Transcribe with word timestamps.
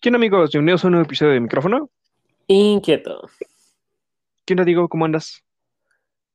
¿Quién 0.00 0.14
amigos? 0.14 0.52
Bienvenidos 0.52 0.84
a 0.84 0.86
un 0.86 0.92
nuevo 0.92 1.06
episodio 1.06 1.32
de 1.32 1.40
micrófono. 1.40 1.90
Inquieto. 2.46 3.28
¿Quién 4.44 4.58
te 4.58 4.64
digo? 4.64 4.88
¿Cómo 4.88 5.04
andas? 5.04 5.44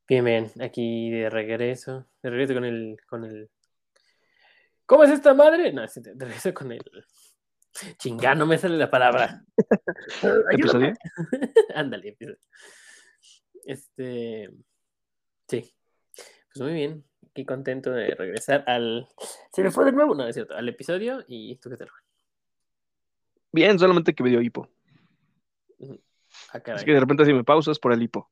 Bien, 0.06 0.26
bien. 0.26 0.52
Aquí 0.60 1.10
de 1.10 1.30
regreso. 1.30 2.06
De 2.22 2.30
regreso 2.30 2.56
con 2.56 2.66
el. 2.66 2.98
Con 3.08 3.24
el... 3.24 3.50
¿Cómo 4.86 5.06
es 5.06 5.12
esta 5.12 5.34
madre? 5.34 5.72
No, 5.72 5.82
de 5.82 6.26
regreso 6.26 6.54
con 6.54 6.74
el. 6.74 6.84
Chingá, 8.00 8.36
no 8.36 8.46
me 8.46 8.58
sale 8.58 8.76
la 8.76 8.92
palabra. 8.92 9.46
¿Episodio? 10.52 10.92
Ándale, 11.74 12.10
episodio. 12.10 12.40
Este. 13.64 14.50
Sí. 15.48 15.74
Pues 16.54 16.62
muy 16.62 16.74
bien. 16.74 17.06
Aquí 17.30 17.46
contento 17.46 17.92
de 17.92 18.14
regresar 18.14 18.66
al. 18.68 19.08
Se 19.54 19.64
me 19.64 19.72
fue 19.72 19.86
de 19.86 19.94
nuevo, 19.94 20.16
no, 20.16 20.28
es 20.28 20.36
cierto. 20.36 20.54
Al 20.54 20.68
episodio. 20.68 21.24
¿Y 21.30 21.56
tú 21.60 21.70
qué 21.70 21.78
tal? 21.78 21.88
Bien, 23.54 23.78
solamente 23.78 24.14
que 24.16 24.24
me 24.24 24.30
dio 24.32 24.42
hipo. 24.42 24.68
Ah. 26.52 26.62
Así 26.74 26.86
que 26.86 26.94
de 26.94 27.00
repente 27.00 27.24
si 27.24 27.34
me 27.34 27.44
pausas 27.44 27.78
por 27.80 27.94
el 27.94 28.02
hipo. 28.02 28.30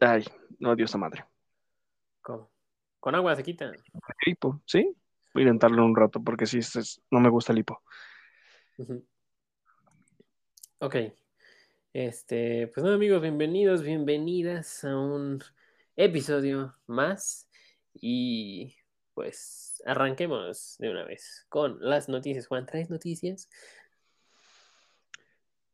Ay, 0.00 0.24
no, 0.58 0.74
Dios 0.74 0.94
a 0.94 0.98
madre. 0.98 1.24
¿Cómo? 2.22 2.50
Con 2.98 3.14
agua 3.14 3.36
se 3.36 3.42
quita. 3.42 3.72
Hipo, 4.24 4.62
¿sí? 4.66 4.96
Voy 5.34 5.42
a 5.42 5.46
intentarlo 5.46 5.84
un 5.84 5.94
rato 5.94 6.22
porque 6.24 6.46
sí, 6.46 6.58
es- 6.58 6.76
es- 6.76 7.02
no 7.10 7.20
me 7.20 7.28
gusta 7.28 7.52
el 7.52 7.58
hipo. 7.58 7.82
Ok. 10.78 10.96
Este, 11.92 12.68
pues 12.68 12.82
nada, 12.84 12.96
amigos, 12.96 13.20
bienvenidos, 13.22 13.82
bienvenidas 13.82 14.82
a 14.84 14.96
un 14.98 15.42
episodio 15.94 16.74
más. 16.86 17.48
Y 17.94 18.76
pues 19.16 19.82
arranquemos 19.86 20.76
de 20.78 20.90
una 20.90 21.02
vez 21.02 21.46
con 21.48 21.78
las 21.80 22.10
noticias. 22.10 22.46
Juan, 22.46 22.66
¿traes 22.66 22.90
noticias? 22.90 23.48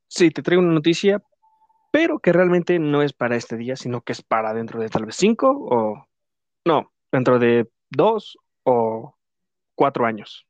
Sí, 0.07 0.31
te 0.31 0.43
traigo 0.43 0.63
una 0.63 0.75
noticia, 0.75 1.21
pero 1.91 2.21
que 2.21 2.33
realmente 2.33 2.79
no 2.79 3.03
es 3.03 3.13
para 3.13 3.35
este 3.35 3.57
día, 3.57 3.75
sino 3.75 4.03
que 4.03 4.13
es 4.13 4.23
para 4.23 4.55
dentro 4.55 4.81
de 4.81 4.89
tal 4.89 5.07
vez 5.07 5.17
cinco 5.17 5.51
o... 5.51 6.07
No, 6.65 6.93
dentro 7.11 7.41
de 7.41 7.69
dos 7.91 8.39
o 8.63 9.17
cuatro 9.75 10.07
años. 10.07 10.47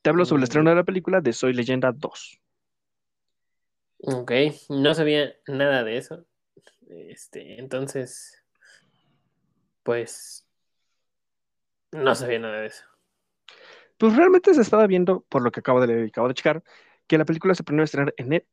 Te 0.00 0.08
hablo 0.08 0.24
sobre 0.24 0.40
el 0.40 0.44
estreno 0.44 0.70
de 0.70 0.76
la 0.76 0.84
película 0.84 1.20
de 1.20 1.34
Soy 1.34 1.52
Leyenda 1.52 1.92
2. 1.92 2.40
Ok, 3.98 4.32
no 4.70 4.94
sabía 4.94 5.34
nada 5.46 5.84
de 5.84 5.98
eso. 5.98 6.24
Este, 6.88 7.60
entonces, 7.60 8.42
pues, 9.82 10.49
no 11.92 12.14
sabía 12.14 12.38
nada 12.38 12.60
de 12.60 12.66
eso. 12.66 12.84
Pues 13.98 14.16
realmente 14.16 14.54
se 14.54 14.62
estaba 14.62 14.86
viendo, 14.86 15.26
por 15.28 15.42
lo 15.42 15.50
que 15.50 15.60
acabo 15.60 15.80
de 15.80 15.86
leer 15.88 16.06
y 16.06 16.08
acabo 16.08 16.28
de 16.28 16.34
checar, 16.34 16.62
que 17.06 17.18
la 17.18 17.24
película 17.24 17.54
se 17.54 17.64
planeó 17.64 17.84
estrenar 17.84 18.14
en, 18.16 18.32
e- 18.32 18.46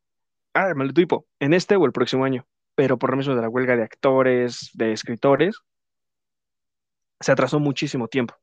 ah, 0.53 0.73
maldito 0.75 1.01
hipo, 1.01 1.27
en 1.39 1.53
este 1.53 1.75
o 1.75 1.85
el 1.85 1.91
próximo 1.93 2.25
año. 2.25 2.45
Pero 2.75 2.97
por 2.97 3.11
lo 3.11 3.17
mismo 3.17 3.33
de 3.35 3.41
la 3.41 3.49
huelga 3.49 3.75
de 3.75 3.83
actores, 3.83 4.71
de 4.73 4.91
escritores, 4.91 5.57
se 7.19 7.31
atrasó 7.31 7.59
muchísimo 7.59 8.07
tiempo. 8.07 8.35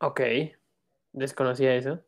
Ok, 0.00 0.20
desconocía 1.12 1.74
eso. 1.74 2.04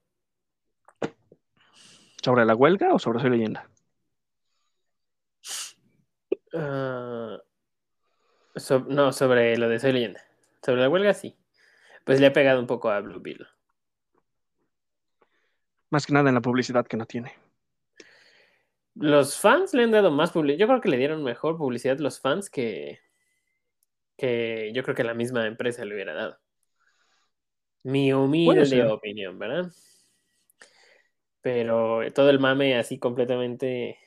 ¿Sobre 2.23 2.45
la 2.45 2.55
huelga 2.55 2.93
o 2.93 2.99
sobre 2.99 3.21
Soy 3.21 3.31
Leyenda? 3.31 3.69
Ah, 6.53 7.39
so- 8.57 8.85
no, 8.89 9.13
sobre 9.13 9.57
lo 9.57 9.69
de 9.69 9.79
Soy 9.79 9.93
Leyenda. 9.93 10.23
Sobre 10.63 10.81
la 10.83 10.89
huelga, 10.89 11.15
sí. 11.15 11.37
Pues 12.05 12.21
le 12.21 12.27
ha 12.27 12.33
pegado 12.33 12.61
un 12.61 12.67
poco 12.67 12.91
a 12.91 13.01
Blue 13.01 13.21
Beetle. 13.21 13.47
Más 15.91 16.07
que 16.07 16.13
nada 16.13 16.29
en 16.29 16.35
la 16.35 16.41
publicidad 16.41 16.87
que 16.87 16.97
no 16.97 17.07
tiene. 17.07 17.35
Los 18.95 19.39
fans 19.39 19.75
le 19.75 19.85
han 19.85 19.91
dado 19.91 20.11
más 20.11 20.33
publicidad. 20.33 20.59
Yo 20.59 20.67
creo 20.67 20.81
que 20.81 20.89
le 20.89 20.97
dieron 20.97 21.23
mejor 21.23 21.57
publicidad 21.57 21.99
los 21.99 22.21
fans 22.21 22.51
que, 22.51 23.01
que 24.17 24.73
yo 24.75 24.83
creo 24.83 24.95
que 24.95 25.05
la 25.05 25.15
misma 25.15 25.47
empresa 25.47 25.85
le 25.85 25.95
hubiera 25.95 26.15
dado. 26.15 26.39
Mi 27.83 28.13
humilde 28.13 28.85
opinión, 28.85 29.39
¿verdad? 29.39 29.73
Pero 31.41 32.01
todo 32.13 32.29
el 32.29 32.39
mame 32.39 32.77
así 32.77 32.99
completamente, 32.99 33.99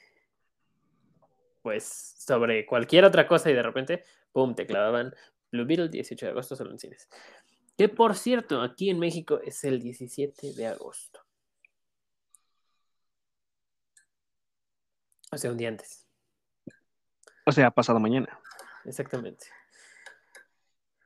pues, 1.63 2.15
sobre 2.19 2.65
cualquier 2.65 3.05
otra 3.05 3.27
cosa 3.27 3.49
y 3.49 3.53
de 3.53 3.63
repente, 3.63 4.03
¡pum!, 4.31 4.53
te 4.53 4.67
clavaban 4.67 5.15
Blue 5.53 5.65
Beetle 5.65 5.87
18 5.87 6.25
de 6.25 6.31
agosto 6.31 6.55
solo 6.55 6.71
en 6.71 6.79
cines. 6.79 7.07
Que 7.77 7.87
por 7.87 8.15
cierto, 8.15 8.61
aquí 8.63 8.89
en 8.89 8.97
México 8.97 9.39
es 9.39 9.63
el 9.63 9.79
17 9.79 10.53
de 10.53 10.65
agosto. 10.65 11.19
O 15.31 15.37
sea, 15.37 15.51
un 15.51 15.57
día 15.57 15.69
antes. 15.69 16.07
O 17.45 17.51
sea, 17.51 17.69
pasado 17.69 17.99
mañana. 17.99 18.39
Exactamente. 18.85 19.45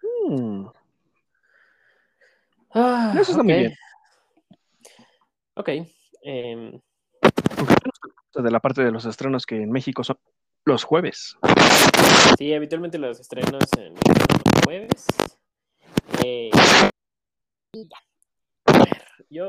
Hmm, 0.01 0.67
Ah, 2.71 3.13
Eso 3.19 3.31
está 3.31 3.43
muy 3.43 3.53
bien. 3.53 3.73
Ok. 5.55 5.69
em, 6.21 6.79
De 8.35 8.51
la 8.51 8.59
parte 8.59 8.83
de 8.83 8.91
los 8.91 9.05
estrenos 9.05 9.45
que 9.45 9.55
en 9.63 9.71
México 9.71 10.03
son 10.03 10.17
los 10.65 10.83
jueves. 10.83 11.37
sí, 12.37 12.53
habitualmente 12.53 12.97
los 12.99 13.19
estrenos 13.19 13.63
en 13.77 13.93
México 13.93 14.36
jueves. 14.67 15.05
Eh, 16.25 16.51
y 17.71 17.87
ya. 17.87 17.97
Yo 19.29 19.47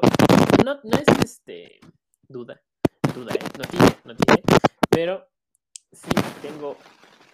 no, 0.65 0.79
no 0.84 0.97
es 0.97 1.09
este 1.25 1.81
duda, 2.29 2.62
duda, 3.12 3.34
eh, 3.34 3.45
noticia, 3.59 4.01
noticia, 4.05 4.43
pero 4.89 5.28
sí 5.91 6.11
tengo 6.41 6.77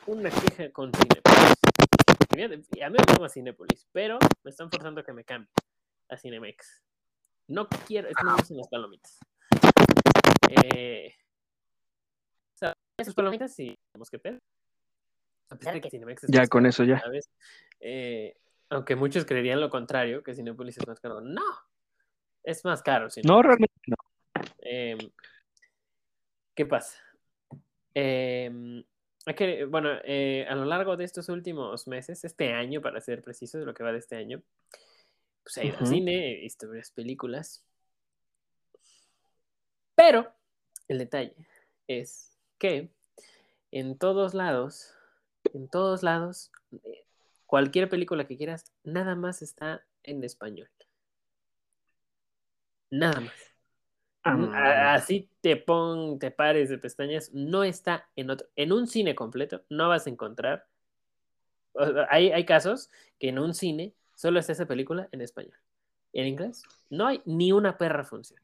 una 0.07 0.31
queja 0.31 0.73
con 0.73 0.93
Cinepolis. 0.95 1.59
A 2.83 2.89
mí 2.89 2.97
me 2.97 3.13
llama 3.13 3.29
Cinepolis, 3.29 3.87
pero 3.93 4.19
me 4.43 4.51
están 4.51 4.71
forzando 4.71 5.03
a 5.03 5.05
que 5.05 5.13
me 5.13 5.25
cambie 5.25 5.51
a 6.09 6.17
Cinemex. 6.17 6.83
No 7.49 7.69
quiero, 7.69 8.09
es 8.09 8.15
que 8.17 8.25
no 8.25 8.35
las 8.35 8.69
palomitas. 8.69 9.19
Eh, 10.49 11.15
esas 12.97 13.15
palomitas 13.15 13.55
sí 13.55 13.77
tenemos 13.93 14.09
que 14.09 14.19
pedir. 14.19 14.41
A 15.51 15.57
pesar 15.57 15.75
de 15.75 15.81
que 15.81 15.91
Cinemex 15.91 16.25
es 16.25 16.31
Ya 16.31 16.41
más 16.41 16.49
con 16.49 16.63
caro, 16.63 16.71
eso 16.71 16.85
ya. 16.85 17.01
¿sabes? 17.01 17.31
Eh, 17.81 18.37
aunque 18.71 18.97
muchos 18.97 19.25
creerían 19.25 19.61
lo 19.61 19.71
contrario, 19.71 20.23
que 20.23 20.35
Cinepolis 20.35 20.79
es 20.79 20.87
más 20.87 21.01
caro. 21.01 21.21
No, 21.21 21.43
es 22.43 22.65
más 22.65 22.83
caro. 22.83 23.09
No, 23.25 23.43
realmente 23.43 23.75
no. 23.87 23.97
Em, 24.59 24.99
¿qué 26.55 26.67
pasa? 26.67 26.99
Hay 29.27 29.35
que, 29.35 29.65
bueno, 29.65 29.89
eh, 30.05 30.47
a 30.49 30.55
lo 30.55 30.67
largo 30.67 30.97
de 30.97 31.05
estos 31.05 31.29
últimos 31.31 31.89
meses, 31.89 32.25
este 32.25 32.53
año, 32.53 32.83
para 32.83 33.01
ser 33.01 33.23
preciso, 33.23 33.59
de 33.59 33.65
lo 33.65 33.73
que 33.73 33.83
va 33.83 33.93
de 33.93 33.99
este 33.99 34.17
año, 34.17 34.43
pues 35.43 35.57
he 35.57 35.67
ido 35.67 35.79
al 35.79 35.87
cine, 35.87 36.33
he 36.33 36.41
visto 36.41 36.69
varias 36.69 36.91
películas. 36.91 37.65
Pero 39.95 40.31
el 40.89 40.99
detalle 40.99 41.35
es 41.87 42.37
que 42.59 42.91
en 43.71 43.97
todos 43.97 44.35
lados, 44.35 44.95
en 45.53 45.69
todos 45.69 46.03
lados, 46.03 46.51
eh, 46.73 47.05
cualquier 47.47 47.89
película 47.89 48.27
que 48.27 48.37
quieras, 48.37 48.73
nada 48.83 49.15
más 49.15 49.43
está 49.43 49.85
en 50.03 50.23
español. 50.25 50.69
Nada 52.91 53.21
más. 53.21 53.55
Ah, 54.23 54.95
Así 54.95 55.29
te 55.43 55.57
pon, 55.57 56.19
te 56.19 56.31
pares 56.31 56.71
de 56.71 56.79
pestañas, 56.79 57.31
no 57.35 57.63
está 57.63 58.09
en 58.17 58.31
otro, 58.31 58.49
en 58.57 58.73
un 58.73 58.87
cine 58.87 59.15
completo, 59.15 59.63
no 59.69 59.89
vas 59.89 60.07
a 60.07 60.11
encontrar. 60.11 60.67
o 61.75 61.85
sea, 61.85 62.07
Hay, 62.09 62.33
hay 62.33 62.47
casos 62.47 62.91
que 63.19 63.29
en 63.29 63.39
un 63.39 63.53
cine 63.53 63.93
solo 64.15 64.41
está 64.41 64.53
esa 64.53 64.67
película 64.67 65.09
en 65.13 65.21
español. 65.21 65.59
En 66.15 66.27
inglés 66.27 66.63
no 66.89 67.07
hay 67.07 67.21
ni 67.27 67.53
una 67.53 67.77
perra 67.77 68.05
función. 68.05 68.41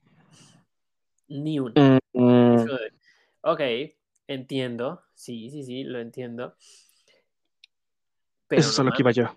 Ni 1.28 1.60
una. 1.60 1.98
mm, 2.12 2.20
mm, 2.20 2.64
de, 2.64 2.92
ok, 3.42 3.60
entiendo, 4.26 5.02
sí, 5.14 5.48
sí, 5.48 5.62
sí, 5.62 5.84
lo 5.84 5.98
entiendo. 6.00 6.56
Pero 8.50 8.60
eso 8.60 8.70
es 8.70 8.78
a 8.78 8.82
no 8.82 8.90
lo 8.90 8.94
que 8.96 9.02
iba 9.02 9.12
yo. 9.12 9.34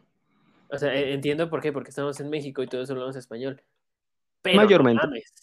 O 0.70 0.78
sea, 0.78 0.94
e- 0.94 1.14
entiendo 1.14 1.50
por 1.50 1.62
qué, 1.62 1.72
porque 1.72 1.90
estamos 1.92 2.20
en 2.20 2.30
México 2.30 2.62
y 2.64 2.68
todos 2.68 2.90
hablamos 2.90 3.16
español. 3.16 3.62
Pero 4.42 4.58
no 4.58 4.64
Mayormente. 4.64 5.02
mames. 5.06 5.34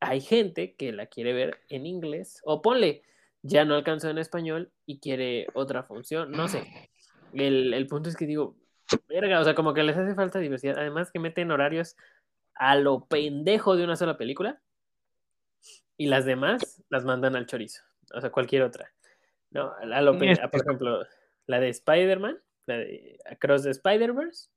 Hay 0.00 0.20
gente 0.20 0.74
que 0.76 0.92
la 0.92 1.06
quiere 1.06 1.32
ver 1.32 1.58
en 1.68 1.86
inglés. 1.86 2.40
O 2.44 2.62
ponle, 2.62 3.02
ya 3.42 3.64
no 3.64 3.74
alcanzó 3.74 4.10
en 4.10 4.18
español 4.18 4.70
y 4.86 5.00
quiere 5.00 5.48
otra 5.54 5.82
función. 5.82 6.30
No 6.30 6.46
sé. 6.46 6.90
El, 7.32 7.74
el 7.74 7.86
punto 7.88 8.08
es 8.08 8.16
que 8.16 8.26
digo, 8.26 8.54
verga, 9.08 9.40
o 9.40 9.44
sea, 9.44 9.54
como 9.56 9.74
que 9.74 9.82
les 9.82 9.96
hace 9.96 10.14
falta 10.14 10.38
diversidad. 10.38 10.78
Además 10.78 11.10
que 11.10 11.18
meten 11.18 11.50
horarios 11.50 11.96
a 12.54 12.76
lo 12.76 13.06
pendejo 13.06 13.76
de 13.76 13.84
una 13.84 13.96
sola 13.96 14.16
película. 14.16 14.60
Y 15.96 16.06
las 16.06 16.24
demás 16.26 16.84
las 16.90 17.04
mandan 17.04 17.34
al 17.34 17.46
chorizo. 17.46 17.82
O 18.14 18.20
sea, 18.20 18.30
cualquier 18.30 18.62
otra. 18.62 18.92
No, 19.50 19.72
a 19.80 20.00
lo 20.02 20.16
pe- 20.18 20.32
Este- 20.32 20.48
por 20.48 20.60
ejemplo, 20.60 21.02
la 21.46 21.58
de 21.58 21.70
Spider-Man, 21.70 22.38
Across 23.26 23.64
the 23.64 23.70
Spider-Verse, 23.70 24.48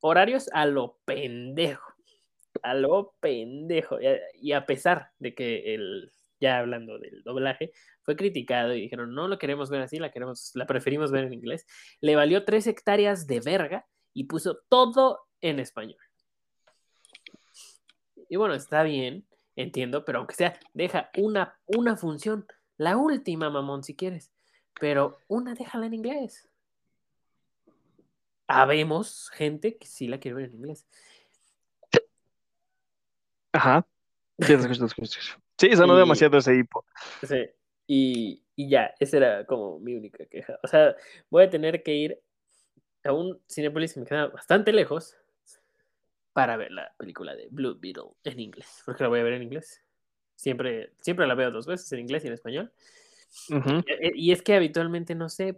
horarios 0.00 0.48
a 0.52 0.66
lo 0.66 0.98
pendejo. 1.04 1.92
a 2.62 2.74
lo 2.74 3.14
pendejo. 3.20 3.98
Y 4.34 4.52
a, 4.52 4.66
pesar 4.66 5.12
de 5.18 5.34
que 5.34 5.74
el, 5.74 6.12
ya 6.40 6.58
hablando 6.58 6.98
del 6.98 7.22
doblaje, 7.22 7.72
fue 8.02 8.16
criticado 8.16 8.74
y 8.74 8.82
dijeron, 8.82 9.14
no 9.14 9.28
lo 9.28 9.38
queremos 9.38 9.70
ver 9.70 9.82
así, 9.82 9.98
la 9.98 10.10
queremos, 10.10 10.52
la 10.54 10.66
preferimos 10.66 11.10
ver 11.10 11.24
en 11.24 11.34
inglés. 11.34 11.66
Le 12.00 12.16
valió 12.16 12.44
tres 12.44 12.66
hectáreas 12.66 13.26
de 13.26 13.40
verga 13.40 13.86
y 14.14 14.24
puso 14.24 14.60
todo 14.68 15.20
en 15.40 15.60
español. 15.60 16.00
Y 18.28 18.36
bueno, 18.36 18.54
está 18.54 18.82
bien, 18.82 19.26
entiendo, 19.56 20.04
pero 20.04 20.18
aunque 20.18 20.34
sea, 20.34 20.58
deja 20.74 21.10
una, 21.16 21.58
una 21.66 21.96
función, 21.96 22.46
la 22.76 22.96
última, 22.96 23.50
mamón, 23.50 23.82
si 23.82 23.96
quieres, 23.96 24.32
pero 24.80 25.18
una 25.28 25.54
déjala 25.54 25.86
en 25.86 25.94
inglés. 25.94 26.47
Habemos 28.48 29.30
gente 29.30 29.76
que 29.76 29.86
sí 29.86 30.08
la 30.08 30.18
quiere 30.18 30.36
ver 30.36 30.44
en 30.46 30.56
inglés. 30.56 30.86
Ajá. 33.52 33.86
Sí, 35.56 35.74
sonó 35.76 35.96
demasiado 35.96 36.38
ese 36.38 36.56
hipo. 36.56 36.84
Sí, 37.22 37.50
y, 37.86 38.42
y, 38.54 38.68
ya, 38.68 38.94
esa 39.00 39.16
era 39.16 39.46
como 39.46 39.78
mi 39.80 39.94
única 39.94 40.24
queja. 40.26 40.58
O 40.62 40.68
sea, 40.68 40.94
voy 41.30 41.44
a 41.44 41.50
tener 41.50 41.82
que 41.82 41.94
ir 41.94 42.20
a 43.04 43.12
un 43.12 43.40
Cinepolis 43.48 43.94
que 43.94 44.00
me 44.00 44.06
queda 44.06 44.26
bastante 44.28 44.72
lejos 44.72 45.16
para 46.32 46.56
ver 46.56 46.70
la 46.70 46.94
película 46.96 47.34
de 47.34 47.48
Blue 47.50 47.76
Beetle 47.80 48.12
en 48.22 48.38
inglés, 48.38 48.82
porque 48.86 49.02
la 49.02 49.08
voy 49.08 49.20
a 49.20 49.24
ver 49.24 49.32
en 49.32 49.42
inglés. 49.42 49.82
Siempre, 50.36 50.92
siempre 51.00 51.26
la 51.26 51.34
veo 51.34 51.50
dos 51.50 51.66
veces, 51.66 51.90
en 51.92 51.98
inglés 51.98 52.24
y 52.24 52.28
en 52.28 52.34
español. 52.34 52.72
Y, 54.14 54.30
es 54.30 54.42
que 54.42 54.54
habitualmente, 54.54 55.14
no 55.16 55.28
sé, 55.28 55.56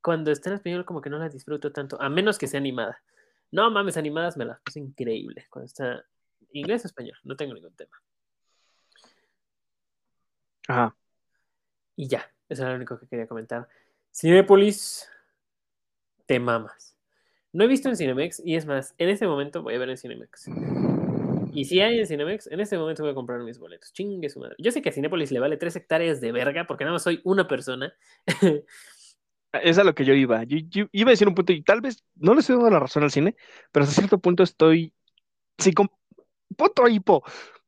cuando 0.00 0.30
está 0.30 0.50
en 0.50 0.56
español 0.56 0.84
como 0.84 1.00
que 1.00 1.10
no 1.10 1.18
la 1.18 1.28
disfruto 1.28 1.72
tanto, 1.72 2.00
a 2.00 2.08
menos 2.08 2.38
que 2.38 2.46
sea 2.46 2.60
animada. 2.60 3.02
No 3.50 3.70
mames, 3.70 3.96
animadas 3.96 4.36
me 4.36 4.44
las 4.44 4.60
puse 4.60 4.80
increíble. 4.80 5.46
Cuando 5.50 5.66
está 5.66 6.04
inglés 6.52 6.84
o 6.84 6.88
español, 6.88 7.16
no 7.24 7.36
tengo 7.36 7.54
ningún 7.54 7.74
tema. 7.74 7.96
Ajá. 10.68 10.96
Y 11.96 12.08
ya, 12.08 12.30
eso 12.48 12.62
era 12.62 12.70
lo 12.70 12.76
único 12.76 12.98
que 12.98 13.06
quería 13.06 13.26
comentar. 13.26 13.68
Cinepolis, 14.12 15.08
te 16.26 16.38
mamas. 16.40 16.96
No 17.52 17.64
he 17.64 17.68
visto 17.68 17.88
en 17.88 17.96
Cinemex 17.96 18.40
y 18.44 18.56
es 18.56 18.66
más, 18.66 18.94
en 18.98 19.08
este 19.08 19.26
momento 19.26 19.62
voy 19.62 19.74
a 19.74 19.78
ver 19.78 19.90
en 19.90 19.96
Cinemex. 19.96 20.48
Y 21.52 21.64
si 21.66 21.80
hay 21.80 22.00
en 22.00 22.06
Cinemex, 22.06 22.48
en 22.48 22.58
este 22.58 22.76
momento 22.76 23.04
voy 23.04 23.12
a 23.12 23.14
comprar 23.14 23.40
mis 23.40 23.60
boletos. 23.60 23.92
Chingue 23.92 24.28
su 24.28 24.40
madre. 24.40 24.56
Yo 24.58 24.72
sé 24.72 24.82
que 24.82 24.88
a 24.88 24.92
Cinepolis 24.92 25.30
le 25.30 25.38
vale 25.38 25.56
tres 25.56 25.76
hectáreas 25.76 26.20
de 26.20 26.32
verga 26.32 26.66
porque 26.66 26.82
nada 26.82 26.94
más 26.94 27.04
soy 27.04 27.20
una 27.22 27.46
persona. 27.46 27.94
es 29.62 29.78
a 29.78 29.84
lo 29.84 29.94
que 29.94 30.04
yo 30.04 30.14
iba. 30.14 30.42
Yo, 30.44 30.86
iba 30.92 31.10
a 31.10 31.12
decir 31.12 31.28
un 31.28 31.34
punto 31.34 31.52
y 31.52 31.62
tal 31.62 31.80
vez 31.80 32.04
no 32.16 32.34
le 32.34 32.40
estoy 32.40 32.56
dando 32.56 32.70
la 32.70 32.80
razón 32.80 33.02
al 33.02 33.10
cine, 33.10 33.36
pero 33.72 33.84
hasta 33.84 33.94
cierto 33.94 34.18
punto 34.18 34.42
estoy. 34.42 34.92
Sí, 35.58 35.72
con... 35.72 35.90
Puto 36.56 36.88
hipo. 36.88 37.24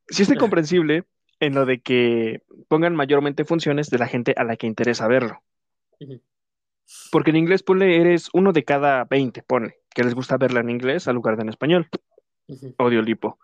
Sí 0.09 0.23
estoy 0.23 0.37
comprensible 0.37 1.05
en 1.41 1.55
lo 1.55 1.67
de 1.67 1.81
que 1.81 2.43
pongan 2.69 2.95
mayormente 2.95 3.45
funciones 3.45 3.91
de 3.91 3.99
la 3.99 4.07
gente 4.07 4.35
a 4.37 4.45
la 4.45 4.57
que 4.57 4.67
interesa 4.67 5.09
verlo. 5.09 5.43
Porque 7.11 7.31
en 7.31 7.37
inglés, 7.37 7.63
ponle, 7.63 8.01
eres 8.01 8.29
uno 8.33 8.53
de 8.53 8.65
cada 8.65 9.05
20, 9.05 9.43
pone, 9.43 9.75
que 9.93 10.05
les 10.05 10.15
gusta 10.15 10.37
verla 10.37 10.61
en 10.61 10.71
inglés 10.71 11.09
al 11.09 11.17
lugar 11.17 11.37
de 11.37 11.43
en 11.43 11.49
español. 11.49 11.89
Odio 12.79 13.01
el 13.01 13.09
hipo. 13.09 13.39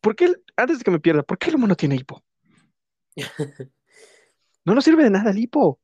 ¿Por 0.00 0.14
qué, 0.14 0.34
antes 0.56 0.78
de 0.78 0.84
que 0.84 0.90
me 0.90 1.00
pierda, 1.00 1.22
por 1.22 1.38
qué 1.38 1.48
el 1.48 1.56
humano 1.56 1.76
tiene 1.76 1.96
hipo? 1.96 2.22
no 4.64 4.74
nos 4.74 4.84
sirve 4.84 5.04
de 5.04 5.10
nada 5.10 5.30
el 5.30 5.38
hipo. 5.38 5.80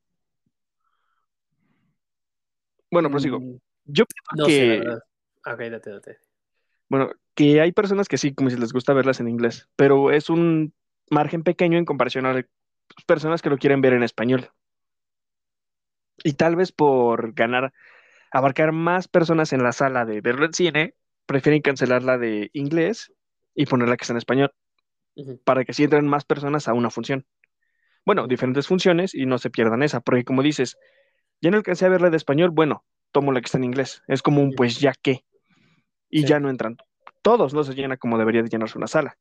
Bueno, 2.91 3.09
prosigo. 3.09 3.39
Mm, 3.39 3.57
Yo 3.85 4.05
pienso 4.05 4.47
que. 4.47 4.87
ok, 5.49 5.59
date, 5.71 5.89
date. 5.89 6.17
Bueno, 6.89 7.09
que 7.33 7.61
hay 7.61 7.71
personas 7.71 8.07
que 8.07 8.17
sí, 8.17 8.33
como 8.33 8.49
si 8.49 8.57
les 8.57 8.73
gusta 8.73 8.93
verlas 8.93 9.21
en 9.21 9.29
inglés, 9.29 9.69
pero 9.77 10.11
es 10.11 10.29
un 10.29 10.73
margen 11.09 11.43
pequeño 11.43 11.77
en 11.77 11.85
comparación 11.85 12.25
a 12.25 12.45
personas 13.07 13.41
que 13.41 13.49
lo 13.49 13.57
quieren 13.57 13.81
ver 13.81 13.93
en 13.93 14.03
español. 14.03 14.49
Y 16.23 16.33
tal 16.33 16.57
vez 16.57 16.73
por 16.73 17.33
ganar, 17.33 17.73
abarcar 18.29 18.73
más 18.73 19.07
personas 19.07 19.53
en 19.53 19.63
la 19.63 19.71
sala 19.71 20.05
de 20.05 20.19
verlo 20.21 20.45
en 20.45 20.53
cine, 20.53 20.95
prefieren 21.25 21.61
cancelar 21.61 22.03
la 22.03 22.17
de 22.17 22.49
inglés 22.53 23.13
y 23.55 23.65
ponerla 23.65 23.95
que 23.95 24.03
está 24.03 24.13
en 24.13 24.17
español, 24.17 24.53
para 25.45 25.63
que 25.63 25.73
sí 25.73 25.83
entren 25.83 26.07
más 26.07 26.25
personas 26.25 26.67
a 26.67 26.73
una 26.73 26.89
función. 26.89 27.25
Bueno, 28.05 28.27
diferentes 28.27 28.67
funciones 28.67 29.15
y 29.15 29.25
no 29.25 29.37
se 29.37 29.49
pierdan 29.49 29.83
esa, 29.83 30.01
porque 30.01 30.25
como 30.25 30.43
dices, 30.43 30.77
ya 31.41 31.51
no 31.51 31.57
alcancé 31.57 31.85
a 31.85 31.89
verla 31.89 32.09
de 32.09 32.17
español, 32.17 32.51
bueno, 32.51 32.85
tomo 33.11 33.31
la 33.31 33.41
que 33.41 33.45
está 33.45 33.57
en 33.57 33.65
inglés. 33.65 34.03
Es 34.07 34.21
como 34.21 34.41
un 34.41 34.53
pues 34.53 34.79
ya 34.79 34.93
qué. 35.01 35.25
Y 36.09 36.25
ya 36.25 36.39
no 36.39 36.49
entran. 36.49 36.77
Todos 37.21 37.53
no 37.53 37.63
se 37.63 37.73
llena 37.73 37.97
como 37.97 38.17
debería 38.17 38.43
de 38.43 38.49
llenarse 38.49 38.77
una 38.77 38.87
sala. 38.87 39.17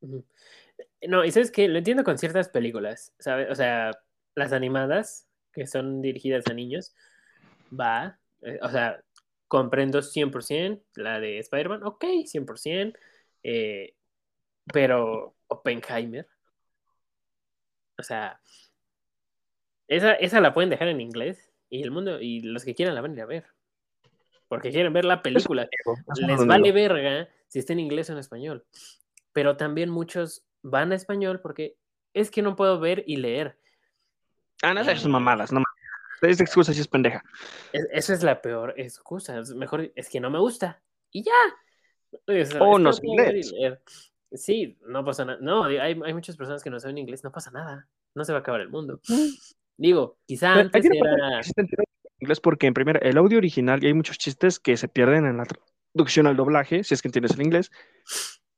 No, 0.00 1.24
y 1.24 1.30
sabes 1.30 1.50
que 1.50 1.68
lo 1.68 1.78
entiendo 1.78 2.04
con 2.04 2.18
ciertas 2.18 2.48
películas, 2.48 3.14
¿sabes? 3.18 3.50
O 3.50 3.54
sea, 3.54 3.90
las 4.34 4.52
animadas, 4.52 5.28
que 5.52 5.66
son 5.66 6.02
dirigidas 6.02 6.46
a 6.48 6.54
niños, 6.54 6.94
va, 7.72 8.18
eh, 8.42 8.58
o 8.62 8.68
sea, 8.68 9.02
comprendo 9.48 10.02
100%, 10.02 10.82
la 10.94 11.20
de 11.20 11.38
Spider-Man, 11.38 11.82
ok, 11.84 12.04
100%, 12.26 12.98
eh, 13.42 13.94
pero 14.72 15.34
Oppenheimer, 15.48 16.26
o 17.98 18.02
sea, 18.02 18.40
esa, 19.90 20.14
esa 20.14 20.40
la 20.40 20.54
pueden 20.54 20.70
dejar 20.70 20.88
en 20.88 21.00
inglés 21.00 21.52
y 21.68 21.82
el 21.82 21.90
mundo, 21.90 22.20
y 22.20 22.40
los 22.40 22.64
que 22.64 22.74
quieran 22.74 22.94
la 22.94 23.00
van 23.00 23.10
a 23.10 23.14
ir 23.14 23.20
a 23.22 23.26
ver. 23.26 23.44
Porque 24.46 24.70
quieren 24.70 24.92
ver 24.92 25.04
la 25.04 25.20
película. 25.20 25.68
Les 26.16 26.46
vale 26.46 26.72
verga 26.72 27.28
si 27.48 27.58
está 27.58 27.72
en 27.72 27.80
inglés 27.80 28.08
o 28.08 28.12
en 28.12 28.18
español. 28.18 28.64
Pero 29.32 29.56
también 29.56 29.90
muchos 29.90 30.44
van 30.62 30.92
a 30.92 30.94
español 30.94 31.40
porque 31.40 31.76
es 32.14 32.30
que 32.30 32.42
no 32.42 32.56
puedo 32.56 32.78
ver 32.78 33.04
y 33.06 33.16
leer. 33.16 33.58
Ah, 34.62 34.74
no, 34.74 34.80
esas 34.80 35.06
mamadas, 35.06 35.52
no 35.52 35.62
Es 36.22 36.40
excusa 36.40 36.72
si 36.72 36.80
es 36.80 36.88
pendeja. 36.88 37.22
esa 37.72 38.14
es 38.14 38.22
la 38.22 38.40
peor 38.42 38.74
excusa. 38.76 39.40
mejor 39.56 39.92
es 39.94 40.08
que 40.08 40.20
no 40.20 40.30
me 40.30 40.38
gusta. 40.38 40.80
Y 41.10 41.24
ya. 41.24 42.60
O, 42.60 42.78
no 42.78 42.92
sé 42.92 43.06
inglés. 43.06 43.54
Sí, 44.32 44.78
no 44.86 45.04
pasa 45.04 45.24
nada. 45.24 45.38
No, 45.40 45.64
hay, 45.64 45.78
hay, 45.78 46.14
muchas 46.14 46.36
personas 46.36 46.62
que 46.62 46.70
no 46.70 46.78
saben 46.78 46.98
inglés, 46.98 47.24
no 47.24 47.32
pasa 47.32 47.50
nada. 47.50 47.88
No 48.14 48.24
se 48.24 48.32
va 48.32 48.38
a 48.38 48.40
acabar 48.40 48.60
el 48.60 48.68
mundo. 48.68 49.00
Digo, 49.80 50.18
quizá 50.26 50.52
antes 50.52 50.84
era... 50.84 51.40
inglés 52.18 52.40
porque 52.40 52.66
en 52.66 52.74
primer 52.74 53.00
el 53.02 53.16
audio 53.16 53.38
original 53.38 53.82
y 53.82 53.86
hay 53.86 53.94
muchos 53.94 54.18
chistes 54.18 54.60
que 54.60 54.76
se 54.76 54.88
pierden 54.88 55.24
en 55.24 55.38
la 55.38 55.46
traducción 55.46 56.26
al 56.26 56.36
doblaje, 56.36 56.84
si 56.84 56.92
es 56.92 57.00
que 57.00 57.08
entiendes 57.08 57.32
el 57.32 57.46
inglés. 57.46 57.70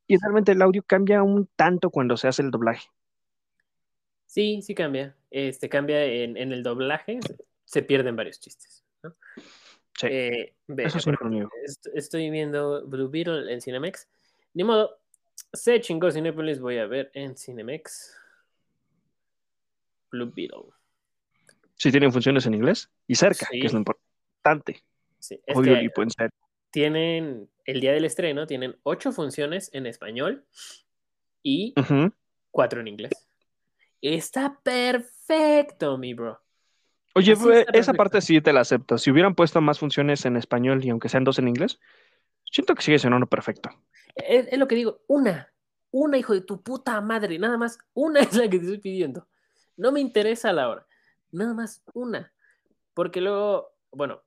Y 0.09 0.17
realmente 0.17 0.51
el 0.51 0.61
audio 0.61 0.83
cambia 0.83 1.23
un 1.23 1.49
tanto 1.55 1.91
cuando 1.91 2.17
se 2.17 2.27
hace 2.27 2.43
el 2.43 2.51
doblaje. 2.51 2.89
Sí, 4.27 4.63
sí 4.63 4.75
cambia. 4.75 5.15
Este 5.31 5.69
cambia 5.69 6.05
en, 6.05 6.37
el 6.37 6.65
doblaje, 6.65 7.21
se 7.67 7.83
pierden 7.85 8.17
varios 8.17 8.41
chistes. 8.41 8.85
Sí. 9.97 10.09
Eh, 10.11 10.55
Eso 10.79 10.99
estoy 11.95 12.31
viendo 12.31 12.85
Blue 12.89 13.09
Beetle 13.09 13.53
en 13.53 13.61
Cinemex. 13.61 14.09
Ni 14.55 14.65
modo, 14.65 14.99
se 15.53 15.81
chingó 15.81 16.11
Cinepolis, 16.11 16.59
voy 16.59 16.79
a 16.79 16.87
ver 16.87 17.13
en 17.15 17.37
Cinemex. 17.37 18.19
Blue 20.11 20.33
Beetle. 20.35 20.82
Sí, 21.83 21.91
tienen 21.91 22.13
funciones 22.13 22.47
en 22.47 22.55
inglés 22.55 22.89
y 23.09 23.17
cerca, 23.17 23.49
que 23.51 23.67
es 23.67 23.73
lo 23.73 23.81
importante. 23.81 24.85
Sí, 25.19 25.41
es 25.45 25.61
que 25.61 25.91
tienen, 26.71 27.51
el 27.65 27.81
día 27.81 27.91
del 27.91 28.05
estreno, 28.05 28.47
tienen 28.47 28.77
ocho 28.85 29.11
funciones 29.11 29.69
en 29.73 29.87
español 29.87 30.47
y 31.43 31.75
cuatro 32.53 32.81
en 32.81 32.87
inglés. 32.87 33.11
Está 34.01 34.61
perfecto, 34.63 35.99
mi 35.99 36.15
bro. 36.15 36.41
Oye, 37.17 37.35
esa 37.73 37.95
parte 37.95 38.21
sí 38.21 38.41
te 38.41 38.53
la 38.53 38.61
acepto. 38.61 38.97
Si 38.97 39.11
hubieran 39.11 39.35
puesto 39.35 39.61
más 39.61 39.81
funciones 39.81 40.25
en 40.25 40.37
español 40.37 40.85
y 40.85 40.91
aunque 40.91 41.09
sean 41.09 41.25
dos 41.25 41.41
en 41.41 41.49
inglés, 41.49 41.81
siento 42.49 42.77
que 42.77 42.83
sigue 42.83 43.01
siendo 43.01 43.27
perfecto. 43.27 43.71
Es, 44.15 44.57
lo 44.57 44.69
que 44.69 44.77
digo, 44.77 45.01
una, 45.09 45.53
una 45.91 46.17
hijo 46.17 46.33
de 46.33 46.43
tu 46.43 46.63
puta 46.63 47.01
madre, 47.01 47.41
nada 47.41 47.59
más, 47.59 47.77
una 47.93 48.21
es 48.21 48.37
la 48.37 48.45
que 48.45 48.61
te 48.61 48.67
estoy 48.67 48.79
pidiendo. 48.79 49.27
No 49.77 49.91
me 49.91 49.99
interesa 49.99 50.53
la 50.53 50.69
hora, 50.69 50.87
nada 51.33 51.55
más 51.55 51.83
una. 51.95 52.33
Porque 52.95 53.21
luego, 53.21 53.73
bueno, 53.91 54.23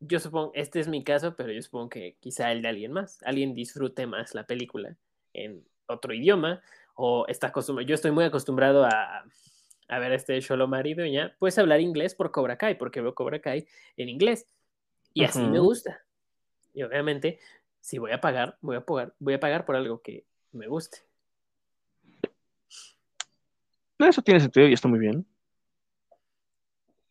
yo 0.00 0.20
supongo, 0.20 0.52
este 0.54 0.80
es 0.80 0.88
mi 0.88 1.02
caso, 1.02 1.34
pero 1.36 1.52
yo 1.52 1.62
supongo 1.62 1.88
que 1.88 2.16
quizá 2.20 2.52
el 2.52 2.62
de 2.62 2.68
alguien 2.68 2.92
más, 2.92 3.22
alguien 3.24 3.54
disfrute 3.54 4.06
más 4.06 4.34
la 4.34 4.44
película 4.44 4.96
en 5.32 5.64
otro 5.86 6.12
idioma 6.12 6.60
o 6.94 7.26
está 7.26 7.48
acostumbrado, 7.48 7.88
yo 7.88 7.94
estoy 7.94 8.10
muy 8.10 8.24
acostumbrado 8.24 8.84
a, 8.84 9.24
a 9.88 9.98
ver 9.98 10.12
este 10.12 10.40
Sholo 10.40 10.68
Marido 10.68 11.04
ya, 11.06 11.34
puedes 11.38 11.58
hablar 11.58 11.80
inglés 11.80 12.14
por 12.14 12.30
Cobra 12.30 12.56
Kai, 12.56 12.76
porque 12.76 13.00
veo 13.00 13.14
Cobra 13.14 13.40
Kai 13.40 13.66
en 13.96 14.08
inglés 14.08 14.46
y 15.12 15.24
así 15.24 15.40
me 15.40 15.58
gusta. 15.58 16.02
Y 16.74 16.82
obviamente, 16.82 17.38
si 17.80 17.98
voy 17.98 18.10
a 18.10 18.20
pagar, 18.20 18.58
voy 18.60 18.76
a 18.76 18.84
pagar, 18.84 19.14
voy 19.18 19.34
a 19.34 19.40
pagar 19.40 19.64
por 19.64 19.76
algo 19.76 20.02
que 20.02 20.24
me 20.52 20.66
guste. 20.66 20.98
Eso 23.98 24.22
tiene 24.22 24.40
sentido 24.40 24.68
y 24.68 24.72
está 24.72 24.88
muy 24.88 24.98
bien. 24.98 25.24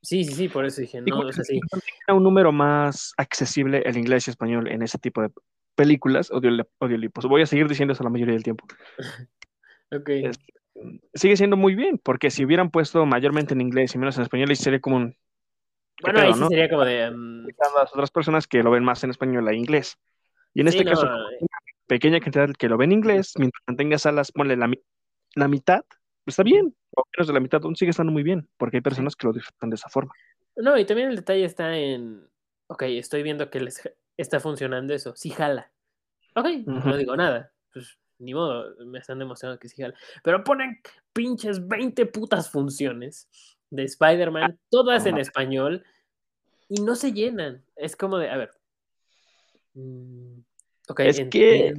Sí, 0.03 0.25
sí, 0.25 0.33
sí, 0.33 0.49
por 0.49 0.65
eso 0.65 0.81
dije, 0.81 0.99
no, 1.01 1.19
o 1.19 1.31
sea, 1.31 1.45
sí. 1.45 1.61
un 2.09 2.23
número 2.23 2.51
más 2.51 3.13
accesible 3.17 3.81
el 3.85 3.97
inglés 3.97 4.27
y 4.27 4.31
español 4.31 4.67
en 4.67 4.81
ese 4.81 4.99
tipo 4.99 5.21
de 5.21 5.29
películas, 5.75 6.29
odio, 6.29 6.67
audiolibros. 6.81 7.25
Voy 7.25 7.41
a 7.41 7.45
seguir 7.45 7.69
diciendo 7.69 7.93
eso 7.93 8.03
la 8.03 8.09
mayoría 8.09 8.33
del 8.33 8.43
tiempo. 8.43 8.65
Ok. 9.91 10.09
Es- 10.09 10.39
sigue 11.13 11.37
siendo 11.37 11.55
muy 11.55 11.75
bien, 11.75 11.99
porque 11.99 12.31
si 12.31 12.43
hubieran 12.43 12.71
puesto 12.71 13.05
mayormente 13.05 13.53
en 13.53 13.61
inglés 13.61 13.93
y 13.93 13.99
menos 13.99 14.17
en 14.17 14.23
español, 14.23 14.49
ahí 14.49 14.55
sería 14.55 14.81
como 14.81 14.95
un... 14.97 15.11
¿qué 15.11 15.17
Bueno, 16.01 16.19
ahí 16.21 16.25
pedo, 16.25 16.33
sí 16.33 16.39
no? 16.41 16.47
sería 16.49 16.67
como 16.69 16.83
de. 16.83 17.03
a 17.03 17.11
las 17.79 17.93
otras 17.93 18.09
personas 18.09 18.47
que 18.47 18.63
lo 18.63 18.71
ven 18.71 18.83
más 18.83 19.03
en 19.03 19.11
español 19.11 19.47
a 19.47 19.53
inglés. 19.53 19.99
Y 20.55 20.61
en 20.61 20.71
Sí, 20.71 20.79
este 20.79 20.85
no, 20.85 20.91
caso, 20.91 21.05
eh. 21.05 21.37
una 21.39 21.57
pequeña 21.85 22.19
cantidad 22.19 22.49
que 22.57 22.67
lo 22.69 22.77
ven 22.77 22.91
en 22.91 22.97
inglés, 22.97 23.33
mientras 23.37 23.61
mantenga 23.67 23.99
salas, 23.99 24.31
ponle 24.31 24.57
la, 24.57 24.71
la 25.35 25.47
mitad, 25.47 25.81
está 26.25 26.41
bien, 26.41 26.75
o 26.95 27.03
menos 27.15 27.27
de 27.27 27.33
la 27.33 27.39
mitad, 27.39 27.61
aún 27.63 27.75
sigue 27.75 27.91
estando 27.91 28.11
muy 28.11 28.23
bien, 28.23 28.47
porque 28.57 28.77
hay 28.77 28.81
personas 28.81 29.15
que 29.15 29.27
lo 29.27 29.33
disfrutan 29.33 29.69
de 29.69 29.75
esa 29.75 29.89
forma. 29.89 30.13
No, 30.55 30.77
y 30.77 30.85
también 30.85 31.09
el 31.09 31.15
detalle 31.15 31.45
está 31.45 31.75
en. 31.77 32.27
Ok, 32.67 32.83
estoy 32.83 33.23
viendo 33.23 33.49
que 33.49 33.59
les 33.59 33.81
está 34.17 34.39
funcionando 34.39 34.93
eso. 34.93 35.15
Sí, 35.15 35.29
jala. 35.29 35.71
Ok, 36.35 36.47
no 36.65 36.97
digo 36.97 37.15
nada. 37.15 37.51
Pues 37.71 37.97
ni 38.19 38.33
modo, 38.33 38.75
me 38.85 38.99
están 38.99 39.19
demostrando 39.19 39.59
que 39.59 39.67
sí 39.67 39.81
jala. 39.81 39.95
Pero 40.23 40.43
ponen 40.43 40.79
pinches 41.11 41.67
20 41.67 42.05
putas 42.07 42.49
funciones 42.49 43.27
de 43.69 43.83
Spider-Man, 43.83 44.59
todas 44.69 45.05
en 45.05 45.17
español, 45.17 45.83
y 46.69 46.81
no 46.81 46.95
se 46.95 47.11
llenan. 47.11 47.63
Es 47.75 47.95
como 47.95 48.17
de, 48.17 48.29
a 48.29 48.37
ver. 48.37 48.51
mm, 49.73 50.39
ok, 50.87 50.99
Es 51.01 51.21
que-. 51.29 51.73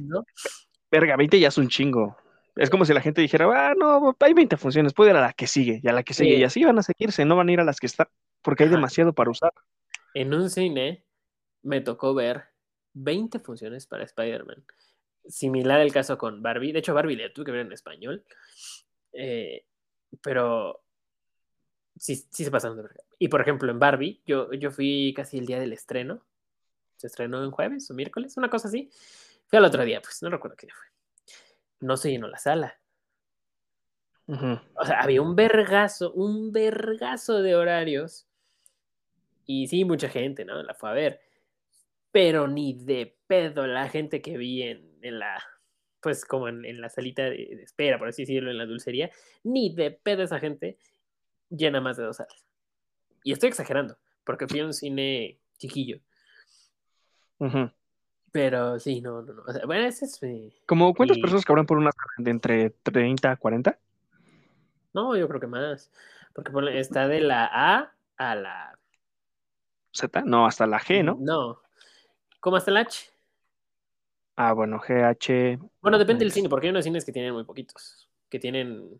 Verga, 0.91 1.15
20 1.15 1.39
ya 1.39 1.47
es 1.47 1.57
un 1.57 1.69
chingo. 1.69 2.17
Es 2.55 2.69
como 2.69 2.85
si 2.85 2.93
la 2.93 3.01
gente 3.01 3.21
dijera, 3.21 3.47
ah, 3.53 3.73
no, 3.77 4.15
hay 4.19 4.33
20 4.33 4.55
funciones, 4.57 4.93
puede 4.93 5.11
ir 5.11 5.17
a 5.17 5.21
la 5.21 5.33
que 5.33 5.47
sigue 5.47 5.81
y 5.83 5.87
a 5.87 5.93
la 5.93 6.03
que 6.03 6.13
sigue, 6.13 6.35
y 6.35 6.43
así 6.43 6.63
van 6.63 6.79
a 6.79 6.83
seguirse, 6.83 7.25
no 7.25 7.35
van 7.35 7.49
a 7.49 7.51
ir 7.51 7.59
a 7.59 7.65
las 7.65 7.79
que 7.79 7.87
están, 7.87 8.07
porque 8.41 8.63
hay 8.63 8.69
Ajá. 8.69 8.77
demasiado 8.77 9.13
para 9.13 9.29
usar. 9.29 9.51
En 10.13 10.33
un 10.33 10.49
cine 10.49 11.03
me 11.63 11.81
tocó 11.81 12.13
ver 12.13 12.45
20 12.93 13.39
funciones 13.39 13.85
para 13.87 14.05
Spider-Man. 14.05 14.63
Similar 15.27 15.81
el 15.81 15.91
caso 15.91 16.17
con 16.17 16.41
Barbie. 16.41 16.71
De 16.71 16.79
hecho, 16.79 16.93
Barbie 16.93 17.17
la 17.17 17.33
tuve 17.33 17.45
que 17.45 17.51
ver 17.51 17.65
en 17.65 17.73
español. 17.73 18.23
Eh, 19.11 19.65
pero 20.21 20.83
sí, 21.97 22.15
sí 22.29 22.43
se 22.43 22.51
pasaron 22.51 22.77
de 22.77 22.83
verga. 22.83 23.03
Y 23.19 23.27
por 23.27 23.41
ejemplo, 23.41 23.71
en 23.71 23.79
Barbie, 23.79 24.21
yo, 24.25 24.53
yo 24.53 24.71
fui 24.71 25.13
casi 25.15 25.37
el 25.37 25.45
día 25.45 25.59
del 25.59 25.73
estreno. 25.73 26.23
Se 26.97 27.07
estrenó 27.07 27.43
en 27.43 27.51
jueves 27.51 27.89
o 27.91 27.93
miércoles, 27.93 28.37
una 28.37 28.49
cosa 28.49 28.67
así. 28.67 28.89
Fui 29.47 29.57
al 29.57 29.65
otro 29.65 29.83
día, 29.83 30.01
pues 30.01 30.21
no 30.21 30.29
recuerdo 30.29 30.55
qué 30.55 30.67
día 30.67 30.75
fue. 30.75 30.94
No 31.79 31.97
se 31.97 32.11
llenó 32.11 32.27
la 32.27 32.37
sala. 32.37 32.79
O 34.27 34.85
sea, 34.85 35.01
había 35.01 35.21
un 35.21 35.35
vergazo, 35.35 36.11
un 36.13 36.51
vergazo 36.51 37.41
de 37.41 37.55
horarios. 37.55 38.27
Y 39.45 39.67
sí, 39.67 39.85
mucha 39.85 40.09
gente, 40.09 40.45
¿no? 40.45 40.61
La 40.63 40.73
fue 40.73 40.89
a 40.89 40.93
ver. 40.93 41.21
Pero 42.11 42.47
ni 42.47 42.73
de 42.73 43.17
pedo 43.27 43.67
la 43.67 43.87
gente 43.89 44.21
que 44.21 44.37
vi 44.37 44.63
en, 44.63 44.97
en 45.01 45.19
la, 45.19 45.43
pues 46.01 46.25
como 46.25 46.47
en, 46.47 46.65
en 46.65 46.81
la 46.81 46.89
salita 46.89 47.23
de, 47.23 47.37
de 47.55 47.63
espera, 47.63 47.99
por 47.99 48.07
así 48.07 48.23
decirlo, 48.23 48.49
en 48.49 48.57
la 48.57 48.65
dulcería, 48.65 49.11
ni 49.43 49.75
de 49.75 49.91
pedo 49.91 50.23
esa 50.23 50.39
gente 50.39 50.77
llena 51.49 51.81
más 51.81 51.97
de 51.97 52.03
dos 52.03 52.17
salas. 52.17 52.45
Y 53.23 53.31
estoy 53.31 53.49
exagerando, 53.49 53.97
porque 54.23 54.47
fui 54.47 54.59
a 54.59 54.65
un 54.65 54.73
cine 54.73 55.39
chiquillo. 55.57 55.99
Ujú. 57.39 57.71
Pero 58.35 58.77
sí, 58.81 58.99
no, 58.99 59.21
no, 59.21 59.31
no. 59.31 59.43
O 59.47 59.53
sea, 59.53 59.65
bueno, 59.65 59.85
ese 59.85 60.03
es 60.03 60.21
mi... 60.21 60.53
¿Como 60.65 60.93
cuántas 60.93 61.17
personas 61.19 61.45
cabrán 61.45 61.65
por 61.65 61.77
una? 61.77 61.91
¿De 62.17 62.31
entre 62.31 62.69
30 62.69 63.31
a 63.31 63.37
40? 63.37 63.79
No, 64.91 65.15
yo 65.15 65.25
creo 65.29 65.39
que 65.39 65.47
más. 65.47 65.89
Porque 66.33 66.51
está 66.77 67.07
de 67.07 67.21
la 67.21 67.49
A 67.49 67.93
a 68.17 68.35
la... 68.35 68.77
¿Z? 69.93 70.23
No, 70.25 70.45
hasta 70.45 70.67
la 70.67 70.81
G, 70.81 71.01
¿no? 71.01 71.15
No. 71.17 71.61
¿Cómo 72.41 72.57
hasta 72.57 72.71
la 72.71 72.81
H? 72.81 73.09
Ah, 74.35 74.51
bueno, 74.51 74.81
GH. 74.85 75.57
Bueno, 75.81 75.97
depende 75.97 76.25
del 76.25 76.33
cine, 76.33 76.49
porque 76.49 76.67
hay 76.67 76.71
unos 76.71 76.83
cines 76.83 77.05
que 77.05 77.13
tienen 77.13 77.33
muy 77.33 77.45
poquitos, 77.45 78.09
que 78.27 78.37
tienen 78.37 78.99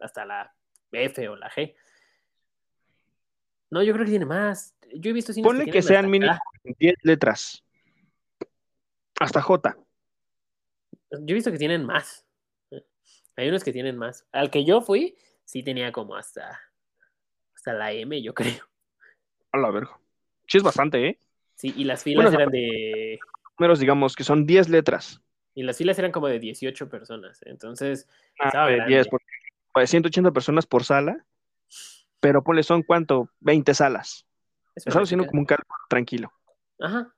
hasta 0.00 0.24
la 0.24 0.52
F 0.90 1.28
o 1.28 1.36
la 1.36 1.48
G. 1.52 1.72
No, 3.70 3.80
yo 3.84 3.92
creo 3.92 4.04
que 4.04 4.10
tiene 4.10 4.26
más. 4.26 4.74
Yo 4.92 5.10
he 5.10 5.12
visto 5.12 5.32
cines 5.32 5.46
Ponle 5.46 5.66
que 5.66 5.70
tienen 5.70 5.88
sean 5.88 6.10
mínimo 6.10 6.32
K. 6.32 6.74
10 6.80 6.94
letras. 7.02 7.62
Hasta 9.22 9.40
J. 9.40 9.76
Yo 11.10 11.18
he 11.28 11.34
visto 11.34 11.52
que 11.52 11.58
tienen 11.58 11.84
más. 11.84 12.26
Hay 13.36 13.48
unos 13.48 13.62
que 13.64 13.72
tienen 13.72 13.96
más. 13.96 14.26
Al 14.32 14.50
que 14.50 14.64
yo 14.64 14.80
fui, 14.80 15.16
sí 15.44 15.62
tenía 15.62 15.92
como 15.92 16.16
hasta, 16.16 16.60
hasta 17.54 17.72
la 17.72 17.92
M, 17.92 18.20
yo 18.22 18.34
creo. 18.34 18.64
A 19.52 19.58
la 19.58 19.70
verga. 19.70 19.98
Sí, 20.48 20.58
es 20.58 20.64
bastante, 20.64 21.06
¿eh? 21.06 21.18
Sí, 21.54 21.72
y 21.76 21.84
las 21.84 22.02
filas 22.02 22.24
Bueno, 22.24 22.38
eran 22.38 22.50
de. 22.50 23.18
Números, 23.58 23.78
digamos, 23.78 24.16
que 24.16 24.24
son 24.24 24.44
10 24.46 24.68
letras. 24.68 25.20
Y 25.54 25.62
las 25.62 25.76
filas 25.76 25.98
eran 25.98 26.10
como 26.10 26.26
de 26.28 26.40
18 26.40 26.88
personas. 26.88 27.40
Entonces, 27.42 28.08
Ah, 28.38 28.46
Estaba 28.48 28.66
de 28.68 28.76
grande. 28.76 28.94
10, 28.94 29.08
porque 29.08 29.26
pues, 29.72 29.90
180 29.90 30.32
personas 30.32 30.66
por 30.66 30.84
sala. 30.84 31.24
Pero 32.20 32.42
ponle, 32.42 32.62
son 32.62 32.82
cuánto? 32.82 33.28
20 33.40 33.74
salas. 33.74 34.26
es 34.74 34.86
Estamos 34.86 35.08
haciendo 35.08 35.26
como 35.26 35.40
un 35.40 35.46
cálculo 35.46 35.78
tranquilo. 35.88 36.32
Ajá. 36.80 37.14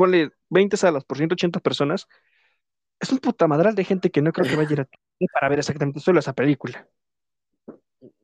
Ponle 0.00 0.30
20 0.48 0.78
salas 0.78 1.04
por 1.04 1.18
180 1.18 1.60
personas. 1.60 2.08
Es 2.98 3.12
un 3.12 3.18
puta 3.18 3.46
madral 3.46 3.74
de 3.74 3.84
gente 3.84 4.10
que 4.10 4.22
no 4.22 4.32
creo 4.32 4.48
que 4.48 4.56
vaya 4.56 4.70
a 4.70 4.72
ir 4.72 4.80
a 4.80 4.88
para 5.34 5.50
ver 5.50 5.58
exactamente 5.58 6.00
solo 6.00 6.20
esa 6.20 6.32
película. 6.32 6.88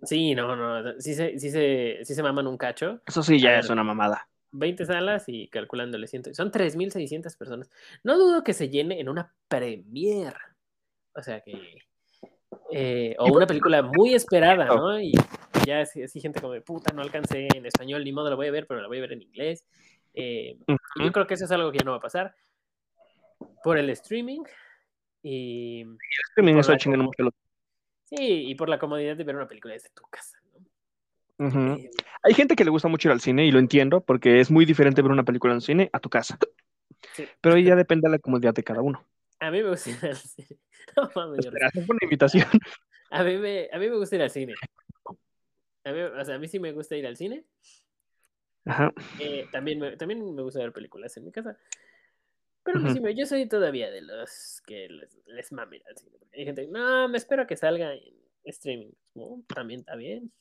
Sí, 0.02 0.34
no, 0.34 0.56
no. 0.56 0.98
Sí 0.98 1.14
se, 1.14 1.38
sí 1.38 1.50
se, 1.50 1.98
sí 2.02 2.14
se 2.14 2.22
maman 2.22 2.46
un 2.46 2.56
cacho. 2.56 3.02
Eso 3.06 3.22
sí, 3.22 3.38
ya 3.38 3.50
ver. 3.50 3.60
es 3.60 3.68
una 3.68 3.84
mamada. 3.84 4.26
20 4.52 4.86
salas 4.86 5.24
y 5.28 5.48
calculándole 5.48 6.06
100. 6.06 6.34
Son 6.34 6.50
3.600 6.50 7.36
personas. 7.36 7.70
No 8.02 8.16
dudo 8.16 8.42
que 8.42 8.54
se 8.54 8.70
llene 8.70 8.98
en 8.98 9.10
una 9.10 9.34
premiere. 9.46 10.38
O 11.14 11.22
sea 11.22 11.42
que. 11.42 11.76
eh, 12.72 13.16
o 13.18 13.34
una 13.34 13.46
película 13.46 13.82
muy 13.82 14.14
esperada, 14.14 14.64
¿no? 14.64 14.98
Y 14.98 15.12
ya 15.66 15.82
así, 15.82 16.02
así 16.02 16.22
gente 16.22 16.40
como 16.40 16.58
puta, 16.62 16.94
no 16.94 17.02
alcancé 17.02 17.48
en 17.54 17.66
español, 17.66 18.02
ni 18.02 18.12
modo 18.12 18.30
la 18.30 18.36
voy 18.36 18.46
a 18.46 18.50
ver, 18.52 18.66
pero 18.66 18.80
la 18.80 18.88
voy 18.88 18.98
a 18.98 19.02
ver 19.02 19.12
en 19.12 19.22
inglés. 19.22 19.66
Eh, 20.16 20.56
y 20.58 20.64
Yo 20.66 21.04
Ujú. 21.04 21.12
creo 21.12 21.26
que 21.26 21.34
eso 21.34 21.44
es 21.44 21.50
algo 21.52 21.70
que 21.70 21.78
ya 21.78 21.84
no 21.84 21.92
va 21.92 21.98
a 21.98 22.00
pasar. 22.00 22.34
Por 23.62 23.78
el 23.78 23.90
streaming. 23.90 24.42
Y. 25.22 25.84
Por 26.34 26.48
está 26.58 26.72
la 26.72 26.78
chingando 26.78 27.04
mucho. 27.04 27.22
lo- 27.22 27.32
Sí, 28.04 28.16
y 28.48 28.54
por 28.54 28.68
la 28.68 28.78
comodidad 28.78 29.16
de 29.16 29.24
ver 29.24 29.36
una 29.36 29.48
película 29.48 29.74
desde 29.74 29.90
tu 29.90 30.04
casa, 30.04 30.38
¿no? 31.38 31.46
Ujú. 31.48 31.72
Eh, 31.80 31.90
Hay 32.22 32.34
gente 32.34 32.54
que 32.56 32.64
le 32.64 32.70
gusta 32.70 32.88
mucho 32.88 33.08
ir 33.08 33.12
al 33.12 33.20
cine 33.20 33.44
y 33.44 33.50
lo 33.50 33.58
entiendo 33.58 34.00
porque 34.00 34.40
es 34.40 34.50
muy 34.50 34.64
diferente 34.64 35.02
ver 35.02 35.10
una 35.10 35.24
película 35.24 35.52
en 35.52 35.60
cine 35.60 35.90
a 35.92 35.98
tu 36.00 36.08
casa. 36.08 36.38
sí. 37.12 37.26
Pero 37.40 37.58
ya 37.58 37.74
depende 37.76 38.08
de 38.08 38.12
la 38.12 38.18
comodidad 38.18 38.54
de 38.54 38.62
cada 38.64 38.80
uno. 38.80 39.04
A 39.40 39.50
mí 39.50 39.62
me 39.62 39.68
gusta 39.70 39.90
ir 39.90 39.98
al 40.06 40.16
cine. 40.16 40.48
No 40.96 41.10
mames, 41.14 41.44
yo 41.44 41.50
Espera, 41.50 41.68
es 41.74 41.88
una 41.88 41.98
invitación. 42.00 42.46
A 43.10 43.22
mí, 43.24 43.36
me, 43.36 43.68
a 43.72 43.78
mí 43.78 43.90
me 43.90 43.96
gusta 43.96 44.16
ir 44.16 44.22
al 44.22 44.30
cine. 44.30 44.54
A 45.84 45.92
mí, 45.92 46.00
o 46.00 46.24
sea, 46.24 46.34
a 46.34 46.38
mí 46.38 46.48
sí 46.48 46.58
me 46.58 46.72
gusta 46.72 46.96
ir 46.96 47.06
al 47.06 47.16
cine. 47.16 47.44
Ajá. 48.66 48.92
Eh, 49.20 49.46
también, 49.50 49.78
me, 49.78 49.96
también 49.96 50.34
me 50.34 50.42
gusta 50.42 50.60
ver 50.60 50.72
películas 50.72 51.16
en 51.16 51.24
mi 51.24 51.32
casa. 51.32 51.56
Pero 52.62 52.80
sí 52.92 53.00
me- 53.00 53.14
yo 53.14 53.26
soy 53.26 53.48
todavía 53.48 53.90
de 53.90 54.02
los 54.02 54.60
que 54.66 54.88
les, 54.88 55.16
les 55.26 55.46
cine. 55.46 56.18
Hay 56.34 56.44
gente, 56.44 56.66
no, 56.66 57.08
me 57.08 57.16
espero 57.16 57.46
que 57.46 57.56
salga 57.56 57.94
en 57.94 58.14
streaming. 58.44 58.90
No, 59.14 59.42
también 59.46 59.80
está 59.80 59.94
bien. 59.94 60.32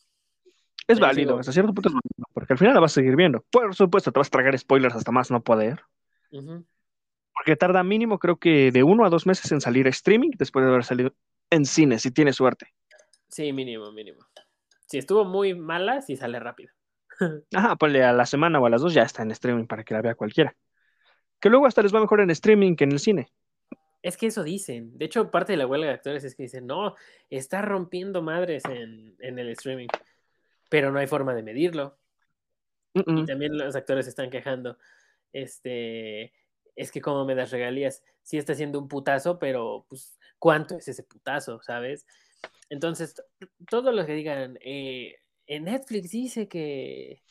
Es 0.87 0.99
válido, 0.99 1.39
hasta 1.39 1.51
cierto 1.51 1.73
punto 1.73 1.89
es 1.89 1.93
válido, 1.93 2.29
porque 2.33 2.53
al 2.53 2.59
final 2.59 2.73
la 2.73 2.79
vas 2.79 2.91
a 2.91 2.95
seguir 2.95 3.15
viendo. 3.15 3.43
Por 3.51 3.73
supuesto, 3.75 4.11
te 4.11 4.19
vas 4.19 4.27
a 4.27 4.31
tragar 4.31 4.57
spoilers 4.57 4.95
hasta 4.95 5.11
más 5.11 5.31
no 5.31 5.43
poder. 5.43 5.81
Porque 7.33 7.55
tarda 7.55 7.83
mínimo, 7.83 8.17
creo 8.19 8.37
que 8.37 8.71
de 8.71 8.83
uno 8.83 9.05
a 9.05 9.09
dos 9.09 9.25
meses 9.25 9.51
en 9.51 9.61
salir 9.61 9.87
a 9.87 9.89
streaming 9.89 10.31
después 10.37 10.65
de 10.65 10.71
haber 10.71 10.83
salido 10.83 11.15
en 11.49 11.65
cine, 11.65 11.99
si 11.99 12.11
tienes 12.11 12.35
suerte. 12.35 12.73
Sí, 13.27 13.51
mínimo, 13.53 13.91
mínimo. 13.91 14.19
Si 14.87 14.97
estuvo 14.97 15.25
muy 15.25 15.53
mala, 15.53 16.01
sí 16.01 16.15
sale 16.15 16.39
rápido. 16.39 16.71
Ajá, 17.53 17.75
ponle 17.75 18.03
a 18.03 18.13
la 18.13 18.25
semana 18.25 18.59
o 18.59 18.65
a 18.65 18.69
las 18.69 18.81
dos 18.81 18.93
ya 18.93 19.03
está 19.03 19.23
en 19.23 19.31
streaming 19.31 19.65
para 19.65 19.83
que 19.83 19.93
la 19.93 20.01
vea 20.01 20.15
cualquiera. 20.15 20.55
Que 21.39 21.49
luego 21.49 21.65
hasta 21.67 21.81
les 21.81 21.93
va 21.93 21.99
mejor 21.99 22.21
en 22.21 22.31
streaming 22.31 22.75
que 22.75 22.85
en 22.85 22.91
el 22.91 22.99
cine. 22.99 23.27
Es 24.01 24.17
que 24.17 24.27
eso 24.27 24.43
dicen. 24.43 24.97
De 24.97 25.05
hecho, 25.05 25.31
parte 25.31 25.53
de 25.53 25.57
la 25.57 25.67
huelga 25.67 25.87
de 25.87 25.93
actores 25.93 26.23
es 26.23 26.35
que 26.35 26.43
dicen, 26.43 26.67
no, 26.67 26.95
está 27.29 27.61
rompiendo 27.61 28.21
madres 28.21 28.63
en, 28.65 29.15
en 29.19 29.39
el 29.39 29.49
streaming. 29.49 29.87
Pero 30.69 30.91
no 30.91 30.99
hay 30.99 31.07
forma 31.07 31.33
de 31.33 31.43
medirlo. 31.43 31.97
Y 32.93 33.25
también 33.25 33.57
los 33.57 33.75
actores 33.75 34.07
están 34.07 34.29
quejando. 34.29 34.77
Este, 35.33 36.33
es 36.75 36.91
que 36.91 37.01
como 37.01 37.25
me 37.25 37.35
das 37.35 37.51
regalías, 37.51 38.03
sí 38.21 38.37
está 38.37 38.53
haciendo 38.53 38.79
un 38.79 38.87
putazo, 38.87 39.37
pero 39.37 39.85
pues, 39.89 40.17
¿cuánto 40.39 40.77
es 40.77 40.87
ese 40.87 41.03
putazo, 41.03 41.61
sabes? 41.61 42.07
Entonces, 42.69 43.15
t- 43.15 43.47
todo 43.69 43.91
lo 43.91 44.05
que 44.05 44.13
digan, 44.13 44.57
eh, 44.61 45.17
en 45.47 45.65
Netflix 45.65 46.11
dice 46.11 46.47
que 46.47 47.21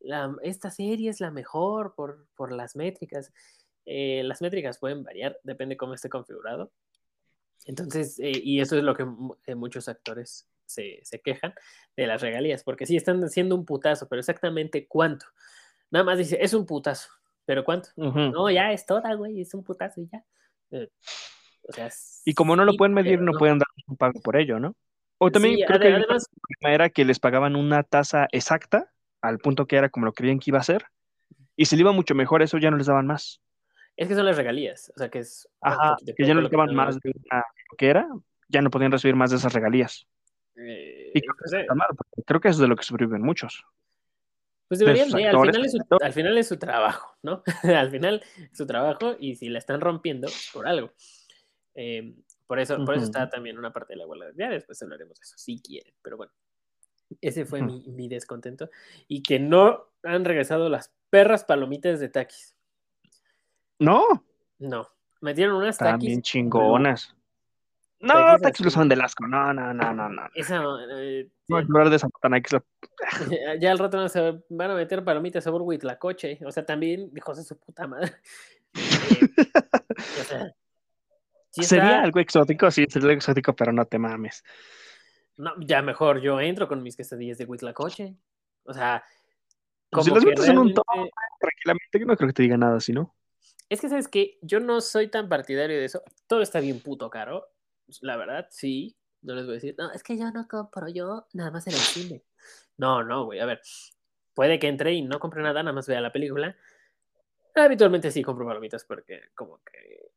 la- 0.00 0.34
esta 0.42 0.70
serie 0.70 1.10
es 1.10 1.20
la 1.20 1.30
mejor 1.30 1.94
por, 1.94 2.26
por 2.36 2.52
las 2.52 2.76
métricas. 2.76 3.32
Eh, 3.84 4.22
las 4.24 4.42
métricas 4.42 4.78
pueden 4.78 5.02
variar, 5.02 5.38
depende 5.42 5.76
cómo 5.76 5.94
esté 5.94 6.08
configurado. 6.08 6.72
Entonces, 7.66 8.18
eh, 8.20 8.32
y 8.42 8.60
eso 8.60 8.76
es 8.76 8.82
lo 8.84 8.94
que 8.94 9.06
eh, 9.46 9.54
muchos 9.54 9.88
actores 9.88 10.48
se, 10.66 11.00
se 11.02 11.20
quejan 11.20 11.54
de 11.96 12.06
las 12.06 12.20
regalías, 12.22 12.62
porque 12.64 12.86
sí 12.86 12.96
están 12.96 13.22
haciendo 13.24 13.54
un 13.54 13.64
putazo, 13.64 14.08
pero 14.08 14.20
exactamente 14.20 14.86
cuánto. 14.86 15.26
Nada 15.90 16.04
más 16.04 16.18
dice, 16.18 16.38
es 16.40 16.54
un 16.54 16.66
putazo, 16.66 17.10
¿Pero 17.44 17.64
cuánto? 17.64 17.88
No, 17.96 18.50
ya 18.50 18.72
es 18.72 18.84
toda, 18.84 19.14
güey, 19.14 19.40
es 19.40 19.54
un 19.54 19.64
putazo 19.64 20.02
y 20.02 20.08
ya. 20.12 20.22
Eh, 20.70 20.90
o 21.66 21.72
sea, 21.72 21.90
Y 22.26 22.34
como 22.34 22.54
no 22.56 22.66
lo 22.66 22.72
sí, 22.72 22.78
pueden 22.78 22.92
medir, 22.92 23.18
pero 23.18 23.24
no 23.32 23.38
pueden 23.38 23.58
dar 23.58 23.68
un 23.86 23.96
pago 23.96 24.20
por 24.20 24.36
ello, 24.36 24.60
¿no? 24.60 24.74
O 25.18 25.30
también 25.30 25.56
Sí, 25.56 25.64
creo 25.66 25.80
que 25.80 25.88
el 25.88 25.94
además, 25.94 26.26
problema 26.42 26.74
era 26.74 26.90
que 26.90 27.04
les 27.04 27.18
pagaban 27.18 27.56
una 27.56 27.82
tasa 27.82 28.28
exacta 28.32 28.92
al 29.20 29.38
punto 29.38 29.66
que 29.66 29.76
era 29.76 29.88
como 29.88 30.06
lo 30.06 30.12
creían 30.12 30.38
que 30.38 30.50
iba 30.50 30.58
a 30.58 30.62
ser. 30.62 30.86
Y 31.56 31.64
si 31.66 31.76
le 31.76 31.82
iba 31.82 31.92
mucho 31.92 32.14
mejor, 32.14 32.42
eso 32.42 32.58
ya 32.58 32.70
no 32.70 32.76
les 32.76 32.86
daban 32.86 33.06
más. 33.06 33.40
es 33.96 34.06
que 34.08 34.14
son 34.14 34.26
las 34.26 34.36
regalías, 34.36 34.92
o 34.94 34.98
sea, 34.98 35.08
que 35.10 35.18
es 35.20 35.48
Ajá, 35.60 35.96
que 36.16 36.24
ya 36.24 36.34
no 36.34 36.40
les 36.40 36.50
daban 36.50 36.74
más 36.74 36.98
de 37.00 37.10
una- 37.10 37.44
lo 37.70 37.76
que 37.76 37.88
era, 37.88 38.08
ya 38.48 38.62
no 38.62 38.70
podían 38.70 38.92
recibir 38.92 39.16
más 39.16 39.30
de 39.30 39.36
esas 39.36 39.52
regalías. 39.52 40.06
Eh, 40.56 41.10
Y 41.14 41.20
creo 41.20 41.34
que 41.34 41.38
pues, 41.40 41.52
eso 41.52 41.60
está 41.60 41.74
mal, 41.74 41.88
porque 41.96 42.22
creo 42.24 42.40
que 42.40 42.48
eso 42.48 42.56
es 42.56 42.60
de 42.62 42.68
lo 42.68 42.76
que 42.76 42.84
sobreviven 42.84 43.22
muchos. 43.22 43.64
Pues 44.68 44.78
de 44.80 44.86
deberían 44.86 45.10
de, 45.10 45.26
al 45.26 45.40
final, 45.40 45.64
es 45.64 45.72
su, 45.72 45.78
al 46.00 46.12
final 46.12 46.38
es 46.38 46.48
su 46.48 46.58
trabajo, 46.58 47.16
¿no? 47.22 47.42
al 47.64 47.90
final 47.90 48.22
es 48.52 48.56
su 48.56 48.66
trabajo 48.66 49.16
y 49.18 49.34
si 49.36 49.48
la 49.48 49.58
están 49.58 49.80
rompiendo, 49.80 50.28
por 50.52 50.68
algo. 50.68 50.92
Eh, 51.74 52.14
por, 52.48 52.58
eso, 52.58 52.84
por 52.84 52.96
eso 52.96 53.04
está 53.04 53.30
también 53.30 53.56
una 53.58 53.72
parte 53.72 53.92
de 53.92 53.98
la 53.98 54.06
huelga. 54.08 54.32
Ya 54.36 54.48
después 54.48 54.82
hablaremos 54.82 55.20
de 55.20 55.22
eso, 55.24 55.38
si 55.38 55.60
quieren, 55.60 55.94
pero 56.02 56.16
bueno. 56.16 56.32
Ese 57.20 57.44
fue 57.46 57.62
mi, 57.62 57.84
mi 57.86 58.08
descontento. 58.08 58.68
Y 59.06 59.22
que 59.22 59.38
no 59.38 59.86
han 60.02 60.24
regresado 60.24 60.68
las 60.68 60.92
perras 61.10 61.44
palomitas 61.44 62.00
de 62.00 62.08
taquis. 62.08 62.56
No, 63.78 64.04
No, 64.58 64.88
metieron 65.20 65.56
unas 65.56 65.76
están 65.76 65.92
taquis. 65.94 66.08
bien 66.08 66.22
chingonas. 66.22 67.14
No, 68.00 68.12
Taquis 68.14 68.42
taquis 68.42 68.64
los 68.64 68.72
saben 68.74 68.88
del 68.88 69.00
asco. 69.00 69.26
No, 69.26 69.52
no, 69.54 69.72
no, 69.74 69.92
no, 69.94 70.08
no. 70.08 70.22
Esa, 70.34 70.62
eh, 70.90 71.28
No 71.48 71.56
hablar 71.56 71.90
de 71.90 71.96
esa 71.96 72.08
la- 72.22 72.62
ya 73.60 73.70
al 73.72 73.78
rato 73.78 73.96
no 73.96 74.08
se 74.08 74.40
van 74.50 74.70
a 74.70 74.74
meter 74.74 75.02
palomitas 75.04 75.44
sabor 75.44 75.62
huitlacoche. 75.62 76.38
O 76.44 76.50
sea, 76.52 76.64
también, 76.66 77.10
hijos 77.16 77.38
de 77.38 77.44
su 77.44 77.58
puta 77.58 77.86
madre. 77.86 78.12
Eh, 78.74 80.20
o 80.20 80.24
sea, 80.24 80.52
sí 81.58 81.74
está- 81.76 81.76
Sería 81.76 82.02
algo 82.02 82.20
exótico, 82.20 82.70
sí, 82.70 82.86
sería 82.88 83.08
algo 83.08 83.18
exótico, 83.18 83.54
pero 83.54 83.72
no 83.72 83.84
te 83.86 83.98
mames. 83.98 84.44
No, 85.36 85.52
ya 85.60 85.82
mejor 85.82 86.20
yo 86.20 86.40
entro 86.40 86.66
con 86.68 86.82
mis 86.82 86.96
quesadillas 86.96 87.38
de 87.38 87.44
Huitlacoche. 87.44 88.16
O 88.64 88.74
sea, 88.74 89.04
como 89.90 90.02
Pues 90.02 90.04
si 90.04 90.10
los 90.10 90.24
que 90.24 90.30
metes 90.30 90.48
en 90.48 90.58
un 90.58 90.74
top, 90.74 90.84
tranquilamente, 91.38 92.00
no 92.00 92.16
creo 92.16 92.28
que 92.28 92.32
te 92.34 92.42
diga 92.42 92.56
nada 92.56 92.76
así, 92.76 92.92
¿no? 92.92 93.14
Es 93.68 93.80
que, 93.80 93.88
¿sabes 93.88 94.08
qué? 94.08 94.38
Yo 94.42 94.60
no 94.60 94.80
soy 94.80 95.08
tan 95.08 95.28
partidario 95.28 95.78
de 95.78 95.84
eso. 95.84 96.02
Todo 96.26 96.42
está 96.42 96.60
bien 96.60 96.80
puto 96.80 97.08
caro. 97.10 97.48
La 98.00 98.16
verdad, 98.16 98.48
sí. 98.50 98.96
No 99.22 99.34
les 99.34 99.44
voy 99.44 99.52
a 99.52 99.54
decir, 99.54 99.74
no, 99.78 99.90
es 99.92 100.02
que 100.02 100.16
yo 100.16 100.30
no 100.30 100.46
compro, 100.46 100.88
yo 100.88 101.26
nada 101.32 101.50
más 101.50 101.66
en 101.66 101.74
el 101.74 101.80
cine. 101.80 102.22
No, 102.76 103.02
no, 103.02 103.24
güey. 103.24 103.40
A 103.40 103.46
ver, 103.46 103.60
puede 104.34 104.58
que 104.58 104.68
entre 104.68 104.92
y 104.92 105.02
no 105.02 105.18
compre 105.18 105.42
nada, 105.42 105.62
nada 105.62 105.74
más 105.74 105.88
vea 105.88 106.00
la 106.00 106.12
película. 106.12 106.56
Habitualmente 107.54 108.10
sí 108.12 108.22
compro 108.22 108.46
palomitas 108.46 108.84
porque 108.84 109.22
como 109.34 109.60
que 109.64 110.12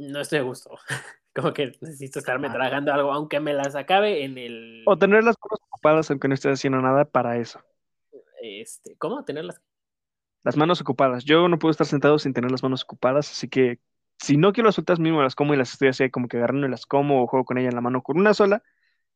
no 0.00 0.20
estoy 0.20 0.38
a 0.40 0.42
gusto. 0.42 0.70
Como 1.34 1.52
que 1.52 1.66
necesito 1.80 2.18
estarme 2.18 2.48
Ah. 2.48 2.52
tragando 2.52 2.92
algo, 2.92 3.12
aunque 3.12 3.40
me 3.40 3.54
las 3.54 3.76
acabe 3.76 4.24
en 4.24 4.36
el... 4.38 4.82
O 4.86 4.98
tener 4.98 5.22
las 5.24 5.36
manos 5.40 5.60
ocupadas 5.68 6.10
aunque 6.10 6.28
no 6.28 6.34
estés 6.34 6.54
haciendo 6.54 6.80
nada 6.80 7.04
para 7.04 7.38
eso. 7.38 7.60
Este, 8.42 8.96
¿Cómo? 8.96 9.24
Tenerlas 9.24 9.60
Las 10.42 10.56
manos 10.56 10.80
ocupadas. 10.80 11.24
Yo 11.24 11.48
no 11.48 11.58
puedo 11.58 11.70
estar 11.70 11.86
sentado 11.86 12.18
sin 12.18 12.32
tener 12.32 12.50
las 12.50 12.62
manos 12.62 12.82
ocupadas, 12.84 13.30
así 13.30 13.48
que 13.48 13.78
si 14.18 14.36
no 14.36 14.52
quiero 14.52 14.68
las 14.68 14.74
frutas 14.76 14.98
mismo 14.98 15.22
las 15.22 15.34
como 15.34 15.54
y 15.54 15.56
las 15.56 15.72
estoy 15.72 15.88
así 15.88 16.10
como 16.10 16.28
que 16.28 16.36
agarrando 16.38 16.66
y 16.66 16.70
las 16.70 16.86
como 16.86 17.22
o 17.22 17.26
juego 17.26 17.44
con 17.44 17.58
ella 17.58 17.68
en 17.68 17.74
la 17.74 17.80
mano 17.80 18.02
con 18.02 18.18
una 18.18 18.34
sola, 18.34 18.62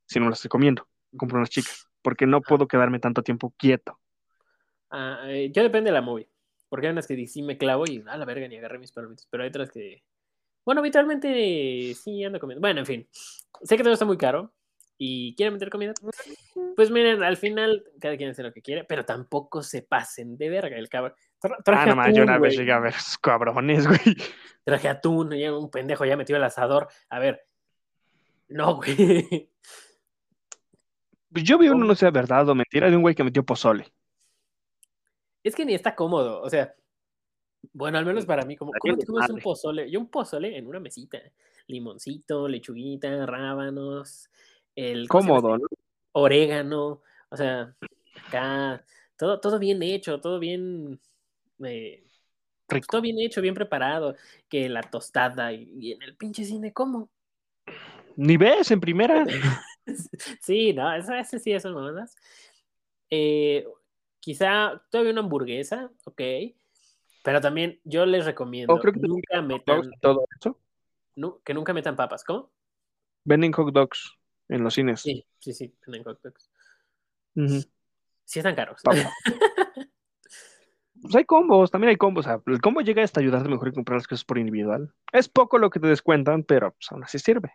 si 0.07 0.21
no 0.21 0.29
las 0.29 0.39
estoy 0.39 0.51
comiendo, 0.51 0.89
compro 1.17 1.39
unas 1.39 1.51
chicas, 1.51 1.89
porque 2.03 2.27
no 2.27 2.43
puedo 2.43 2.69
quedarme 2.69 3.01
tanto 3.01 3.23
tiempo 3.23 3.55
quieto. 3.59 3.99
Ah, 4.91 5.25
eh, 5.29 5.51
yo 5.53 5.63
depende 5.63 5.91
de 5.91 5.95
la 5.95 6.03
movie. 6.03 6.29
Porque 6.69 6.87
hay 6.87 6.93
unas 6.93 7.07
que 7.07 7.27
sí 7.27 7.43
me 7.43 7.59
clavo 7.59 7.85
y 7.87 8.03
a 8.07 8.17
la 8.17 8.25
verga 8.25 8.49
ni 8.49 8.57
agarré 8.57 8.79
mis 8.79 8.93
palomitas. 8.93 9.27
Pero 9.31 9.43
hay 9.45 9.49
otras 9.49 9.71
que. 9.71 10.03
Bueno, 10.65 10.81
habitualmente 10.81 11.95
sí 11.95 12.25
ando 12.25 12.39
comiendo. 12.41 12.61
Bueno, 12.61 12.81
en 12.81 12.87
fin. 12.87 13.09
Sé 13.63 13.77
que 13.77 13.83
todo 13.83 13.93
está 13.93 14.05
muy 14.05 14.17
caro. 14.17 14.53
Y 14.97 15.35
quieren 15.35 15.55
meter 15.55 15.71
comida. 15.71 15.93
Pues 16.77 16.91
miren, 16.91 17.23
al 17.25 17.37
final 17.37 17.85
cada 18.01 18.17
quien 18.17 18.31
hace 18.31 18.43
lo 18.45 18.53
que 18.53 18.63
quiere. 18.63 18.85
Pero 18.85 19.05
tampoco 19.05 19.63
se 19.63 19.83
pasen 19.83 20.37
de 20.37 20.49
verga 20.49 20.77
el 20.77 20.89
cabrón. 20.89 21.15
Tra- 21.43 21.57
Ah, 21.67 21.87
no 21.87 21.97
más, 21.97 22.07
yo 22.15 22.23
atún, 22.23 22.31
una 22.31 22.39
vez 22.39 22.57
llegué 22.57 22.73
a 22.73 22.79
ver 22.79 22.95
esos 22.95 23.19
cabrones, 23.19 23.87
güey. 23.87 23.99
Traje 24.65 24.89
atún. 24.89 25.33
y 25.35 25.47
un 25.49 25.71
pendejo 25.71 26.05
ya 26.05 26.17
metió 26.17 26.37
el 26.37 26.45
asador. 26.45 26.89
A 27.09 27.19
ver. 27.19 27.45
No, 28.49 28.77
güey. 28.77 29.51
Pues 31.33 31.45
Yo 31.45 31.59
vi 31.59 31.69
uno, 31.69 31.85
no 31.85 31.95
sé, 31.97 32.09
verdad 32.11 32.49
o 32.49 32.55
mentira, 32.55 32.89
de 32.89 32.97
un 32.97 33.03
güey 33.03 33.15
que 33.17 33.25
metió 33.25 33.45
pozole. 33.45 33.93
Es 35.43 35.55
que 35.57 35.65
ni 35.65 35.75
está 35.75 35.95
cómodo. 35.95 36.41
O 36.41 36.49
sea. 36.49 36.75
Bueno, 37.73 37.99
al 37.99 38.07
menos 38.07 38.27
para 38.27 38.45
mí, 38.45 38.57
como, 38.57 38.73
¿cómo 38.79 38.97
comes 38.97 39.31
un 39.31 39.41
pozole? 39.41 39.91
Yo 39.91 40.01
un 40.01 40.11
pozole 40.11 40.57
en 40.57 40.67
una 40.67 40.81
mesita. 40.81 41.19
Limoncito, 41.67 42.47
lechuguita, 42.47 43.25
rábanos, 43.27 44.29
el 44.75 45.09
¿cómo 45.09 45.23
se 45.23 45.29
llama 45.29 45.41
Cómodo, 45.41 45.57
este? 45.57 45.77
¿no? 45.77 45.85
orégano, 46.13 47.03
o 47.31 47.37
sea, 47.37 47.75
acá, 48.27 48.85
todo, 49.17 49.41
todo 49.41 49.59
bien 49.59 49.83
hecho, 49.83 50.21
todo 50.21 50.39
bien, 50.39 51.01
eh, 51.65 52.05
pues, 52.67 52.81
Rico. 52.81 52.87
todo 52.91 53.01
bien 53.01 53.19
hecho, 53.19 53.41
bien 53.41 53.55
preparado, 53.55 54.15
que 54.49 54.69
la 54.69 54.83
tostada 54.83 55.53
y, 55.53 55.73
y 55.79 55.93
en 55.93 56.03
el 56.03 56.17
pinche 56.17 56.45
cine, 56.45 56.73
¿cómo? 56.73 57.11
Ni 58.17 58.37
ves 58.37 58.71
en 58.71 58.81
primera. 58.81 59.25
sí, 60.41 60.73
no, 60.73 60.95
eso, 60.95 61.15
eso 61.15 61.39
sí, 61.39 61.53
esas 61.53 61.73
mamadas. 61.73 62.15
Eh, 63.11 63.67
quizá 64.21 64.83
todavía 64.91 65.13
una 65.13 65.23
hamburguesa, 65.23 65.91
ok, 66.05 66.21
pero 67.25 67.41
también 67.41 67.81
yo 67.85 68.05
les 68.05 68.27
recomiendo 68.27 68.75
O 68.75 68.79
creo 68.79 68.93
que 68.93 69.01
nunca 69.01 69.41
metan, 69.41 69.91
todo 70.03 70.27
eso. 70.39 70.61
que 71.43 71.55
nunca 71.55 71.73
metan 71.73 71.97
papas, 71.97 72.23
¿cómo? 72.23 72.51
Venden 73.25 73.51
hot 73.53 73.73
dogs 73.73 74.13
en 74.49 74.63
los 74.63 74.75
cines. 74.75 75.01
Sí, 75.01 75.27
sí, 75.39 75.55
sí, 75.55 75.75
en 75.87 76.05
hot 76.05 76.21
dogs. 76.23 76.51
Ujú. 77.35 77.65
Sí 78.25 78.39
están 78.39 78.55
caros. 78.55 78.83
Pues 81.03 81.17
hay 81.17 81.25
combos, 81.27 81.71
también 81.71 81.91
hay 81.91 81.97
combos. 81.97 82.25
O 82.25 82.29
sea, 82.31 82.41
el 82.47 82.63
combo 82.63 82.81
llega 82.81 83.03
hasta 83.03 83.21
ayudarte 83.21 83.51
mejor 83.51 83.69
que 83.69 83.75
comprar 83.75 83.99
las 83.99 84.07
cosas 84.07 84.25
por 84.25 84.39
individual. 84.39 84.95
Es 85.13 85.29
poco 85.29 85.59
lo 85.59 85.69
que 85.69 85.79
te 85.79 85.87
descuentan, 85.87 86.45
pero 86.45 86.71
pues, 86.73 86.91
aún 86.91 87.05
así 87.05 87.19
sirve. 87.19 87.53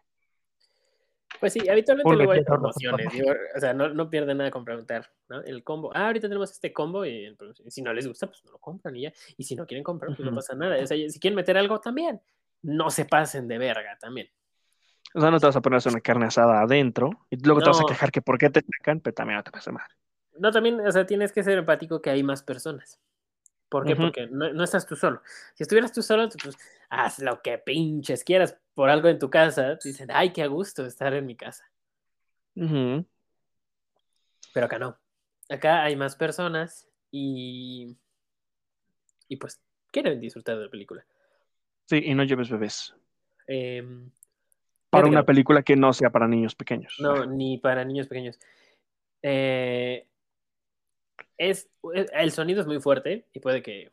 Pues 1.40 1.54
sí, 1.54 1.70
habitualmente 1.70 2.16
luego 2.16 2.32
hay 2.34 2.44
promociones. 2.44 3.12
digo, 3.14 3.32
o 3.56 3.60
sea, 3.60 3.74
no, 3.74 3.90
no 3.90 4.10
pierden 4.10 4.38
nada 4.38 4.52
con 4.52 4.66
preguntar, 4.66 5.10
¿no? 5.30 5.42
El 5.42 5.64
combo. 5.64 5.92
Ah, 5.96 6.08
ahorita 6.08 6.28
tenemos 6.28 6.52
este 6.52 6.74
combo 6.74 7.06
y 7.06 7.36
si 7.68 7.82
no 7.82 7.94
les 7.94 8.08
gusta, 8.08 8.28
pues 8.28 8.44
no 8.44 8.52
lo 8.52 8.60
compran 8.60 8.96
y 8.96 9.04
ya. 9.04 9.14
Y 9.38 9.44
si 9.44 9.56
no 9.56 9.66
quieren 9.66 9.84
comprar, 9.84 10.16
pues 10.16 10.28
no 10.30 10.36
pasa 10.36 10.56
nada. 10.56 10.76
O 10.82 10.86
sea, 10.86 10.98
si 11.10 11.20
quieren 11.20 11.36
meter 11.36 11.58
algo 11.58 11.80
también, 11.80 12.22
no 12.62 12.90
se 12.90 13.06
pasen 13.06 13.48
de 13.48 13.58
verga 13.58 13.98
también. 14.00 14.30
O 15.16 15.22
sea, 15.22 15.32
no 15.32 15.40
te 15.40 15.46
vas 15.46 15.56
a 15.56 15.62
poner 15.62 15.82
una 15.86 16.02
carne 16.02 16.26
asada 16.26 16.62
adentro 16.62 17.10
y 17.30 17.38
luego 17.44 17.62
te 17.62 17.70
vas 17.70 17.80
a 17.80 17.82
No. 17.84 17.88
quejar 17.88 18.12
que 18.12 18.22
por 18.22 18.38
qué 18.38 18.50
te 18.50 18.62
sacan, 18.78 19.00
pero 19.00 19.14
también 19.14 19.38
no 19.38 19.44
te 19.44 19.52
pasa 19.52 19.72
mal. 19.72 19.88
No, 20.38 20.52
también, 20.52 20.80
o 20.80 20.92
sea, 20.92 21.06
tienes 21.06 21.32
que 21.32 21.44
ser 21.44 21.58
empático 21.58 22.02
que 22.02 22.10
hay 22.10 22.22
más 22.22 22.44
personas. 22.44 23.00
¿Por 23.70 23.86
qué? 23.86 23.96
Porque 23.96 24.28
no, 24.28 24.52
no 24.52 24.64
estás 24.64 24.88
tú 24.88 24.96
solo. 24.96 25.22
Si 25.54 25.64
estuvieras 25.64 25.94
tú 25.94 26.02
solo, 26.02 26.28
pues 26.44 26.58
haz 26.90 27.20
lo 27.20 27.42
que 27.42 27.60
pinches 27.60 28.24
quieras 28.24 28.58
por 28.74 28.90
algo 28.90 29.08
en 29.08 29.20
tu 29.20 29.30
casa. 29.30 29.76
Dicen, 29.76 30.10
ay, 30.12 30.34
qué 30.34 30.42
a 30.42 30.48
gusto 30.48 30.86
estar 30.86 31.14
en 31.14 31.26
mi 31.26 31.36
casa. 31.36 31.70
Pero 32.56 33.06
acá 34.66 34.80
no. 34.80 34.98
Acá 35.50 35.84
hay 35.84 35.96
más 35.96 36.16
personas 36.16 36.88
y. 37.12 37.96
Y 39.28 39.38
pues 39.38 39.62
quieren 39.92 40.20
disfrutar 40.20 40.58
de 40.58 40.66
la 40.66 40.72
película. 40.72 41.06
Sí, 41.86 42.02
y 42.04 42.16
no 42.16 42.24
lleves 42.24 42.50
bebés. 42.50 42.96
Em, 43.46 44.10
Para 44.90 45.08
una 45.08 45.26
película 45.26 45.62
que 45.62 45.76
no 45.76 45.94
sea 45.94 46.10
para 46.10 46.28
niños 46.28 46.56
pequeños. 46.56 46.96
no, 47.00 47.26
ni 47.26 47.60
para 47.60 47.86
niños 47.86 48.08
pequeños. 48.08 48.40
Eh, 49.22 50.08
es, 51.40 51.70
el 52.14 52.32
sonido 52.32 52.62
es 52.62 52.68
muy 52.68 52.80
fuerte 52.80 53.28
y 53.34 53.40
puede 53.40 53.64
que 53.64 53.92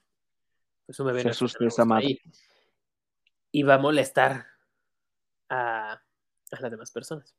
pues, 0.84 1.00
un 1.00 1.06
bebé 1.06 1.22
Se 1.22 1.28
asuste 1.30 1.64
esa 1.66 1.84
madre. 1.84 2.20
Y 3.52 3.62
va 3.62 3.74
a 3.74 3.78
molestar 3.78 4.46
a, 5.48 5.92
a 5.92 6.60
las 6.60 6.70
demás 6.70 6.90
personas. 6.90 7.34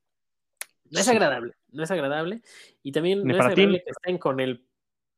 No 0.89 0.99
es 1.01 1.07
agradable, 1.09 1.53
no 1.69 1.83
es 1.83 1.91
agradable. 1.91 2.41
Y 2.81 2.93
también 2.93 3.19
Ni 3.23 3.33
no 3.33 3.33
es 3.33 3.53
ti, 3.53 3.61
agradable 3.61 3.83
que 3.83 3.91
estén 3.91 4.17
con 4.17 4.39
el 4.39 4.65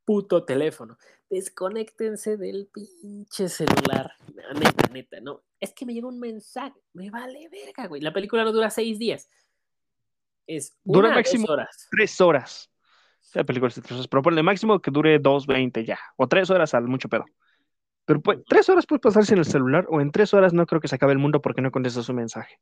puto 0.04 0.44
teléfono. 0.44 0.98
Desconéctense 1.30 2.36
del 2.36 2.68
pinche 2.74 3.48
celular. 3.48 4.12
Neta, 4.56 4.90
neta, 4.92 5.22
no. 5.22 5.44
Es 5.60 5.72
que 5.72 5.86
me 5.86 5.94
llegó 5.94 6.08
un 6.08 6.20
mensaje. 6.20 6.82
Me 6.94 7.12
vale 7.12 7.48
verga, 7.50 7.86
güey. 7.86 8.02
La 8.02 8.12
película 8.12 8.44
no 8.44 8.52
dura 8.52 8.72
seis 8.72 8.98
días. 8.98 9.30
Es 10.48 10.76
Dura 10.84 11.10
una 11.10 11.14
a 11.14 11.20
máximo 11.20 11.46
dos 11.46 11.54
horas. 11.54 11.88
Tres 11.92 12.20
horas. 12.20 12.69
La 13.34 13.44
película 13.44 13.70
es 13.70 13.76
de 13.76 13.82
tres 13.82 13.94
horas, 13.94 14.08
pero 14.08 14.24
ponle 14.24 14.44
máximo 14.44 14.80
que 14.80 14.92
dure 14.92 15.22
2.20 15.22 15.86
ya. 15.86 16.00
O 16.18 16.28
tres 16.28 16.50
horas 16.50 16.74
al 16.74 16.88
mucho 16.88 17.10
pedo. 17.10 17.26
Pero 18.06 18.22
pues, 18.22 18.40
tres 18.48 18.68
horas 18.70 18.88
puedes 18.88 19.02
pasarse 19.02 19.34
en 19.34 19.40
el 19.40 19.46
celular 19.46 19.86
o 19.90 20.02
en 20.02 20.12
tres 20.12 20.34
horas 20.34 20.52
no 20.52 20.66
creo 20.66 20.82
que 20.82 20.88
se 20.88 20.96
acabe 20.96 21.14
el 21.14 21.20
mundo 21.20 21.42
porque 21.42 21.62
no 21.62 21.70
contestas 21.70 22.06
su 22.06 22.14
mensaje. 22.14 22.60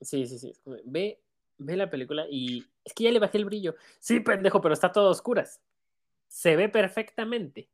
Sí, 0.00 0.26
sí, 0.26 0.38
sí. 0.38 0.52
Ve, 0.84 1.18
ve 1.58 1.76
la 1.76 1.90
película 1.90 2.24
y 2.30 2.64
es 2.84 2.94
que 2.94 3.04
ya 3.04 3.10
le 3.10 3.18
bajé 3.18 3.38
el 3.38 3.46
brillo. 3.46 3.74
Sí, 3.98 4.20
pendejo, 4.20 4.60
pero 4.60 4.74
está 4.74 4.92
todo 4.92 5.08
a 5.08 5.10
oscuras. 5.10 5.60
Se 6.28 6.54
ve 6.54 6.68
perfectamente. 6.68 7.68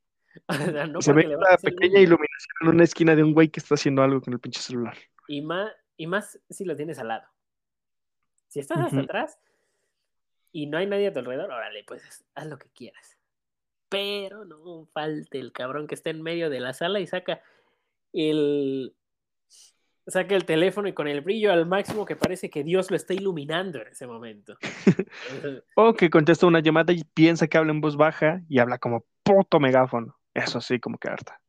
No 0.90 1.02
Se 1.02 1.12
ve 1.12 1.36
una 1.36 1.58
pequeña 1.62 2.00
iluminación 2.00 2.56
en 2.62 2.68
una 2.68 2.84
esquina 2.84 3.14
de 3.14 3.22
un 3.22 3.34
güey 3.34 3.50
que 3.50 3.60
está 3.60 3.74
haciendo 3.74 4.02
algo 4.02 4.22
con 4.22 4.32
el 4.32 4.40
pinche 4.40 4.62
celular. 4.62 4.96
Y 5.28 5.42
más, 5.42 5.70
y 5.98 6.06
más 6.06 6.40
si 6.48 6.64
lo 6.64 6.74
tienes 6.74 6.98
al 6.98 7.08
lado. 7.08 7.28
Si 8.48 8.60
estás 8.60 8.78
hasta 8.78 9.00
atrás 9.00 9.38
y 10.52 10.66
no 10.66 10.78
hay 10.78 10.86
nadie 10.86 11.08
a 11.08 11.12
tu 11.12 11.20
alrededor, 11.20 11.50
órale, 11.50 11.84
pues 11.84 12.24
haz 12.34 12.46
lo 12.46 12.58
que 12.58 12.68
quieras. 12.70 13.18
Pero 13.88 14.44
no 14.44 14.86
falte 14.92 15.38
el 15.38 15.52
cabrón 15.52 15.86
que 15.86 15.94
está 15.94 16.10
en 16.10 16.22
medio 16.22 16.50
de 16.50 16.60
la 16.60 16.72
sala 16.72 17.00
y 17.00 17.06
saca 17.06 17.42
el 18.12 18.94
saca 20.06 20.34
el 20.34 20.44
teléfono 20.44 20.88
y 20.88 20.94
con 20.94 21.06
el 21.08 21.20
brillo 21.20 21.52
al 21.52 21.66
máximo 21.66 22.04
que 22.04 22.16
parece 22.16 22.50
que 22.50 22.64
Dios 22.64 22.90
lo 22.90 22.96
está 22.96 23.14
iluminando 23.14 23.80
en 23.80 23.88
ese 23.88 24.06
momento. 24.06 24.56
O 25.76 25.94
que 25.94 26.10
contesta 26.10 26.46
una 26.46 26.60
llamada 26.60 26.92
y 26.92 27.04
piensa 27.04 27.46
que 27.46 27.58
habla 27.58 27.72
en 27.72 27.80
voz 27.80 27.96
baja 27.96 28.42
y 28.48 28.58
habla 28.58 28.78
como 28.78 29.04
puto 29.22 29.60
megáfono. 29.60 30.18
Eso 30.34 30.60
sí, 30.60 30.80
como 30.80 30.98
que 30.98 31.08
harta. 31.08 31.40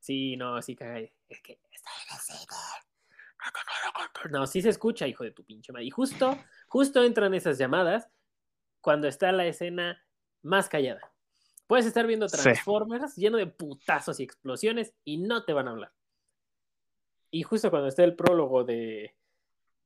sí, 0.00 0.36
no, 0.36 0.60
sí 0.62 0.74
caga. 0.76 1.00
Es 1.28 1.42
que. 1.42 1.58
No, 4.30 4.46
sí 4.46 4.62
se 4.62 4.68
escucha, 4.68 5.06
hijo 5.06 5.24
de 5.24 5.30
tu 5.30 5.44
pinche 5.44 5.72
madre. 5.72 5.86
Y 5.86 5.90
justo, 5.90 6.36
justo 6.66 7.04
entran 7.04 7.34
esas 7.34 7.58
llamadas 7.58 8.08
cuando 8.88 9.06
está 9.06 9.32
la 9.32 9.44
escena 9.44 10.02
más 10.40 10.70
callada. 10.70 11.12
Puedes 11.66 11.84
estar 11.84 12.06
viendo 12.06 12.26
Sí. 12.26 12.40
Transformers 12.40 13.16
lleno 13.16 13.36
de 13.36 13.46
putazos 13.46 14.18
y 14.18 14.22
explosiones 14.22 14.94
y 15.04 15.18
no 15.18 15.44
te 15.44 15.52
van 15.52 15.68
a 15.68 15.72
hablar. 15.72 15.92
Y 17.30 17.42
justo 17.42 17.68
cuando 17.68 17.88
está 17.88 18.02
el 18.02 18.16
prólogo 18.16 18.64
de, 18.64 19.14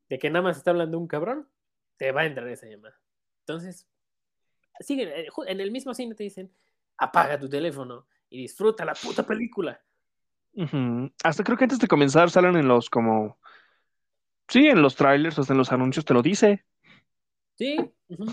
de 0.09 0.19
que 0.21 0.31
nada 0.31 0.45
más 0.45 0.57
está 0.57 0.71
hablando 0.71 1.01
un 1.01 1.09
cabrón, 1.09 1.49
te 1.97 2.13
va 2.13 2.21
a 2.21 2.27
entrar 2.27 2.47
esa 2.47 2.69
llamada. 2.69 2.97
Entonces, 3.41 3.89
siguen, 4.79 5.09
eh, 5.09 5.27
en 5.49 5.61
el 5.61 5.73
mismo 5.73 5.95
cine 5.95 6.15
te 6.15 6.23
dicen, 6.23 6.55
apaga 6.97 7.41
tu 7.41 7.49
teléfono 7.49 8.07
y 8.31 8.43
disfruta 8.43 8.85
la 8.85 8.95
puta 8.95 9.27
película. 9.27 9.83
Hasta 11.25 11.43
creo 11.43 11.59
que 11.59 11.65
antes 11.65 11.81
de 11.81 11.89
comenzar 11.89 12.31
salen 12.31 12.55
en 12.55 12.69
los 12.69 12.89
como... 12.89 13.41
Sí, 14.47 14.69
en 14.69 14.81
los 14.81 14.95
trailers, 14.95 15.41
hasta 15.41 15.55
en 15.55 15.59
los 15.59 15.73
anuncios 15.73 16.05
te 16.05 16.15
lo 16.15 16.23
dice. 16.23 16.65
Sí. 17.57 17.77
ujú. 18.07 18.27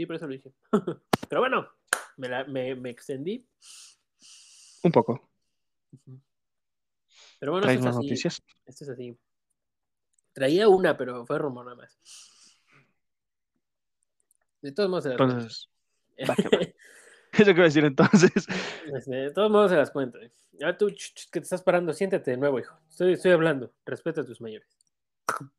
Sí, 0.00 0.06
por 0.06 0.16
eso 0.16 0.26
lo 0.26 0.32
dije. 0.32 0.50
Pero 1.28 1.42
bueno, 1.42 1.68
me, 2.16 2.26
la- 2.26 2.44
me- 2.44 2.74
me 2.74 2.88
extendí. 2.88 3.46
Un 4.82 4.92
poco. 4.92 5.28
Pero 7.38 7.52
bueno, 7.52 7.66
¿Traes 7.66 7.80
esto 7.80 7.90
es 7.90 7.96
así. 7.96 8.06
noticias? 8.06 8.42
Esto 8.64 8.84
es 8.84 8.90
así. 8.90 9.18
Traía 10.32 10.68
una, 10.70 10.96
pero 10.96 11.26
fue 11.26 11.38
rumor 11.38 11.66
nada 11.66 11.76
más. 11.76 11.98
De 14.62 14.72
todos 14.72 14.88
modos 14.88 15.04
se 15.04 15.10
las. 15.10 15.20
Entonces, 15.20 15.68
va 16.30 16.34
que 16.34 16.44
va. 16.56 16.62
Eso 17.32 17.50
a 17.50 17.54
decir 17.64 17.84
entonces. 17.84 18.32
Este, 18.94 19.14
de 19.14 19.30
todos 19.32 19.50
modos 19.50 19.70
se 19.70 19.76
las 19.76 19.90
cuento. 19.90 20.18
eh. 20.18 20.32
Ahora 20.62 20.78
tú, 20.78 20.86
que 20.88 21.40
te 21.40 21.44
estás 21.44 21.60
parando, 21.62 21.92
siéntate 21.92 22.30
de 22.30 22.36
nuevo, 22.38 22.58
hijo. 22.58 22.74
Estoy, 22.88 23.12
estoy 23.12 23.32
hablando. 23.32 23.70
Respeta 23.84 24.22
a 24.22 24.24
tus 24.24 24.40
mayores. 24.40 24.78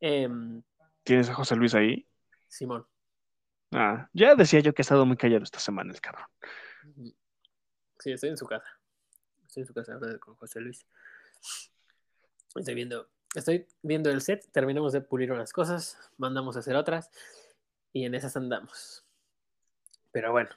Em, 0.00 0.62
¿Tienes 1.02 1.28
a 1.28 1.34
José 1.34 1.56
Luis 1.56 1.74
ahí? 1.74 2.06
Simón. 2.48 2.86
Ah, 3.72 4.08
ya 4.12 4.34
decía 4.34 4.60
yo 4.60 4.72
que 4.72 4.82
ha 4.82 4.84
estado 4.84 5.06
muy 5.06 5.16
callado 5.16 5.44
esta 5.44 5.60
semana 5.60 5.92
el 5.92 6.00
cabrón. 6.00 6.26
Sí, 7.98 8.12
estoy 8.12 8.30
en 8.30 8.36
su 8.36 8.46
casa. 8.46 8.66
Estoy 9.46 9.62
en 9.62 9.66
su 9.66 9.74
casa 9.74 9.94
ahora 9.94 10.18
con 10.18 10.34
José 10.36 10.60
Luis. 10.60 10.86
Estoy 12.56 12.74
viendo, 12.74 13.08
estoy 13.34 13.66
viendo 13.82 14.10
el 14.10 14.22
set, 14.22 14.50
terminamos 14.50 14.92
de 14.92 15.00
pulir 15.00 15.30
unas 15.30 15.52
cosas, 15.52 15.98
mandamos 16.16 16.56
a 16.56 16.60
hacer 16.60 16.74
otras 16.74 17.10
y 17.92 18.04
en 18.04 18.14
esas 18.14 18.36
andamos. 18.36 19.04
Pero 20.10 20.32
bueno, 20.32 20.50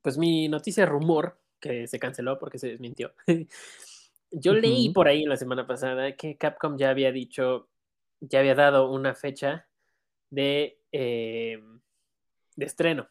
pues 0.00 0.16
mi 0.16 0.48
noticia 0.48 0.86
rumor, 0.86 1.38
que 1.58 1.86
se 1.86 1.98
canceló 1.98 2.38
porque 2.38 2.58
se 2.58 2.68
desmintió. 2.68 3.14
Yo 4.30 4.54
leí 4.54 4.90
por 4.90 5.08
ahí 5.08 5.24
la 5.24 5.36
semana 5.36 5.66
pasada 5.66 6.16
que 6.16 6.36
Capcom 6.36 6.78
ya 6.78 6.90
había 6.90 7.12
dicho, 7.12 7.68
ya 8.20 8.38
había 8.38 8.54
dado 8.54 8.90
una 8.90 9.14
fecha 9.14 9.68
de, 10.30 10.80
eh, 10.90 11.62
de 12.62 12.66
estreno 12.66 13.08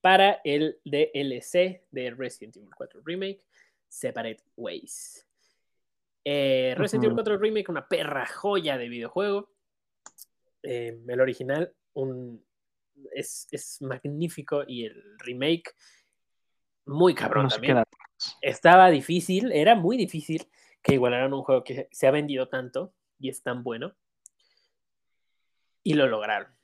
para 0.00 0.40
el 0.44 0.80
DLC 0.84 1.82
de 1.90 2.10
Resident 2.16 2.56
Evil 2.56 2.74
4 2.76 3.00
Remake, 3.04 3.42
Separate 3.88 4.42
Ways. 4.56 5.26
Eh, 6.24 6.74
Resident 6.76 7.04
Evil 7.04 7.14
Ujú. 7.14 7.22
4 7.24 7.38
Remake, 7.38 7.70
una 7.70 7.86
perra 7.86 8.26
joya 8.26 8.76
de 8.76 8.88
videojuego. 8.88 9.50
Eh, 10.62 11.00
el 11.06 11.20
original 11.20 11.72
un, 11.94 12.44
es, 13.12 13.48
es 13.50 13.80
magnífico 13.80 14.64
y 14.66 14.84
el 14.84 15.18
remake 15.18 15.74
muy 16.84 17.14
cabrón 17.14 17.44
No 17.44 17.50
también. 17.50 17.82
Estaba 18.40 18.90
difícil, 18.90 19.52
era 19.52 19.76
muy 19.76 19.96
difícil 19.96 20.48
que 20.82 20.94
igualaran 20.94 21.32
un 21.32 21.42
juego 21.42 21.62
que 21.62 21.88
se 21.92 22.06
ha 22.06 22.10
vendido 22.10 22.48
tanto 22.48 22.92
y 23.18 23.28
es 23.28 23.42
tan 23.42 23.62
bueno. 23.62 23.94
Y 25.84 25.94
lo 25.94 26.08
lograron. 26.08 26.57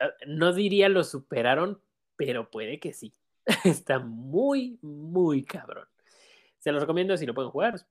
Ah, 0.00 0.10
No 0.26 0.52
diría 0.52 0.88
lo 0.88 1.04
superaron, 1.04 1.80
pero 2.16 2.50
puede 2.50 2.80
que 2.80 2.92
sí. 2.92 3.12
Está 3.64 3.98
muy, 3.98 4.78
muy 4.82 5.44
cabrón. 5.44 5.86
Se 6.58 6.72
los 6.72 6.80
recomiendo 6.80 7.16
si 7.16 7.26
lo 7.26 7.34
pueden 7.34 7.50
jugar. 7.50 7.86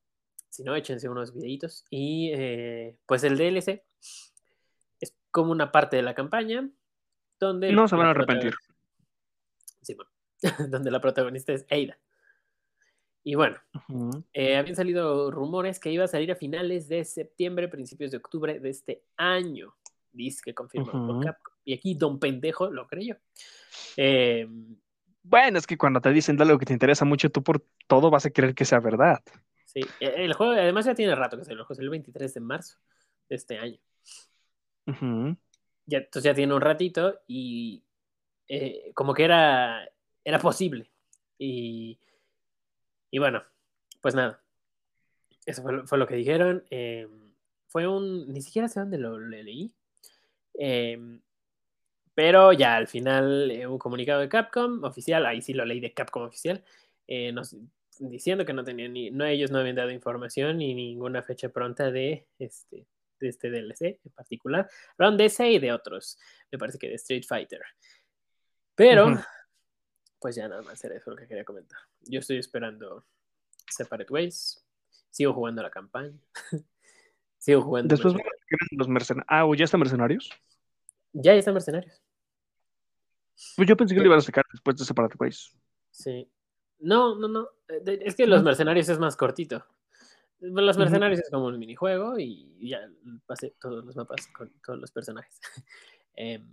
Si 0.49 0.63
no, 0.63 0.75
échense 0.75 1.09
unos 1.09 1.33
videitos. 1.33 1.85
Y 1.89 2.31
eh, 2.33 2.97
pues 3.05 3.23
el 3.23 3.37
DLC 3.37 3.83
es 4.99 5.15
como 5.31 5.51
una 5.51 5.71
parte 5.71 5.97
de 5.97 6.03
la 6.03 6.15
campaña 6.15 6.69
donde 7.39 7.71
No 7.71 7.87
se 7.87 7.95
van 7.95 8.07
a 8.07 8.11
arrepentir. 8.11 8.55
Sí, 9.81 9.95
bueno, 9.95 10.11
donde 10.69 10.91
la 10.91 11.01
protagonista 11.01 11.53
es 11.53 11.65
Ada. 11.69 11.97
Y 13.23 13.35
bueno, 13.35 13.57
eh, 14.31 14.55
habían 14.55 14.77
salido 14.77 15.29
rumores 15.31 15.81
que 15.81 15.91
iba 15.91 16.05
a 16.05 16.07
salir 16.07 16.31
a 16.31 16.35
finales 16.35 16.87
de 16.87 17.03
septiembre, 17.03 17.67
principios 17.67 18.11
de 18.11 18.17
octubre 18.17 18.57
de 18.57 18.69
este 18.69 19.03
año. 19.17 19.75
Dice 20.13 20.41
que 20.45 20.53
confirmado 20.53 21.05
por 21.05 21.17
Ujú. 21.17 21.19
Y 21.67 21.73
aquí 21.75 21.95
Don 21.95 22.19
Pendejo 22.19 22.71
lo 22.71 22.87
creyó. 22.87 23.17
Eh, 23.97 24.47
Bueno, 25.23 25.57
es 25.59 25.67
que 25.67 25.77
cuando 25.77 26.01
te 26.01 26.11
dicen 26.11 26.41
algo 26.41 26.57
que 26.57 26.65
te 26.65 26.73
interesa 26.73 27.03
mucho, 27.05 27.29
tú 27.29 27.43
por 27.43 27.65
todo 27.87 28.09
vas 28.09 28.25
a 28.25 28.31
querer 28.31 28.55
que 28.55 28.65
sea 28.65 28.79
verdad. 28.79 29.21
sí, 29.65 29.81
eh, 29.99 30.13
el 30.17 30.33
juego 30.33 30.53
además 30.53 30.85
ya 30.85 30.95
tiene 30.95 31.15
rato 31.15 31.37
que 31.37 31.45
salió, 31.45 31.65
salió 31.67 31.83
el 31.83 31.89
23 31.91 32.33
de 32.33 32.39
marzo 32.41 32.77
de 33.29 33.35
este 33.35 33.57
año. 33.59 33.79
Ya, 35.85 35.99
entonces 35.99 36.23
ya 36.23 36.33
tiene 36.35 36.53
un 36.53 36.61
ratito 36.61 37.21
y 37.27 37.83
eh, 38.49 38.91
como 38.95 39.13
que 39.13 39.23
era, 39.25 39.87
era 40.23 40.39
posible. 40.39 40.91
Y, 41.37 41.99
y 43.11 43.19
bueno, 43.19 43.43
pues 44.01 44.15
nada. 44.15 44.41
Eso 45.45 45.61
fue, 45.61 45.73
lo- 45.73 45.87
fue 45.87 45.97
lo 45.97 46.07
que 46.07 46.15
dijeron. 46.15 46.63
eh, 46.69 47.07
fue 47.67 47.87
un. 47.87 48.31
Ni 48.33 48.41
siquiera 48.41 48.67
sé 48.67 48.79
dónde 48.79 48.97
lo, 48.97 49.19
le 49.19 49.43
leí. 49.43 49.73
eh, 50.59 51.19
pero 52.17 52.51
ya 52.51 52.75
al 52.77 52.87
final 52.87 53.51
eh, 53.51 53.67
un 53.67 53.77
comunicado 53.77 54.21
de 54.21 54.27
Capcom 54.27 54.83
oficial, 54.83 55.23
ahí 55.27 55.39
sí 55.39 55.53
lo 55.53 55.63
leí 55.65 55.79
de 55.79 55.93
Capcom 55.93 56.23
oficial, 56.23 56.63
eh, 57.05 57.31
nos- 57.31 57.55
diciendo 57.99 58.43
que 58.43 58.53
no 58.53 58.63
tenían 58.63 58.93
ni, 58.93 59.11
no 59.11 59.23
ellos 59.23 59.51
no 59.51 59.59
habían 59.59 59.75
dado 59.75 59.91
información 59.91 60.57
ni 60.57 60.73
ninguna 60.73 61.21
fecha 61.21 61.49
pronta 61.49 61.91
de 61.91 62.25
este, 62.39 62.87
de 63.19 63.27
este 63.29 63.51
DLC 63.51 63.99
en 64.03 64.11
particular. 64.15 64.67
Hablaron 64.93 65.15
de 65.15 65.25
ese 65.25 65.51
y 65.51 65.59
de 65.59 65.71
otros, 65.71 66.17
me 66.51 66.57
parece 66.57 66.79
que 66.79 66.87
de 66.89 66.95
Street 66.95 67.23
Fighter. 67.27 67.61
Pero, 68.73 69.19
pues 70.19 70.35
ya 70.35 70.47
nada 70.47 70.63
más 70.63 70.83
era 70.83 70.95
eso 70.95 71.11
lo 71.11 71.17
que 71.17 71.27
quería 71.27 71.43
comentar. 71.45 71.77
Yo 72.01 72.19
estoy 72.21 72.37
esperando 72.39 73.05
Separate 73.69 74.11
Ways, 74.11 74.65
sigo 75.11 75.33
jugando 75.33 75.61
la 75.61 75.69
campaña, 75.69 76.17
sigo 77.37 77.61
jugando. 77.61 77.93
Después 77.93 78.15
Mercenarios. 78.15 78.71
los 78.71 78.87
mercenarios. 78.87 79.27
Ah, 79.29 79.45
¿o 79.45 79.53
ya 79.53 79.65
están 79.65 79.81
mercenarios? 79.81 80.31
Ya 81.13 81.33
están 81.35 81.53
mercenarios. 81.53 82.01
Pues 83.55 83.67
yo 83.67 83.77
pensé 83.77 83.93
que 83.93 84.01
lo 84.01 84.07
iban 84.07 84.19
a 84.19 84.21
sacar 84.21 84.45
después 84.51 84.77
de 84.77 84.85
Separate 84.85 85.15
Ways. 85.19 85.51
Sí. 85.91 86.29
No, 86.79 87.15
no, 87.15 87.27
no. 87.27 87.49
Es 87.85 88.15
que 88.15 88.27
los 88.27 88.43
mercenarios 88.43 88.89
es 88.89 88.99
más 88.99 89.15
cortito. 89.15 89.65
Los 90.39 90.77
mercenarios 90.77 91.19
es 91.21 91.29
como 91.31 91.45
un 91.45 91.57
minijuego 91.57 92.19
y 92.19 92.67
ya 92.69 92.79
pasé 93.25 93.55
todos 93.59 93.83
los 93.83 93.95
mapas 93.95 94.27
con 94.27 94.51
todos 94.63 94.79
los 94.79 94.91
personajes. 94.91 95.39
Em, 96.19 96.51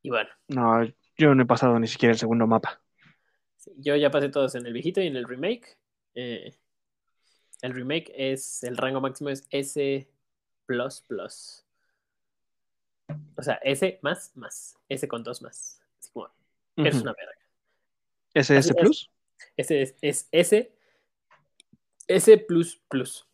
y 0.00 0.08
bueno, 0.08 0.30
No, 0.48 0.82
yo 1.18 1.34
no 1.34 1.42
he 1.42 1.46
pasado 1.46 1.78
ni 1.78 1.86
siquiera 1.86 2.14
el 2.14 2.18
segundo 2.18 2.46
mapa. 2.46 2.80
sí, 3.56 3.72
yo 3.76 3.94
ya 3.94 4.10
pasé 4.10 4.30
todos 4.30 4.54
en 4.54 4.64
el 4.64 4.72
viejito 4.72 5.02
y 5.02 5.06
en 5.06 5.16
el 5.16 5.26
remake. 5.28 5.76
Eh, 6.14 6.56
el 7.60 7.74
remake 7.74 8.10
es, 8.16 8.62
el 8.62 8.78
rango 8.78 9.02
máximo 9.02 9.28
es 9.28 9.46
S 9.50 10.08
plus 10.64 11.02
plus. 11.02 11.65
O 13.36 13.42
sea, 13.42 13.54
S 13.62 13.98
más 14.02 14.32
más. 14.36 14.78
S 14.88 15.06
con 15.08 15.22
dos 15.22 15.42
más. 15.42 15.82
Así 15.98 16.10
como, 16.12 16.28
es 16.76 16.94
una 17.00 17.12
verga. 17.12 17.32
¿SS 18.34 18.58
Así 18.58 18.70
es. 18.70 18.76
Plus? 18.76 19.10
Ese 19.56 19.82
es, 19.82 19.96
es 20.00 20.28
S. 20.32 20.72
S 22.08 22.38
plus 22.38 22.76
plus. 22.88 23.26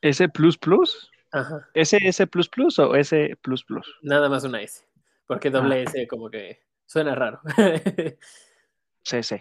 ¿S 0.00 0.28
Plus 0.28 0.56
Plus? 0.56 1.10
Ajá. 1.32 1.68
¿SS 1.74 2.26
Plus 2.28 2.48
Plus 2.48 2.78
o 2.78 2.94
S 2.94 3.36
Plus 3.42 3.64
Plus? 3.64 3.86
Nada 4.02 4.28
más 4.28 4.44
una 4.44 4.62
S. 4.62 4.84
Porque 5.26 5.50
doble 5.50 5.80
Ah. 5.80 5.82
S 5.82 6.06
como 6.06 6.30
que 6.30 6.60
Suena 6.86 7.14
raro. 7.14 7.40
Sí. 9.02 9.36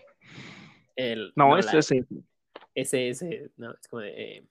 El, 0.96 1.34
No, 1.36 1.58
ese 1.58 1.82
sí. 1.82 2.06
ese, 2.74 3.10
ese, 3.10 3.52
no, 3.58 3.74
es 3.74 3.88
como 3.88 4.02
de, 4.02 4.38
eh, 4.38 4.48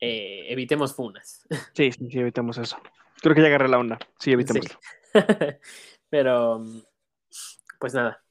eh, 0.00 0.46
evitemos 0.48 0.94
funas. 0.94 1.46
Sí, 1.74 1.92
sí, 1.92 2.10
sí, 2.10 2.18
evitemos 2.18 2.58
eso. 2.58 2.76
Creo 3.20 3.34
que 3.34 3.42
ya 3.42 3.48
agarré 3.48 3.68
la 3.68 3.78
onda. 3.78 3.98
Sí, 4.18 4.32
evitémoslo. 4.32 4.78
Pero, 6.10 6.58
mm, 6.60 6.82
pues 7.78 7.94
nada, 7.94 8.22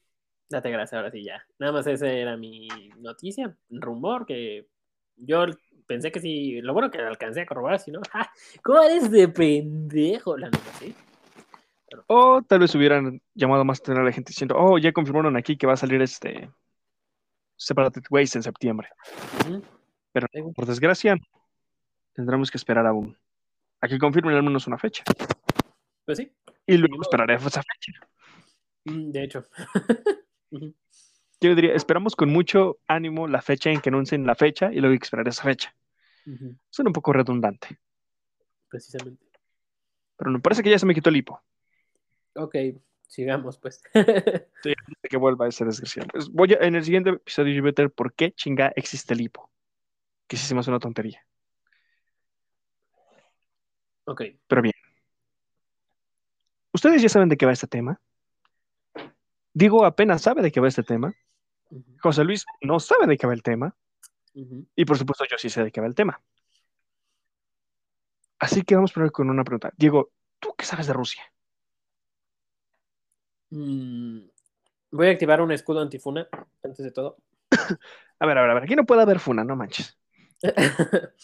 date 0.48 0.70
gracias 0.70 0.98
ahora 0.98 1.10
sí 1.10 1.22
ya. 1.22 1.46
Nada 1.58 1.72
más 1.72 1.86
esa 1.86 2.10
era 2.10 2.36
mi 2.36 2.68
noticia, 2.98 3.56
rumor 3.70 4.26
que 4.26 4.68
yo 5.16 5.46
pensé 5.86 6.12
que 6.12 6.20
sí, 6.20 6.60
lo 6.60 6.72
bueno 6.72 6.90
que 6.90 6.98
alcancé 6.98 7.42
a 7.42 7.46
corroborar, 7.46 7.78
si 7.78 7.90
no, 7.90 8.00
¡ja! 8.12 8.30
¿cómo 8.62 8.82
eres 8.82 9.10
de 9.10 9.28
pendejo? 9.28 10.36
La 10.36 10.46
neta, 10.46 10.72
sí. 10.78 10.94
O 12.06 12.40
tal 12.42 12.60
vez 12.60 12.74
hubieran 12.74 13.20
llamado 13.34 13.64
más 13.64 13.82
a 13.88 13.92
la 13.94 14.12
gente 14.12 14.30
diciendo, 14.30 14.54
oh, 14.56 14.78
ya 14.78 14.92
confirmaron 14.92 15.36
aquí 15.36 15.56
que 15.56 15.66
va 15.66 15.72
a 15.72 15.76
salir 15.76 16.00
este 16.00 16.48
Separated 17.56 18.04
Ways 18.10 18.36
en 18.36 18.42
septiembre. 18.44 18.88
Pero 20.12 20.28
por 20.54 20.66
desgracia, 20.66 21.16
tendremos 22.20 22.50
que 22.50 22.58
esperar 22.58 22.86
aún 22.86 23.16
a 23.80 23.88
que 23.88 23.98
confirmen 23.98 24.34
al 24.36 24.42
menos 24.42 24.66
una 24.66 24.76
fecha. 24.78 25.02
Pues 26.04 26.18
sí, 26.18 26.30
Y 26.66 26.76
luego 26.76 26.96
modo. 26.96 27.02
esperaremos 27.02 27.46
esa 27.46 27.62
fecha. 27.62 27.92
mm, 28.84 29.10
de 29.10 29.24
hecho. 29.24 29.44
Yo 31.42 31.54
diría, 31.54 31.72
esperamos 31.74 32.14
con 32.16 32.28
mucho 32.30 32.78
ánimo 32.86 33.26
la 33.26 33.40
fecha 33.40 33.70
en 33.70 33.80
que 33.80 33.88
anuncien 33.88 34.26
la 34.26 34.34
fecha 34.34 34.70
y 34.72 34.80
luego 34.80 34.94
esperar 34.94 35.26
esa 35.28 35.44
fecha. 35.44 35.74
Suena 36.68 36.90
un 36.90 36.92
poco 36.92 37.12
redundante, 37.14 37.78
Precisamente. 38.68 39.26
pero 40.16 40.30
me 40.30 40.40
parece 40.40 40.62
que 40.62 40.70
ya 40.70 40.78
se 40.78 40.84
me 40.86 40.94
quitó 40.94 41.08
el 41.08 41.16
hipo. 41.16 41.40
Ok, 42.34 42.54
sigamos 43.08 43.56
pues. 43.58 43.82
de 43.94 44.74
que 45.08 45.16
vuelva 45.16 45.48
ese 45.48 45.64
desgraciado. 45.64 46.08
Pues 46.12 46.28
voy 46.28 46.52
a- 46.52 46.58
en 46.66 46.74
el 46.74 46.84
siguiente 46.84 47.10
episodio 47.10 47.54
yo 47.54 47.62
voy 47.62 47.68
a 47.68 47.72
meter 47.72 47.90
por 47.90 48.12
qué 48.12 48.32
chinga 48.32 48.70
existe 48.76 49.14
el 49.14 49.22
hipo. 49.22 49.50
Que 50.28 50.36
sí 50.36 50.46
se 50.46 50.54
me 50.54 50.60
hace 50.60 50.70
una 50.70 50.78
tontería. 50.78 51.24
Ok. 54.10 54.22
Pero 54.46 54.62
bien. 54.62 54.74
¿Ustedes 56.72 57.02
ya 57.02 57.08
saben 57.08 57.28
de 57.28 57.36
qué 57.36 57.46
va 57.46 57.52
este 57.52 57.66
tema? 57.66 58.00
Digo, 59.52 59.84
apenas 59.84 60.22
sabe 60.22 60.42
de 60.42 60.52
qué 60.52 60.60
va 60.60 60.68
este 60.68 60.82
tema. 60.82 61.14
José 62.00 62.24
Luis 62.24 62.44
no 62.60 62.80
sabe 62.80 63.06
de 63.06 63.16
qué 63.16 63.26
va 63.26 63.32
el 63.32 63.42
tema. 63.42 63.74
Y 64.76 64.84
por 64.84 64.96
supuesto 64.96 65.24
yo 65.30 65.36
sí 65.38 65.50
sé 65.50 65.64
de 65.64 65.72
qué 65.72 65.80
va 65.80 65.86
el 65.86 65.94
tema. 65.94 66.20
Así 68.38 68.62
que 68.62 68.74
vamos 68.74 68.92
primero 68.92 69.12
con 69.12 69.28
una 69.28 69.44
pregunta. 69.44 69.72
Diego, 69.76 70.10
¿tú 70.38 70.54
qué 70.56 70.64
sabes 70.64 70.86
de 70.86 70.92
Rusia? 70.92 71.22
Mm, 73.50 74.20
Voy 74.92 75.06
a 75.06 75.10
activar 75.10 75.40
un 75.40 75.52
escudo 75.52 75.80
antifuna 75.80 76.28
antes 76.62 76.84
de 76.84 76.90
todo. 76.90 77.16
A 78.22 78.26
ver, 78.26 78.36
a 78.36 78.42
ver, 78.42 78.50
a 78.50 78.54
ver. 78.54 78.64
Aquí 78.64 78.76
no 78.76 78.84
puede 78.84 79.00
haber 79.00 79.18
funa, 79.18 79.44
no 79.44 79.56
manches. 79.56 79.98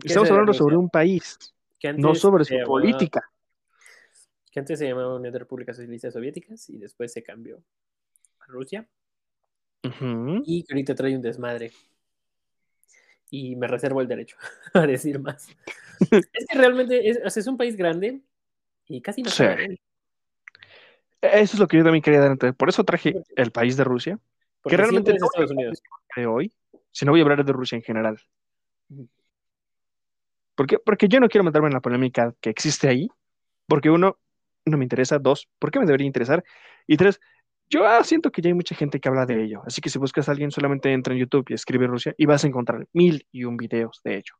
¿Qué 0.00 0.08
Estamos 0.08 0.30
hablando 0.30 0.52
sobre 0.52 0.76
un 0.76 0.88
país, 0.88 1.38
Que 1.78 1.92
no 1.92 2.14
sobre 2.14 2.44
su 2.44 2.54
llamaba- 2.54 2.66
política. 2.68 3.30
Que 4.50 4.60
antes 4.60 4.78
se 4.78 4.88
llamaba 4.88 5.16
Unión 5.16 5.32
de 5.32 5.38
Repúblicas 5.38 5.76
Socialistas 5.76 6.12
Soviéticas 6.14 6.68
y 6.70 6.78
después 6.78 7.12
se 7.12 7.22
cambió 7.22 7.62
a 8.40 8.46
Rusia. 8.46 8.88
Y 9.82 10.64
que 10.64 10.72
ahorita 10.74 10.94
trae 10.94 11.14
un 11.16 11.22
desmadre. 11.22 11.72
Y 13.30 13.56
me 13.56 13.66
reservo 13.68 14.00
el 14.00 14.08
derecho 14.08 14.36
a 14.74 14.86
decir 14.86 15.18
más. 15.20 15.48
es 16.10 16.46
que 16.48 16.58
realmente 16.58 17.08
es, 17.08 17.36
es 17.36 17.46
un 17.46 17.56
país 17.56 17.76
grande 17.76 18.20
y 18.86 19.00
casi 19.02 19.22
no 19.22 19.30
Sí. 19.30 19.36
se 19.44 19.78
Eso 21.20 21.54
es 21.54 21.58
lo 21.58 21.68
que 21.68 21.76
yo 21.76 21.84
también 21.84 22.02
quería 22.02 22.20
dar 22.20 22.30
a 22.30 22.32
entender. 22.32 22.54
Por 22.56 22.68
eso 22.68 22.84
traje 22.84 23.22
el 23.36 23.50
país 23.52 23.76
de 23.76 23.84
Rusia. 23.84 24.18
porque 24.62 24.76
realmente 24.76 25.10
es 25.12 25.22
Estados 25.22 25.50
Unidos. 25.50 25.82
de 26.16 26.26
hoy, 26.26 26.52
sino 26.90 27.12
voy 27.12 27.20
a 27.20 27.22
hablar 27.24 27.44
de 27.44 27.52
Rusia 27.52 27.76
en 27.76 27.82
general. 27.82 28.18
Ujú. 28.90 29.08
¿Por 30.58 30.66
qué? 30.66 30.76
Porque 30.80 31.06
yo 31.06 31.20
no 31.20 31.28
quiero 31.28 31.44
meterme 31.44 31.68
en 31.68 31.74
la 31.74 31.80
polémica 31.80 32.34
que 32.40 32.50
existe 32.50 32.88
ahí, 32.88 33.08
porque 33.68 33.90
uno, 33.90 34.18
no 34.64 34.76
me 34.76 34.84
interesa, 34.84 35.20
dos, 35.20 35.48
¿por 35.60 35.70
qué 35.70 35.78
me 35.78 35.86
debería 35.86 36.08
interesar? 36.08 36.42
Y 36.84 36.96
tres, 36.96 37.20
yo 37.68 37.86
ah, 37.86 38.02
siento 38.02 38.32
que 38.32 38.42
ya 38.42 38.48
hay 38.48 38.54
mucha 38.54 38.74
gente 38.74 38.98
que 38.98 39.08
habla 39.08 39.24
de 39.24 39.40
ello, 39.40 39.62
así 39.64 39.80
que 39.80 39.88
si 39.88 40.00
buscas 40.00 40.28
a 40.28 40.32
alguien, 40.32 40.50
solamente 40.50 40.92
entra 40.92 41.14
en 41.14 41.20
YouTube 41.20 41.46
y 41.48 41.54
escribe 41.54 41.86
Rusia 41.86 42.12
y 42.18 42.26
vas 42.26 42.42
a 42.42 42.48
encontrar 42.48 42.88
mil 42.92 43.24
y 43.30 43.44
un 43.44 43.56
videos 43.56 44.00
de 44.02 44.16
ello. 44.16 44.34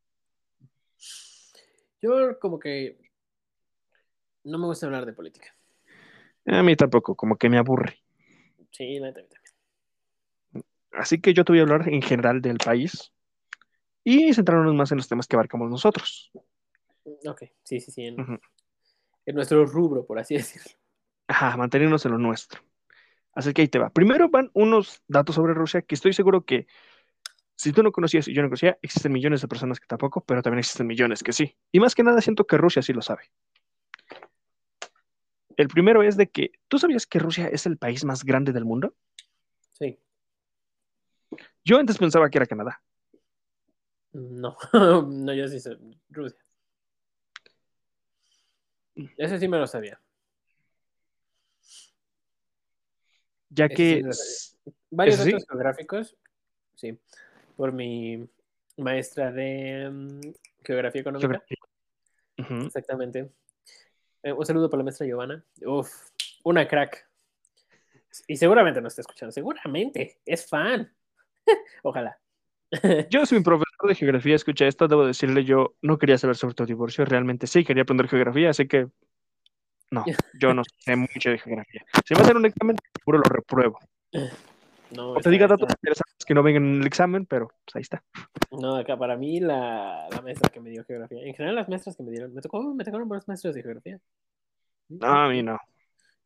Yo 2.03 2.37
como 2.41 2.59
que 2.59 2.99
no 4.43 4.59
me 4.59 4.67
gusta 4.67 4.87
hablar 4.87 5.07
de 5.07 5.13
política. 5.13 5.55
A 6.47 6.65
mí 6.65 6.75
tampoco, 6.75 7.15
como 7.15 7.37
que 7.37 7.49
me 7.49 7.59
aburre. 7.59 8.01
Sí, 8.73 8.99
mí 8.99 9.13
también. 9.13 9.29
Así 10.91 11.21
que 11.21 11.33
yo 11.33 11.45
te 11.45 11.53
voy 11.53 11.61
a 11.61 11.63
hablar 11.63 11.89
en 11.89 12.03
general 12.03 12.43
del 12.43 12.59
país 12.59 13.13
y 14.09 14.33
centrarnos 14.33 14.75
más 14.75 14.91
en 14.91 14.97
los 14.97 15.07
temas 15.07 15.27
que 15.27 15.37
abarcamos 15.37 15.71
nosotros. 15.71 16.31
Ok, 17.27 17.43
sí, 17.63 17.79
sí, 17.79 17.91
sí. 17.91 18.07
En, 18.07 18.41
en 19.27 19.35
nuestro 19.35 19.67
rubro, 19.67 20.07
por 20.07 20.19
así 20.19 20.35
decirlo. 20.39 20.79
Ajá, 21.27 21.59
mantenernos 21.59 22.07
en 22.07 22.13
lo 22.13 22.19
nuestro. 22.19 22.63
Así 23.35 23.53
que 23.53 23.61
ahí 23.61 23.69
te 23.69 23.79
va. 23.79 23.91
Primero 23.91 24.31
van 24.31 24.51
unos 24.55 25.03
datos 25.09 25.35
sobre 25.35 25.53
Rusia 25.53 25.83
que 25.83 25.95
estoy 25.95 26.15
seguro 26.15 26.47
que 26.47 26.67
si 27.55 27.71
tú 27.73 27.83
no 27.83 27.93
conocías 27.93 28.27
y 28.29 28.33
yo 28.33 28.41
no 28.41 28.49
conocía, 28.49 28.79
existen 28.81 29.13
millones 29.13 29.43
de 29.43 29.49
personas 29.49 29.79
que 29.79 29.87
tampoco, 29.87 30.25
pero 30.25 30.41
también 30.41 30.61
existen 30.61 30.87
millones 30.87 31.23
que 31.23 31.35
sí. 31.35 31.59
Y 31.71 31.79
más 31.79 31.95
que 31.95 32.03
nada 32.03 32.23
siento 32.23 32.47
que 32.47 32.57
Rusia 32.57 32.81
sí 32.81 32.95
lo 32.95 33.03
sabe. 33.03 33.25
El 35.59 35.69
primero 35.69 36.03
es 36.03 36.17
de 36.17 36.31
que, 36.31 36.53
¿tú 36.69 36.79
sabías 36.79 37.07
que 37.07 37.19
Rusia 37.19 37.49
es 37.49 37.67
el 37.67 37.77
país 37.77 38.07
más 38.07 38.25
grande 38.25 38.53
del 38.53 38.65
mundo? 38.65 38.95
Sí. 39.73 39.99
Yo 41.63 41.79
antes 41.79 41.99
pensaba 41.99 42.31
que 42.31 42.39
era 42.39 42.47
Canadá. 42.47 42.81
No, 44.13 44.57
no, 45.07 45.35
yo 45.35 45.49
sí 45.49 45.61
sé. 45.61 45.77
Rusia. 46.11 46.39
Ese 49.17 49.39
sí 49.39 49.49
me 49.49 49.59
lo 49.59 49.67
sabía. 49.67 50.01
Ya 53.51 53.69
que 53.69 54.05
sí. 54.13 54.57
Varios 54.91 55.17
¿Ese 55.17 55.25
sí? 55.25 55.33
datos 55.33 55.47
geográficos, 55.49 56.17
sí, 56.75 56.99
por 57.57 57.73
mi 57.73 58.29
maestra 58.77 59.33
de 59.33 59.89
mm, 59.91 60.21
geografía 60.65 61.01
económica, 61.01 61.43
exactamente. 62.67 63.31
Eh, 64.23 64.33
un 64.33 64.45
saludo 64.45 64.69
para 64.69 64.79
la 64.79 64.85
maestra 64.85 65.07
Giovanna. 65.07 65.45
Uf, 65.65 65.91
una 66.45 66.67
crack. 66.67 67.09
Y 68.27 68.37
seguramente 68.37 68.81
nos 68.81 68.93
está 68.93 69.03
escuchando, 69.03 69.33
seguramente, 69.33 70.21
es 70.25 70.47
fan. 70.49 70.93
Ojalá. 71.83 72.19
Yo, 73.11 73.25
si 73.25 73.35
mi 73.35 73.43
profesor 73.43 73.68
de 73.87 73.95
geografía 73.95 74.35
escucha 74.35 74.67
esto, 74.67 74.89
debo 74.89 75.07
decirle, 75.07 75.45
yo 75.45 75.75
no 75.83 75.99
quería 75.99 76.19
saber 76.19 76.37
sobre 76.37 76.55
tu 76.55 76.67
divorcio, 76.67 77.05
realmente 77.05 77.47
sí, 77.47 77.65
quería 77.65 77.85
aprender 77.85 78.09
geografía, 78.09 78.51
así 78.51 78.67
que 78.67 78.89
no, 79.91 80.05
yo 80.41 80.55
no 80.55 80.63
sé 80.79 80.97
mucho 80.97 81.31
de 81.31 81.39
geografía. 81.39 81.85
Si 82.05 82.15
me 82.15 82.21
hacen 82.21 82.37
un 82.37 82.47
examen, 82.47 82.77
seguro 82.99 83.19
lo 83.19 83.31
repruebo. 83.31 83.79
No, 84.91 85.13
O 85.13 85.21
te 85.21 85.31
diga 85.31 85.47
datos 85.47 85.71
interesantes 85.71 86.25
que 86.27 86.35
no 86.35 86.43
vengan 86.43 86.65
en 86.65 86.81
el 86.81 86.87
examen, 86.87 87.27
pero 87.27 87.49
pues 87.49 87.77
ahí 87.77 87.83
está. 87.83 88.03
No, 88.51 88.77
acá 88.77 88.97
para 88.97 89.17
mí 89.17 89.39
la, 89.39 90.09
la 90.11 90.23
maestra 90.23 90.51
que 90.51 90.61
me 90.61 90.71
dio 90.71 90.83
geografía. 90.85 91.23
En 91.23 91.35
general 91.35 91.57
las 91.57 91.69
maestras 91.69 91.95
que 91.97 92.03
me 92.03 92.11
dieron, 92.11 92.35
me 92.35 92.41
tocó, 92.41 92.75
me 92.75 92.85
tocaron 92.85 93.07
buenos 93.07 93.29
maestros 93.29 93.55
de 93.55 93.63
geografía. 93.63 94.01
No, 94.89 95.07
a 95.07 95.29
mí 95.29 95.43
no. 95.43 95.59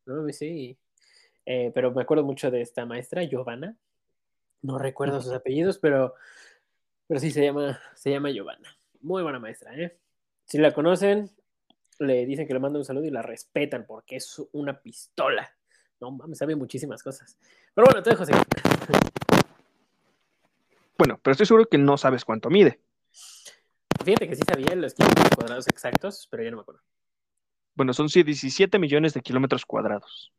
No, 0.06 0.20
a 0.20 0.22
mí 0.22 0.32
sí. 0.32 0.78
Eh, 1.44 1.72
pero 1.74 1.90
me 1.90 2.02
acuerdo 2.02 2.24
mucho 2.24 2.50
de 2.50 2.62
esta 2.62 2.86
maestra, 2.86 3.24
Giovanna. 3.24 3.76
No 4.62 4.78
recuerdo 4.78 5.20
sus 5.20 5.32
apellidos, 5.32 5.78
pero, 5.78 6.14
pero 7.06 7.20
sí 7.20 7.30
se 7.30 7.44
llama, 7.44 7.80
se 7.94 8.10
llama 8.10 8.30
Giovanna. 8.30 8.76
Muy 9.00 9.22
buena 9.22 9.38
maestra, 9.38 9.74
¿eh? 9.74 9.98
Si 10.44 10.58
la 10.58 10.72
conocen, 10.72 11.30
le 11.98 12.26
dicen 12.26 12.46
que 12.46 12.54
le 12.54 12.60
mando 12.60 12.78
un 12.78 12.84
saludo 12.84 13.06
y 13.06 13.10
la 13.10 13.22
respetan 13.22 13.86
porque 13.86 14.16
es 14.16 14.40
una 14.52 14.80
pistola. 14.80 15.50
No 16.00 16.10
mames, 16.10 16.38
sabe 16.38 16.56
muchísimas 16.56 17.02
cosas. 17.02 17.38
Pero 17.74 17.86
bueno, 17.86 18.02
te 18.02 18.10
dejo 18.10 18.24
seguir. 18.24 18.42
Bueno, 20.98 21.18
pero 21.22 21.32
estoy 21.32 21.46
seguro 21.46 21.66
que 21.66 21.78
no 21.78 21.96
sabes 21.96 22.24
cuánto 22.24 22.50
mide. 22.50 22.80
Fíjate 24.04 24.28
que 24.28 24.36
sí 24.36 24.42
sabía 24.46 24.74
los 24.74 24.94
kilómetros 24.94 25.30
cuadrados 25.36 25.68
exactos, 25.68 26.28
pero 26.30 26.42
ya 26.42 26.50
no 26.50 26.56
me 26.56 26.62
acuerdo. 26.62 26.82
Bueno, 27.74 27.94
son 27.94 28.08
sí, 28.08 28.22
17 28.22 28.78
millones 28.78 29.14
de 29.14 29.22
kilómetros 29.22 29.64
cuadrados, 29.64 30.32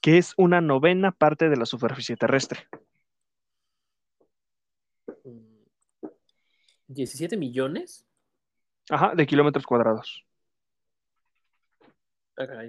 que 0.00 0.18
es 0.18 0.34
una 0.36 0.60
novena 0.60 1.12
parte 1.12 1.48
de 1.48 1.56
la 1.56 1.66
superficie 1.66 2.16
terrestre. 2.16 2.66
¿17 6.90 7.36
millones? 7.36 8.04
Ajá, 8.90 9.14
de 9.14 9.26
kilómetros 9.26 9.64
cuadrados. 9.64 10.26
Ah. 12.36 12.64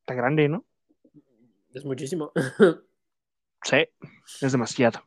Está 0.00 0.14
grande, 0.14 0.48
¿no? 0.48 0.64
Es 1.72 1.84
muchísimo. 1.84 2.32
Sí, 3.62 3.78
es 4.42 4.52
demasiado. 4.52 5.02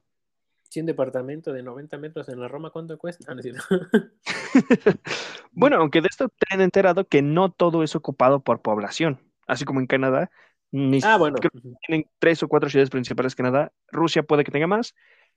Si 0.64 0.82
un 0.82 0.86
departamento 0.86 1.54
de 1.54 1.64
90 1.64 1.98
metros 1.98 2.28
en 2.28 2.42
la 2.42 2.50
Roma, 2.50 2.72
¿cuánto 2.72 2.98
cuesta? 2.98 3.26
Ah, 3.30 3.34
no 3.34 3.40
es 3.40 3.44
cierto. 3.44 3.64
Bueno, 5.52 5.78
aunque 5.78 6.02
de 6.02 6.08
esto 6.10 6.28
te 6.28 6.54
han 6.54 6.60
enterado 6.60 7.08
que 7.08 7.22
no 7.22 7.52
todo 7.52 7.84
es 7.84 7.96
ocupado 7.96 8.42
por 8.42 8.62
población, 8.62 9.22
así 9.48 9.64
como 9.64 9.80
en 9.80 9.88
Canadá, 9.88 10.30
ni 10.72 11.00
ah, 11.04 11.18
bueno. 11.18 11.38
creo 11.38 11.52
que 11.52 11.60
tienen 11.88 12.10
tres 12.20 12.44
o 12.44 12.48
cuatro 12.48 12.70
ciudades 12.70 12.90
principales 12.90 13.34
que 13.34 13.44
Canadá, 13.44 13.72
Rusia 13.88 14.24
puede 14.24 14.44
que 14.44 14.52
tenga 14.52 14.68
más, 14.68 14.94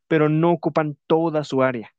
pero 0.08 0.28
no 0.28 0.50
ocupan 0.50 0.98
toda 1.06 1.44
su 1.44 1.62
área. 1.62 1.94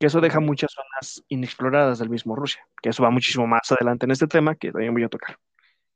Que 0.00 0.06
eso 0.06 0.22
deja 0.22 0.40
muchas 0.40 0.72
zonas 0.72 1.22
inexploradas 1.28 1.98
del 1.98 2.08
mismo 2.08 2.34
Rusia, 2.34 2.66
que 2.82 2.88
eso 2.88 3.02
va 3.02 3.10
muchísimo 3.10 3.46
más 3.46 3.70
adelante 3.70 4.06
en 4.06 4.12
este 4.12 4.26
tema 4.26 4.54
que 4.56 4.72
también 4.72 4.94
voy 4.94 5.04
a 5.04 5.10
tocar. 5.10 5.38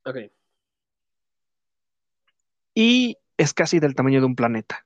Ok. 0.05 0.17
Y 2.75 3.17
es 3.35 3.51
casi 3.55 3.79
del 3.79 3.95
tamaño 3.95 4.19
de 4.19 4.27
un 4.27 4.35
planeta, 4.35 4.85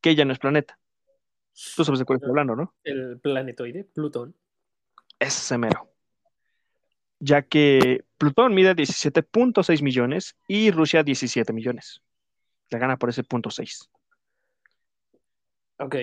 que 0.00 0.14
ya 0.14 0.24
no 0.24 0.32
es 0.32 0.38
planeta. 0.38 0.78
Tú 1.76 1.84
sabes 1.84 1.98
de 1.98 2.06
cuál 2.06 2.16
estoy 2.16 2.30
hablando, 2.30 2.56
¿no? 2.56 2.74
El 2.82 3.20
planetoide, 3.20 3.84
Plutón. 3.84 4.34
Ese 5.18 5.58
mero. 5.58 5.92
Ya 7.18 7.42
que 7.42 8.06
Plutón 8.16 8.54
mide 8.54 8.74
17.6 8.74 9.82
millones 9.82 10.34
y 10.46 10.70
Rusia 10.70 11.02
17 11.02 11.52
millones. 11.52 12.00
Le 12.70 12.78
gana 12.78 12.96
por 12.96 13.10
ese 13.10 13.22
punto 13.22 13.50
6. 13.50 13.90
Ok. 15.78 15.96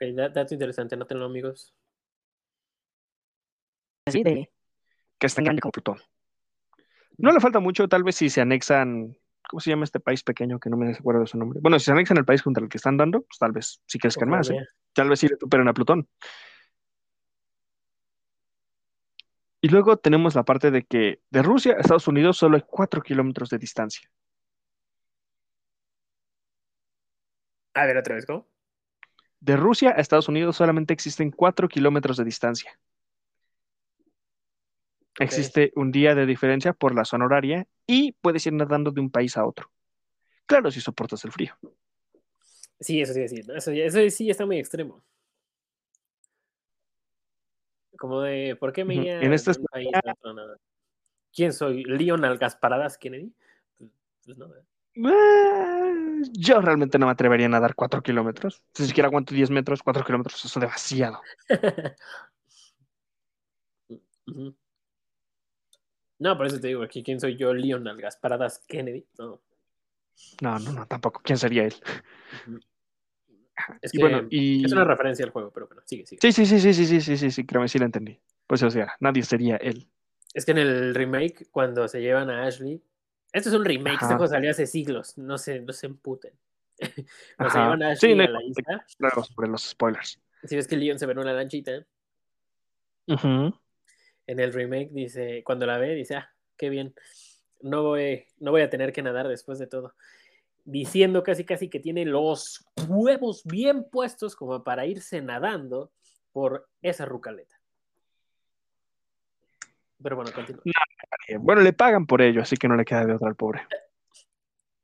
Ok, 0.00 0.14
da- 0.14 0.28
dato 0.28 0.54
interesante, 0.54 0.96
nótenlo, 0.96 1.24
amigos. 1.26 1.74
Sí, 4.06 4.22
de- 4.22 4.50
Que 5.18 5.26
es 5.26 5.34
tan 5.34 5.44
grande 5.44 5.60
como 5.60 5.72
Plutón. 5.72 5.98
No 7.16 7.32
le 7.32 7.40
falta 7.40 7.58
mucho, 7.58 7.88
tal 7.88 8.04
vez 8.04 8.14
si 8.14 8.30
se 8.30 8.40
anexan. 8.40 9.16
¿Cómo 9.50 9.60
se 9.60 9.70
llama 9.70 9.84
este 9.84 9.98
país 9.98 10.22
pequeño 10.22 10.60
que 10.60 10.70
no 10.70 10.76
me 10.76 10.92
acuerdo 10.92 11.22
de 11.22 11.26
su 11.26 11.36
nombre? 11.38 11.58
Bueno, 11.60 11.78
si 11.78 11.86
se 11.86 11.92
anexan 11.92 12.18
el 12.18 12.24
país 12.24 12.42
contra 12.42 12.62
el 12.62 12.68
que 12.68 12.76
están 12.76 12.96
dando, 12.96 13.22
pues 13.22 13.38
tal 13.38 13.50
vez 13.50 13.80
sí 13.86 13.98
crezcan 13.98 14.28
más. 14.28 14.50
¿eh? 14.50 14.64
Tal 14.92 15.08
vez 15.08 15.18
sí 15.18 15.26
le 15.26 15.36
superen 15.36 15.66
a 15.66 15.72
Plutón. 15.74 16.06
Y 19.60 19.68
luego 19.68 19.96
tenemos 19.96 20.36
la 20.36 20.44
parte 20.44 20.70
de 20.70 20.84
que 20.84 21.20
de 21.30 21.42
Rusia 21.42 21.74
a 21.76 21.80
Estados 21.80 22.06
Unidos 22.06 22.36
solo 22.36 22.56
hay 22.56 22.62
4 22.64 23.02
kilómetros 23.02 23.48
de 23.50 23.58
distancia. 23.58 24.08
A 27.74 27.86
ver, 27.86 27.96
otra 27.96 28.14
vez, 28.14 28.26
¿cómo? 28.26 28.46
De 29.40 29.56
Rusia 29.56 29.90
a 29.90 30.00
Estados 30.00 30.28
Unidos 30.28 30.56
solamente 30.56 30.92
existen 30.92 31.30
4 31.30 31.68
kilómetros 31.68 32.16
de 32.16 32.24
distancia. 32.24 32.78
Existe 35.20 35.72
un 35.74 35.90
día 35.90 36.14
de 36.14 36.26
diferencia 36.26 36.72
por 36.72 36.94
la 36.94 37.04
zona 37.04 37.24
horaria 37.24 37.66
y 37.86 38.12
puedes 38.12 38.46
ir 38.46 38.52
nadando 38.52 38.90
de 38.90 39.00
un 39.00 39.10
país 39.10 39.36
a 39.36 39.44
otro. 39.44 39.70
Claro, 40.46 40.70
si 40.70 40.80
soportas 40.80 41.24
el 41.24 41.32
frío. 41.32 41.54
Sí, 42.80 43.00
eso 43.00 43.12
sí. 43.12 43.40
Eso, 43.48 44.10
sí 44.10 44.30
está 44.30 44.46
muy 44.46 44.58
extremo. 44.58 45.02
Como 47.98 48.20
de, 48.20 48.54
¿por 48.54 48.72
qué 48.72 48.84
me 48.84 48.94
iría 48.94 49.20
En 49.20 49.32
un 49.32 49.66
país. 49.70 49.88
¿Quién 51.34 51.52
soy? 51.52 51.82
¿Leonard 51.84 52.38
Gasparadas 52.38 52.96
Kennedy? 52.96 53.32
Pues, 53.76 53.90
pues 54.24 54.38
no, 54.38 54.48
¿verdad? 54.48 54.64
Eh, 55.04 56.22
Yo 56.32 56.60
realmente 56.60 56.98
no 56.98 57.06
me 57.06 57.12
atrevería 57.12 57.46
a 57.46 57.50
nadar 57.50 57.74
4 57.74 58.02
kilómetros. 58.02 58.62
Si 58.74 58.86
siquiera 58.86 59.08
aguanto 59.08 59.34
10 59.34 59.50
metros, 59.50 59.82
4 59.82 60.04
kilómetros, 60.04 60.44
eso 60.44 60.58
es 60.58 60.60
demasiado. 60.60 61.20
No, 66.18 66.36
por 66.36 66.46
eso 66.46 66.60
te 66.60 66.66
digo 66.66 66.82
aquí, 66.82 67.02
¿quién 67.02 67.20
soy 67.20 67.36
yo? 67.36 67.54
Leonard 67.54 68.00
Gasparadas 68.00 68.64
Kennedy. 68.66 69.06
No. 69.18 69.40
No, 70.42 70.58
no, 70.58 70.72
no, 70.72 70.86
tampoco. 70.86 71.20
¿Quién 71.22 71.38
sería 71.38 71.64
él? 71.64 71.74
Es 73.80 73.94
Y 73.94 73.98
que 73.98 74.02
bueno, 74.02 74.26
y... 74.30 74.64
es 74.64 74.72
una 74.72 74.84
referencia 74.84 75.24
al 75.24 75.30
juego, 75.30 75.52
pero 75.52 75.66
bueno, 75.68 75.82
sigue, 75.84 76.06
sigue. 76.06 76.20
Sí, 76.20 76.32
sí, 76.32 76.46
sí, 76.46 76.58
sí, 76.60 76.74
sí, 76.74 76.86
sí, 76.86 77.00
sí, 77.00 77.16
sí, 77.16 77.30
sí, 77.30 77.46
créeme, 77.46 77.68
sí 77.68 77.78
la 77.78 77.84
entendí. 77.86 78.20
Pues 78.46 78.62
o 78.62 78.70
sea, 78.70 78.94
nadie 79.00 79.22
sería 79.22 79.56
él. 79.56 79.88
Es 80.34 80.44
que 80.44 80.52
en 80.52 80.58
el 80.58 80.94
remake, 80.94 81.48
cuando 81.50 81.86
se 81.88 82.00
llevan 82.00 82.30
a 82.30 82.46
Ashley, 82.46 82.82
esto 83.32 83.48
es 83.50 83.54
un 83.54 83.64
remake, 83.64 83.94
este 83.94 84.06
Ajá. 84.06 84.16
juego 84.16 84.28
salió 84.28 84.50
hace 84.50 84.66
siglos, 84.66 85.16
no 85.18 85.38
se, 85.38 85.60
no 85.60 85.72
se 85.72 85.86
emputen. 85.86 86.32
Cuando 86.78 87.50
se 87.52 87.58
Ajá. 87.58 87.62
llevan 87.62 87.82
a 87.82 87.96
Sí, 87.96 88.06
Ashley 88.12 88.26
a 88.26 88.30
la 88.30 88.42
isla, 88.42 88.86
Luego 88.98 89.24
sobre 89.24 89.48
los 89.48 89.62
spoilers. 89.62 90.20
si 90.44 90.56
ves 90.56 90.68
que 90.68 90.76
Leon 90.76 90.98
se 90.98 91.06
ve 91.06 91.12
en 91.12 91.18
una 91.18 91.32
lanchita, 91.32 91.86
Ujú. 93.06 93.54
en 94.26 94.40
el 94.40 94.52
remake 94.52 94.90
dice, 94.92 95.42
cuando 95.44 95.66
la 95.66 95.78
ve, 95.78 95.94
dice, 95.94 96.16
ah, 96.16 96.30
qué 96.56 96.68
bien, 96.68 96.94
no 97.60 97.82
voy, 97.82 98.26
no 98.38 98.50
voy 98.50 98.62
a 98.62 98.70
tener 98.70 98.92
que 98.92 99.02
nadar 99.02 99.28
después 99.28 99.58
de 99.58 99.66
todo. 99.66 99.94
Diciendo 100.64 101.22
casi 101.22 101.44
casi 101.44 101.70
que 101.70 101.80
tiene 101.80 102.04
los 102.04 102.66
huevos 102.88 103.42
bien 103.44 103.84
puestos 103.90 104.36
como 104.36 104.62
para 104.62 104.84
irse 104.86 105.22
nadando 105.22 105.90
por 106.32 106.68
esa 106.82 107.06
rucaleta. 107.06 107.57
Pero 110.02 110.16
bueno, 110.16 110.30
continúa. 110.32 110.62
Eh, 111.28 111.36
Bueno, 111.38 111.62
le 111.62 111.72
pagan 111.72 112.06
por 112.06 112.22
ello, 112.22 112.42
así 112.42 112.56
que 112.56 112.68
no 112.68 112.76
le 112.76 112.84
queda 112.84 113.04
de 113.04 113.14
otra 113.14 113.28
al 113.28 113.36
pobre. 113.36 113.66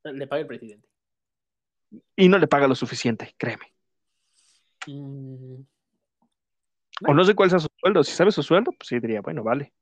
Le 0.04 0.26
paga 0.26 0.42
el 0.42 0.46
presidente. 0.46 0.88
Y 2.16 2.28
no 2.28 2.38
le 2.38 2.46
paga 2.48 2.66
lo 2.68 2.74
suficiente, 2.74 3.34
créeme. 3.38 3.72
Mm, 4.86 5.62
O 7.08 7.14
no 7.14 7.24
sé 7.24 7.34
cuál 7.34 7.50
sea 7.50 7.58
su 7.58 7.68
sueldo. 7.80 8.04
Si 8.04 8.12
sabes 8.12 8.34
su 8.34 8.42
sueldo, 8.42 8.72
pues 8.72 8.88
sí 8.88 8.98
diría, 8.98 9.20
bueno, 9.20 9.42
vale. 9.42 9.72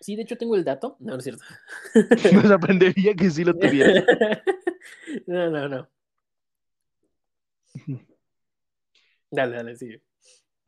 Sí, 0.00 0.16
de 0.16 0.22
hecho 0.22 0.36
tengo 0.36 0.56
el 0.56 0.64
dato. 0.64 0.96
No, 1.00 1.12
no 1.12 1.18
es 1.18 1.24
cierto. 1.24 1.44
Me 2.34 2.42
sorprendería 2.42 3.14
que 3.14 3.30
sí 3.30 3.44
lo 3.44 3.54
tuviera. 3.54 4.04
no, 5.26 5.50
no, 5.50 5.68
no. 5.68 5.88
Dale, 9.30 9.56
dale, 9.56 9.76
sigue. 9.76 10.02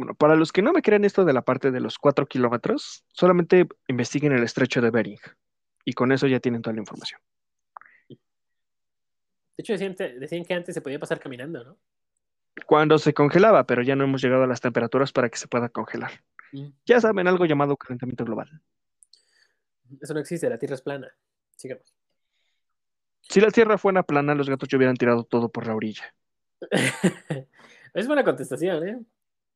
Bueno, 0.02 0.16
para 0.16 0.34
los 0.34 0.50
que 0.50 0.62
no 0.62 0.72
me 0.72 0.82
crean 0.82 1.04
esto 1.04 1.24
de 1.24 1.32
la 1.32 1.42
parte 1.42 1.70
de 1.70 1.78
los 1.78 1.96
cuatro 1.96 2.26
kilómetros, 2.26 3.04
solamente 3.12 3.68
investiguen 3.86 4.32
el 4.32 4.42
estrecho 4.42 4.80
de 4.80 4.90
Bering. 4.90 5.20
Y 5.84 5.92
con 5.92 6.10
eso 6.10 6.26
ya 6.26 6.40
tienen 6.40 6.60
toda 6.60 6.74
la 6.74 6.80
información. 6.80 7.20
De 8.08 8.16
hecho, 9.58 9.74
decían, 9.74 9.94
decían 10.18 10.44
que 10.44 10.54
antes 10.54 10.74
se 10.74 10.80
podía 10.80 10.98
pasar 10.98 11.20
caminando, 11.20 11.62
¿no? 11.62 11.78
Cuando 12.66 12.98
se 12.98 13.14
congelaba, 13.14 13.64
pero 13.64 13.82
ya 13.82 13.94
no 13.94 14.02
hemos 14.02 14.20
llegado 14.20 14.42
a 14.42 14.48
las 14.48 14.60
temperaturas 14.60 15.12
para 15.12 15.28
que 15.28 15.38
se 15.38 15.46
pueda 15.46 15.68
congelar. 15.68 16.10
Mm. 16.50 16.70
Ya 16.84 17.00
saben, 17.00 17.28
algo 17.28 17.46
llamado 17.46 17.76
calentamiento 17.76 18.24
global. 18.24 18.60
Eso 20.00 20.14
no 20.14 20.18
existe, 20.18 20.50
la 20.50 20.58
Tierra 20.58 20.74
es 20.74 20.82
plana. 20.82 21.14
Sigamos. 21.54 21.94
Si 23.20 23.40
la 23.40 23.52
Tierra 23.52 23.78
fuera 23.78 24.02
plana, 24.02 24.34
los 24.34 24.50
gatos 24.50 24.68
ya 24.68 24.78
hubieran 24.78 24.96
tirado 24.96 25.22
todo 25.22 25.48
por 25.48 25.64
la 25.64 25.76
orilla. 25.76 26.12
es 27.94 28.06
buena 28.08 28.24
contestación, 28.24 28.88
¿eh? 28.88 29.00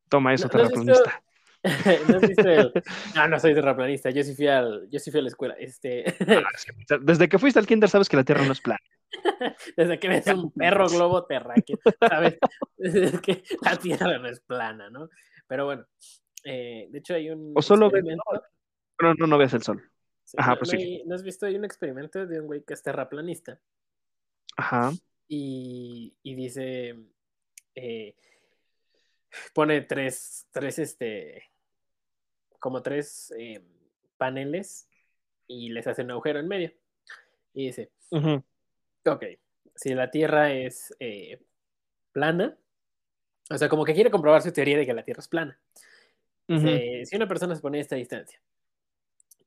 Toma 0.08 0.34
eso, 0.34 0.48
¿No- 0.48 0.58
no 0.58 0.64
has 0.64 0.70
terraplanista. 0.72 1.22
¿No 2.08 2.16
has 2.16 2.28
visto 2.28 2.48
el... 2.48 2.72
No, 3.14 3.28
no 3.28 3.40
soy 3.40 3.54
terraplanista, 3.54 4.10
yo 4.10 4.22
sí 4.22 4.34
fui, 4.34 4.46
al... 4.46 4.88
yo 4.90 4.98
sí 4.98 5.10
fui 5.10 5.20
a 5.20 5.22
la 5.22 5.28
escuela. 5.28 5.54
Este... 5.58 6.04
Ah. 6.28 6.96
Desde 7.00 7.28
que 7.28 7.38
fuiste 7.38 7.58
al 7.58 7.66
kinder 7.66 7.88
sabes 7.88 8.08
que 8.08 8.16
la 8.16 8.24
Tierra 8.24 8.44
no 8.44 8.52
es 8.52 8.60
plana. 8.60 8.80
Desde 9.76 9.98
que 9.98 10.08
ves 10.08 10.26
un 10.28 10.50
perro 10.52 10.88
globo 10.88 11.24
terráqueo, 11.26 11.78
¿sabes? 12.08 12.38
Es 12.78 13.20
que 13.20 13.42
la 13.62 13.76
Tierra 13.76 14.18
no 14.18 14.28
es 14.28 14.40
plana, 14.40 14.90
¿no? 14.90 15.08
Pero 15.46 15.64
bueno, 15.64 15.86
eh, 16.44 16.88
de 16.90 16.98
hecho 16.98 17.14
hay 17.14 17.30
un 17.30 17.52
O 17.56 17.62
solo 17.62 17.90
ves-. 17.90 18.04
No, 19.00 19.14
no, 19.14 19.26
no 19.26 19.38
ves 19.38 19.54
el 19.54 19.62
sol. 19.62 19.82
sí, 20.24 20.36
Ajá, 20.38 20.52
no, 20.52 20.58
pues 20.58 20.70
sí. 20.70 21.02
¿no 21.06 21.14
has 21.14 21.22
visto? 21.22 21.46
Hay 21.46 21.56
un 21.56 21.64
experimento 21.64 22.26
de 22.26 22.40
un 22.40 22.46
güey 22.46 22.62
que 22.64 22.74
es 22.74 22.82
terraplanista 22.82 23.60
Ajá. 24.56 24.92
y, 25.28 26.14
y 26.22 26.34
dice, 26.34 26.96
eh, 27.74 28.14
pone 29.54 29.80
tres, 29.82 30.46
tres, 30.50 30.78
este, 30.78 31.44
como 32.58 32.82
tres 32.82 33.32
eh, 33.38 33.62
paneles 34.16 34.88
y 35.46 35.70
les 35.70 35.86
hace 35.86 36.02
un 36.02 36.10
agujero 36.10 36.40
en 36.40 36.48
medio. 36.48 36.72
Y 37.54 37.66
dice, 37.66 37.90
Ujú. 38.10 38.42
ok, 39.06 39.24
si 39.74 39.94
la 39.94 40.10
Tierra 40.10 40.52
es 40.52 40.94
eh, 41.00 41.40
plana, 42.12 42.56
o 43.50 43.58
sea, 43.58 43.68
como 43.68 43.84
que 43.84 43.94
quiere 43.94 44.10
comprobar 44.10 44.42
su 44.42 44.52
teoría 44.52 44.78
de 44.78 44.86
que 44.86 44.94
la 44.94 45.04
Tierra 45.04 45.20
es 45.20 45.28
plana. 45.28 45.58
Dice, 46.48 47.04
si 47.06 47.16
una 47.16 47.26
persona 47.26 47.56
se 47.56 47.60
pone 47.60 47.78
a 47.78 47.80
esta 47.80 47.96
distancia 47.96 48.40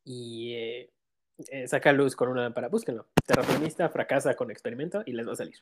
y 0.04 0.54
eh, 0.54 1.68
saca 1.68 1.94
luz 1.94 2.16
con 2.16 2.30
una 2.30 2.42
lámpara, 2.42 2.68
búsquenlo. 2.68 3.08
Terraplanista 3.26 3.88
fracasa 3.90 4.36
con 4.36 4.52
experimento 4.52 5.04
y 5.06 5.14
les 5.14 5.28
va 5.28 5.34
a 5.34 5.38
salir. 5.38 5.58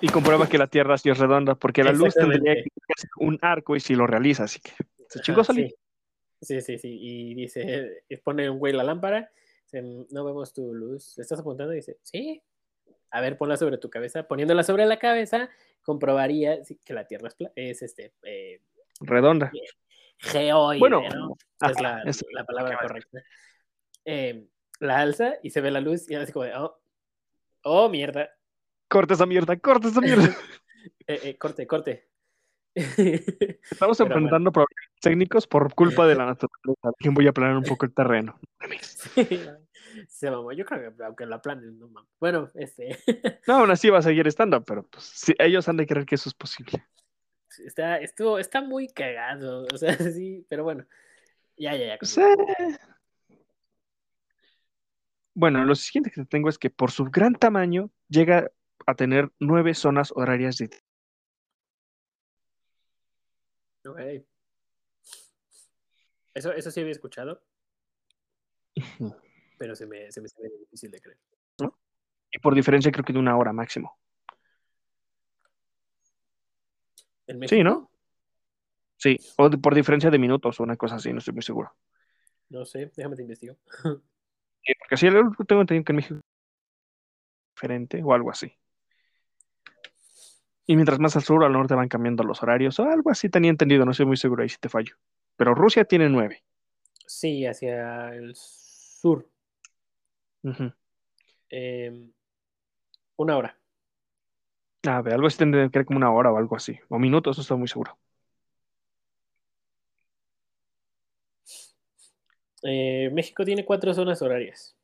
Y 0.00 0.08
comprueba 0.08 0.48
que 0.48 0.58
la 0.58 0.66
Tierra 0.68 0.96
sí 0.98 1.10
es 1.10 1.18
redonda, 1.18 1.54
porque 1.56 1.82
la 1.82 1.92
luz 1.92 2.14
tendría 2.14 2.54
que 2.54 2.70
hacer 2.96 3.10
un 3.18 3.38
arco 3.42 3.74
y 3.76 3.80
si 3.80 3.94
lo 3.94 4.06
realiza, 4.06 4.44
así 4.44 4.60
que 4.60 4.70
se 5.08 5.20
chingó 5.20 5.42
solito. 5.42 5.74
sí. 6.40 6.60
sí, 6.60 6.60
sí, 6.60 6.78
sí. 6.78 6.98
Y 7.00 7.34
dice, 7.34 8.04
y 8.08 8.16
pone 8.18 8.48
un 8.48 8.58
güey 8.58 8.72
la 8.72 8.84
lámpara, 8.84 9.30
dice, 9.64 9.82
no 10.10 10.24
vemos 10.24 10.52
tu 10.52 10.72
luz, 10.72 11.14
¿le 11.16 11.22
estás 11.22 11.40
apuntando? 11.40 11.72
Y 11.72 11.76
dice, 11.76 11.98
sí. 12.02 12.40
A 13.10 13.20
ver, 13.22 13.38
ponla 13.38 13.56
sobre 13.56 13.78
tu 13.78 13.88
cabeza. 13.88 14.28
Poniéndola 14.28 14.62
sobre 14.62 14.84
la 14.84 14.98
cabeza, 14.98 15.48
comprobaría 15.82 16.58
que 16.84 16.92
la 16.94 17.06
Tierra 17.06 17.30
es, 17.56 17.80
este, 17.82 18.12
eh, 18.22 18.60
Redonda. 19.00 19.50
geoide, 20.18 20.78
Bueno, 20.78 21.02
¿no? 21.08 21.36
ajá, 21.60 21.72
es 21.72 21.80
la, 21.80 22.02
es- 22.02 22.24
la 22.32 22.44
palabra 22.44 22.78
correcta. 22.80 23.22
Eh, 24.04 24.46
la 24.80 24.98
alza 25.00 25.34
y 25.42 25.50
se 25.50 25.60
ve 25.60 25.70
la 25.70 25.80
luz 25.80 26.08
y 26.10 26.14
así 26.14 26.32
como 26.32 26.44
de, 26.44 26.54
oh, 26.54 26.78
oh, 27.64 27.88
mierda. 27.88 28.30
Corta 28.88 29.14
esa 29.14 29.26
mierda, 29.26 29.56
corta 29.58 29.88
esa 29.88 30.00
mierda. 30.00 30.28
Eh, 31.06 31.20
eh, 31.24 31.38
corte, 31.38 31.66
corte. 31.66 32.08
Estamos 32.74 33.98
Pero 33.98 34.10
enfrentando 34.10 34.52
problemas 34.52 34.90
técnicos 35.00 35.46
por 35.46 35.74
culpa 35.74 36.06
de 36.06 36.14
la 36.14 36.26
naturaleza. 36.26 36.92
¿Quién 36.98 37.14
voy 37.14 37.26
a 37.26 37.32
planear 37.32 37.56
un 37.56 37.64
poco 37.64 37.86
el 37.86 37.94
terreno? 37.94 38.38
Se 40.06 40.30
mamó. 40.30 40.52
Yo 40.52 40.64
creo 40.66 40.94
que 40.94 41.02
aunque 41.02 41.26
la 41.26 41.40
planen, 41.40 41.78
no 41.78 41.88
mames. 41.88 42.10
Bueno, 42.20 42.50
este. 42.54 42.98
No, 43.46 43.56
aún 43.56 43.70
así 43.70 43.88
va 43.88 43.98
a 43.98 44.02
seguir 44.02 44.26
estando, 44.26 44.62
pero 44.62 44.86
pues, 44.86 45.04
sí, 45.04 45.34
ellos 45.38 45.66
han 45.68 45.78
de 45.78 45.86
creer 45.86 46.06
que 46.06 46.14
eso 46.14 46.28
es 46.28 46.34
posible. 46.34 46.86
Está, 47.64 47.98
estuvo, 47.98 48.38
está 48.38 48.60
muy 48.60 48.88
cagado. 48.88 49.66
O 49.72 49.78
sea, 49.78 49.96
sí, 49.96 50.46
pero 50.48 50.62
bueno. 50.62 50.86
Ya, 51.56 51.74
ya, 51.74 51.86
ya. 51.86 51.98
Sí. 52.02 52.20
Bueno, 55.34 55.64
lo 55.64 55.74
siguiente 55.74 56.10
que 56.10 56.20
te 56.20 56.26
tengo 56.26 56.48
es 56.48 56.58
que 56.58 56.68
por 56.68 56.90
su 56.90 57.04
gran 57.04 57.34
tamaño 57.34 57.90
llega 58.08 58.50
a 58.88 58.94
tener 58.94 59.30
nueve 59.38 59.74
zonas 59.74 60.12
horarias 60.16 60.56
de... 60.56 60.70
Ok. 63.86 64.00
Eso, 66.32 66.52
eso 66.52 66.70
sí 66.70 66.80
había 66.80 66.92
escuchado, 66.92 67.42
pero 69.58 69.76
se 69.76 69.86
me, 69.86 70.10
se 70.10 70.22
me 70.22 70.26
hace 70.26 70.48
difícil 70.60 70.90
de 70.90 71.00
creer. 71.00 71.18
Y 72.30 72.38
por 72.38 72.54
diferencia 72.54 72.90
creo 72.90 73.04
que 73.04 73.12
de 73.12 73.18
una 73.18 73.36
hora 73.36 73.52
máximo. 73.52 73.98
¿En 77.26 77.46
Sí? 77.46 77.62
¿no? 77.62 77.90
Sí, 78.96 79.18
o 79.36 79.50
por 79.50 79.74
diferencia 79.74 80.10
de 80.10 80.18
minutos 80.18 80.60
o 80.60 80.62
una 80.62 80.76
cosa 80.76 80.94
así, 80.94 81.12
no 81.12 81.18
estoy 81.18 81.34
muy 81.34 81.42
seguro. 81.42 81.76
No 82.48 82.64
sé, 82.64 82.90
déjame 82.96 83.16
te 83.16 83.22
investigo. 83.22 83.56
Sí, 84.62 84.72
porque 84.78 84.94
así 84.94 85.06
algo 85.06 85.44
tengo 85.44 85.60
entendido 85.62 85.84
que 85.84 85.92
en 85.92 85.96
México 85.96 86.14
es 86.14 86.22
diferente 87.54 88.02
o 88.02 88.14
algo 88.14 88.30
así. 88.30 88.52
Y 90.70 90.76
mientras 90.76 90.98
más 90.98 91.16
al 91.16 91.22
sur 91.22 91.42
o 91.42 91.46
al 91.46 91.52
norte 91.54 91.74
van 91.74 91.88
cambiando 91.88 92.22
los 92.24 92.42
horarios 92.42 92.78
o 92.78 92.84
algo 92.84 93.10
así 93.10 93.30
tenía 93.30 93.50
entendido, 93.50 93.86
no 93.86 93.92
estoy 93.92 94.04
muy 94.04 94.18
seguro 94.18 94.42
ahí 94.42 94.50
si 94.50 94.58
te 94.58 94.68
fallo. 94.68 94.96
Pero 95.34 95.54
Rusia 95.54 95.86
tiene 95.86 96.10
nueve. 96.10 96.44
Sí, 97.06 97.46
hacia 97.46 98.14
el 98.14 98.34
sur. 98.36 99.26
Em, 101.48 102.12
una 103.16 103.38
hora. 103.38 103.58
A 104.86 105.00
ver, 105.00 105.14
algo 105.14 105.26
así 105.26 105.38
tendría 105.38 105.66
que 105.70 105.78
ser 105.78 105.86
como 105.86 105.96
una 105.96 106.12
hora 106.12 106.30
o 106.30 106.36
algo 106.36 106.54
así. 106.54 106.78
O 106.90 106.98
minutos, 106.98 107.36
eso 107.36 107.40
estoy 107.40 107.56
muy 107.56 107.68
seguro. 107.68 107.98
Eh, 112.62 113.08
México 113.14 113.42
tiene 113.42 113.64
cuatro 113.64 113.94
zonas 113.94 114.20
horarias. 114.20 114.76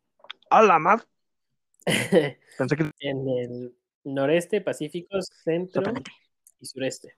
¡A 0.49 0.63
la 0.63 0.79
madre! 0.79 1.05
en 1.85 2.39
Pensé 2.57 2.75
que... 2.75 2.91
el 3.01 3.75
noreste, 4.05 4.61
Pacífico, 4.61 5.21
centro 5.23 5.93
y 6.61 6.67
sureste. 6.67 7.17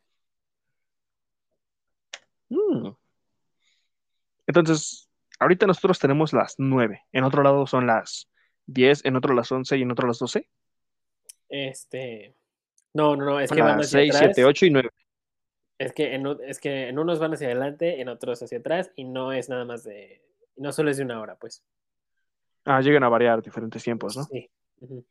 Mm. 2.49 2.91
Entonces, 4.47 5.09
ahorita 5.39 5.67
nosotros 5.67 5.99
tenemos 5.99 6.33
las 6.33 6.55
nueve. 6.59 7.03
En 7.13 7.25
otro 7.25 7.43
lado 7.43 7.67
son 7.67 7.87
las 7.87 8.31
diez, 8.67 9.05
en 9.05 9.17
otro 9.17 9.35
las 9.35 9.51
once 9.51 9.77
y 9.77 9.83
en 9.83 9.91
otro 9.91 10.07
las 10.07 10.19
doce. 10.19 10.49
Este. 11.49 12.35
No, 12.95 13.17
no, 13.17 13.25
no, 13.25 13.41
es 13.41 13.51
que 13.51 13.61
van 13.61 13.81
hacia 13.81 14.01
seis, 14.01 14.15
atrás. 14.15 14.33
siete, 14.35 14.45
ocho 14.49 14.67
y 14.67 14.71
nueve. 14.71 14.91
Es 15.79 15.93
que, 15.93 16.15
en, 16.15 16.27
es 16.47 16.59
que 16.59 16.89
en 16.89 16.99
unos 16.99 17.19
van 17.19 17.35
hacia 17.35 17.49
adelante, 17.49 18.01
en 18.01 18.09
otros 18.09 18.43
hacia 18.43 18.59
atrás, 18.59 18.91
y 18.97 19.05
no 19.05 19.33
es 19.33 19.49
nada 19.49 19.65
más 19.65 19.85
de. 19.85 20.23
No 20.57 20.73
solo 20.73 20.91
es 20.91 20.97
de 20.97 21.05
una 21.05 21.21
hora, 21.21 21.37
pues. 21.37 21.63
Ah, 22.65 22.81
llegan 22.81 23.05
a 23.05 23.09
variar 23.09 23.43
diferentes 23.43 23.83
tiempos, 23.85 24.17
¿no? 24.17 24.25
Sí. 24.25 24.49
Ujú, 24.81 25.05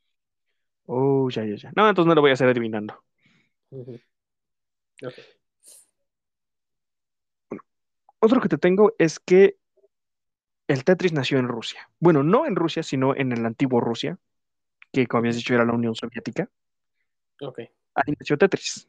Oh, 0.88 1.30
ya, 1.30 1.44
ya, 1.46 1.56
ya. 1.56 1.72
No, 1.76 1.88
entonces 1.90 2.08
no 2.08 2.16
lo 2.16 2.22
voy 2.22 2.32
a 2.32 2.34
hacer 2.34 2.48
adivinando. 2.48 3.04
Ok. 3.72 5.20
Otro 8.20 8.42
que 8.42 8.50
te 8.50 8.58
tengo 8.58 8.94
es 8.98 9.20
que 9.20 9.58
el 10.68 10.84
Tetris 10.84 11.14
nació 11.14 11.38
en 11.38 11.48
Rusia. 11.48 11.90
Bueno, 12.00 12.24
no 12.24 12.46
en 12.46 12.56
Rusia, 12.56 12.84
sino 12.84 13.16
en 13.16 13.32
el 13.32 13.46
antiguo 13.46 13.82
Rusia, 13.82 14.18
que 14.92 15.08
como 15.08 15.20
habías 15.20 15.36
dicho 15.36 15.54
era 15.54 15.66
la 15.66 15.74
Unión 15.74 15.96
Soviética. 15.96 16.50
Ok. 17.42 17.60
Ahí 17.96 18.14
nació 18.18 18.38
Tetris. 18.38 18.88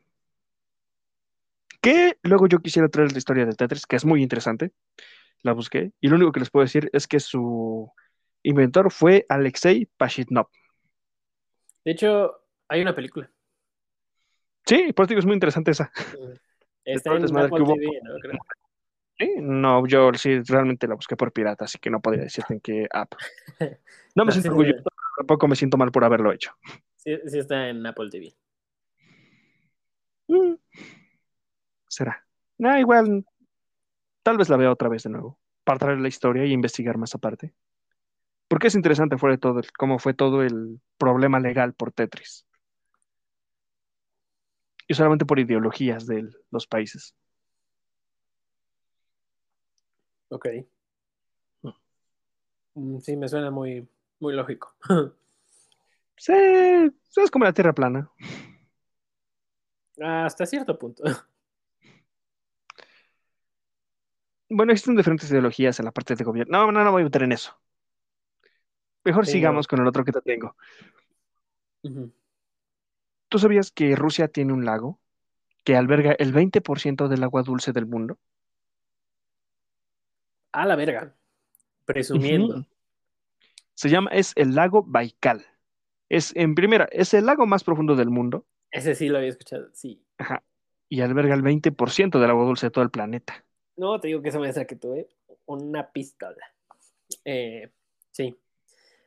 Que 1.81 2.19
luego 2.23 2.49
yo 2.49 2.61
quisiera 2.61 2.89
traer 2.89 3.13
la 3.13 3.19
historia 3.19 3.47
de 3.47 3.53
Tetris, 3.53 3.87
que 3.87 3.97
es 3.97 4.05
muy 4.05 4.23
interesante. 4.23 4.73
La 5.43 5.53
busqué. 5.53 5.93
Y 6.01 6.09
lo 6.09 6.17
único 6.17 6.33
que 6.33 6.41
les 6.41 6.51
puedo 6.51 6.65
decir 6.65 6.91
es 6.93 7.07
que 7.07 7.21
su 7.21 7.91
inventor 8.43 8.91
fue 8.91 9.27
Alexei 9.29 9.87
Pashitnov. 9.97 10.49
De 11.87 11.93
hecho, 11.93 12.43
hay 12.67 12.83
una 12.83 12.97
película. 12.97 13.31
Sí, 14.67 14.93
por 14.93 15.05
eso 15.05 15.11
digo, 15.11 15.21
es 15.21 15.25
muy 15.25 15.35
interesante 15.35 15.71
esa. 15.71 15.93
Está 16.85 17.15
en 17.15 17.25
Apple 17.25 17.49
que 17.49 17.63
hubo 17.63 17.75
TV, 17.75 18.01
¿no? 18.03 18.19
Creo. 18.21 18.39
Sí, 19.17 19.35
No, 19.39 19.87
yo 19.87 20.13
sí 20.15 20.41
realmente 20.41 20.89
la 20.89 20.97
busqué 20.97 21.17
por 21.17 21.33
pirata, 21.33 21.65
así 21.65 21.79
que 21.79 21.89
no 21.89 22.01
podría 22.01 22.25
decirte 22.25 22.55
en 22.55 22.61
qué 22.61 22.89
app. 22.91 23.13
No 24.17 24.25
me 24.25 24.27
No, 24.27 24.33
siento 24.33 24.43
sí, 24.43 24.49
orgulloso, 24.49 24.83
tampoco 25.17 25.47
me 25.47 25.55
siento 25.55 25.77
mal 25.77 25.93
por 25.93 26.03
haberlo 26.03 26.33
hecho. 26.33 26.51
Sí, 26.97 27.17
sí 27.25 27.39
está 27.39 27.69
en 27.69 27.87
Apple 27.87 28.11
TV. 28.11 28.35
Mm, 30.27 30.55
Será. 31.87 32.27
Ah, 32.65 32.81
igual, 32.81 33.25
tal 34.25 34.39
vez 34.39 34.49
la 34.49 34.57
vea 34.57 34.73
otra 34.73 34.89
vez 34.89 35.05
de 35.05 35.11
nuevo, 35.11 35.39
para 35.63 35.79
traer 35.79 36.01
la 36.01 36.09
historia 36.09 36.45
y 36.45 36.53
investigar 36.53 36.99
más 36.99 37.15
aparte. 37.15 37.55
Porque 38.49 38.69
es 38.69 38.75
interesante 38.75 39.19
fue 39.19 39.39
todo 39.39 39.61
el- 39.61 39.71
cómo 39.73 39.99
fue 39.99 40.15
todo 40.15 40.43
el 40.43 40.81
problema 40.99 41.41
legal 41.41 41.75
por 41.75 41.93
Tetris. 41.93 42.47
Y 44.89 44.95
solamente 44.95 45.25
por 45.25 45.39
ideologías 45.39 46.07
de 46.09 46.29
los 46.51 46.67
países. 46.67 47.15
Ok. 50.29 50.47
Mm, 52.75 53.01
Sí, 53.01 53.17
me 53.17 53.29
suena 53.29 53.51
muy, 53.51 53.89
muy 54.21 54.35
lógico. 54.35 54.75
Sí, 56.19 56.33
es 56.33 57.31
como 57.31 57.45
la 57.45 57.53
Tierra 57.53 57.73
plana. 57.75 58.11
Hasta 60.01 60.47
cierto 60.47 60.79
punto. 60.79 61.03
Bueno, 64.49 64.73
existen 64.73 64.97
diferentes 64.97 65.31
ideologías 65.31 65.79
en 65.79 65.85
la 65.87 65.93
parte 65.93 66.15
de 66.17 66.25
gobierno. 66.25 66.59
No, 66.67 66.73
no, 66.73 66.85
no 66.85 66.91
voy 66.93 67.03
a 67.03 67.05
meter 67.05 67.23
en 67.23 67.33
eso. 67.33 67.57
Mejor 69.07 69.25
Sí, 69.25 69.33
sigamos 69.33 69.69
con 69.69 69.81
el 69.81 69.87
otro 69.87 70.05
que 70.05 70.11
te 70.11 70.21
tengo. 70.21 70.57
¿Tú 73.29 73.39
sabías 73.39 73.71
que 73.71 73.95
Rusia 73.95 74.27
tiene 74.27 74.53
un 74.53 74.65
lago 74.65 74.99
que 75.63 75.77
alberga 75.77 76.17
el 76.19 76.35
20% 76.35 77.07
del 77.07 77.23
agua 77.23 77.45
dulce 77.45 77.73
del 77.73 77.87
mundo? 77.87 78.19
A 80.51 80.67
la 80.67 80.75
verga. 80.75 81.15
Presumiendo. 81.85 82.67
Se 83.75 83.91
llama, 83.91 84.11
es 84.11 84.33
el 84.35 84.57
lago 84.57 84.83
Baikal. 84.83 85.47
Es, 86.09 86.35
en 86.35 86.57
primera, 86.57 86.89
es 86.91 87.15
el 87.15 87.27
lago 87.27 87.47
más 87.47 87.63
profundo 87.63 87.95
del 87.95 88.11
mundo 88.11 88.45
Ese 88.73 88.97
sí 88.97 89.09
lo 89.09 89.19
había 89.19 89.31
escuchado, 89.31 89.69
sí. 89.73 90.05
ajá, 90.19 90.43
y 90.89 91.01
alberga 91.01 91.35
el 91.35 91.43
20% 91.43 92.19
del 92.19 92.31
agua 92.31 92.45
dulce 92.45 92.67
de 92.67 92.71
todo 92.73 92.83
el 92.83 92.91
planeta. 92.91 93.45
No, 93.77 94.01
te 94.01 94.09
digo 94.09 94.21
que 94.21 94.31
esa 94.31 94.41
maestra 94.41 94.65
que 94.65 94.75
tuve, 94.75 95.09
una 95.45 95.93
pistola. 95.93 96.45
Eh, 97.25 97.71
sí. 98.11 98.37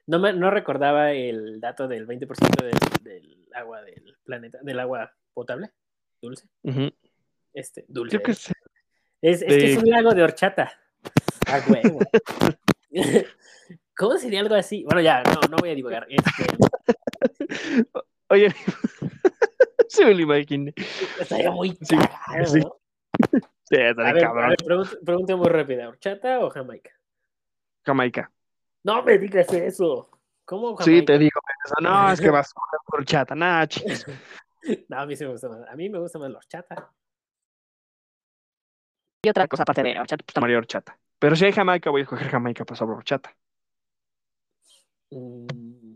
No, 0.10 0.18
me, 0.18 0.34
no 0.34 0.50
recordaba 0.50 1.12
el 1.12 1.62
dato 1.62 1.88
del 1.88 2.08
20% 2.08 2.64
del, 2.64 2.80
del 3.04 3.48
agua 3.54 3.84
del 3.84 4.18
planeta, 4.24 4.58
del 4.64 4.80
agua 4.80 5.14
potable, 5.36 5.70
dulce. 6.20 6.48
Ujú. 6.64 6.90
Este, 7.54 7.86
dulce. 7.88 8.18
Yo 8.18 8.24
qué 8.24 8.32
¿eh? 8.32 8.34
sé. 8.34 8.54
Es, 9.22 9.42
es 9.44 9.48
que 9.48 9.54
de- 9.56 9.72
es 9.74 9.78
un 9.78 9.88
lago 9.88 10.16
de 10.16 10.24
horchata. 10.24 10.72
A 11.48 11.60
huevo. 11.70 12.00
¿Cómo 13.96 14.18
sería 14.18 14.40
algo 14.40 14.56
así? 14.56 14.84
Bueno, 14.84 15.00
ya, 15.02 15.22
no, 15.22 15.42
no 15.48 15.58
voy 15.58 15.70
a 15.70 15.76
divagar. 15.76 16.08
Este, 16.10 16.58
Oye, 18.30 18.50
se 19.88 20.06
me 20.06 20.16
lo 20.16 20.22
imaginé. 20.22 20.74
estaría 21.20 21.52
muy 21.52 21.78
Sí, 21.84 21.96
cagado, 21.96 22.46
sí. 22.48 22.60
¿no? 22.62 22.80
Sí, 23.64 23.76
A 23.76 23.94
ver, 23.94 24.26
a 24.26 24.48
ver, 24.48 24.58
pregunta, 24.66 24.98
pregunta 25.06 25.36
muy 25.36 25.50
rápida. 25.50 25.88
¿Horchata 25.88 26.40
o 26.40 26.50
Jamaica? 26.50 26.90
Jamaica. 27.86 28.32
No 28.84 29.04
me 29.04 29.18
digas 29.18 29.52
eso. 29.54 30.10
¿Cómo 30.46 30.76
Jamaica? 30.76 30.84
Sí, 30.84 31.06
te 31.06 31.18
digo, 31.18 31.40
eso. 31.66 31.76
no, 31.82 32.12
es 32.12 32.20
que 32.20 32.30
vas 32.30 32.52
a 32.52 32.78
por 32.86 33.06
chata, 33.06 33.36
nah. 33.36 33.66
No, 34.90 35.00
a 35.00 35.06
mí 35.06 35.16
sí 35.16 35.24
me 35.24 35.32
gusta 35.32 35.48
más. 35.48 35.68
A 35.70 35.76
mí 35.76 35.90
me 35.90 36.00
gusta 36.00 36.20
más 36.20 36.30
la 36.32 36.38
horchata. 36.38 36.92
Y 39.24 39.30
otra 39.30 39.48
cosa 39.48 39.64
aparte 39.64 39.84
de 39.84 39.94
la 39.94 40.02
horchata, 40.02 40.24
pues, 40.24 40.34
también. 40.34 40.48
María 40.48 40.58
horchata. 40.58 41.00
Pero 41.18 41.36
si 41.36 41.46
hay 41.46 41.52
Jamaica, 41.52 41.90
voy 41.90 42.02
a 42.02 42.04
escoger 42.04 42.28
Jamaica 42.28 42.66
por 42.66 42.78
sobre 42.78 42.96
horchata. 42.96 43.36
Mm. 45.12 45.96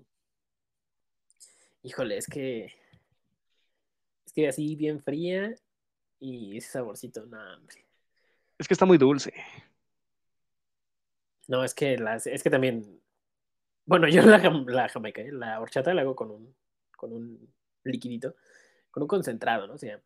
Híjole, 1.83 2.17
es 2.17 2.27
que. 2.27 2.65
Es 4.25 4.33
que 4.33 4.47
así 4.47 4.75
bien 4.75 5.01
fría 5.01 5.53
y 6.19 6.57
ese 6.57 6.71
saborcito, 6.71 7.25
no, 7.25 7.37
hombre. 7.55 7.85
Es 8.57 8.67
que 8.67 8.73
está 8.73 8.85
muy 8.85 8.97
dulce. 8.97 9.33
No, 11.47 11.63
es 11.63 11.73
que 11.73 11.97
las, 11.97 12.27
es 12.27 12.41
que 12.43 12.49
también. 12.49 13.01
Bueno, 13.85 14.07
yo 14.09 14.21
la, 14.23 14.39
jam- 14.41 14.65
la 14.69 14.87
jamaica, 14.89 15.21
¿eh? 15.21 15.31
la 15.31 15.59
horchata 15.59 15.93
la 15.93 16.01
hago 16.01 16.15
con 16.15 16.31
un, 16.31 16.55
con 16.95 17.11
un 17.13 17.53
liquidito, 17.83 18.35
con 18.91 19.03
un 19.03 19.07
concentrado, 19.07 19.67
¿no? 19.67 19.77
Se 19.77 19.87
llama. 19.87 20.03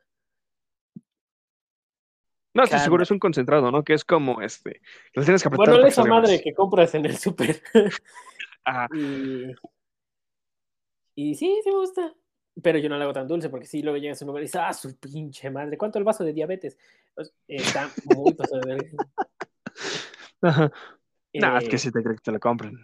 No, 2.53 2.63
Calma. 2.63 2.79
seguro 2.79 3.03
es 3.03 3.11
un 3.11 3.19
concentrado, 3.19 3.71
¿no? 3.71 3.83
Que 3.83 3.93
es 3.93 4.03
como 4.03 4.41
este. 4.41 4.81
lo 5.13 5.23
tienes 5.23 5.43
que 5.43 5.47
apretar 5.47 5.75
Bueno, 5.75 5.87
esa 5.87 6.03
madre 6.05 6.41
que 6.41 6.53
compras 6.55 6.95
en 6.95 7.05
el 7.05 7.15
súper. 7.17 7.61
Ajá. 8.63 8.87
y, 8.95 9.51
y 11.15 11.35
sí, 11.35 11.59
sí 11.63 11.69
me 11.69 11.75
gusta. 11.77 12.15
Pero 12.63 12.79
yo 12.79 12.89
no 12.89 12.97
la 12.97 13.03
hago 13.03 13.13
tan 13.13 13.27
dulce 13.27 13.49
porque 13.49 13.67
sí, 13.67 13.83
luego 13.83 13.97
llegas 13.99 14.19
a 14.19 14.25
un 14.25 14.29
lugar 14.29 14.41
y 14.41 14.47
dices, 14.47 14.61
ah, 14.63 14.73
su 14.73 14.97
pinche 14.97 15.51
madre, 15.51 15.77
¿cuánto 15.77 15.99
el 15.99 16.03
vaso 16.05 16.23
de 16.23 16.33
diabetes? 16.33 16.75
Está 17.47 17.91
muy 18.15 18.33
pasado 18.33 18.61
de 18.61 18.73
verga. 18.75 19.07
Ajá. 20.41 20.71
No, 21.39 21.57
es 21.57 21.65
Eh, 21.65 21.69
que 21.69 21.77
sí 21.77 21.91
te 21.91 22.03
creo 22.03 22.15
que 22.15 22.21
te 22.21 22.31
lo 22.31 22.39
compren. 22.39 22.77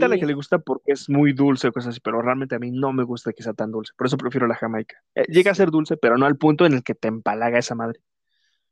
A 0.00 0.08
la 0.08 0.16
sí. 0.16 0.20
que 0.20 0.26
le 0.26 0.34
gusta 0.34 0.58
porque 0.58 0.92
es 0.92 1.08
muy 1.08 1.32
dulce 1.32 1.68
o 1.68 1.72
cosas 1.72 1.90
así, 1.90 2.00
pero 2.00 2.20
realmente 2.20 2.54
a 2.56 2.58
mí 2.58 2.70
no 2.72 2.92
me 2.92 3.04
gusta 3.04 3.32
que 3.32 3.42
sea 3.44 3.54
tan 3.54 3.70
dulce. 3.70 3.92
Por 3.96 4.08
eso 4.08 4.16
prefiero 4.18 4.46
la 4.48 4.56
jamaica. 4.56 5.02
Eh, 5.14 5.24
llega 5.28 5.52
a 5.52 5.54
ser 5.54 5.70
dulce, 5.70 5.96
pero 5.96 6.18
no 6.18 6.26
al 6.26 6.36
punto 6.36 6.66
en 6.66 6.74
el 6.74 6.82
que 6.82 6.94
te 6.94 7.08
empalaga 7.08 7.58
esa 7.58 7.76
madre. 7.76 8.00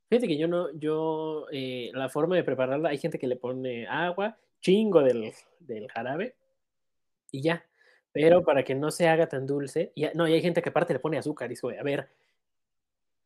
Fíjate 0.09 0.27
que 0.27 0.37
yo 0.37 0.47
no, 0.47 0.71
yo, 0.73 1.47
eh, 1.51 1.91
la 1.93 2.09
forma 2.09 2.35
de 2.35 2.43
prepararla, 2.43 2.89
hay 2.89 2.97
gente 2.97 3.19
que 3.19 3.27
le 3.27 3.35
pone 3.35 3.87
agua, 3.87 4.37
chingo 4.61 5.01
del, 5.01 5.33
del 5.59 5.89
jarabe 5.91 6.35
y 7.31 7.41
ya. 7.41 7.65
Pero 8.11 8.43
para 8.43 8.63
que 8.63 8.73
no 8.73 8.89
se 8.89 9.07
haga 9.07 9.27
tan 9.27 9.45
dulce, 9.45 9.91
y, 9.95 10.05
no, 10.15 10.27
y 10.27 10.33
hay 10.33 10.41
gente 10.41 10.61
que 10.61 10.69
aparte 10.69 10.93
le 10.93 10.99
pone 10.99 11.17
azúcar 11.17 11.47
y 11.47 11.55
dice, 11.55 11.77
a 11.77 11.83
ver, 11.83 12.09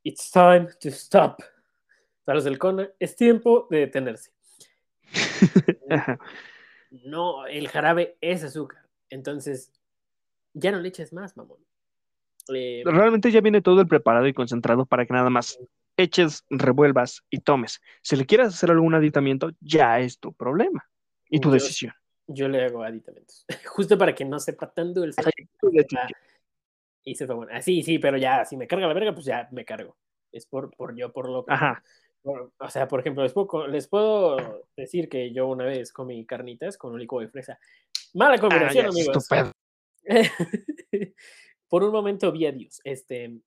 it's 0.03 0.31
time 0.31 0.67
to 0.79 0.89
stop. 0.89 1.41
Para 2.23 2.35
los 2.35 2.43
del 2.43 2.59
es 2.99 3.15
tiempo 3.15 3.67
de 3.69 3.79
detenerse. 3.79 4.31
No, 7.05 7.45
el 7.47 7.67
jarabe 7.69 8.17
es 8.21 8.43
azúcar. 8.43 8.83
Entonces, 9.09 9.71
ya 10.53 10.71
no 10.71 10.79
le 10.79 10.89
eches 10.89 11.13
más, 11.13 11.37
mamón. 11.37 11.59
Eh, 12.53 12.81
Realmente 12.85 13.31
ya 13.31 13.39
viene 13.39 13.61
todo 13.61 13.79
el 13.81 13.87
preparado 13.87 14.27
y 14.27 14.33
concentrado 14.33 14.85
para 14.85 15.05
que 15.05 15.13
nada 15.13 15.29
más 15.29 15.57
eches, 15.95 16.43
revuelvas 16.49 17.23
y 17.29 17.39
tomes. 17.39 17.81
Si 18.01 18.15
le 18.17 18.25
quieres 18.25 18.47
hacer 18.47 18.71
algún 18.71 18.93
aditamiento, 18.93 19.51
ya 19.61 19.99
es 19.99 20.19
tu 20.19 20.33
problema 20.33 20.89
y 21.29 21.39
tu 21.39 21.49
Yo- 21.49 21.53
decisión. 21.53 21.93
yo 22.27 22.49
le 22.49 22.65
hago 22.65 22.83
aditamentos. 22.83 23.45
Justo 23.67 23.97
para 23.97 24.13
que 24.13 24.25
no 24.25 24.39
sepa 24.39 24.69
tan 24.71 24.93
dulce. 24.93 25.21
Y 27.03 27.15
sepa 27.15 27.33
bueno. 27.33 27.51
Ah, 27.55 27.61
sí, 27.61 27.83
sí, 27.83 27.99
pero 27.99 28.17
ya, 28.17 28.43
si 28.45 28.57
me 28.57 28.67
carga 28.67 28.87
la 28.87 28.93
verga, 28.93 29.13
pues 29.13 29.25
ya 29.25 29.47
me 29.51 29.65
cargo. 29.65 29.95
Es 30.31 30.45
por, 30.45 30.75
por 30.75 30.95
yo, 30.95 31.11
por 31.11 31.29
lo 31.29 31.45
que. 31.45 31.53
Ajá. 31.53 31.83
O 32.23 32.69
sea, 32.69 32.87
por 32.87 32.99
ejemplo, 32.99 33.23
les 33.23 33.33
puedo, 33.33 33.47
co- 33.47 33.67
les 33.67 33.87
puedo 33.87 34.67
decir 34.75 35.09
que 35.09 35.31
yo 35.33 35.47
una 35.47 35.65
vez 35.65 35.91
comí 35.91 36.25
carnitas 36.25 36.77
con 36.77 36.93
un 36.93 36.99
licor 36.99 37.23
de 37.23 37.29
fresa. 37.29 37.59
Mala 38.13 38.37
combinación, 38.37 38.87
amigos. 38.87 39.17
estupendo. 39.17 39.51
por 41.69 41.83
un 41.83 41.91
momento 41.91 42.31
vi 42.31 42.45
a 42.45 42.51
Dios. 42.51 42.81
Este, 42.83 43.39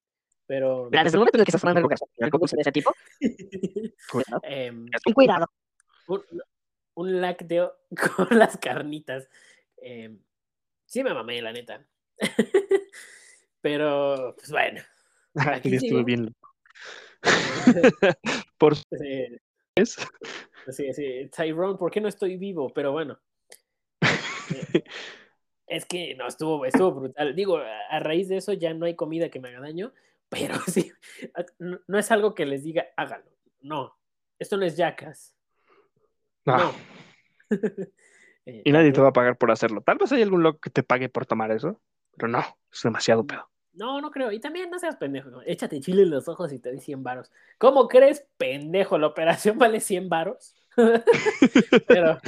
pero. 0.46 0.88
Mira, 0.90 1.04
desde 1.04 1.16
el 1.16 1.20
momento 1.20 1.36
en 1.36 1.40
el 1.40 1.44
que 1.46 1.50
estás 1.50 1.64
hablando 1.64 1.88
de 1.88 2.24
algo 2.24 2.38
de 2.46 2.60
ese 2.60 2.72
tipo, 2.72 2.92
cuidado. 4.10 4.40
em, 4.44 4.86
cuidado. 5.14 5.46
un, 6.08 6.22
un 6.94 7.20
lácteo 7.20 7.74
con 8.16 8.38
las 8.38 8.56
carnitas. 8.58 9.28
Eh, 9.76 10.16
sí 10.86 11.02
me 11.04 11.12
mamé, 11.14 11.40
la 11.42 11.52
neta. 11.52 11.84
Pero, 13.60 14.34
pues 14.36 14.50
bueno. 14.50 14.80
Aquí 15.36 15.74
estuve 15.76 16.04
bien. 16.04 16.34
Por 18.58 18.76
su 18.76 18.84
Sí, 19.76 20.02
sí, 20.72 20.92
sí. 20.92 21.30
Tyrone, 21.34 21.76
¿por 21.76 21.90
qué 21.90 22.00
no 22.00 22.08
estoy 22.08 22.36
vivo? 22.36 22.70
Pero 22.72 22.92
bueno. 22.92 23.18
Es 25.66 25.86
que 25.86 26.14
no, 26.14 26.26
estuvo, 26.26 26.64
estuvo 26.64 26.92
brutal. 26.92 27.34
Digo, 27.34 27.58
a 27.58 27.98
raíz 27.98 28.28
de 28.28 28.36
eso 28.36 28.52
ya 28.52 28.74
no 28.74 28.86
hay 28.86 28.94
comida 28.94 29.30
que 29.30 29.40
me 29.40 29.48
haga 29.48 29.60
daño, 29.60 29.92
pero 30.28 30.56
sí, 30.66 30.92
no, 31.58 31.80
no 31.86 31.98
es 31.98 32.10
algo 32.10 32.34
que 32.34 32.46
les 32.46 32.62
diga, 32.62 32.86
háganlo. 32.96 33.30
No, 33.60 33.96
esto 34.38 34.56
no 34.56 34.64
es 34.64 34.76
yacas. 34.76 35.34
No. 36.44 36.58
No. 36.58 36.72
Y 38.46 38.72
nadie 38.72 38.92
te 38.92 39.00
va 39.00 39.08
a 39.08 39.12
pagar 39.12 39.38
por 39.38 39.50
hacerlo. 39.50 39.80
Tal 39.80 39.96
vez 39.96 40.12
hay 40.12 40.22
algún 40.22 40.42
loco 40.42 40.60
que 40.60 40.70
te 40.70 40.82
pague 40.82 41.08
por 41.08 41.24
tomar 41.24 41.50
eso, 41.50 41.80
pero 42.16 42.28
no, 42.28 42.44
es 42.70 42.82
demasiado 42.82 43.26
pedo. 43.26 43.48
No, 43.74 44.00
no 44.00 44.10
creo. 44.10 44.30
Y 44.32 44.40
también 44.40 44.70
no 44.70 44.78
seas 44.78 44.96
pendejo. 44.96 45.30
¿no? 45.30 45.42
Échate 45.42 45.80
chile 45.80 46.02
en 46.02 46.10
los 46.10 46.28
ojos 46.28 46.52
y 46.52 46.58
te 46.58 46.70
di 46.72 46.80
100 46.80 47.02
varos. 47.02 47.30
¿Cómo 47.58 47.88
crees, 47.88 48.26
pendejo? 48.36 48.98
La 48.98 49.08
operación 49.08 49.58
vale 49.58 49.80
100 49.80 50.08
varos. 50.08 50.54
Pero, 51.86 52.18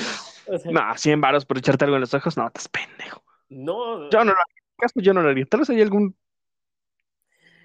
o 0.47 0.59
sea, 0.59 0.70
No, 0.72 0.97
100 0.97 1.20
varos 1.20 1.44
por 1.44 1.59
echarte 1.59 1.84
algo 1.84 1.97
en 1.97 2.03
los 2.03 2.14
ojos, 2.14 2.36
no, 2.36 2.47
estás 2.47 2.68
pendejo. 2.68 3.22
no. 3.49 4.11
Yo 4.11 4.18
no 4.24 4.32
lo 4.32 4.38
haría. 4.40 4.55
En 4.78 4.82
caso, 4.82 5.01
yo 5.01 5.14
no 5.14 5.22
lo 5.22 5.30
haría. 5.30 5.47
Tal 5.47 5.61
vez 5.61 5.70
hay 5.70 5.80
algún. 5.82 6.16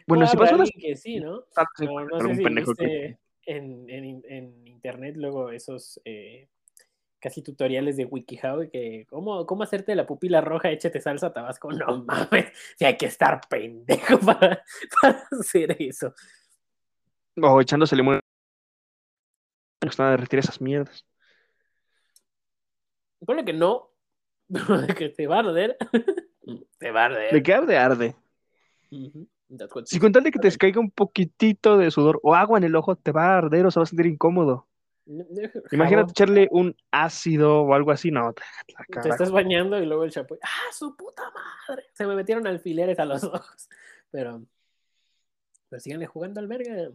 Bueno, 0.07 0.27
si 0.27 0.38
pasó 0.38 0.55
alguien 0.55 0.79
que 0.79 0.95
sí, 0.95 1.19
¿no? 1.19 1.41
Tal 1.53 1.65
vez 1.79 1.89
No, 1.89 2.19
sé 2.21 2.23
algún 2.23 2.36
si 2.38 2.43
pendejo 2.43 2.75
que. 2.75 2.86
viste 2.86 3.19
en, 3.45 3.89
en, 3.89 4.23
en 4.27 4.67
internet 4.67 5.15
luego 5.17 5.49
esos 5.51 5.99
eh, 6.05 6.47
casi 7.22 7.41
tutoriales 7.41 7.95
de 7.95 8.05
WikiHow 8.05 8.69
que 8.69 9.05
cómo, 9.09 9.45
cómo 9.45 9.63
hacerte 9.63 9.95
la 9.95 10.05
pupila 10.05 10.41
roja, 10.41 10.72
échate 10.72 10.99
salsa 10.99 11.32
tabasco. 11.32 11.69
No 11.82 12.03
mames, 12.03 12.51
si 12.78 12.86
hay 12.86 12.97
que 12.97 13.05
estar 13.05 13.39
pendejo 13.47 14.19
para, 14.26 14.63
para 15.01 15.24
hacer 15.39 15.78
eso. 15.80 16.13
O 17.41 17.61
echándose 17.61 17.95
limón. 17.95 18.19
Pues 19.80 19.97
nada, 19.97 20.11
derretir 20.11 20.39
esas 20.39 20.59
mierdas. 20.59 21.05
Ponle 23.26 23.45
que 23.45 23.53
no, 23.53 23.91
de 24.47 24.93
que 24.95 25.09
te 25.09 25.28
va 25.28 25.38
a 25.38 25.39
arder. 25.39 25.78
te 26.78 26.91
va 26.91 27.03
a 27.03 27.05
arder. 27.05 27.34
¿De 27.34 27.43
qué 27.43 27.53
arde? 27.53 27.78
Arde. 27.78 28.15
What 29.49 29.86
Si 29.86 29.99
con 29.99 30.11
tal 30.11 30.24
de 30.24 30.32
que 30.32 30.39
te 30.39 30.57
caiga 30.57 30.80
un 30.80 30.91
poquitito 30.91 31.78
de 31.78 31.91
sudor 31.91 32.19
o 32.24 32.36
agua 32.36 32.57
en 32.57 32.63
el 32.63 32.76
ojo, 32.76 32.95
te 32.95 33.11
va 33.11 33.34
a 33.34 33.38
arder 33.38 33.65
o 33.65 33.72
se 33.72 33.80
va 33.80 33.84
a 33.84 33.88
sentir 33.88 34.05
incómodo. 34.05 34.67
Imagínate 35.71 36.11
echarle 36.11 36.47
un 36.51 36.75
ácido 36.91 37.61
o 37.61 37.73
algo 37.73 37.91
así. 37.91 38.11
No, 38.11 38.33
te, 38.33 38.43
estás 39.09 39.31
bañando 39.31 39.81
y 39.81 39.85
luego 39.85 40.03
el 40.03 40.11
champú. 40.11 40.37
¡Ah, 40.41 40.71
su 40.71 40.95
puta 40.95 41.23
madre! 41.31 41.85
Se 41.93 42.05
me 42.05 42.15
metieron 42.15 42.45
alfileres 42.47 42.99
a 42.99 43.05
los 43.05 43.23
ojos. 43.23 43.69
Pero. 44.11 44.43
Pero 45.69 45.79
síganle 45.79 46.05
jugando 46.05 46.39
al 46.39 46.47
verga. 46.47 46.91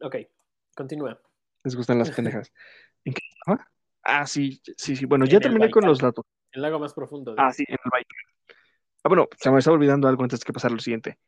Ok, 0.00 0.16
continúa. 0.74 1.20
Les 1.64 1.76
gustan 1.76 1.98
las 1.98 2.10
pendejas. 2.10 2.52
¿En 3.04 3.14
qué 3.14 3.22
estaba? 3.30 3.68
Ah, 4.02 4.26
sí, 4.26 4.60
sí, 4.76 4.96
sí. 4.96 5.06
Bueno, 5.06 5.24
En 5.24 5.30
ya 5.30 5.40
terminé 5.40 5.70
con 5.70 5.84
los 5.86 5.98
datos. 6.00 6.24
El 6.50 6.62
lago 6.62 6.78
más 6.78 6.92
profundo. 6.92 7.34
Ah, 7.38 7.52
sí, 7.52 7.64
en 7.66 7.78
el 7.82 7.90
Baikal. 7.90 8.18
Ah, 9.04 9.08
bueno, 9.08 9.28
se 9.38 9.50
me 9.50 9.58
estaba 9.58 9.76
olvidando 9.76 10.08
algo 10.08 10.22
antes 10.22 10.44
que 10.44 10.52
pasar 10.52 10.70
lo 10.70 10.78
siguiente. 10.78 11.18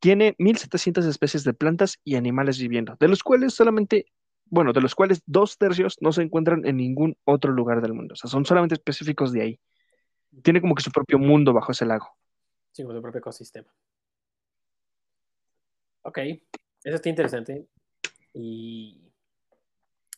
Tiene 0.00 0.34
1700 0.38 1.04
especies 1.06 1.44
de 1.44 1.54
plantas 1.54 1.98
y 2.04 2.16
animales 2.16 2.58
viviendo, 2.58 2.96
de 3.00 3.08
los 3.08 3.22
cuales 3.22 3.54
solamente, 3.54 4.06
bueno, 4.46 4.72
de 4.72 4.80
los 4.80 4.94
cuales 4.94 5.22
dos 5.26 5.58
tercios 5.58 5.96
no 6.00 6.12
se 6.12 6.22
encuentran 6.22 6.64
en 6.66 6.76
ningún 6.76 7.16
otro 7.24 7.52
lugar 7.52 7.80
del 7.82 7.94
mundo. 7.94 8.12
O 8.12 8.16
sea, 8.16 8.30
son 8.30 8.44
solamente 8.44 8.74
específicos 8.74 9.32
de 9.32 9.42
ahí. 9.42 9.60
Tiene 10.42 10.60
como 10.60 10.74
que 10.74 10.82
su 10.82 10.90
propio 10.90 11.18
mundo 11.18 11.52
bajo 11.52 11.72
ese 11.72 11.84
lago. 11.84 12.16
Sí, 12.72 12.84
con 12.84 12.94
su 12.94 13.02
propio 13.02 13.18
ecosistema. 13.18 13.68
Ok, 16.02 16.18
eso 16.18 16.94
está 16.94 17.08
interesante. 17.08 17.66
¿Y, 18.32 19.10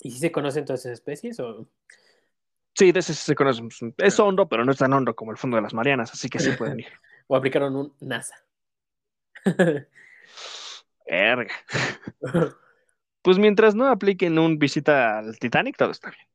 ¿y 0.03 0.11
si 0.11 0.19
se 0.19 0.31
conocen 0.31 0.65
todas 0.65 0.81
esas 0.81 0.93
especies? 0.93 1.41
O... 1.41 1.69
Sí, 2.75 2.93
de 2.93 3.01
ese 3.01 3.15
se 3.15 3.35
conoce. 3.35 3.63
Es 3.97 4.21
hondo, 4.21 4.49
pero 4.49 4.65
no 4.65 4.73
es 4.73 4.79
tan 4.79 4.93
hondo 4.93 5.15
como 5.15 5.31
el 5.31 5.39
fondo 5.39 5.57
de 5.57 5.63
las 5.63 5.75
Marianas, 5.75 6.13
así 6.13 6.29
que 6.29 6.39
sí 6.39 6.51
pueden 6.53 6.81
ir. 6.81 6.87
o 7.29 7.37
aplicaron 7.37 7.77
un 7.77 7.95
NASA? 8.01 8.37
Verga. 11.07 11.55
Pues 13.23 13.39
mientras 13.39 13.75
no 13.75 13.89
apliquen 13.89 14.39
un 14.39 14.59
visita 14.59 15.19
al 15.19 15.39
Titanic, 15.39 15.77
todo 15.77 15.91
está 15.91 16.11
bien. 16.11 16.27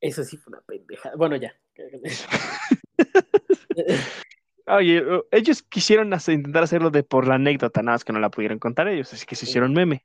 Eso 0.00 0.24
sí 0.24 0.36
fue 0.36 0.52
una 0.52 0.62
pendeja. 0.62 1.12
Bueno, 1.16 1.36
ya. 1.36 1.54
Oye, 4.66 5.02
ellos 5.30 5.62
quisieron 5.62 6.12
intentar 6.12 6.62
hacerlo 6.62 6.90
de 6.90 7.02
por 7.02 7.26
la 7.26 7.36
anécdota, 7.36 7.82
nada 7.82 7.94
más 7.94 8.04
que 8.04 8.12
no 8.12 8.20
la 8.20 8.30
pudieron 8.30 8.58
contar 8.58 8.88
ellos, 8.88 9.12
así 9.12 9.24
que 9.24 9.34
se 9.34 9.46
hicieron 9.46 9.72
meme. 9.72 10.04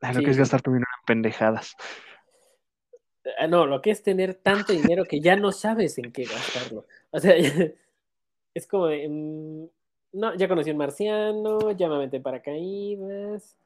Ah, 0.00 0.12
Lo 0.12 0.20
Sí, 0.20 0.24
que 0.24 0.30
es 0.30 0.36
gastar 0.36 0.62
tu 0.62 0.72
dinero 0.72 0.90
en 1.00 1.06
pendejadas. 1.06 1.76
Ah, 3.38 3.46
No, 3.46 3.66
lo 3.66 3.80
que 3.80 3.90
es 3.90 4.02
tener 4.02 4.34
tanto 4.34 4.72
dinero 4.72 5.04
que 5.04 5.20
ya 5.20 5.36
no 5.36 5.52
sabes 5.52 5.98
en 5.98 6.10
qué 6.10 6.24
gastarlo. 6.24 6.86
O 7.10 7.20
sea, 7.20 7.34
es 8.54 8.66
como 8.66 8.86
de, 8.86 9.08
mm, 9.08 9.64
no, 10.12 10.34
ya 10.34 10.48
conocí 10.48 10.70
un 10.70 10.76
marciano, 10.76 11.70
ya 11.72 11.88
me 11.88 11.96
aventé 11.96 12.18
en 12.18 12.22
paracaídas. 12.22 13.56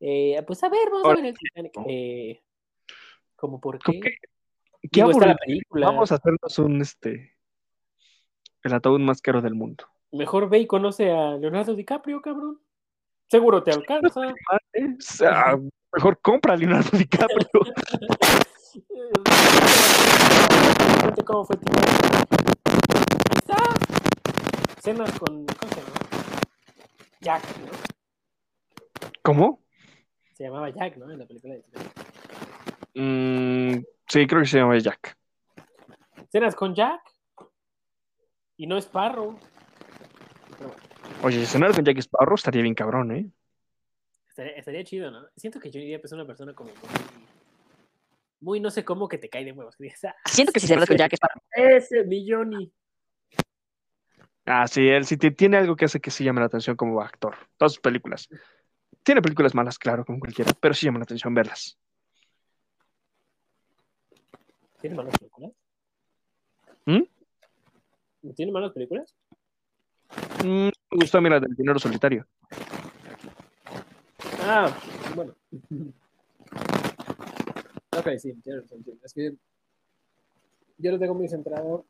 Eh, 0.00 0.42
pues 0.46 0.62
a 0.64 0.68
ver, 0.68 0.90
vamos 0.90 1.06
a 1.06 1.14
ver 1.14 1.26
el 1.26 1.38
Titanic. 1.38 1.72
Eh, 1.86 2.40
¿Cómo 3.36 3.60
por 3.60 3.82
Como 3.82 4.00
qué? 4.00 4.16
qué 4.90 5.00
la 5.00 5.36
película. 5.36 5.86
Vamos 5.86 6.10
a 6.10 6.16
hacernos 6.16 6.58
un 6.58 6.80
este 6.80 7.32
el 8.64 8.72
ataúd 8.72 9.00
más 9.00 9.20
caro 9.20 9.40
del 9.40 9.54
mundo. 9.54 9.84
Mejor 10.12 10.48
ve 10.48 10.58
y 10.58 10.66
conoce 10.66 11.10
a 11.10 11.36
Leonardo 11.36 11.74
DiCaprio, 11.74 12.20
cabrón. 12.20 12.60
Seguro 13.28 13.62
te 13.62 13.70
alcanza. 13.70 14.28
O 14.28 14.34
sea, 14.98 15.58
mejor 15.92 16.20
compra 16.20 16.54
a 16.54 16.56
Leonardo 16.56 16.96
DiCaprio. 16.96 17.48
Cómo 21.26 21.44
fue 21.44 21.56
Titanic. 21.56 22.41
Cenas 24.82 25.16
con. 25.16 25.46
¿Cómo 25.46 25.72
se 25.72 25.80
llama? 25.80 25.92
Jack, 27.20 27.42
¿no? 27.58 27.70
¿Cómo? 29.22 29.62
Se 30.34 30.42
llamaba 30.42 30.70
Jack, 30.70 30.96
¿no? 30.96 31.08
En 31.08 31.18
la 31.20 31.26
película 31.26 31.54
de. 31.54 31.62
Mm, 33.00 33.84
sí, 34.08 34.26
creo 34.26 34.40
que 34.42 34.48
se 34.48 34.58
llama 34.58 34.76
Jack. 34.78 35.16
Cenas 36.32 36.56
con 36.56 36.74
Jack. 36.74 37.00
Y 38.56 38.66
no 38.66 38.76
es 38.76 38.86
Sparrow. 38.86 39.38
Bueno, 40.58 40.74
Oye, 41.22 41.46
cenar 41.46 41.72
con 41.74 41.84
Jack 41.84 41.98
Sparrow 41.98 42.34
estaría 42.34 42.62
bien 42.62 42.74
cabrón, 42.74 43.12
¿eh? 43.12 43.30
estaría, 44.28 44.52
estaría 44.54 44.82
chido, 44.82 45.12
¿no? 45.12 45.26
Siento 45.36 45.60
que 45.60 45.70
Johnny 45.72 45.90
Depp 45.92 46.06
es 46.06 46.12
una 46.12 46.26
persona 46.26 46.54
como 46.54 46.70
muy. 46.70 46.88
Muy 48.40 48.58
no 48.58 48.72
sé 48.72 48.84
cómo 48.84 49.06
que 49.06 49.18
te 49.18 49.28
cae 49.28 49.44
de 49.44 49.52
huevos. 49.52 49.76
que 49.76 49.84
dices, 49.84 50.06
"Ah, 50.06 50.14
Siento 50.28 50.50
que 50.52 50.58
si 50.58 50.66
se 50.66 50.72
hablas 50.74 50.88
con 50.88 50.96
Jack 50.98 51.12
es 51.12 51.20
para. 51.20 51.34
Ese, 51.52 52.02
mi 52.02 52.28
Johnny. 52.28 52.72
Ah, 54.44 54.66
sí, 54.66 54.88
él 54.88 55.04
sí 55.06 55.16
ti- 55.16 55.30
tiene 55.30 55.56
algo 55.56 55.76
que 55.76 55.84
hace 55.84 56.00
que 56.00 56.10
sí 56.10 56.24
llame 56.24 56.40
la 56.40 56.46
atención 56.46 56.76
como 56.76 57.00
actor. 57.00 57.36
Todas 57.56 57.72
sus 57.74 57.80
películas. 57.80 58.28
Tiene 59.04 59.22
películas 59.22 59.54
malas, 59.54 59.78
claro, 59.78 60.04
como 60.04 60.18
cualquiera, 60.18 60.52
pero 60.60 60.74
sí 60.74 60.86
llama 60.86 60.98
la 60.98 61.04
atención 61.04 61.32
verlas. 61.34 61.78
¿Tiene 64.80 64.96
malas 64.96 65.16
películas? 65.18 65.52
¿Mm? 66.86 67.02
¿Tiene 68.34 68.52
malas 68.52 68.72
películas? 68.72 69.14
Mm, 70.44 70.66
me 70.68 70.72
gustó 70.90 71.18
a 71.18 71.20
mí 71.20 71.28
la 71.30 71.38
del 71.40 71.54
dinero 71.54 71.78
solitario. 71.78 72.26
Ah, 74.40 74.76
bueno. 75.14 75.34
Ok, 77.96 78.08
sí, 78.18 78.34
tiene 78.42 78.62
sí. 78.66 78.74
Es 79.04 79.12
que 79.12 79.34
yo 80.78 80.90
lo 80.90 80.98
tengo 80.98 81.14
muy 81.14 81.28
centrado. 81.28 81.84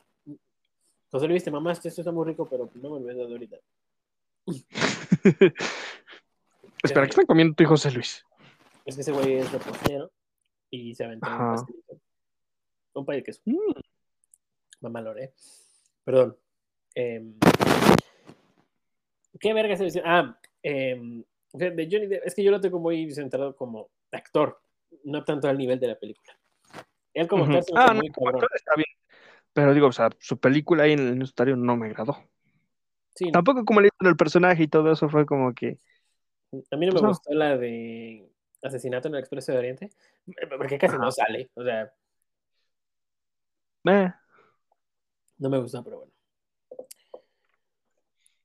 José 1.13 1.29
Luis, 1.29 1.45
te 1.45 1.51
mamaste, 1.51 1.89
esto 1.89 2.01
está 2.01 2.11
muy 2.11 2.25
rico, 2.27 2.49
pero 2.49 2.71
no 2.77 2.89
me 2.89 3.01
lo 3.01 3.03
habías 3.05 3.19
dado 3.19 3.33
ahorita. 3.33 3.59
Espera, 6.83 7.05
¿qué 7.05 7.11
están 7.11 7.27
comiendo 7.27 7.55
tú 7.55 7.65
y 7.65 7.67
José 7.67 7.91
Luis? 7.91 8.25
Es 8.87 8.95
que 8.95 9.03
ese 9.03 9.13
güey 9.13 9.35
es 9.35 9.53
repostero 9.53 10.11
y 10.71 10.95
se 10.95 11.05
aventó 11.05 11.29
un 11.29 11.35
Ajá. 11.35 11.51
pastelito. 11.53 12.01
Un 12.95 13.05
pay 13.05 13.19
de 13.19 13.25
queso. 13.25 13.43
Mm, 13.45 13.73
Mamalore. 14.81 15.35
Perdón. 16.03 16.39
Em, 16.95 17.39
¿Qué 19.39 19.53
verga 19.53 19.77
se 19.77 19.85
dice? 19.85 20.01
Ah, 20.03 20.35
em, 20.63 21.23
de 21.53 21.89
Johnny 21.93 22.07
Depp, 22.07 22.27
es 22.27 22.35
que 22.35 22.43
yo 22.43 22.51
lo 22.51 22.61
tengo 22.61 22.81
muy 22.81 23.13
centrado 23.13 23.55
como 23.55 23.91
actor, 24.13 24.63
no 25.05 25.23
tanto 25.25 25.47
al 25.47 25.59
nivel 25.59 25.79
de 25.79 25.89
la 25.89 25.99
película. 25.99 26.35
Él 27.13 27.29
como 27.29 27.45
actor 27.45 27.53
me 27.53 27.59
hace 27.59 27.73
Ah, 27.77 27.89
no, 27.89 28.01
muy 28.01 28.09
como 28.09 28.31
actor 28.31 28.49
está 28.55 28.75
bien. 28.77 28.89
Pero 29.53 29.75
digo, 29.75 29.89
o 29.89 29.93
sea, 29.93 30.11
su 30.19 30.39
película 30.39 30.85
ahí 30.85 30.93
en 30.93 31.01
el 31.01 31.09
universitario 31.09 31.57
no 31.57 31.77
me 31.77 31.87
agradó. 31.87 32.17
Sí, 33.15 33.31
Tampoco 33.31 33.65
como 33.65 33.81
le 33.81 33.89
hizo 33.89 34.09
el 34.09 34.17
personaje 34.17 34.63
y 34.63 34.69
todo 34.69 34.91
eso 34.91 35.09
fue 35.09 35.27
como 35.27 35.53
que. 35.55 35.79
a 36.71 36.77
mí 36.77 36.87
no 36.87 36.93
me 36.93 36.93
pues 36.93 37.03
no. 37.03 37.09
gustó 37.09 37.35
la 37.35 37.59
de 37.59 38.31
Asesinato 38.63 39.09
en 39.09 39.15
el 39.15 39.21
Expreso 39.21 39.53
de 39.53 39.59
Oriente, 39.59 39.91
porque 40.57 40.79
casi 40.79 40.97
no 40.97 41.11
sale, 41.11 41.51
o 41.55 41.63
sea, 41.63 41.93
eh. 43.85 44.13
no 45.39 45.51
me 45.51 45.59
gustó, 45.59 45.83
pero 45.83 45.99
bueno. 45.99 46.13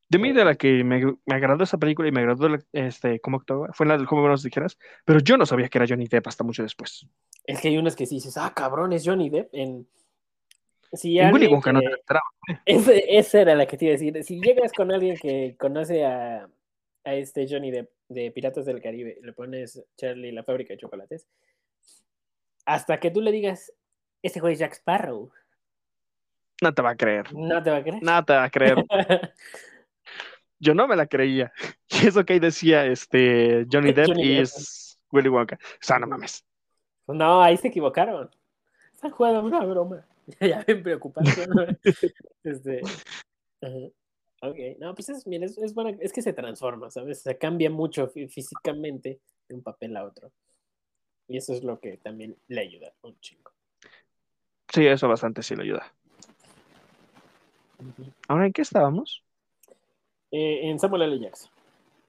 De 0.10 0.20
mí, 0.20 0.32
de 0.32 0.46
la 0.46 0.56
que 0.56 0.86
me, 0.86 1.04
me 1.26 1.36
agradó 1.36 1.66
esa 1.66 1.78
película 1.78 2.08
y 2.08 2.14
me 2.14 2.22
agradó 2.22 2.48
este, 2.72 3.20
cómo 3.20 3.38
actuaba, 3.38 3.74
fue 3.74 3.86
la 3.86 3.98
del 3.98 4.06
joven 4.06 4.24
Buenos 4.24 4.42
Dijeras, 4.42 4.78
pero 5.04 5.20
yo 5.20 5.38
no 5.38 5.46
sabía 5.46 5.68
que 5.68 5.78
era 5.78 5.88
Johnny 5.88 6.08
Depp 6.08 6.28
hasta 6.28 6.46
mucho 6.46 6.64
después. 6.64 7.06
Es 7.44 7.62
que 7.62 7.68
hay 7.68 7.78
unas 7.78 7.96
que 7.96 8.06
sí 8.06 8.16
dices, 8.16 8.38
ah, 8.38 8.54
cabrón, 8.56 8.94
es 8.94 9.04
Johnny 9.06 9.30
Depp. 9.30 9.50
En, 9.54 9.88
si 10.94 11.20
alguien 11.20 11.52
Wonka 11.52 11.74
no 11.74 11.82
que- 11.82 11.88
te 11.88 11.94
esperaba. 11.96 12.26
Ese- 12.66 13.18
esa 13.18 13.42
era 13.42 13.56
la 13.56 13.66
que 13.66 13.78
te 13.78 13.86
iba 13.86 13.92
a 13.96 13.98
decir. 13.98 14.24
Si 14.24 14.40
llegas 14.42 14.72
con 14.72 14.92
alguien 14.92 15.18
que 15.22 15.56
conoce 15.60 16.06
a, 16.06 16.50
a 17.04 17.14
este 17.16 17.46
Johnny 17.50 17.72
Depp 17.72 17.90
de 18.10 18.32
Piratas 18.32 18.66
del 18.66 18.82
Caribe, 18.82 19.18
le 19.22 19.34
pones 19.34 19.84
Charlie 19.98 20.32
la 20.32 20.44
fábrica 20.44 20.74
de 20.74 20.78
chocolates, 20.80 21.28
hasta 22.66 23.00
que 23.00 23.12
tú 23.12 23.22
le 23.22 23.32
digas, 23.32 23.74
ese 24.22 24.40
güey 24.40 24.54
es 24.54 24.60
Jack 24.60 24.74
Sparrow, 24.74 25.32
No 26.62 26.74
te 26.74 26.82
va 26.82 26.92
a 26.92 26.96
creer. 26.98 27.34
no 27.34 27.62
te 27.64 27.70
va 27.70 27.78
a 27.78 27.84
creer. 27.84 28.02
No 28.04 28.26
te 28.26 28.34
va 28.34 28.44
a 28.46 28.50
creer. 28.50 28.86
Yo 30.60 30.74
no 30.74 30.88
me 30.88 30.96
la 30.96 31.06
creía. 31.08 31.52
Y 31.90 32.08
eso 32.08 32.26
que 32.26 32.34
ahí 32.34 32.40
decía 32.40 32.86
este, 32.86 33.66
Johnny 33.72 33.92
Depp 33.94 34.08
Johnny 34.08 34.24
y 34.24 34.38
es 34.40 35.00
Willy 35.12 35.30
Wonka. 35.30 35.56
O 35.56 35.78
sea, 35.80 35.98
no 36.00 36.08
mames. 36.08 36.46
no, 37.08 37.42
ahí 37.42 37.58
se 37.58 37.70
equivocaron. 37.70 38.30
Están 38.94 39.12
jugando 39.12 39.42
una 39.42 39.64
broma. 39.66 40.06
ya 40.42 40.64
ven 40.68 40.84
preocupado. 40.84 41.28
este, 42.44 42.82
ajá. 43.62 43.78
Ok, 44.44 44.56
no, 44.80 44.94
pues 44.94 45.10
es, 45.10 45.26
mira, 45.26 45.46
es, 45.48 45.58
es 45.58 45.74
buena- 45.74 45.98
es 46.00 46.14
que 46.14 46.22
se 46.22 46.32
transforma, 46.34 46.92
¿sabes? 46.92 47.22
Se 47.22 47.38
cambia 47.38 47.70
mucho 47.72 48.12
fí- 48.14 48.30
físicamente 48.30 49.20
de 49.50 49.56
un 49.56 49.64
papel 49.64 49.98
a 49.98 50.04
otro. 50.06 50.32
Y 51.28 51.38
eso 51.38 51.54
es 51.54 51.64
lo 51.64 51.80
que 51.80 51.98
también 51.98 52.38
le 52.48 52.62
ayuda 52.62 52.94
un 53.02 53.20
chingo. 53.20 53.52
Sí, 54.72 54.86
eso 54.86 55.08
bastante 55.08 55.42
sí 55.42 55.56
le 55.56 55.64
ayuda. 55.64 55.92
Ahora, 58.28 58.46
¿en 58.46 58.54
qué 58.54 58.62
estábamos? 58.62 59.24
Eh, 60.32 60.70
en 60.70 60.80
Samuel 60.80 61.04
L. 61.04 61.20
Jackson. 61.20 61.50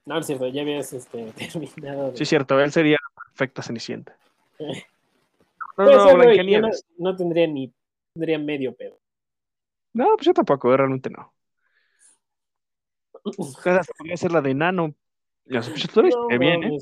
No, 0.05 0.19
es 0.19 0.25
cierto, 0.27 0.47
ya 0.47 0.61
habías 0.61 0.93
este, 0.93 1.31
terminado. 1.37 2.11
de- 2.11 2.17
Sí, 2.17 2.23
es 2.23 2.29
cierto, 2.29 2.59
él 2.59 2.71
sería 2.71 2.97
perfecta 3.25 3.61
Cenicienta. 3.63 4.15
No, 4.59 5.85
no, 5.85 5.91
yo 6.07 6.17
no, 6.17 6.23
Blancanieves. 6.23 6.85
no 6.97 7.15
tendría 7.15 7.47
ni 7.47 7.73
tendría 8.19 8.37
medio 8.37 8.75
pedo. 8.75 8.99
No, 9.93 10.15
pues 10.15 10.25
yo 10.27 10.33
tampoco, 10.33 10.75
realmente 10.75 11.09
no. 11.09 11.33
Podría 13.23 14.17
ser 14.17 14.31
la 14.31 14.41
de 14.41 14.53
Nano. 14.53 14.93
Ya 15.45 15.63
se 15.63 15.73
escucha 15.73 16.01
No 16.01 16.39
bien, 16.39 16.63
¿eh? 16.63 16.77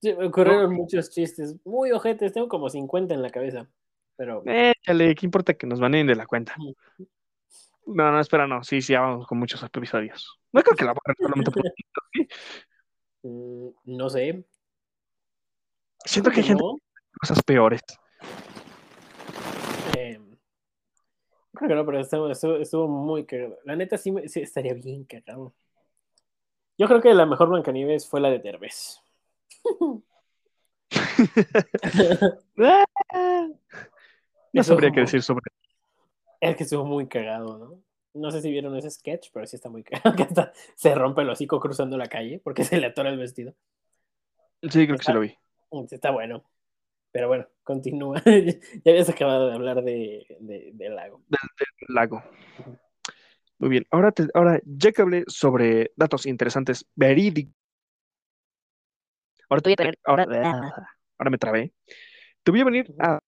Sí, 0.00 0.14
me 0.14 0.26
ocurrieron 0.26 0.72
muchos 0.72 1.10
chistes 1.10 1.54
muy 1.64 1.92
ojetes, 1.92 2.32
tengo 2.32 2.48
como 2.48 2.70
50 2.70 3.12
en 3.12 3.20
la 3.22 3.30
cabeza. 3.30 3.68
Pero 4.16 4.42
Échale, 4.46 5.14
¿qué 5.14 5.26
importa 5.26 5.54
que 5.54 5.66
nos 5.66 5.78
baneen 5.78 6.06
de 6.06 6.16
la 6.16 6.26
cuenta? 6.26 6.56
No, 7.86 8.10
no, 8.10 8.20
espera, 8.20 8.46
no. 8.46 8.64
Sí, 8.64 8.80
sí, 8.80 8.94
ya 8.94 9.00
vamos 9.00 9.26
con 9.26 9.38
muchos 9.38 9.62
episodios. 9.62 10.38
No 10.52 10.62
creo 10.62 10.76
que 10.76 10.84
la 10.84 10.92
borren 10.92 11.16
solamente 11.18 11.50
por 11.50 11.62
¿sí? 12.12 12.28
mm, 13.22 13.68
no 13.96 14.08
sé. 14.08 14.44
Siento 16.04 16.30
que 16.30 16.40
hay 16.40 16.46
gente 16.46 16.62
No, 16.62 16.72
hace 16.72 17.18
cosas 17.20 17.42
peores. 17.42 17.82
eh, 19.96 20.18
creo 21.54 21.68
que 21.68 21.74
no, 21.74 21.86
pero 21.86 22.00
estuvo, 22.00 22.30
estuvo- 22.30 22.56
estuvo 22.56 22.88
muy 22.88 23.24
cagado. 23.26 23.58
La 23.64 23.76
neta 23.76 23.98
sí, 23.98 24.12
estaría 24.34 24.74
bien 24.74 25.04
cagado. 25.04 25.54
Yo 26.78 26.86
creo 26.86 27.00
que 27.00 27.12
la 27.14 27.26
mejor 27.26 27.48
Blancanieves 27.50 28.08
fue 28.08 28.20
la 28.20 28.30
de 28.30 28.38
Derbez. 28.38 29.02
No 34.52 34.64
sabría 34.64 34.90
qué 34.90 35.00
decir 35.00 35.22
sobre 35.22 35.44
Es 36.40 36.56
que 36.56 36.64
estuvo 36.64 36.84
muy 36.84 37.06
cagado, 37.06 37.58
¿no? 37.58 37.82
No 38.12 38.30
sé 38.30 38.42
si 38.42 38.50
vieron 38.50 38.76
ese 38.76 38.90
sketch, 38.90 39.28
pero 39.32 39.46
sí 39.46 39.56
está 39.56 39.68
muy 39.68 39.84
cagado. 39.84 40.12
Que 40.16 40.24
hasta 40.24 40.52
se 40.74 40.94
rompe 40.94 41.22
el 41.22 41.30
hocico 41.30 41.60
cruzando 41.60 41.96
la 41.96 42.08
calle 42.08 42.40
porque 42.42 42.64
se 42.64 42.80
le 42.80 42.86
atora 42.86 43.10
el 43.10 43.18
vestido. 43.18 43.54
Sí, 44.62 44.86
creo 44.86 44.98
que 44.98 45.04
sí 45.04 45.12
lo 45.12 45.20
vi. 45.20 45.34
Mm, 45.70 45.84
Está 45.90 46.10
bueno. 46.10 46.42
Pero 47.12 47.28
bueno, 47.28 47.46
continúa. 47.62 48.22
ya 48.24 48.90
habías 48.92 49.08
acabado 49.08 49.48
de 49.48 49.54
hablar 49.54 49.82
de, 49.82 50.26
de, 50.40 50.70
del 50.74 50.94
lago. 50.94 51.22
Lago. 51.88 52.22
Muy 53.58 53.68
bien. 53.68 53.86
Ahora, 53.90 54.12
te- 54.12 54.28
ahora, 54.32 54.60
ya 54.64 54.92
que 54.92 55.02
hablé 55.02 55.24
sobre 55.26 55.92
datos 55.96 56.24
interesantes, 56.26 56.86
verídicos. 56.94 57.54
Ahora, 59.48 59.60
Tú 59.62 59.68
voy 59.68 59.72
a 59.72 59.76
tener- 59.76 59.98
ahora, 60.04 60.24
ahora 61.18 61.30
me 61.30 61.38
trabé. 61.38 61.72
Te 62.42 62.50
voy 62.52 62.60
a 62.60 62.64
venir 62.64 62.94
a. 62.98 63.18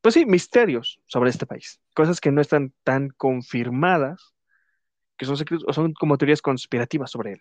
Pues 0.00 0.14
sí, 0.14 0.26
misterios 0.26 1.00
sobre 1.06 1.30
este 1.30 1.46
país. 1.46 1.80
Cosas 1.94 2.20
que 2.20 2.32
no 2.32 2.40
están 2.40 2.74
tan 2.82 3.08
confirmadas, 3.10 4.34
que 5.16 5.26
son 5.26 5.36
secretos, 5.36 5.64
o 5.68 5.72
son 5.72 5.92
como 5.94 6.18
teorías 6.18 6.42
conspirativas 6.42 7.10
sobre 7.12 7.34
él. 7.34 7.40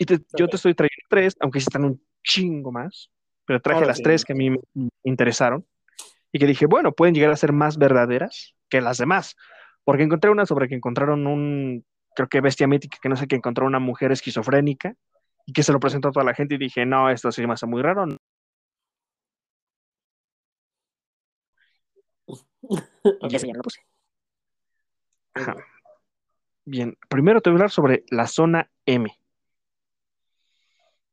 Y 0.00 0.06
te- 0.06 0.18
yo 0.38 0.48
te 0.48 0.56
estoy 0.56 0.74
trayendo 0.74 1.04
tres, 1.10 1.36
aunque 1.40 1.60
sí 1.60 1.64
están 1.68 1.84
un 1.84 2.02
chingo 2.24 2.72
más, 2.72 3.10
pero 3.44 3.60
traje 3.60 3.80
Ahora 3.80 3.88
las 3.88 3.98
sí. 3.98 4.02
tres 4.02 4.24
que 4.24 4.32
a 4.32 4.36
mí 4.36 4.48
me 4.48 4.58
interesaron 5.02 5.66
y 6.32 6.38
que 6.38 6.46
dije, 6.46 6.64
bueno, 6.64 6.92
pueden 6.92 7.14
llegar 7.14 7.30
a 7.30 7.36
ser 7.36 7.52
más 7.52 7.76
verdaderas 7.76 8.54
que 8.70 8.80
las 8.80 8.96
demás. 8.96 9.36
Porque 9.84 10.02
encontré 10.02 10.30
una 10.30 10.46
sobre 10.46 10.68
que 10.68 10.74
encontraron 10.74 11.26
un, 11.26 11.84
creo 12.16 12.28
que 12.30 12.40
bestia 12.40 12.66
mítica, 12.66 12.96
que 13.02 13.10
no 13.10 13.16
sé, 13.16 13.28
que 13.28 13.36
encontró 13.36 13.66
una 13.66 13.78
mujer 13.78 14.10
esquizofrénica 14.10 14.94
y 15.44 15.52
que 15.52 15.62
se 15.62 15.72
lo 15.72 15.80
presentó 15.80 16.08
a 16.08 16.12
toda 16.12 16.24
la 16.24 16.32
gente 16.34 16.54
y 16.54 16.58
dije, 16.58 16.86
no, 16.86 17.10
esto 17.10 17.30
sí 17.30 17.46
me 17.46 17.52
hace 17.52 17.66
muy 17.66 17.82
raro. 17.82 18.06
Ya 23.30 23.38
sé, 23.38 23.48
ya 23.48 23.52
lo 23.54 23.62
puse. 23.62 23.80
Ajá. 25.34 25.56
Bien, 26.64 26.96
primero 27.10 27.42
te 27.42 27.50
voy 27.50 27.56
a 27.56 27.58
hablar 27.58 27.70
sobre 27.70 28.04
la 28.10 28.26
zona 28.26 28.70
M. 28.86 29.19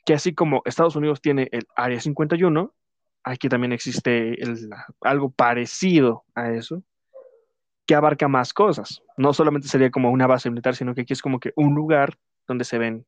Que 0.07 0.13
así 0.13 0.33
como 0.33 0.61
Estados 0.63 0.95
Unidos 0.95 1.19
tiene 1.19 1.49
el 1.51 1.67
Área 1.75 1.99
51, 1.99 2.73
aquí 3.23 3.49
también 3.49 3.73
existe 3.73 4.37
algo 5.01 5.31
parecido 5.31 6.23
a 6.33 6.51
eso, 6.51 6.81
que 7.85 7.93
abarca 7.93 8.29
más 8.29 8.53
cosas. 8.53 9.03
No 9.17 9.33
solamente 9.33 9.67
sería 9.67 9.91
como 9.91 10.09
una 10.09 10.25
base 10.25 10.49
militar, 10.49 10.77
sino 10.77 10.95
que 10.95 11.01
aquí 11.01 11.11
es 11.11 11.21
como 11.21 11.41
que 11.41 11.51
un 11.57 11.75
lugar 11.75 12.17
donde 12.47 12.63
se 12.63 12.77
ven 12.77 13.05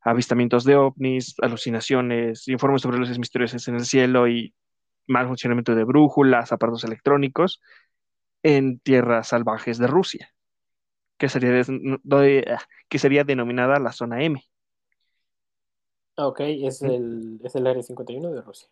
avistamientos 0.00 0.64
de 0.64 0.74
ovnis, 0.74 1.36
alucinaciones, 1.40 2.48
informes 2.48 2.82
sobre 2.82 2.98
luces 2.98 3.20
misteriosas 3.20 3.68
en 3.68 3.76
el 3.76 3.84
cielo 3.84 4.26
y 4.26 4.56
mal 5.06 5.28
funcionamiento 5.28 5.76
de 5.76 5.84
brújulas, 5.84 6.50
aparatos 6.50 6.82
electrónicos 6.82 7.60
en 8.42 8.80
tierras 8.80 9.28
salvajes 9.28 9.78
de 9.78 9.86
Rusia, 9.86 10.34
que 11.16 11.28
sería, 11.28 11.50
de, 11.52 12.58
que 12.88 12.98
sería 12.98 13.22
denominada 13.22 13.78
la 13.78 13.92
zona 13.92 14.24
M. 14.24 14.42
Ok, 16.16 16.40
es 16.40 16.82
el, 16.82 17.40
es 17.42 17.54
el 17.54 17.66
área 17.66 17.82
51 17.82 18.30
de 18.30 18.42
Rusia. 18.42 18.68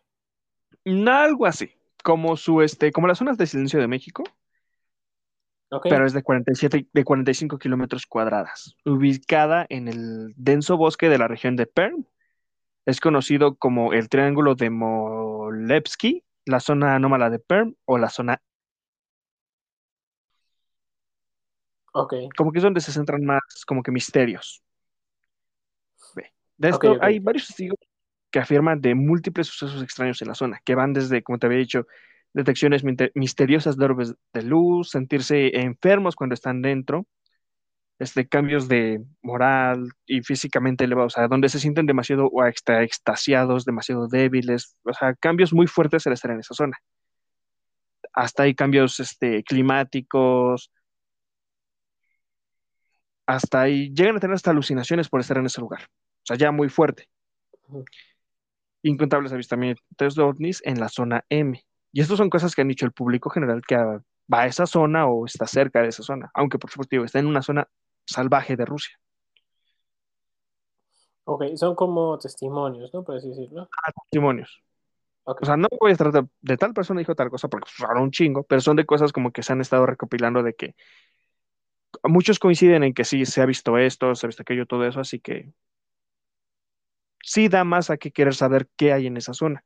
Algo 0.85 1.45
así, 1.45 1.71
como 2.03 2.37
su 2.37 2.61
este, 2.61 2.91
como 2.91 3.07
las 3.07 3.17
zonas 3.17 3.37
de 3.37 3.47
silencio 3.47 3.79
de 3.79 3.87
México, 3.87 4.23
pero 5.83 6.05
es 6.05 6.13
de 6.13 6.21
47, 6.21 6.87
de 6.91 7.03
45 7.05 7.57
kilómetros 7.57 8.05
cuadradas, 8.05 8.75
ubicada 8.83 9.65
en 9.69 9.87
el 9.87 10.33
denso 10.35 10.75
bosque 10.75 11.07
de 11.07 11.17
la 11.17 11.29
región 11.29 11.55
de 11.55 11.65
Perm. 11.65 12.05
Es 12.85 12.99
conocido 12.99 13.55
como 13.55 13.93
el 13.93 14.09
Triángulo 14.09 14.55
de 14.55 14.69
Molevsky, 14.69 16.25
la 16.45 16.59
zona 16.59 16.95
anómala 16.95 17.29
de 17.29 17.39
Perm 17.39 17.75
o 17.85 17.97
la 17.97 18.09
zona... 18.09 18.41
Ok. 21.93 22.15
Como 22.35 22.51
que 22.51 22.59
es 22.59 22.63
donde 22.63 22.81
se 22.81 22.91
centran 22.91 23.23
más 23.23 23.41
como 23.65 23.81
que 23.81 23.91
misterios. 23.91 24.61
De 26.61 26.69
esto 26.69 26.97
hay 27.01 27.17
varios 27.17 27.47
testigos 27.47 27.79
que 28.29 28.37
afirman 28.37 28.79
de 28.81 28.93
múltiples 28.93 29.47
sucesos 29.47 29.81
extraños 29.81 30.21
en 30.21 30.27
la 30.27 30.35
zona, 30.35 30.61
que 30.63 30.75
van 30.75 30.93
desde, 30.93 31.23
como 31.23 31.39
te 31.39 31.47
había 31.47 31.57
dicho, 31.57 31.87
detecciones 32.33 32.83
misteriosas 33.15 33.77
de 33.77 33.85
orbes 33.85 34.13
de 34.31 34.43
luz, 34.43 34.91
sentirse 34.91 35.59
enfermos 35.59 36.15
cuando 36.15 36.35
están 36.35 36.61
dentro, 36.61 37.07
este, 37.97 38.27
cambios 38.27 38.67
de 38.67 39.03
moral 39.23 39.89
y 40.05 40.21
físicamente 40.21 40.83
elevados, 40.83 41.15
o 41.15 41.17
sea, 41.17 41.27
donde 41.27 41.49
se 41.49 41.59
sienten 41.59 41.87
demasiado 41.87 42.27
o 42.27 42.45
extra 42.45 42.83
extasiados, 42.83 43.65
demasiado 43.65 44.07
débiles, 44.07 44.77
o 44.83 44.93
sea, 44.93 45.15
cambios 45.15 45.53
muy 45.53 45.65
fuertes 45.65 46.05
al 46.05 46.13
estar 46.13 46.29
en 46.29 46.41
esa 46.41 46.53
zona. 46.53 46.77
Hasta 48.13 48.43
hay 48.43 48.53
cambios 48.53 48.99
este, 48.99 49.41
climáticos, 49.43 50.71
hasta 53.25 53.61
ahí 53.61 53.91
llegan 53.95 54.17
a 54.17 54.19
tener 54.19 54.35
hasta 54.35 54.51
alucinaciones 54.51 55.09
por 55.09 55.21
estar 55.21 55.37
en 55.37 55.47
ese 55.47 55.59
lugar, 55.59 55.87
sea, 56.31 56.37
ya 56.37 56.51
muy 56.51 56.69
fuerte. 56.69 57.09
Incontables 58.83 59.31
avistamientos 59.31 60.15
de 60.15 60.23
ovnis 60.23 60.61
en 60.65 60.79
la 60.79 60.89
zona 60.89 61.25
M. 61.29 61.63
Y 61.91 62.01
estas 62.01 62.17
son 62.17 62.29
cosas 62.29 62.55
que 62.55 62.61
han 62.61 62.67
dicho 62.67 62.85
el 62.85 62.93
público 62.93 63.29
general 63.29 63.61
que 63.67 63.75
va 63.75 64.41
a 64.41 64.47
esa 64.47 64.65
zona 64.65 65.07
o 65.07 65.25
está 65.25 65.45
cerca 65.45 65.81
de 65.81 65.89
esa 65.89 66.03
zona, 66.03 66.31
aunque 66.33 66.57
por 66.57 66.71
supuesto 66.71 67.03
está 67.03 67.19
en 67.19 67.27
una 67.27 67.41
zona 67.41 67.67
salvaje 68.05 68.55
de 68.55 68.65
Rusia. 68.65 68.97
Ok, 71.25 71.43
son 71.55 71.75
como 71.75 72.17
testimonios, 72.17 72.93
¿no? 72.93 73.03
Por 73.03 73.17
así 73.17 73.29
decirlo. 73.29 73.69
Ah, 73.85 73.91
testimonios. 73.91 74.61
O 75.23 75.45
sea, 75.45 75.55
no 75.55 75.67
voy 75.79 75.91
a 75.91 75.95
tratar 75.95 76.25
de, 76.41 76.57
tal 76.57 76.73
persona 76.73 76.99
dijo 76.99 77.13
tal 77.13 77.29
cosa 77.29 77.47
porque 77.47 77.69
fueron 77.71 77.97
pues, 77.97 78.03
un 78.03 78.11
chingo, 78.11 78.43
pero 78.43 78.59
son 78.59 78.75
de 78.75 78.85
cosas 78.85 79.13
como 79.13 79.31
que 79.31 79.43
se 79.43 79.53
han 79.53 79.61
estado 79.61 79.85
recopilando 79.85 80.41
de 80.41 80.55
que 80.55 80.75
muchos 82.03 82.39
coinciden 82.39 82.83
en 82.83 82.93
que 82.93 83.05
sí, 83.05 83.25
se 83.25 83.41
ha 83.41 83.45
visto 83.45 83.77
esto, 83.77 84.15
se 84.15 84.25
ha 84.25 84.29
visto 84.29 84.41
aquello, 84.41 84.65
todo 84.65 84.85
eso, 84.85 84.99
así 84.99 85.19
que 85.19 85.53
sí 87.23 87.47
da 87.47 87.63
más 87.63 87.89
a 87.89 87.97
que 87.97 88.11
querer 88.11 88.35
saber 88.35 88.67
qué 88.77 88.93
hay 88.93 89.07
en 89.07 89.17
esa 89.17 89.33
zona 89.33 89.63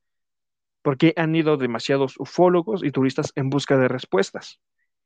porque 0.86 1.14
han 1.16 1.36
ido 1.36 1.58
demasiados 1.58 2.14
ufólogos 2.20 2.84
y 2.84 2.91
turistas 2.91 3.32
en 3.36 3.49
busca 3.49 3.76
de 3.76 3.88
respuestas. 3.88 4.62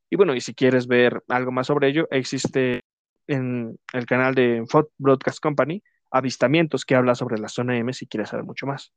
Y 0.09 0.17
bueno, 0.17 0.35
y 0.35 0.41
si 0.41 0.53
quieres 0.53 0.87
ver 0.87 1.23
algo 1.29 1.53
más 1.53 1.67
sobre 1.67 1.87
ello, 1.87 2.05
existe 2.11 2.83
en 3.27 3.79
el 3.93 4.05
canal 4.05 4.35
de 4.35 4.65
Fox 4.67 4.91
Broadcast 4.97 5.39
Company 5.39 5.81
avistamientos 6.11 6.83
que 6.83 6.95
habla 6.95 7.15
sobre 7.15 7.37
la 7.37 7.47
zona 7.47 7.77
M 7.77 7.93
si 7.93 8.07
quieres 8.07 8.27
saber 8.27 8.43
mucho 8.43 8.65
más. 8.65 8.91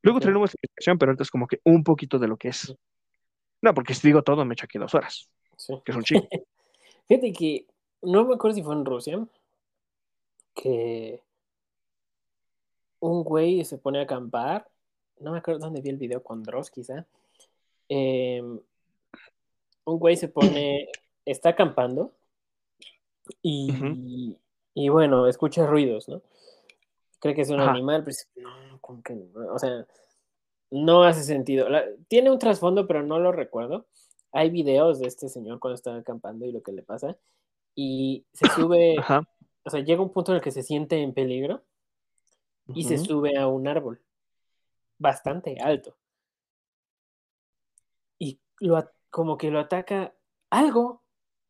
Luego 0.00 0.18
tenemos 0.18 0.48
la 0.48 0.52
explicación, 0.52 0.96
pero 0.96 1.10
antes 1.10 1.30
como 1.30 1.46
que 1.46 1.60
un 1.62 1.84
poquito 1.84 2.18
de 2.18 2.28
lo 2.28 2.38
que 2.38 2.48
es. 2.48 2.74
No, 3.60 3.74
porque 3.74 3.92
si 3.92 4.08
digo 4.08 4.22
todo 4.22 4.46
me 4.46 4.54
echo 4.54 4.64
aquí 4.64 4.78
dos 4.78 4.94
horas. 4.94 5.28
Sí. 5.58 5.74
Que 5.84 5.92
es 5.92 5.96
un 5.98 6.04
chingo. 6.04 6.26
Fíjate 7.06 7.34
que 7.34 7.66
no 8.00 8.24
me 8.24 8.34
acuerdo 8.36 8.54
si 8.54 8.62
fue 8.62 8.74
en 8.74 8.86
Rusia 8.86 9.26
que 10.54 11.22
un 13.10 13.22
güey 13.24 13.64
se 13.64 13.78
pone 13.78 14.00
a 14.00 14.02
acampar 14.02 14.66
no 15.20 15.32
me 15.32 15.38
acuerdo 15.38 15.60
dónde 15.60 15.80
vi 15.80 15.90
el 15.90 15.96
video 15.96 16.22
con 16.22 16.42
Dross, 16.42 16.70
quizá. 16.70 17.06
Em, 17.88 18.60
un 19.84 19.98
güey 19.98 20.16
se 20.16 20.28
pone, 20.28 20.88
está 21.24 21.50
acampando 21.50 22.12
y, 23.42 24.36
y, 24.74 24.88
bueno, 24.88 25.26
escucha 25.26 25.66
ruidos, 25.66 26.08
¿no? 26.08 26.22
Cree 27.20 27.34
que 27.34 27.42
es 27.42 27.50
un 27.50 27.60
animal, 27.60 28.04
pero 28.04 28.16
no, 28.36 28.78
como 28.80 29.02
que 29.02 29.14
no, 29.14 29.54
o 29.54 29.58
sea, 29.58 29.86
no 30.70 31.04
hace 31.04 31.22
sentido. 31.22 31.66
tiene 32.08 32.30
un 32.30 32.38
trasfondo, 32.38 32.86
pero 32.86 33.02
no 33.02 33.18
lo 33.18 33.32
recuerdo. 33.32 33.86
Hay 34.32 34.50
videos 34.50 34.98
de 34.98 35.06
este 35.06 35.28
señor 35.28 35.58
cuando 35.58 35.76
está 35.76 35.96
acampando 35.96 36.44
y 36.44 36.52
lo 36.52 36.62
que 36.62 36.72
le 36.72 36.82
pasa. 36.82 37.16
Y 37.74 38.26
se 38.32 38.48
sube, 38.50 38.96
o 39.64 39.70
sea, 39.70 39.80
llega 39.80 40.02
un 40.02 40.12
punto 40.12 40.32
en 40.32 40.36
el 40.36 40.42
que 40.42 40.50
se 40.50 40.62
siente 40.62 41.00
en 41.00 41.14
peligro 41.14 41.62
y 42.68 42.84
se 42.84 42.98
sube 42.98 43.36
a 43.36 43.46
un 43.46 43.68
árbol 43.68 44.00
bastante 44.98 45.56
alto. 45.60 45.96
Y 48.18 48.38
lo, 48.60 48.82
como 49.10 49.36
que 49.36 49.50
lo 49.50 49.58
ataca 49.58 50.14
algo, 50.50 51.02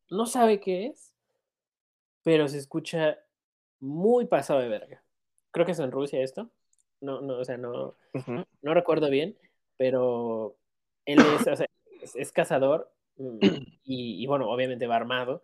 no 0.09 0.25
sabe 0.25 0.59
qué 0.59 0.87
es, 0.87 1.13
pero 2.23 2.47
se 2.47 2.57
escucha 2.57 3.19
muy 3.79 4.25
pasado 4.25 4.59
de 4.59 4.67
verga. 4.67 5.03
Creo 5.51 5.65
que 5.65 5.73
es 5.73 5.79
en 5.79 5.91
Rusia 5.91 6.21
esto. 6.21 6.49
No, 7.01 7.21
no, 7.21 7.37
o 7.37 7.45
sea, 7.45 7.57
no, 7.57 7.95
no 8.61 8.73
recuerdo 8.73 9.09
bien, 9.09 9.37
pero 9.77 10.57
él 11.05 11.19
es, 12.01 12.15
es, 12.15 12.31
cazador 12.31 12.91
mm, 13.17 13.37
y, 13.83 14.23
y, 14.23 14.27
bueno, 14.27 14.49
obviamente 14.49 14.87
va 14.87 14.95
armado 14.95 15.43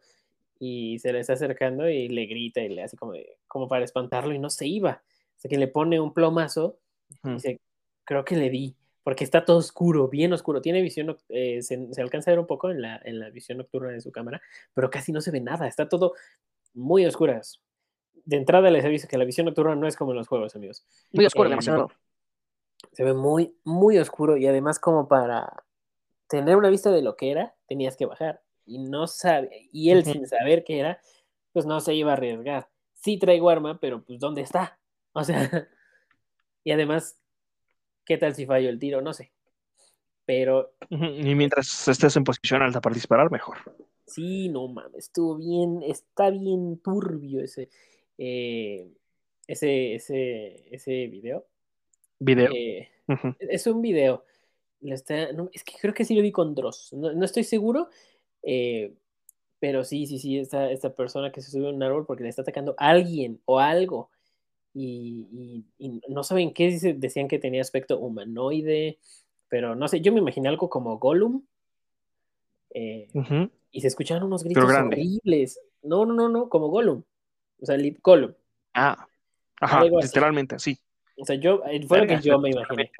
y 0.59 0.99
se 0.99 1.11
le 1.11 1.19
está 1.19 1.33
acercando 1.33 1.89
y 1.89 2.07
le 2.07 2.25
grita 2.25 2.61
y 2.61 2.69
le 2.69 2.83
hace 2.83 2.97
como, 2.97 3.13
como 3.47 3.67
para 3.67 3.83
espantarlo 3.83 4.33
y 4.33 4.39
no 4.39 4.49
se 4.49 4.67
iba. 4.67 5.03
Sea, 5.41 5.49
que 5.49 5.57
le 5.57 5.67
pone 5.67 5.99
un 5.99 6.13
plomazo 6.13 6.77
y 7.23 7.39
se 7.39 7.59
creo 8.03 8.23
que 8.23 8.35
le 8.35 8.51
di, 8.51 8.75
porque 9.03 9.23
está 9.23 9.43
todo 9.43 9.57
oscuro, 9.57 10.07
bien 10.07 10.33
oscuro. 10.33 10.61
Tiene 10.61 10.81
visión, 10.83 11.17
eh, 11.29 11.63
se, 11.63 11.87
alcanza 11.97 12.29
a 12.29 12.33
ver 12.33 12.39
un 12.39 12.45
poco 12.45 12.69
en 12.69 12.81
la, 12.81 13.01
en 13.03 13.19
la 13.19 13.31
visión 13.31 13.57
nocturna 13.57 13.89
de 13.89 14.01
su 14.01 14.11
cámara, 14.11 14.39
pero 14.75 14.91
casi 14.91 15.11
no 15.11 15.19
se 15.19 15.31
ve 15.31 15.41
nada, 15.41 15.67
está 15.67 15.89
todo 15.89 16.13
muy 16.75 17.05
oscuras. 17.07 17.59
De 18.23 18.37
entrada 18.37 18.69
les 18.69 18.85
aviso 18.85 19.07
que 19.07 19.17
la 19.17 19.25
visión 19.25 19.45
nocturna 19.45 19.75
no 19.75 19.87
es 19.87 19.95
como 19.95 20.11
en 20.11 20.17
los 20.17 20.27
juegos, 20.27 20.55
amigos. 20.55 20.85
Muy 21.11 21.25
oscuro, 21.25 21.47
eh, 21.47 21.49
demasiado. 21.49 21.89
Se 22.91 23.03
ve 23.03 23.13
muy, 23.15 23.55
muy 23.63 23.97
oscuro 23.97 24.37
y 24.37 24.45
además 24.45 24.77
como 24.77 25.07
para 25.07 25.63
tener 26.27 26.55
una 26.55 26.69
vista 26.69 26.91
de 26.91 27.01
lo 27.01 27.15
que 27.15 27.31
era, 27.31 27.55
tenías 27.67 27.97
que 27.97 28.05
bajar. 28.05 28.43
Y 28.65 28.77
no 28.77 29.07
sabe, 29.07 29.69
y 29.71 29.89
él 29.89 30.05
sin 30.05 30.27
saber 30.27 30.63
qué 30.63 30.79
era, 30.79 31.01
pues 31.51 31.65
no 31.65 31.79
se 31.79 31.95
iba 31.95 32.11
a 32.11 32.13
arriesgar. 32.13 32.69
Sí 32.93 33.17
traigo 33.17 33.49
arma, 33.49 33.79
pero 33.79 34.03
pues 34.03 34.19
¿dónde 34.19 34.41
está? 34.41 34.79
O 35.13 35.25
sea, 35.25 35.67
y 36.63 36.71
además 36.71 37.21
¿Qué 38.05 38.17
tal 38.17 38.35
si 38.35 38.45
fallo 38.45 38.69
el 38.69 38.79
tiro? 38.79 39.01
No 39.01 39.13
sé. 39.13 39.31
Pero. 40.25 40.73
Y 40.89 41.35
mientras 41.35 41.87
estés 41.87 42.15
en 42.15 42.23
posición 42.23 42.61
alta 42.61 42.81
para 42.81 42.93
disparar, 42.93 43.31
mejor. 43.31 43.57
Sí, 44.05 44.49
no 44.49 44.67
mames, 44.67 45.05
estuvo 45.05 45.37
bien, 45.37 45.81
está 45.83 46.29
bien 46.29 46.79
turbio 46.79 47.41
ese, 47.41 47.69
eh, 48.17 48.91
ese, 49.47 49.95
ese, 49.95 50.75
ese 50.75 51.07
video. 51.07 51.45
Video. 52.19 52.51
Eh, 52.53 52.89
es 53.39 53.65
un 53.67 53.81
video. 53.81 54.25
es 54.81 55.03
que 55.63 55.73
creo 55.79 55.93
que 55.93 56.03
sí 56.03 56.13
lo 56.13 56.21
vi 56.21 56.31
con 56.31 56.53
Dross. 56.53 56.91
No, 56.91 57.23
estoy 57.23 57.45
seguro. 57.45 57.89
Eh, 58.43 58.93
pero 59.59 59.85
sí, 59.85 60.07
sí, 60.07 60.19
sí, 60.19 60.39
esta, 60.39 60.69
esta 60.71 60.93
persona 60.93 61.31
que 61.31 61.41
se 61.41 61.51
sube 61.51 61.67
a 61.67 61.71
un 61.71 61.83
árbol 61.83 62.05
porque 62.05 62.23
le 62.23 62.29
está 62.29 62.41
atacando 62.41 62.75
a 62.77 62.89
alguien 62.89 63.39
o 63.45 63.59
algo 63.59 64.09
y, 64.73 65.65
no 66.07 66.23
saben 66.23 66.53
qué, 66.53 66.71
decían 66.95 67.27
que 67.27 67.39
tenía 67.39 67.61
aspecto 67.61 67.99
humanoide, 67.99 68.99
pero 69.49 69.75
no 69.75 69.87
sé, 69.87 70.01
yo 70.01 70.13
me 70.13 70.19
imaginé 70.19 70.49
algo 70.49 70.69
como 70.69 70.97
Gollum. 70.97 71.43
Eh, 72.73 73.09
y 73.71 73.81
se 73.81 73.87
escuchaban 73.87 74.23
unos 74.23 74.43
gritos 74.43 74.63
horribles. 74.63 75.59
No, 75.83 76.05
no, 76.05 76.13
no, 76.13 76.29
no, 76.29 76.49
como 76.49 76.69
Gollum. 76.69 77.03
O 77.61 77.65
sea, 77.65 77.77
Gollum. 78.01 78.33
Ah, 78.73 79.05
ajá, 79.59 79.83
literalmente, 79.83 80.55
así. 80.55 80.79
O 81.17 81.25
sea, 81.25 81.35
yo, 81.35 81.63
eh, 81.65 81.85
fue 81.85 81.99
lo 81.99 82.07
que 82.07 82.21
yo 82.21 82.39
me 82.39 82.49
imaginé. 82.49 82.91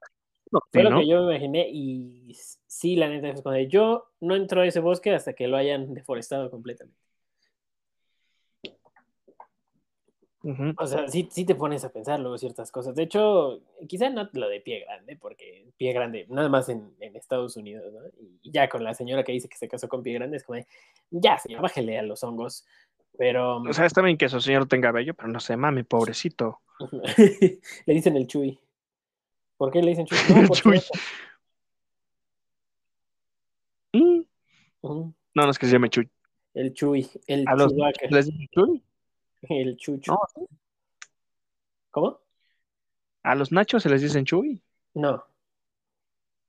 fue 0.71 0.83
lo 0.83 0.99
que 0.99 1.07
yo 1.07 1.23
me 1.23 1.35
imaginé 1.35 1.69
y 1.71 2.35
sí, 2.67 2.95
la 2.95 3.09
neta, 3.09 3.29
es 3.29 3.41
cuando 3.41 3.61
yo 3.61 4.11
no 4.19 4.35
entro 4.35 4.61
a 4.61 4.67
ese 4.67 4.79
bosque 4.79 5.13
hasta 5.13 5.33
que 5.33 5.47
lo 5.47 5.57
hayan 5.57 5.93
deforestado 5.93 6.51
completamente. 6.51 7.00
O 10.43 10.87
sea, 10.87 11.07
sí, 11.07 11.29
sí 11.31 11.45
te 11.45 11.53
pones 11.53 11.83
a 11.83 11.91
pensar 11.91 12.19
luego 12.19 12.37
ciertas 12.37 12.71
cosas. 12.71 12.95
De 12.95 13.03
hecho, 13.03 13.61
quizá 13.87 14.09
no 14.09 14.27
lo 14.33 14.49
de 14.49 14.59
pie 14.59 14.85
grande, 14.85 15.15
porque 15.15 15.67
pie 15.77 15.93
grande, 15.93 16.25
nada 16.29 16.49
más 16.49 16.67
en, 16.69 16.95
en 16.99 17.15
Estados 17.15 17.57
Unidos, 17.57 17.93
¿no? 17.93 17.99
Y 18.41 18.51
ya 18.51 18.67
con 18.67 18.83
la 18.83 18.95
señora 18.95 19.23
que 19.23 19.33
dice 19.33 19.47
que 19.47 19.57
se 19.57 19.67
casó 19.67 19.87
con 19.87 20.01
pie 20.01 20.15
grande, 20.15 20.37
es 20.37 20.43
como, 20.43 20.55
de, 20.55 20.65
ya, 21.11 21.37
señor, 21.37 21.61
bájele 21.61 21.99
a 21.99 22.01
los 22.01 22.23
hongos. 22.23 22.65
Pero. 23.17 23.57
O 23.57 23.73
sea, 23.73 23.85
está 23.85 24.01
bien 24.01 24.17
que 24.17 24.29
su 24.29 24.41
señor 24.41 24.67
tenga 24.67 24.91
bello, 24.91 25.13
pero 25.13 25.27
no 25.29 25.39
sé, 25.39 25.55
mami, 25.57 25.83
pobrecito. 25.83 26.61
le 27.85 27.93
dicen 27.93 28.17
el 28.17 28.25
Chuy. 28.25 28.59
¿Por 29.57 29.71
qué 29.71 29.83
le 29.83 29.91
dicen 29.91 30.07
Chuy? 30.07 30.17
No, 30.29 30.47
Chuy. 30.55 30.81
Mm. 33.93 34.21
No, 34.81 35.13
no 35.35 35.49
es 35.51 35.59
que 35.59 35.67
se 35.67 35.73
llame 35.73 35.89
Chuy. 35.89 36.09
El 36.55 36.73
Chuy, 36.73 37.07
el 37.27 37.47
A 37.47 37.55
los 37.55 37.73
¿Les 38.09 38.25
dicen 38.25 38.47
Chuy? 38.51 38.83
El 39.41 39.77
Chucho. 39.77 40.13
No, 40.13 40.47
¿Cómo? 41.91 42.21
a 43.23 43.35
los 43.35 43.51
nachos 43.51 43.83
se 43.83 43.89
les 43.89 44.01
dicen 44.01 44.25
Chuy. 44.25 44.61
No. 44.93 45.23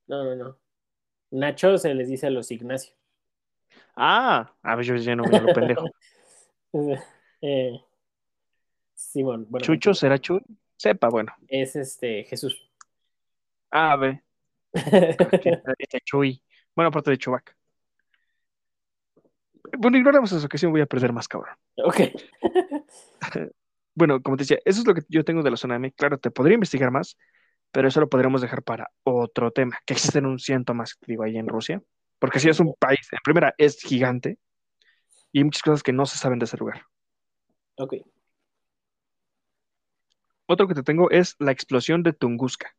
No, 0.07 0.25
no, 0.25 0.37
no. 0.37 0.59
Nacho 1.31 1.79
se 1.79 1.95
les 1.95 2.09
dice 2.09 2.27
a 2.27 2.31
los 2.31 2.51
Ignacio. 2.51 2.95
Ah, 3.97 4.53
a 4.63 4.77
ver, 4.77 4.85
yo 4.85 4.97
ya 4.97 5.17
no 5.17 5.25
a 5.25 5.41
lo 5.41 5.53
pendejo. 5.55 5.87
Eh, 7.45 7.77
Simón, 8.95 9.47
bueno, 9.51 9.67
¿Chucho 9.67 9.93
será 9.93 10.17
Chuy? 10.17 10.41
Sepa, 10.77 11.09
bueno. 11.09 11.35
es 11.49 11.75
este 11.75 12.23
Jesús. 12.23 12.71
Ah, 13.69 13.93
a 13.93 13.97
ver, 13.97 14.23
Chuy. 16.05 16.41
Bueno, 16.75 16.89
aparte 16.89 17.11
de 17.11 17.19
Chubac. 17.19 17.55
Bueno, 19.79 19.97
ignoramos 19.97 20.33
eso, 20.33 20.49
que 20.49 20.59
sí 20.59 20.67
me 20.67 20.73
voy 20.73 20.81
a 20.81 20.87
perder 20.87 21.13
más, 21.13 21.29
cabrón. 21.29 21.57
ok. 21.77 22.01
Bueno, 23.95 24.23
como 24.23 24.39
te 24.39 24.45
decía, 24.45 24.59
eso 24.65 24.81
es 24.81 24.87
lo 24.87 24.95
que 24.95 25.03
yo 25.11 25.23
tengo 25.23 25.43
de 25.43 25.51
la 25.51 25.57
zona 25.59 25.77
M. 25.77 25.93
Claro, 25.93 26.17
te 26.17 26.31
podría 26.31 26.55
investigar 26.55 26.91
más, 26.91 27.19
pero 27.71 27.89
eso 27.89 28.01
lo 28.01 28.09
podríamos 28.09 28.41
dejar 28.41 28.63
para 28.63 28.91
otro 29.05 29.51
tema, 29.51 29.79
que 29.85 29.93
existen 29.93 30.25
un 30.25 30.39
ciento 30.39 30.73
más, 30.73 30.97
digo, 31.07 31.25
ahí 31.25 31.37
en 31.37 31.47
Rusia, 31.47 31.83
porque 32.19 32.41
sí 32.41 32.49
es 32.49 32.59
un 32.59 32.75
país, 32.79 33.07
en 33.13 33.19
primera, 33.23 33.55
es 33.59 33.83
gigante 33.83 34.39
y 35.31 35.39
hay 35.39 35.45
muchas 35.45 35.63
cosas 35.63 35.83
que 35.83 35.93
no 35.93 36.07
se 36.07 36.17
saben 36.17 36.39
de 36.39 36.45
ese 36.45 36.57
lugar. 36.57 36.87
Ok. 37.77 37.95
Otro 40.47 40.69
que 40.69 40.75
te 40.75 40.83
tengo 40.83 41.11
es 41.11 41.37
la 41.39 41.53
explosión 41.53 42.03
de 42.03 42.13
Tunguska. 42.13 42.75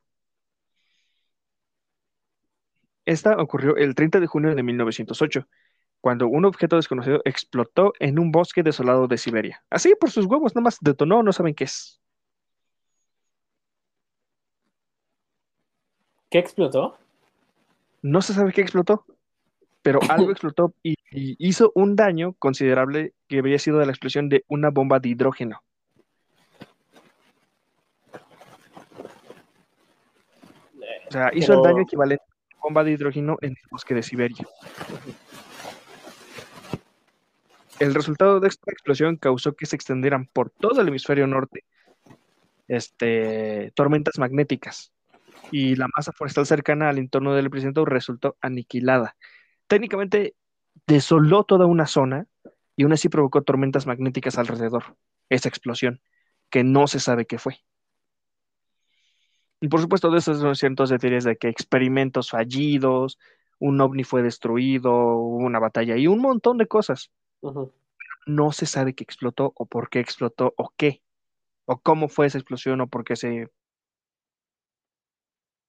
Esta 3.05 3.35
ocurrió 3.37 3.75
el 3.75 3.95
30 3.95 4.19
de 4.19 4.27
junio 4.27 4.55
de 4.55 4.63
1908, 4.63 5.47
cuando 6.03 6.27
un 6.27 6.43
objeto 6.43 6.75
desconocido 6.75 7.21
explotó 7.23 7.93
en 7.97 8.19
un 8.19 8.29
bosque 8.29 8.61
desolado 8.61 9.07
de 9.07 9.17
Siberia. 9.17 9.63
Así, 9.69 9.95
por 9.97 10.11
sus 10.11 10.25
huevos, 10.25 10.53
nada 10.53 10.65
más 10.65 10.77
detonó, 10.81 11.23
no 11.23 11.31
saben 11.31 11.55
qué 11.55 11.63
es. 11.63 12.01
¿Qué 16.29 16.39
explotó? 16.39 16.97
No 18.01 18.21
se 18.21 18.33
sabe 18.33 18.51
qué 18.51 18.59
explotó, 18.59 19.05
pero 19.81 20.01
algo 20.09 20.29
explotó 20.29 20.73
y, 20.83 20.95
y 21.09 21.37
hizo 21.39 21.71
un 21.73 21.95
daño 21.95 22.33
considerable 22.33 23.13
que 23.29 23.39
habría 23.39 23.57
sido 23.57 23.79
de 23.79 23.85
la 23.85 23.93
explosión 23.93 24.27
de 24.27 24.43
una 24.49 24.71
bomba 24.71 24.99
de 24.99 25.07
hidrógeno. 25.07 25.63
O 31.07 31.11
sea, 31.13 31.31
hizo 31.33 31.53
el 31.53 31.61
daño 31.61 31.83
equivalente 31.83 32.25
a 32.25 32.55
una 32.55 32.61
bomba 32.61 32.83
de 32.83 32.91
hidrógeno 32.91 33.37
en 33.39 33.51
el 33.51 33.69
bosque 33.71 33.93
de 33.93 34.03
Siberia. 34.03 34.45
El 37.83 37.93
resultado 37.93 38.39
de 38.39 38.47
esta 38.47 38.71
explosión 38.71 39.17
causó 39.17 39.57
que 39.57 39.65
se 39.65 39.75
extendieran 39.75 40.25
por 40.27 40.49
todo 40.49 40.79
el 40.79 40.87
hemisferio 40.87 41.27
norte 41.27 41.65
este, 42.69 43.73
tormentas 43.75 44.17
magnéticas 44.17 44.93
y 45.51 45.75
la 45.75 45.89
masa 45.93 46.13
forestal 46.13 46.45
cercana 46.45 46.87
al 46.87 46.97
entorno 46.97 47.33
del 47.33 47.47
epicentro 47.47 47.83
resultó 47.83 48.37
aniquilada. 48.39 49.17
Técnicamente 49.67 50.33
desoló 50.87 51.43
toda 51.43 51.65
una 51.65 51.85
zona 51.85 52.25
y 52.77 52.83
aún 52.83 52.93
así 52.93 53.09
provocó 53.09 53.41
tormentas 53.41 53.85
magnéticas 53.85 54.37
alrededor, 54.37 54.95
esa 55.27 55.49
explosión, 55.49 55.99
que 56.49 56.63
no 56.63 56.87
se 56.87 57.01
sabe 57.01 57.25
qué 57.25 57.37
fue. 57.37 57.65
Y 59.59 59.67
por 59.67 59.81
supuesto, 59.81 60.09
de 60.09 60.19
esos 60.19 60.39
son 60.39 60.55
cientos 60.55 60.89
de 60.89 60.99
teorías 60.99 61.25
de 61.25 61.35
que 61.35 61.49
experimentos 61.49 62.29
fallidos, 62.29 63.19
un 63.59 63.81
ovni 63.81 64.05
fue 64.05 64.23
destruido, 64.23 64.93
hubo 64.93 65.45
una 65.45 65.59
batalla 65.59 65.97
y 65.97 66.07
un 66.07 66.19
montón 66.19 66.57
de 66.57 66.67
cosas. 66.67 67.11
No 68.25 68.51
se 68.51 68.65
sabe 68.65 68.93
qué 68.93 69.03
explotó 69.03 69.53
o 69.55 69.65
por 69.65 69.89
qué 69.89 69.99
explotó 69.99 70.53
o 70.57 70.73
qué, 70.77 71.01
o 71.65 71.79
cómo 71.79 72.07
fue 72.09 72.27
esa 72.27 72.37
explosión 72.37 72.81
o 72.81 72.87
por 72.87 73.03
qué 73.03 73.15
se 73.15 73.49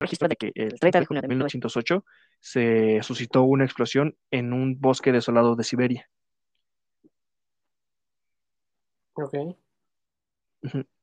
registro 0.01 0.29
de 0.29 0.37
que 0.37 0.53
el 0.55 0.79
30 0.79 1.01
de 1.01 1.07
junio 1.07 1.23
de 1.23 1.29
1908 1.29 2.05
se 2.41 3.03
suscitó 3.03 3.43
una 3.43 3.65
explosión 3.65 4.17
en 4.31 4.53
un 4.53 4.81
bosque 4.81 5.13
desolado 5.13 5.57
de 5.57 5.65
Siberia. 5.65 6.09
Ok. 9.15 9.35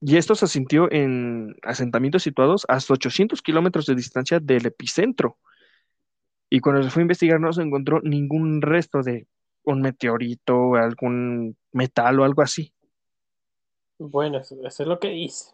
Y 0.02 0.18
esto 0.18 0.36
se 0.36 0.48
sintió 0.48 0.92
en 0.92 1.56
asentamientos 1.62 2.24
situados 2.24 2.66
hasta 2.68 2.94
800 2.94 3.42
kilómetros 3.42 3.86
de 3.86 3.96
distancia 3.96 4.40
del 4.40 4.66
epicentro. 4.66 5.38
Y 6.50 6.60
cuando 6.60 6.84
se 6.84 6.90
fue 6.90 7.02
a 7.02 7.04
investigar 7.04 7.40
no 7.40 7.54
se 7.54 7.62
encontró 7.62 8.02
ningún 8.02 8.62
resto 8.62 9.04
de 9.04 9.28
un 9.64 9.82
meteorito, 9.82 10.76
algún 10.76 11.56
metal 11.72 12.20
o 12.20 12.24
algo 12.24 12.42
así. 12.42 12.74
Bueno, 13.98 14.40
eso, 14.40 14.56
eso 14.66 14.84
es 14.84 14.90
lo 14.90 15.00
que 15.00 15.10
dice. 15.10 15.52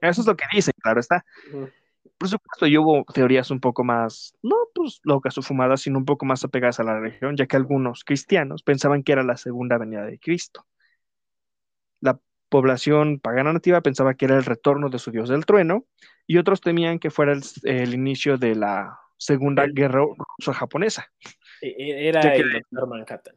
Eso 0.00 0.20
es 0.20 0.26
lo 0.26 0.36
que 0.36 0.44
dicen, 0.52 0.74
claro 0.80 1.00
está. 1.00 1.24
Por 2.18 2.28
supuesto, 2.28 2.66
y 2.66 2.78
hubo 2.78 3.04
teorías 3.12 3.50
un 3.50 3.60
poco 3.60 3.84
más, 3.84 4.34
no 4.42 4.56
pues 4.74 5.00
locas 5.04 5.36
o 5.36 5.42
fumadas, 5.42 5.82
sino 5.82 5.98
un 5.98 6.04
poco 6.04 6.24
más 6.24 6.42
apegadas 6.44 6.80
a 6.80 6.84
la 6.84 6.98
religión, 6.98 7.36
ya 7.36 7.46
que 7.46 7.56
algunos 7.56 8.04
cristianos 8.04 8.62
pensaban 8.62 9.02
que 9.02 9.12
era 9.12 9.22
la 9.22 9.36
segunda 9.36 9.76
venida 9.76 10.04
de 10.04 10.18
Cristo. 10.18 10.66
La 12.00 12.18
población 12.48 13.18
pagana 13.20 13.52
nativa 13.52 13.82
pensaba 13.82 14.14
que 14.14 14.24
era 14.24 14.36
el 14.36 14.44
retorno 14.44 14.88
de 14.88 14.98
su 14.98 15.10
dios 15.10 15.28
del 15.28 15.44
trueno, 15.44 15.84
y 16.26 16.38
otros 16.38 16.60
temían 16.60 16.98
que 16.98 17.10
fuera 17.10 17.32
el, 17.32 17.42
el 17.64 17.92
inicio 17.92 18.38
de 18.38 18.54
la 18.54 18.98
Segunda 19.18 19.66
Guerra 19.66 20.00
Ruso-Japonesa. 20.38 21.10
E- 21.60 22.08
Era 22.08 22.22
Ya 22.22 22.32
que- 22.32 22.38
el 22.42 22.52
Doctor 22.52 22.86
Manhattan. 22.88 23.34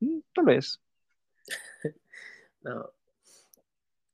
Mm, 0.00 0.18
Tal 0.34 0.44
vez. 0.44 0.80
No. 2.62 2.90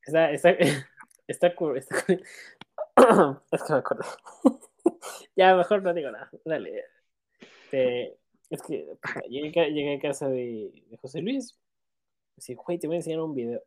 Está, 0.05 0.33
está, 0.33 0.51
está, 1.28 1.47
Es 3.53 3.62
que 3.62 3.72
me 3.72 3.78
acuerdo. 3.78 4.05
ya, 5.37 5.55
mejor 5.55 5.83
no 5.83 5.95
digo 5.95 6.11
nada. 6.11 6.28
Dale. 6.45 6.85
Es 7.70 8.62
que 8.66 8.89
puta, 9.01 9.20
llegué, 9.28 9.70
llegué 9.70 9.95
a 9.97 10.01
casa 10.01 10.28
de, 10.28 10.83
de 10.89 10.97
José 10.97 11.20
Luis. 11.22 11.57
Así, 12.37 12.55
güey, 12.55 12.78
te 12.81 12.89
voy 12.89 12.97
a 12.97 12.99
enseñar 12.99 13.20
un 13.20 13.35
video. 13.35 13.62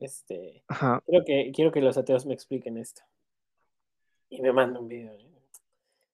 Este, 0.00 0.62
Ajá. 0.68 1.02
quiero 1.04 1.24
que, 1.26 1.52
quiero 1.54 1.72
que 1.72 1.80
los 1.82 1.98
ateos 1.98 2.24
me 2.24 2.32
expliquen 2.32 2.78
esto. 2.78 3.02
Y 4.30 4.40
me 4.40 4.52
manda 4.52 4.80
un 4.80 4.88
video. 4.88 5.12
¿eh? 5.12 5.28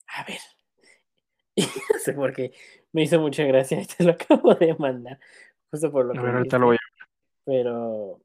A 0.08 0.24
ver. 0.24 0.38
Y 1.56 1.62
no 1.62 1.98
sé 1.98 2.12
por 2.14 2.32
qué. 2.32 2.52
Me 2.92 3.02
hizo 3.02 3.20
mucha 3.20 3.44
gracia 3.44 3.80
y 3.82 3.86
te 3.86 4.04
lo 4.04 4.12
acabo 4.12 4.54
de 4.54 4.74
mandar. 4.74 5.20
Justo 5.70 5.90
por 5.90 6.06
lo 6.06 6.12
A 6.12 6.14
que 6.14 6.20
ver, 6.20 6.34
ahorita 6.36 6.58
lo 6.58 6.66
voy 6.66 6.76
dijiste. 6.76 7.14
Pero 7.44 8.20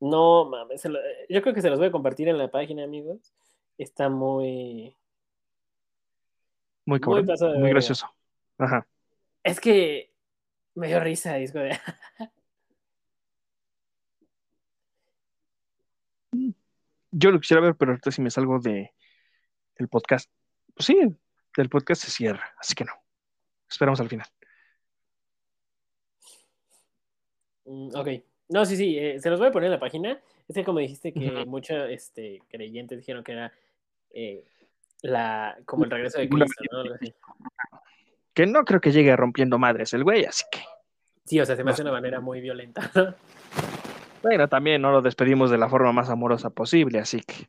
no 0.00 0.44
mames, 0.46 0.84
lo- 0.86 0.98
yo 1.28 1.42
creo 1.42 1.54
que 1.54 1.62
se 1.62 1.70
los 1.70 1.78
voy 1.78 1.88
a 1.88 1.92
compartir 1.92 2.28
en 2.28 2.38
la 2.38 2.50
página, 2.50 2.84
amigos. 2.84 3.32
Está 3.78 4.08
muy. 4.08 4.96
Muy 6.86 7.00
cabrón, 7.00 7.26
pasado 7.26 7.52
de 7.52 7.58
muy 7.58 7.70
gracioso. 7.70 8.06
Ajá. 8.58 8.86
Es 9.42 9.58
que 9.60 10.12
me 10.74 10.88
dio 10.88 11.00
risa, 11.00 11.34
disco 11.34 11.58
de. 11.58 11.78
Yo 17.10 17.30
lo 17.30 17.40
quisiera 17.40 17.62
ver, 17.62 17.76
pero 17.76 17.92
ahorita 17.92 18.10
si 18.10 18.20
me 18.20 18.30
salgo 18.30 18.58
de 18.58 18.92
el 19.76 19.88
podcast. 19.88 20.30
Pues 20.74 20.86
sí, 20.86 20.98
el 21.62 21.68
podcast 21.68 22.02
se 22.02 22.10
cierra, 22.10 22.54
así 22.58 22.74
que 22.74 22.84
no. 22.84 22.92
Esperamos 23.68 24.00
al 24.00 24.08
final. 24.08 24.26
Mm, 27.64 27.90
ok. 27.94 28.08
No, 28.48 28.64
sí, 28.64 28.76
sí, 28.76 28.98
eh, 28.98 29.18
se 29.20 29.30
los 29.30 29.38
voy 29.38 29.48
a 29.48 29.52
poner 29.52 29.66
en 29.66 29.72
la 29.72 29.80
página. 29.80 30.20
Es 30.46 30.54
que 30.54 30.64
como 30.64 30.78
dijiste 30.78 31.12
que 31.12 31.44
muchos 31.46 31.88
este, 31.90 32.42
creyentes 32.48 32.98
dijeron 32.98 33.24
que 33.24 33.32
era 33.32 33.52
eh, 34.10 34.44
la, 35.02 35.56
como 35.64 35.84
el 35.84 35.90
regreso 35.90 36.18
de 36.18 36.28
Cristo, 36.28 36.64
¿no? 36.70 36.84
Que 38.34 38.46
no 38.46 38.64
creo 38.64 38.80
que 38.80 38.92
llegue 38.92 39.16
rompiendo 39.16 39.58
madres 39.58 39.94
el 39.94 40.04
güey, 40.04 40.24
así 40.24 40.44
que. 40.50 40.60
Sí, 41.24 41.40
o 41.40 41.46
sea, 41.46 41.56
se 41.56 41.64
me 41.64 41.70
hace 41.70 41.78
sé. 41.78 41.82
una 41.82 41.92
manera 41.92 42.20
muy 42.20 42.40
violenta. 42.40 42.90
¿no? 42.94 43.14
Bueno, 44.22 44.48
también 44.48 44.82
no 44.82 44.90
lo 44.90 45.02
despedimos 45.02 45.50
de 45.50 45.58
la 45.58 45.68
forma 45.68 45.92
más 45.92 46.10
amorosa 46.10 46.50
posible, 46.50 46.98
así 46.98 47.20
que. 47.20 47.48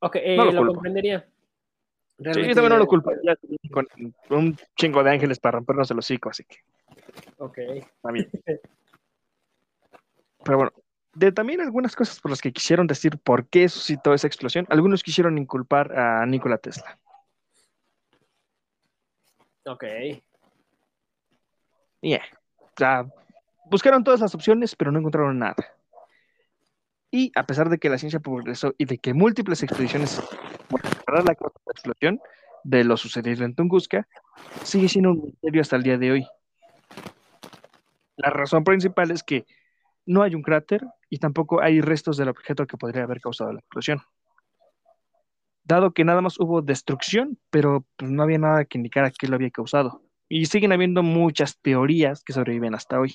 Ok, 0.00 0.16
eh, 0.16 0.36
No 0.36 0.44
lo 0.44 0.64
lo, 0.64 0.74
culpo. 0.74 0.82
Sí, 2.22 2.40
yo 2.48 2.54
también 2.54 2.70
no 2.70 2.78
lo 2.78 2.86
culparía 2.86 3.36
con 3.70 3.88
un 4.30 4.56
chingo 4.76 5.02
de 5.02 5.10
ángeles 5.10 5.38
para 5.40 5.56
rompernos 5.56 5.90
el 5.90 5.98
hocico, 5.98 6.30
así 6.30 6.44
que 6.44 6.58
Ok. 7.38 7.58
está 7.58 8.10
bien. 8.12 8.30
Pero 10.44 10.58
bueno, 10.58 10.72
de 11.14 11.32
también 11.32 11.60
algunas 11.60 11.94
cosas 11.94 12.20
por 12.20 12.30
las 12.30 12.40
que 12.40 12.52
quisieron 12.52 12.86
decir 12.86 13.18
por 13.18 13.46
qué 13.46 13.68
suscitó 13.68 14.14
esa 14.14 14.26
explosión, 14.26 14.66
algunos 14.70 15.02
quisieron 15.02 15.38
inculpar 15.38 15.98
a 15.98 16.26
Nikola 16.26 16.58
Tesla. 16.58 16.98
Ok. 19.64 19.84
Yeah. 22.00 22.22
O 22.58 22.70
sea, 22.76 23.06
buscaron 23.66 24.02
todas 24.02 24.20
las 24.20 24.34
opciones, 24.34 24.74
pero 24.74 24.90
no 24.90 24.98
encontraron 24.98 25.38
nada. 25.38 25.76
Y 27.10 27.30
a 27.36 27.44
pesar 27.46 27.68
de 27.68 27.78
que 27.78 27.90
la 27.90 27.98
ciencia 27.98 28.20
progresó 28.20 28.74
y 28.78 28.86
de 28.86 28.98
que 28.98 29.14
múltiples 29.14 29.62
expediciones 29.62 30.20
de 31.20 31.24
la 31.24 31.32
explosión 31.32 32.20
de 32.64 32.84
lo 32.84 32.96
sucedido 32.96 33.44
en 33.44 33.54
Tunguska, 33.54 34.06
sigue 34.62 34.88
siendo 34.88 35.12
un 35.12 35.22
misterio 35.24 35.60
hasta 35.62 35.76
el 35.76 35.82
día 35.82 35.98
de 35.98 36.12
hoy. 36.12 36.26
La 38.16 38.30
razón 38.30 38.64
principal 38.64 39.10
es 39.10 39.22
que 39.22 39.46
no 40.06 40.22
hay 40.22 40.34
un 40.34 40.42
cráter 40.42 40.82
y 41.08 41.18
tampoco 41.18 41.60
hay 41.60 41.80
restos 41.80 42.16
del 42.16 42.28
objeto 42.28 42.66
que 42.66 42.76
podría 42.76 43.04
haber 43.04 43.20
causado 43.20 43.52
la 43.52 43.60
explosión. 43.60 44.00
Dado 45.64 45.92
que 45.92 46.04
nada 46.04 46.20
más 46.20 46.38
hubo 46.40 46.60
destrucción, 46.60 47.38
pero 47.50 47.84
pues, 47.96 48.10
no 48.10 48.22
había 48.22 48.38
nada 48.38 48.64
que 48.64 48.78
indicara 48.78 49.10
qué 49.10 49.28
lo 49.28 49.36
había 49.36 49.50
causado. 49.50 50.02
Y 50.28 50.46
siguen 50.46 50.72
habiendo 50.72 51.02
muchas 51.02 51.60
teorías 51.60 52.24
que 52.24 52.32
sobreviven 52.32 52.74
hasta 52.74 52.98
hoy. 52.98 53.14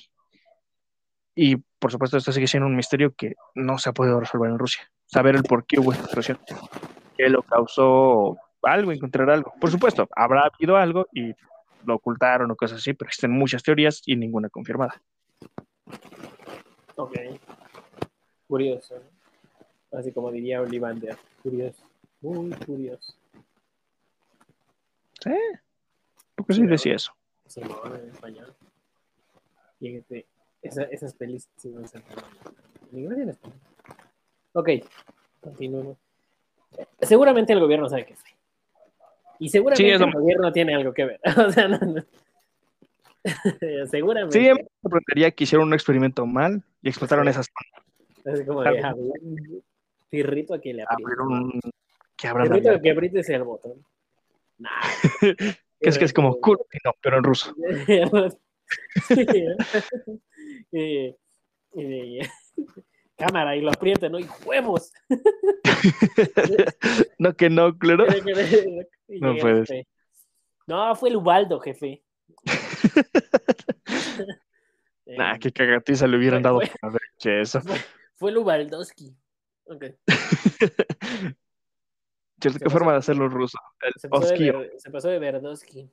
Y 1.34 1.56
por 1.78 1.92
supuesto, 1.92 2.16
esto 2.16 2.32
sigue 2.32 2.46
siendo 2.46 2.66
un 2.66 2.76
misterio 2.76 3.14
que 3.14 3.34
no 3.54 3.78
se 3.78 3.90
ha 3.90 3.92
podido 3.92 4.18
resolver 4.18 4.50
en 4.50 4.58
Rusia. 4.58 4.90
Saber 5.06 5.36
el 5.36 5.42
por 5.42 5.66
qué 5.66 5.78
hubo 5.78 5.92
esta 5.92 6.04
explosión, 6.04 6.38
qué 7.18 7.28
lo 7.28 7.42
causó, 7.42 8.38
algo, 8.62 8.92
encontrar 8.92 9.28
algo. 9.28 9.52
Por 9.60 9.70
supuesto, 9.70 10.08
habrá 10.16 10.44
habido 10.44 10.76
algo 10.76 11.06
y 11.12 11.34
lo 11.84 11.96
ocultaron 11.96 12.50
o 12.50 12.56
cosas 12.56 12.78
así, 12.78 12.94
pero 12.94 13.08
existen 13.08 13.32
muchas 13.32 13.62
teorías 13.62 14.00
y 14.06 14.16
ninguna 14.16 14.48
confirmada. 14.48 15.02
Ok. 16.96 17.12
Curioso. 18.46 18.94
¿no? 19.90 19.98
Así 19.98 20.12
como 20.12 20.30
diría 20.30 20.60
Olivander. 20.62 21.16
Curioso. 21.42 21.84
Muy 22.20 22.50
curioso. 22.50 23.14
¿Sí? 25.20 25.30
¿Por 26.36 26.46
qué 26.46 26.54
sí 26.54 26.66
decía 26.66 26.94
eso? 26.94 27.12
Sí, 27.46 27.60
no, 27.62 27.94
en 27.96 28.10
español. 28.10 28.54
Esa- 30.62 30.84
esas 30.84 31.14
pelis 31.14 31.48
sí 31.56 31.68
no 31.70 31.86
se 31.86 31.98
En 31.98 32.98
inglés 32.98 33.18
y 33.18 33.22
en 33.22 33.28
español. 33.30 33.58
Ok, 34.52 34.68
continuemos. 35.40 35.96
Seguramente 37.00 37.52
el 37.52 37.60
gobierno 37.60 37.88
sabe 37.88 38.06
qué 38.06 38.14
fue. 38.16 38.30
Y 39.40 39.48
seguramente 39.48 39.82
Sí, 39.84 39.90
es 39.90 40.00
lo- 40.00 40.06
el 40.06 40.12
gobierno 40.12 40.52
tiene 40.52 40.74
algo 40.74 40.92
que 40.92 41.04
ver. 41.04 41.20
o 41.46 41.50
sea, 41.50 41.68
no, 41.68 41.78
no. 41.78 42.02
seguramente. 43.90 44.38
Sí, 44.38 44.48
me 44.52 44.66
sorprendería 44.82 45.30
que 45.30 45.44
hicieron 45.44 45.68
un 45.68 45.74
experimento 45.74 46.26
mal 46.26 46.62
y 46.82 46.88
explotaron 46.88 47.24
Sí. 47.26 47.30
esas. 47.30 47.48
Así 48.24 48.44
como 48.44 48.62
de, 48.62 48.68
a 48.68 48.72
ver, 48.94 48.94
Pirrito 50.10 50.54
a 50.54 50.60
que 50.60 50.74
le. 50.74 50.84
Abrieron 50.88 51.32
un. 51.32 51.60
Que 52.16 52.28
abran 52.28 52.48
la- 52.48 52.80
que 52.80 52.90
el 53.36 53.44
botón. 53.44 53.84
Nah. 54.58 54.70
que 55.20 55.36
es 55.80 55.98
que 55.98 56.04
es 56.04 56.12
como 56.12 56.40
cool, 56.40 56.58
no, 56.84 56.92
pero 57.00 57.18
en 57.18 57.24
ruso. 57.24 57.54
y, 60.72 61.14
y- 61.74 62.20
cámara 63.18 63.54
y 63.56 63.60
lo 63.60 63.70
aprieta, 63.70 64.08
¿no? 64.08 64.18
Y 64.18 64.26
huevos. 64.44 64.92
no, 67.18 67.34
que 67.34 67.50
no, 67.50 67.76
claro. 67.78 68.06
No 69.08 69.36
puedes. 69.36 69.68
jefe. 69.68 69.86
No, 70.66 70.94
fue 70.96 71.10
el 71.10 71.16
Ubaldo, 71.16 71.60
jefe. 71.60 72.02
Nah, 75.06 75.38
qué 75.38 75.50
cagatiza 75.50 76.06
le 76.06 76.18
hubieran 76.18 76.42
dado 76.42 76.60
fue- 76.60 76.70
haber 76.82 77.00
hecho 77.16 77.30
eso. 77.30 77.62
fue, 77.62 77.78
fue 78.16 78.30
el 78.30 78.36
Ubaldoski. 78.36 79.16
Ok. 79.64 79.84
Se 82.42 82.50
qué 82.52 82.68
forma 82.70 82.88
pasó- 82.88 82.92
de 82.92 82.96
hacerlo 82.98 83.28
ruso. 83.30 83.58
El 83.80 83.92
Se 83.96 84.08
pasó, 84.10 84.34
de 84.34 84.52
ver- 84.52 84.72
se 84.76 84.90
pasó 84.90 85.08
de 85.08 85.18
Verdoski. 85.18 85.90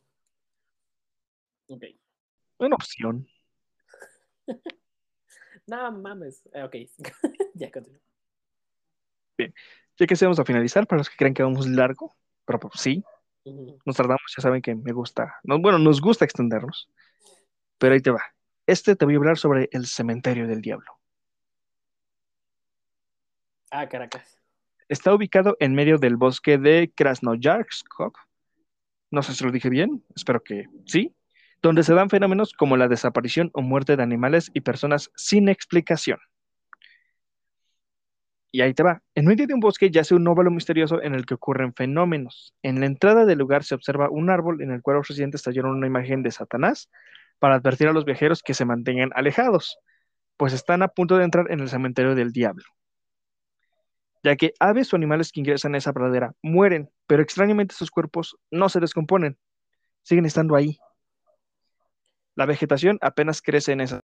Ok. 1.69 1.83
Una 2.57 2.75
opción. 2.75 3.25
No 5.67 5.91
mames. 5.91 6.47
Ah, 6.53 6.65
Ok. 6.65 6.75
ya 7.55 7.71
continúo. 7.71 8.01
Ya 9.37 10.07
que 10.07 10.15
vamos 10.21 10.39
a 10.39 10.45
finalizar, 10.45 10.87
para 10.87 10.99
los 10.99 11.09
que 11.09 11.15
crean 11.15 11.33
que 11.33 11.43
vamos 11.43 11.67
largo, 11.67 12.15
pero 12.45 12.59
pues, 12.59 12.73
sí, 12.75 13.03
nos 13.85 13.95
tardamos, 13.95 14.33
ya 14.35 14.41
saben 14.41 14.61
que 14.61 14.75
me 14.75 14.91
gusta, 14.91 15.35
no, 15.43 15.59
bueno, 15.59 15.77
nos 15.79 16.01
gusta 16.01 16.25
extendernos, 16.25 16.89
pero 17.77 17.93
ahí 17.93 18.01
te 18.01 18.11
va. 18.11 18.21
Este 18.65 18.95
te 18.95 19.05
voy 19.05 19.13
a 19.13 19.17
hablar 19.17 19.37
sobre 19.37 19.69
el 19.71 19.85
cementerio 19.85 20.47
del 20.47 20.61
diablo. 20.61 20.99
Ah, 23.71 23.87
Caracas. 23.87 24.41
Está 24.87 25.13
ubicado 25.13 25.55
en 25.59 25.73
medio 25.73 25.97
del 25.97 26.15
bosque 26.15 26.57
de 26.57 26.91
Krasnoyarsk, 26.95 27.87
no 29.11 29.23
sé 29.23 29.33
si 29.33 29.43
lo 29.43 29.51
dije 29.51 29.69
bien, 29.69 30.03
espero 30.15 30.43
que 30.43 30.65
sí, 30.85 31.15
donde 31.65 31.81
se 31.81 31.95
dan 31.95 32.11
fenómenos 32.11 32.53
como 32.53 32.77
la 32.77 32.87
desaparición 32.87 33.49
o 33.53 33.63
muerte 33.63 33.95
de 33.97 34.03
animales 34.03 34.51
y 34.53 34.61
personas 34.61 35.09
sin 35.15 35.49
explicación. 35.49 36.19
Y 38.51 38.61
ahí 38.61 38.75
te 38.75 38.83
va. 38.83 39.01
En 39.15 39.25
medio 39.25 39.47
de 39.47 39.55
un 39.55 39.59
bosque 39.61 39.89
yace 39.89 40.13
un 40.13 40.27
óvalo 40.27 40.51
misterioso 40.51 41.01
en 41.01 41.15
el 41.15 41.25
que 41.25 41.33
ocurren 41.33 41.73
fenómenos. 41.73 42.53
En 42.61 42.79
la 42.79 42.85
entrada 42.85 43.25
del 43.25 43.39
lugar 43.39 43.63
se 43.63 43.73
observa 43.73 44.11
un 44.11 44.29
árbol 44.29 44.61
en 44.61 44.69
el 44.69 44.83
cual 44.83 44.97
los 44.97 45.07
residentes 45.07 45.41
tallaron 45.41 45.75
una 45.75 45.87
imagen 45.87 46.21
de 46.21 46.29
Satanás 46.29 46.87
para 47.39 47.55
advertir 47.55 47.87
a 47.87 47.93
los 47.93 48.05
viajeros 48.05 48.43
que 48.43 48.53
se 48.53 48.63
mantengan 48.63 49.09
alejados, 49.15 49.79
pues 50.37 50.53
están 50.53 50.83
a 50.83 50.89
punto 50.89 51.17
de 51.17 51.23
entrar 51.23 51.51
en 51.51 51.61
el 51.61 51.69
cementerio 51.69 52.13
del 52.13 52.31
diablo. 52.31 52.65
Ya 54.23 54.35
que 54.35 54.53
aves 54.59 54.93
o 54.93 54.97
animales 54.97 55.31
que 55.31 55.39
ingresan 55.39 55.73
a 55.73 55.79
esa 55.79 55.93
pradera 55.93 56.35
mueren, 56.43 56.91
pero 57.07 57.23
extrañamente 57.23 57.73
sus 57.73 57.89
cuerpos 57.89 58.37
no 58.51 58.69
se 58.69 58.79
descomponen, 58.79 59.39
siguen 60.03 60.27
estando 60.27 60.55
ahí. 60.55 60.77
La 62.35 62.45
vegetación 62.45 62.97
apenas 63.01 63.41
crece 63.41 63.71
en 63.71 63.81
esos 63.81 64.01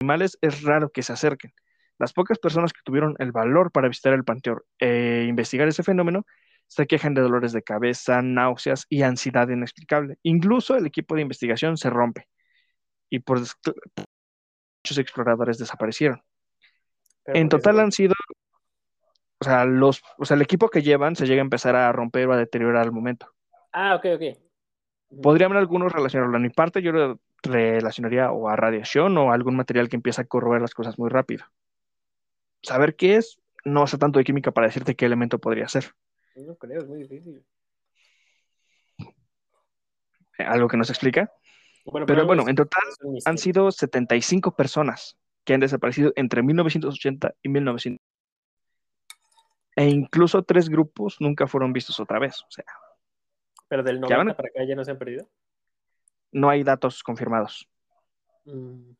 animales, 0.00 0.38
es 0.40 0.62
raro 0.62 0.90
que 0.90 1.02
se 1.02 1.12
acerquen. 1.12 1.52
Las 1.98 2.12
pocas 2.14 2.38
personas 2.38 2.72
que 2.72 2.80
tuvieron 2.84 3.14
el 3.18 3.32
valor 3.32 3.70
para 3.70 3.88
visitar 3.88 4.14
el 4.14 4.24
panteón 4.24 4.62
e 4.78 5.26
investigar 5.28 5.68
ese 5.68 5.82
fenómeno 5.82 6.24
se 6.66 6.86
quejan 6.86 7.14
de 7.14 7.20
dolores 7.20 7.52
de 7.52 7.62
cabeza, 7.62 8.22
náuseas 8.22 8.86
y 8.88 9.02
ansiedad 9.02 9.48
inexplicable. 9.48 10.16
Incluso 10.22 10.76
el 10.76 10.86
equipo 10.86 11.14
de 11.14 11.22
investigación 11.22 11.76
se 11.76 11.90
rompe 11.90 12.26
y 13.10 13.18
por 13.18 13.40
muchos 13.40 14.98
exploradores 14.98 15.58
desaparecieron. 15.58 16.22
Pero 17.24 17.38
En 17.38 17.48
total 17.48 17.80
han 17.80 17.92
sido, 17.92 18.14
o 19.40 19.44
sea, 19.44 19.64
los, 19.64 20.02
o 20.16 20.24
sea, 20.24 20.36
el 20.36 20.42
equipo 20.42 20.70
que 20.70 20.80
llevan 20.80 21.16
se 21.16 21.26
llega 21.26 21.42
a 21.42 21.44
empezar 21.44 21.76
a 21.76 21.92
romper 21.92 22.28
o 22.28 22.32
a 22.32 22.38
deteriorar 22.38 22.82
al 22.82 22.92
momento. 22.92 23.26
Ah, 23.72 23.96
ok, 23.96 24.06
ok. 24.14 24.22
Podrían 25.22 25.52
algunos 25.56 25.92
relacionarlo. 25.92 26.36
A 26.36 26.40
mi 26.40 26.50
parte, 26.50 26.80
yo 26.80 26.92
lo 26.92 27.20
relacionaría 27.42 28.30
o 28.32 28.48
a 28.48 28.56
radiación 28.56 29.16
o 29.18 29.30
a 29.30 29.34
algún 29.34 29.56
material 29.56 29.88
que 29.88 29.96
empieza 29.96 30.22
a 30.22 30.26
corroer 30.26 30.60
las 30.60 30.74
cosas 30.74 30.98
muy 30.98 31.08
rápido. 31.10 31.44
Saber 32.62 32.96
qué 32.96 33.16
es, 33.16 33.40
no 33.64 33.86
sé 33.86 33.98
tanto 33.98 34.18
de 34.18 34.24
química 34.24 34.50
para 34.50 34.66
decirte 34.66 34.94
qué 34.94 35.06
elemento 35.06 35.38
podría 35.38 35.68
ser. 35.68 35.92
No 36.36 36.54
creo, 36.56 36.80
es 36.80 36.86
muy 36.88 36.98
difícil. 36.98 37.44
Eh, 40.38 40.44
Algo 40.44 40.68
que 40.68 40.76
no 40.76 40.84
se 40.84 40.92
explica. 40.92 41.32
Bueno, 41.84 42.06
Pero 42.06 42.26
bueno, 42.26 42.46
en 42.48 42.54
total 42.56 42.82
han 43.24 43.38
sido 43.38 43.70
75 43.70 44.54
personas 44.54 45.16
que 45.44 45.54
han 45.54 45.60
desaparecido 45.60 46.12
entre 46.16 46.42
1980 46.42 47.34
y 47.42 47.48
1900. 47.48 48.04
E 49.76 49.86
incluso 49.86 50.42
tres 50.42 50.68
grupos 50.68 51.16
nunca 51.20 51.46
fueron 51.46 51.72
vistos 51.72 51.98
otra 52.00 52.18
vez. 52.18 52.42
O 52.42 52.50
sea, 52.50 52.64
Pero 53.68 53.82
del 53.82 53.96
¿Ya 53.96 54.16
90 54.16 54.16
van? 54.18 54.36
para 54.36 54.48
acá 54.48 54.64
ya 54.68 54.74
no 54.74 54.84
se 54.84 54.90
han 54.90 54.98
perdido. 54.98 55.28
No 56.32 56.50
hay 56.50 56.62
datos 56.62 57.02
confirmados. 57.02 57.68
Mm, 58.44 58.92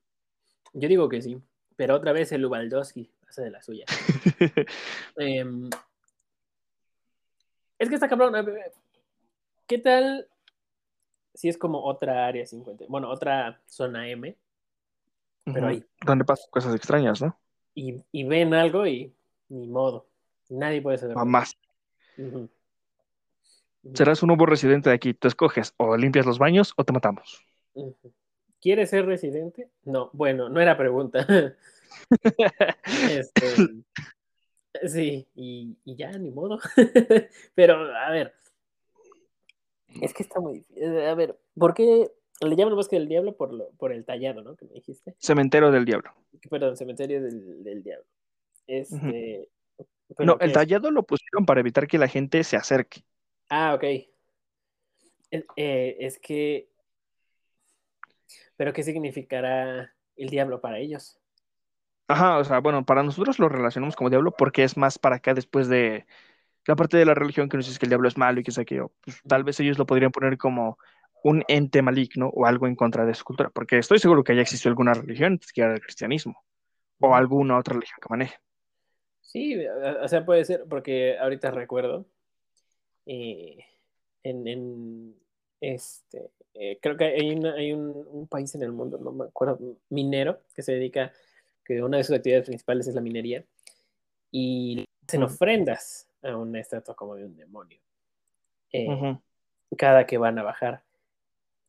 Yo 0.74 0.88
digo 0.88 1.08
que 1.08 1.22
sí. 1.22 1.40
Pero 1.76 1.94
otra 1.94 2.12
vez 2.12 2.30
el 2.32 2.44
Ubaldowski 2.44 3.10
hace 3.28 3.42
de 3.42 3.50
la 3.50 3.62
suya. 3.62 3.86
Em, 5.16 5.70
es 7.78 7.88
que 7.88 7.94
está 7.94 8.08
cabrón. 8.08 8.32
ver, 8.32 8.72
¿Qué 9.66 9.78
tal 9.78 10.28
si 11.34 11.48
es 11.48 11.56
como 11.56 11.82
otra 11.84 12.26
área 12.26 12.44
50? 12.44 12.84
Bueno, 12.88 13.08
otra 13.08 13.60
zona 13.66 14.08
M. 14.08 14.36
Pero 15.44 15.68
ahí. 15.68 15.84
Donde 16.04 16.24
pasan 16.24 16.50
cosas 16.50 16.74
extrañas, 16.74 17.22
¿no? 17.22 17.38
Y, 17.74 18.04
y 18.12 18.24
ven 18.24 18.52
algo 18.52 18.86
y 18.86 19.12
ni 19.48 19.66
modo. 19.66 20.06
Nadie 20.48 20.82
puede 20.82 20.98
saber. 20.98 21.16
Ujú. 21.16 21.56
Ujú. 22.18 22.48
Serás 23.94 24.22
un 24.22 24.28
nuevo 24.28 24.46
residente 24.46 24.90
de 24.90 24.94
aquí. 24.94 25.14
Tú 25.14 25.28
escoges 25.28 25.74
o 25.76 25.96
limpias 25.96 26.26
los 26.26 26.38
baños 26.38 26.74
o 26.76 26.84
te 26.84 26.92
matamos. 26.92 27.44
¿Quieres 28.60 28.90
ser 28.90 29.06
residente? 29.06 29.70
No, 29.84 30.10
bueno, 30.12 30.48
no 30.48 30.60
era 30.60 30.76
pregunta. 30.76 31.26
Este, 33.10 33.46
sí, 34.86 35.26
y, 35.34 35.76
y 35.84 35.96
ya, 35.96 36.12
ni 36.12 36.30
modo. 36.30 36.58
Pero, 37.54 37.74
a 37.96 38.10
ver, 38.10 38.32
es 40.00 40.14
que 40.14 40.22
está 40.22 40.40
muy 40.40 40.58
difícil. 40.58 40.98
A 41.00 41.14
ver, 41.14 41.38
¿por 41.58 41.74
qué 41.74 42.10
le 42.40 42.56
llaman 42.56 42.74
bosque 42.74 42.96
del 42.96 43.08
diablo? 43.08 43.36
Por, 43.36 43.52
lo, 43.52 43.70
por 43.72 43.92
el 43.92 44.04
tallado, 44.04 44.42
¿no? 44.42 44.56
Que 44.56 44.66
me 44.66 44.74
dijiste. 44.74 45.14
Cementerio 45.18 45.70
del 45.70 45.84
diablo. 45.84 46.12
Perdón, 46.48 46.76
cementerio 46.76 47.22
del, 47.22 47.64
del 47.64 47.82
diablo. 47.82 48.06
Este. 48.66 49.48
¿pero 50.16 50.26
No, 50.26 50.38
el 50.40 50.52
tallado 50.52 50.90
lo 50.90 51.02
pusieron 51.02 51.44
para 51.44 51.60
evitar 51.60 51.86
que 51.86 51.98
la 51.98 52.08
gente 52.08 52.44
se 52.44 52.56
acerque. 52.56 53.02
Ah, 53.51 53.74
ok. 53.74 53.84
Es, 55.30 55.44
eh, 55.57 55.96
es 56.01 56.18
que 56.18 56.68
Pero 58.57 58.72
¿qué 58.74 58.82
significará 58.82 59.94
el 60.16 60.28
diablo 60.28 60.61
para 60.61 60.78
ellos? 60.78 61.18
Ajá, 62.09 62.38
o 62.38 62.44
sea, 62.44 62.59
bueno, 62.59 62.84
para 62.84 63.03
nosotros 63.03 63.38
lo 63.38 63.48
relacionamos 63.48 63.96
como 63.96 64.11
diablo 64.11 64.32
porque 64.36 64.64
es 64.64 64.76
más 64.76 64.98
para 64.98 65.16
acá 65.16 65.32
después 65.32 65.68
de 65.68 66.07
la 66.66 66.76
parte 66.76 66.96
de 66.98 67.07
la 67.07 67.14
religión 67.14 67.48
que 67.48 67.57
nos 67.57 67.66
dice 67.66 67.78
que 67.78 67.86
el 67.86 67.90
diablo 67.90 68.09
es 68.09 68.18
malo 68.18 68.40
y 68.40 68.44
que 68.44 68.53
sé 68.53 68.64
que 68.66 68.76
yo. 68.76 68.92
Pues, 69.03 69.22
tal 69.28 69.44
vez 69.44 69.61
ellos 69.61 69.78
lo 69.78 69.86
podrían 69.86 70.12
poner 70.12 70.38
como 70.38 70.78
un 71.24 71.44
ente 71.48 71.82
maligno 71.82 72.28
o 72.28 72.46
algo 72.46 72.66
en 72.66 72.76
contra 72.76 73.07
de 73.07 73.14
su 73.14 73.24
cultura, 73.24 73.51
porque 73.51 73.78
estoy 73.78 73.98
seguro 74.01 74.24
que 74.24 74.36
ya 74.36 74.42
existió 74.42 74.70
alguna 74.70 74.94
religión 74.94 75.40
que 75.55 75.62
era 75.62 75.74
el 75.74 75.80
cristianismo 75.82 76.42
o 77.01 77.14
alguna 77.14 77.59
otra 77.59 77.74
religión 77.74 77.98
que 78.03 78.09
maneje. 78.11 78.36
Sí, 79.22 79.57
o 80.03 80.09
sea, 80.09 80.24
puede 80.26 80.44
ser, 80.44 80.64
porque 80.68 81.18
ahorita 81.18 81.51
recuerdo 81.53 82.07
eh, 83.07 83.59
en, 84.22 84.46
en, 84.46 85.14
este, 85.61 86.30
eh, 86.55 86.78
creo 86.80 86.96
que 86.96 87.05
hay, 87.05 87.30
una, 87.30 87.55
hay 87.55 87.72
un, 87.72 88.07
un, 88.11 88.26
país 88.26 88.55
en 88.55 88.62
el 88.62 88.72
mundo, 88.72 88.98
no 88.98 89.12
me 89.12 89.24
acuerdo, 89.24 89.59
minero, 89.88 90.40
que 90.55 90.62
se 90.62 90.72
dedica, 90.72 91.12
que 91.64 91.82
una 91.82 91.98
de 91.98 92.05
sus 92.05 92.16
actividades 92.16 92.46
principales 92.46 92.86
es 92.86 92.94
la 92.94 93.01
minería, 93.01 93.44
y 94.30 94.84
hacen 95.07 95.22
ofrendas 95.22 96.09
a 96.22 96.36
una 96.36 96.61
estatua 96.61 96.94
como 96.94 97.14
de 97.14 97.24
un 97.24 97.36
demonio, 97.36 97.78
eh, 98.72 98.88
uh 98.88 98.92
-huh. 98.92 99.20
cada 99.76 100.07
que 100.07 100.18
van 100.18 100.38
a 100.38 100.42
bajar 100.42 100.82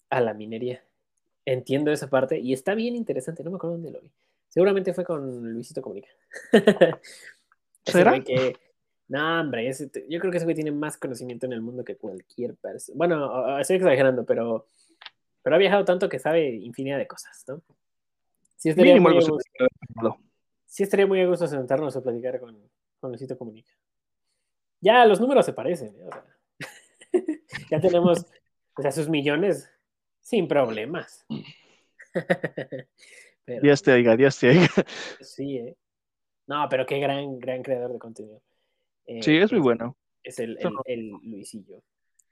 a 0.09 0.21
la 0.21 0.33
minería. 0.33 0.83
Entiendo 1.45 1.91
esa 1.91 2.09
parte 2.09 2.39
y 2.39 2.53
está 2.53 2.75
bien 2.75 2.95
interesante, 2.95 3.43
no 3.43 3.49
me 3.49 3.55
acuerdo 3.55 3.77
dónde 3.77 3.91
lo 3.91 4.01
vi. 4.01 4.11
Seguramente 4.49 4.93
fue 4.93 5.05
con 5.05 5.53
Luisito 5.53 5.81
Comunica. 5.81 6.09
¿Será? 7.85 8.19
Que, 8.21 8.57
no, 9.11 9.41
hombre, 9.41 9.67
ese, 9.67 9.91
yo 10.07 10.19
creo 10.21 10.31
que 10.31 10.37
ese 10.37 10.45
güey 10.45 10.55
tiene 10.55 10.71
más 10.71 10.95
conocimiento 10.95 11.45
en 11.45 11.51
el 11.51 11.59
mundo 11.59 11.83
que 11.83 11.97
cualquier 11.97 12.55
persona. 12.55 12.97
Bueno, 12.97 13.59
estoy 13.59 13.75
exagerando, 13.75 14.25
pero, 14.25 14.67
pero 15.43 15.53
ha 15.53 15.59
viajado 15.59 15.83
tanto 15.83 16.07
que 16.07 16.17
sabe 16.17 16.47
infinidad 16.47 16.97
de 16.97 17.07
cosas, 17.07 17.43
¿no? 17.45 17.61
Sí 18.55 18.69
estaría, 18.69 19.01
muy, 19.01 19.11
a 19.11 19.15
gusto, 19.15 19.37
sí 20.65 20.83
estaría 20.83 21.05
muy 21.05 21.19
a 21.19 21.27
gusto 21.27 21.45
sentarnos 21.45 21.93
a 21.97 22.01
platicar 22.01 22.39
con, 22.39 22.57
con 23.01 23.11
Luisito 23.11 23.37
Comunica. 23.37 23.73
Ya 24.79 25.05
los 25.05 25.19
números 25.19 25.45
se 25.45 25.51
parecen, 25.51 25.93
¿eh? 25.99 26.05
o 26.05 26.11
sea, 26.13 26.25
ya 27.69 27.81
tenemos 27.81 28.25
o 28.77 28.81
sea, 28.81 28.93
sus 28.93 29.09
millones 29.09 29.69
sin 30.21 30.47
problemas. 30.47 31.25
pero, 33.43 33.61
Dios 33.61 33.81
te 33.81 33.91
oiga, 33.91 34.15
Dios 34.15 34.39
te 34.39 34.51
oiga. 34.51 34.69
Sí, 35.19 35.57
¿eh? 35.57 35.75
No, 36.47 36.65
pero 36.69 36.85
qué 36.85 36.97
gran, 36.99 37.39
gran 37.39 37.61
creador 37.61 37.91
de 37.91 37.99
contenido. 37.99 38.41
Eh, 39.05 39.23
sí, 39.23 39.35
es, 39.37 39.51
muy 39.51 39.61
bueno. 39.61 39.97
Es 40.23 40.39
el, 40.39 40.57
el, 40.59 40.73
el 40.85 41.09
Luisillo. 41.23 41.83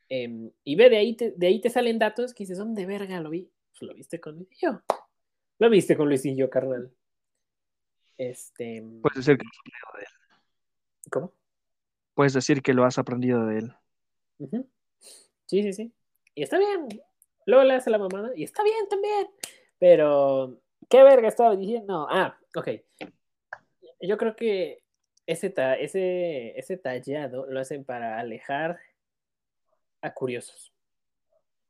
Eh, 0.10 0.52
y 0.64 0.76
ve, 0.76 0.90
de 0.90 0.98
ahí, 0.98 1.16
te, 1.16 1.32
de 1.32 1.48
ahí 1.48 1.62
te 1.62 1.70
salen 1.70 2.00
datos 2.00 2.34
que 2.34 2.44
dices, 2.44 2.58
¿dónde 2.58 2.86
verga 2.86 3.20
lo 3.22 3.30
vi? 3.30 3.52
Pues 3.72 3.82
lo 3.84 3.94
viste 3.94 4.20
con 4.20 4.36
Luisillo. 4.36 4.82
Lo 5.60 5.70
viste 5.70 5.96
con 5.96 6.08
Luisillo, 6.08 6.50
carnal. 6.50 6.92
Este. 8.18 8.84
Puedes 9.02 9.26
decir 9.26 9.38
que 9.38 9.46
lo 9.46 9.50
has 9.50 9.58
aprendido 9.58 9.98
de 9.98 10.02
él. 10.02 11.12
¿Cómo? 11.12 11.34
Puedes 12.14 12.34
decir 12.34 12.62
que 12.62 12.74
lo 12.74 12.86
has 12.86 12.98
aprendido 12.98 13.46
de 13.46 13.60
él. 13.60 13.74
Uh 14.40 14.48
-huh. 14.48 14.68
Sí, 15.46 15.64
sí, 15.64 15.74
sí. 15.74 15.94
Y 16.36 16.44
está 16.44 16.58
bien. 16.58 16.88
Luego 17.46 17.64
le 17.64 17.74
hace 17.76 17.90
la 17.90 17.98
mamada 17.98 18.32
y 18.36 18.44
está 18.44 18.64
bien 18.64 18.88
también. 18.90 19.28
Pero, 19.80 20.60
¿qué 20.90 21.04
verga 21.04 21.28
estaba 21.28 21.56
diciendo? 21.56 22.08
Ah, 22.10 22.38
ok. 22.56 22.70
Yo 24.02 24.18
creo 24.18 24.36
que 24.36 24.84
ese, 25.30 25.52
ta 25.52 25.76
ese, 25.76 26.58
ese 26.58 26.76
tallado 26.78 27.46
lo 27.46 27.60
hacen 27.60 27.84
para 27.84 28.20
alejar 28.20 28.80
a 30.02 30.12
curiosos. 30.12 30.74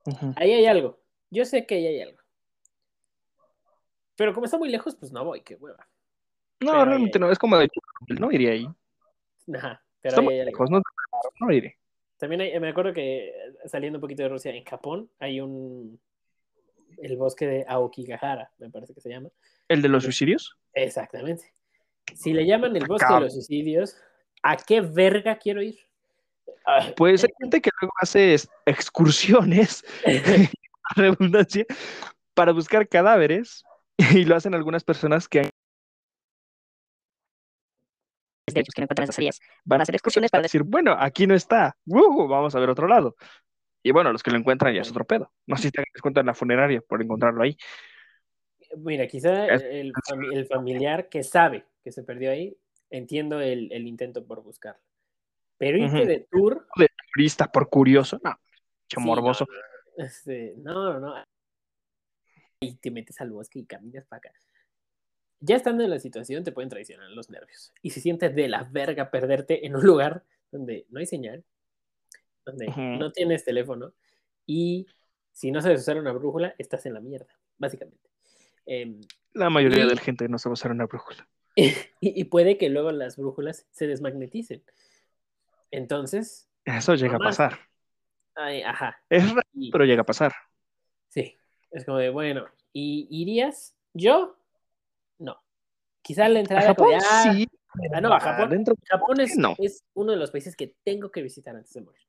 Uh 0.06 0.12
-huh. 0.12 0.34
Ahí 0.38 0.54
hay 0.54 0.66
algo. 0.66 1.02
Yo 1.30 1.44
sé 1.44 1.66
que 1.66 1.76
ahí 1.76 1.88
hay 1.88 2.02
algo. 2.02 2.20
Pero 4.16 4.34
como 4.34 4.46
está 4.46 4.58
muy 4.58 4.70
lejos, 4.70 4.96
pues 4.96 5.12
no 5.12 5.26
voy, 5.26 5.42
qué 5.42 5.56
hueva. 5.56 5.88
No, 6.62 6.72
pero 6.72 6.86
realmente 6.86 7.18
hay... 7.18 7.20
no, 7.20 7.32
es 7.32 7.38
como 7.38 7.58
de 7.58 7.70
no 8.18 8.32
iría 8.32 8.52
ahí. 8.52 8.68
Ajá, 9.54 9.84
pero 10.02 10.16
está 10.16 10.32
ahí 10.32 10.40
hay 10.40 10.46
lejos, 10.46 10.70
no, 10.70 10.82
no 11.42 11.52
iré. 11.52 11.78
También 12.18 12.42
hay, 12.42 12.60
me 12.62 12.70
acuerdo 12.70 12.94
que 12.94 13.34
saliendo 13.66 13.98
un 13.98 14.02
poquito 14.02 14.24
de 14.24 14.30
Rusia, 14.30 14.54
en 14.54 14.64
Japón 14.64 15.10
hay 15.20 15.42
un 15.42 16.00
el 16.98 17.18
bosque 17.18 17.46
de 17.46 17.66
Aokigahara, 17.68 18.52
me 18.58 18.70
parece 18.70 18.94
que 18.94 19.02
se 19.02 19.10
llama. 19.10 19.30
¿El 19.68 19.82
de 19.82 19.90
los 19.90 20.04
suicidios? 20.04 20.58
Exactamente. 20.74 21.54
Si 22.16 22.34
le 22.34 22.46
llaman 22.46 22.76
el 22.76 22.86
bosque 22.86 23.06
Acá. 23.06 23.16
de 23.16 23.22
los 23.22 23.34
suicidios, 23.34 23.96
¿a 24.44 24.58
qué 24.58 24.82
verga 24.82 25.38
quiero 25.38 25.62
ir? 25.62 25.78
Pues 26.96 27.24
hay 27.24 27.32
gente 27.40 27.62
que 27.62 27.72
luego 27.82 27.94
hace 28.00 28.36
excursiones, 28.66 29.84
redundancia, 30.96 31.66
para 32.34 32.52
buscar 32.52 32.88
cadáveres 32.88 33.64
y 34.14 34.26
lo 34.26 34.36
hacen 34.36 34.54
algunas 34.54 34.84
personas 34.84 35.28
que 35.28 35.40
han 35.40 35.50
derechos 38.54 38.74
que 38.74 38.82
no 38.82 38.86
encuentran 38.86 39.04
esas 39.04 39.20
áreas. 39.20 39.40
Van 39.64 39.80
a 39.80 39.84
hacer 39.84 39.96
excursiones 39.96 40.32
para 40.32 40.44
decir, 40.44 40.64
bueno, 40.64 40.96
aquí 40.98 41.28
no 41.28 41.36
está, 41.36 41.78
uh, 41.86 42.28
vamos 42.28 42.56
a 42.56 42.60
ver 42.60 42.70
otro 42.70 42.88
lado. 42.88 43.16
Y 43.84 43.92
bueno, 43.92 44.12
los 44.12 44.24
que 44.24 44.32
lo 44.32 44.38
encuentran 44.38 44.74
ya 44.74 44.82
es 44.82 44.90
otro 44.90 45.06
pedo. 45.06 45.32
No 45.46 45.56
sé 45.56 45.64
si 45.64 45.72
te 45.72 45.82
das 45.82 46.02
cuenta 46.02 46.20
en 46.20 46.26
la 46.26 46.34
funeraria 46.34 46.82
por 46.82 47.02
encontrarlo 47.02 47.44
ahí. 47.44 47.56
Mira, 48.78 49.08
quizá 49.08 49.46
el, 49.46 49.94
el, 50.32 50.46
familiar 50.48 51.10
que 51.10 51.24
sabe 51.24 51.66
que 51.90 51.94
se 51.94 52.04
perdió 52.04 52.30
ahí, 52.30 52.56
entiendo 52.92 53.42
el, 53.42 53.72
el 53.72 53.88
intento 53.88 54.26
por 54.26 54.44
buscarlo. 54.44 54.82
Pero 55.58 55.78
irte 55.78 55.96
uh 55.96 56.00
-huh. 56.00 56.08
de 56.08 56.28
tour. 56.32 56.68
De 56.76 56.88
turista 57.14 57.52
por 57.52 57.68
curioso, 57.70 58.20
no. 58.24 58.40
Che 58.88 59.00
morboso. 59.00 59.46
No, 59.98 60.06
este, 60.06 60.54
no, 60.58 61.00
no. 61.00 61.16
Y 62.62 62.76
te 62.76 62.92
metes 62.92 63.20
al 63.22 63.32
bosque 63.32 63.60
y 63.60 63.66
caminas 63.66 64.06
para 64.06 64.20
acá. 64.20 64.34
Ya 65.40 65.56
estando 65.56 65.84
en 65.84 65.90
la 65.90 66.00
situación, 66.00 66.44
te 66.44 66.52
pueden 66.52 66.70
traicionar 66.70 67.10
los 67.12 67.30
nervios. 67.30 67.74
Y 67.82 67.90
si 67.90 68.02
sientes 68.02 68.36
de 68.36 68.48
la 68.48 68.64
verga 68.64 69.10
perderte 69.10 69.66
en 69.66 69.76
un 69.76 69.86
lugar 69.86 70.24
donde 70.52 70.86
no 70.90 71.00
hay 71.00 71.06
señal, 71.06 71.44
donde 72.46 72.68
uh 72.68 72.72
-huh. 72.72 73.00
no 73.00 73.12
tienes 73.12 73.44
teléfono, 73.44 73.94
y 74.46 74.86
si 75.32 75.52
no 75.52 75.62
sabes 75.62 75.82
usar 75.82 75.98
una 75.98 76.12
brújula, 76.12 76.54
estás 76.58 76.86
en 76.86 76.94
la 76.94 77.00
mierda, 77.00 77.34
básicamente. 77.58 78.10
Eh, 78.66 79.00
la 79.34 79.50
mayoría 79.50 79.86
y, 79.86 79.88
de 79.88 79.96
la 79.96 80.02
gente 80.02 80.28
no 80.28 80.38
sabe 80.38 80.54
usar 80.54 80.72
una 80.72 80.86
brújula. 80.86 81.28
Y, 82.02 82.22
y, 82.22 82.24
puede 82.24 82.58
que 82.58 82.70
luego 82.70 82.92
las 82.94 83.18
brújulas 83.18 83.68
se 83.72 83.86
desmagneticen. 83.86 84.64
Entonces. 85.72 86.50
Eso 86.64 86.96
llega 86.96 87.18
a 87.18 87.20
pasar. 87.20 87.60
Ay, 88.36 88.62
ajá. 88.62 89.02
Es 89.10 89.28
raro, 89.30 89.42
y, 89.54 89.70
pero 89.70 89.84
llega 89.84 90.04
a 90.04 90.06
pasar. 90.06 90.34
Sí. 91.10 91.38
Es 91.72 91.86
como 91.86 91.98
de, 91.98 92.10
bueno, 92.10 92.46
¿y 92.72 93.08
irías? 93.10 93.76
Yo, 93.94 94.38
no. 95.18 95.38
Quizá 96.02 96.30
la 96.30 96.40
entrada. 96.40 96.62
¿A 96.62 96.68
Japón? 96.68 96.90
De, 96.90 96.96
ah, 96.96 97.34
sí. 97.34 97.50
Ah, 97.94 98.02
no, 98.02 98.14
a 98.14 98.20
Japón. 98.20 98.50
Dentro... 98.50 98.76
Japón 98.86 99.20
es, 99.20 99.38
no. 99.38 99.56
es 99.58 99.84
uno 99.94 100.12
de 100.12 100.18
los 100.18 100.32
países 100.32 100.56
que 100.56 100.74
tengo 100.84 101.12
que 101.12 101.22
visitar 101.22 101.56
antes 101.56 101.74
de 101.74 101.82
morir. 101.82 102.02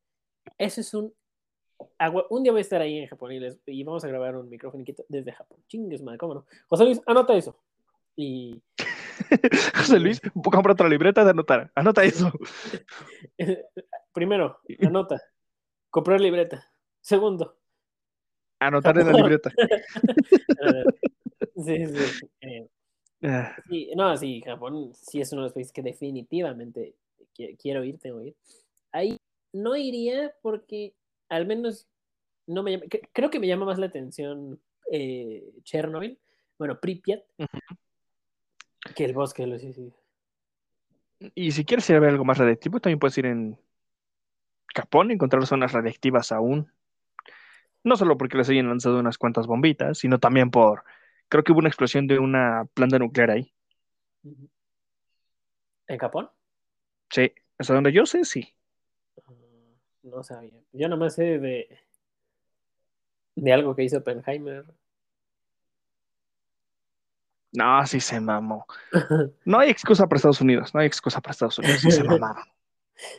Eso 0.57 0.81
es 0.81 0.95
un. 0.95 1.13
Un 2.29 2.43
día 2.43 2.53
voy 2.53 2.61
a 2.61 2.63
estar 2.63 2.81
ahí 2.81 2.99
en 2.99 3.09
Japón 3.09 3.33
y, 3.33 3.41
les, 3.41 3.59
y 3.67 3.83
vamos 3.85 4.05
a 4.05 4.09
grabar 4.09 4.37
un 4.37 4.49
micrófono 4.51 4.85
desde 5.09 5.33
Japón. 5.33 5.59
Chingues, 5.67 6.03
madre, 6.03 6.19
cómo 6.19 6.35
no. 6.35 6.47
José 6.69 6.85
Luis, 6.85 7.01
anota 7.07 7.35
eso. 7.35 7.57
Y. 8.17 8.63
José 9.77 10.01
Luis, 10.01 10.21
compra 10.43 10.73
otra 10.73 10.89
libreta 10.89 11.25
de 11.25 11.31
anotar. 11.31 11.71
Anota 11.75 12.05
eso. 12.05 12.33
Primero, 14.13 14.59
anota. 14.83 15.21
Comprar 15.91 16.21
libreta. 16.21 16.71
Segundo. 17.01 17.57
Anotar 18.61 18.99
en 18.99 19.07
la 19.07 19.13
libreta. 19.13 19.51
sí, 21.57 21.87
sí. 21.87 22.29
Eh, 22.43 22.69
sí. 23.69 23.91
No, 23.97 24.17
sí, 24.17 24.43
Japón 24.43 24.93
sí 24.95 25.21
es 25.21 25.33
uno 25.33 25.43
de 25.43 25.47
los 25.47 25.55
países 25.55 25.73
que 25.73 25.83
definitivamente 25.83 26.95
quiero 27.59 27.85
ir, 27.85 27.99
tengo 27.99 28.21
que 28.21 28.29
ir. 28.29 28.37
Ahí 28.93 29.17
no 29.53 29.77
iría 29.77 30.35
porque 30.43 30.95
al 31.29 31.47
menos 31.47 31.89
no 32.47 32.63
me 32.63 32.73
llama, 32.73 32.85
creo 33.13 33.31
que 33.31 33.41
me 33.41 33.47
llama 33.47 33.67
más 33.67 33.79
la 33.79 33.87
atención 33.87 34.61
eh, 34.91 35.53
Chernobyl, 35.63 36.19
bueno, 36.59 36.79
Pripyat, 36.79 37.23
uh 37.39 37.45
-huh. 37.45 37.79
Que 38.95 39.05
el 39.05 39.13
bosque 39.13 39.43
de 39.43 39.49
los 39.49 39.61
suicidios. 39.61 39.95
Y 41.35 41.53
si 41.53 41.65
quieres 41.65 41.89
ir 41.91 41.97
a 41.97 42.01
ver 42.01 42.11
algo 42.11 42.25
más 42.25 42.39
radiactivo, 42.39 42.81
también 42.81 42.99
puedes 42.99 43.19
ir 43.19 43.27
en 43.27 43.59
Japón, 44.75 45.11
encontrar 45.11 45.47
zonas 45.47 45.73
radiactivas 45.73 46.33
aún. 46.33 46.73
No 47.83 47.97
solo 47.97 48.17
porque 48.17 48.39
les 48.39 48.49
hayan 48.49 48.69
lanzado 48.69 48.99
unas 48.99 49.19
cuantas 49.19 49.47
bombitas, 49.47 49.99
sino 49.99 50.19
también 50.19 50.51
por, 50.51 50.85
creo 51.29 51.45
que 51.45 51.53
hubo 51.53 51.59
una 51.59 51.69
explosión 51.69 52.07
de 52.07 52.19
una 52.19 52.67
planta 52.75 52.99
nuclear 52.99 53.31
ahí. 53.31 53.53
¿En 55.87 55.99
Japón? 55.99 56.31
Sí, 57.11 57.33
hasta 57.59 57.75
donde 57.75 57.93
yo 57.93 58.07
sé, 58.07 58.25
sí. 58.25 58.55
No 60.03 60.23
sabía. 60.23 60.59
Yo 60.73 60.89
nomás 60.89 61.15
sé 61.15 61.39
de, 61.39 61.79
de 63.35 63.53
algo 63.53 63.75
que 63.75 63.85
hizo 63.85 63.99
Oppenheimer. 63.99 64.65
No, 67.53 67.85
sí 67.87 68.01
se 68.01 68.21
mamó. 68.21 68.67
No 69.45 69.59
hay 69.59 69.71
excusa 69.71 70.07
para 70.07 70.17
Estados 70.17 70.41
Unidos, 70.41 70.75
no 70.75 70.81
hay 70.81 70.87
excusa 70.87 71.21
para 71.21 71.33
Estados 71.33 71.59
Unidos, 71.59 71.81
sí 71.81 71.91
se 71.91 72.05
mamaron. 72.05 72.45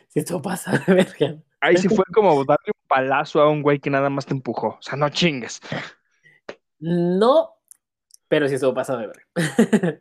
Si 0.08 0.20
esto 0.20 0.40
pasa 0.40 0.78
de 0.78 0.94
verga. 0.94 1.36
Ahí 1.60 1.76
sí 1.76 1.88
fue 1.88 2.04
como 2.14 2.44
darle 2.44 2.72
un 2.74 2.88
palazo 2.88 3.40
a 3.40 3.48
un 3.50 3.62
güey 3.62 3.78
que 3.78 3.90
nada 3.90 4.10
más 4.10 4.26
te 4.26 4.32
empujó. 4.34 4.68
O 4.68 4.82
sea, 4.82 4.96
no 4.96 5.08
chingues. 5.10 5.60
No, 6.80 7.50
pero 8.28 8.48
sí 8.48 8.54
estuvo 8.54 8.74
pasado 8.74 9.00
de 9.00 9.08
verga. 9.08 10.00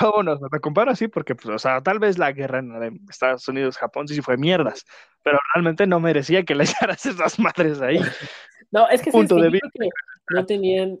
Bueno, 0.00 0.38
me 0.50 0.60
comparo 0.60 0.90
así 0.90 1.08
porque, 1.08 1.34
pues, 1.34 1.54
o 1.54 1.58
sea, 1.58 1.80
tal 1.82 1.98
vez 1.98 2.18
la 2.18 2.32
guerra 2.32 2.58
en 2.58 3.00
Estados 3.08 3.46
Unidos-Japón 3.48 4.08
sí 4.08 4.20
fue 4.22 4.36
mierdas, 4.36 4.84
pero 5.22 5.38
realmente 5.54 5.86
no 5.86 6.00
merecía 6.00 6.44
que 6.44 6.54
le 6.54 6.64
echaras 6.64 7.04
esas 7.06 7.38
madres 7.38 7.80
ahí. 7.80 8.00
No, 8.70 8.88
es 8.88 9.00
que, 9.02 9.10
sí, 9.10 9.16
Punto 9.16 9.36
de 9.36 9.42
yo 9.44 9.50
vista. 9.50 9.68
creo 9.74 9.90
que 10.26 10.34
no 10.34 10.46
tenían. 10.46 11.00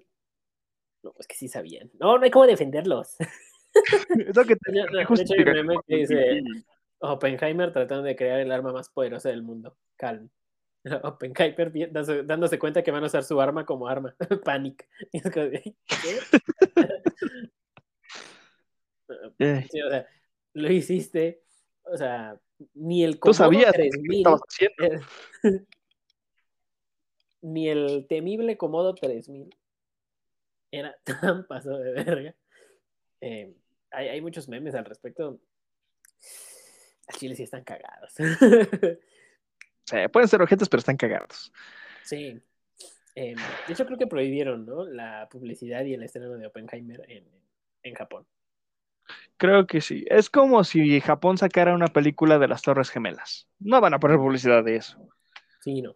No, 1.02 1.14
es 1.18 1.26
que 1.26 1.34
sí 1.34 1.48
sabían. 1.48 1.90
No, 1.98 2.18
no 2.18 2.24
hay 2.24 2.30
cómo 2.30 2.46
defenderlos. 2.46 3.16
Es 3.74 4.36
lo 4.36 4.44
que 4.44 4.54
te 4.56 4.70
no, 4.70 4.84
de 4.84 5.02
hecho, 5.22 5.32
hay 5.32 5.44
un 5.44 5.52
meme 5.52 5.76
que 5.86 5.96
dice 5.96 6.42
Oppenheimer 6.98 7.72
tratando 7.72 8.02
de 8.02 8.14
crear 8.14 8.38
el 8.40 8.52
arma 8.52 8.70
más 8.70 8.90
poderosa 8.90 9.30
del 9.30 9.42
mundo. 9.42 9.78
Calm. 9.96 10.28
Oppenheimer 11.02 11.72
dándose, 11.90 12.22
dándose 12.22 12.58
cuenta 12.58 12.82
que 12.82 12.90
van 12.90 13.02
a 13.04 13.06
usar 13.06 13.24
su 13.24 13.40
arma 13.40 13.64
como 13.64 13.88
arma. 13.88 14.14
Panic. 14.44 14.86
Eh, 19.38 19.66
Sí, 19.70 19.80
o 19.80 19.90
sea, 19.90 20.06
lo 20.52 20.70
hiciste. 20.70 21.42
O 21.84 21.96
sea, 21.96 22.38
ni 22.74 23.04
el 23.04 23.18
Tú 23.18 23.32
sabías 23.32 23.72
qué 23.72 23.88
3000, 23.90 24.18
estabas 24.18 24.40
haciendo. 24.46 24.84
eh, 25.44 25.66
ni 27.40 27.68
el 27.68 28.06
temible 28.06 28.56
Comodo 28.56 28.94
3000 28.94 29.50
era 30.72 30.96
tan 31.04 31.46
paso 31.46 31.78
de 31.78 31.92
verga. 31.92 32.34
Eh, 33.20 33.54
hay, 33.92 34.08
hay 34.08 34.20
muchos 34.20 34.48
memes 34.48 34.74
al 34.74 34.84
respecto. 34.84 35.38
A 37.06 37.12
Chile 37.12 37.36
sí 37.36 37.44
están 37.44 37.62
cagados. 37.62 38.12
Sí, 38.14 39.96
pueden 40.12 40.28
ser 40.28 40.42
objetos, 40.42 40.68
pero 40.68 40.80
están 40.80 40.96
cagados. 40.96 41.52
sí. 42.02 42.40
Eh, 43.14 43.34
de 43.66 43.72
hecho, 43.74 43.84
creo 43.84 43.98
que 43.98 44.06
prohibieron 44.06 44.64
¿no? 44.64 44.86
la 44.86 45.28
publicidad 45.30 45.84
y 45.84 45.92
el 45.92 46.02
estreno 46.02 46.30
de 46.38 46.46
Oppenheimer 46.46 47.04
en, 47.10 47.28
en 47.82 47.94
Japón. 47.94 48.26
Creo 49.36 49.66
que 49.66 49.82
sí. 49.82 50.06
Es 50.08 50.30
como 50.30 50.64
si 50.64 50.98
Japón 51.00 51.36
sacara 51.36 51.74
una 51.74 51.88
película 51.88 52.38
de 52.38 52.48
las 52.48 52.62
Torres 52.62 52.88
Gemelas. 52.88 53.48
No 53.58 53.82
van 53.82 53.92
a 53.92 54.00
poner 54.00 54.16
publicidad 54.16 54.64
de 54.64 54.76
eso. 54.76 54.96
Sí, 55.60 55.82
no. 55.82 55.94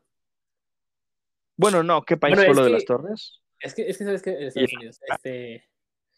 Bueno, 1.57 1.83
no, 1.83 2.03
¿qué 2.03 2.19
país 2.19 2.37
Bueno, 2.37 2.53
fue 2.53 2.63
lo 2.63 2.65
de 2.65 2.71
las 2.71 2.85
torres? 2.85 3.41
Es 3.61 3.75
que, 3.75 3.89
es 3.89 3.97
que 3.99 4.05
sabes 4.05 4.23
que 4.23 4.31
en 4.31 4.43
Estados 4.45 4.73
Unidos, 4.75 5.01
este, 5.09 5.65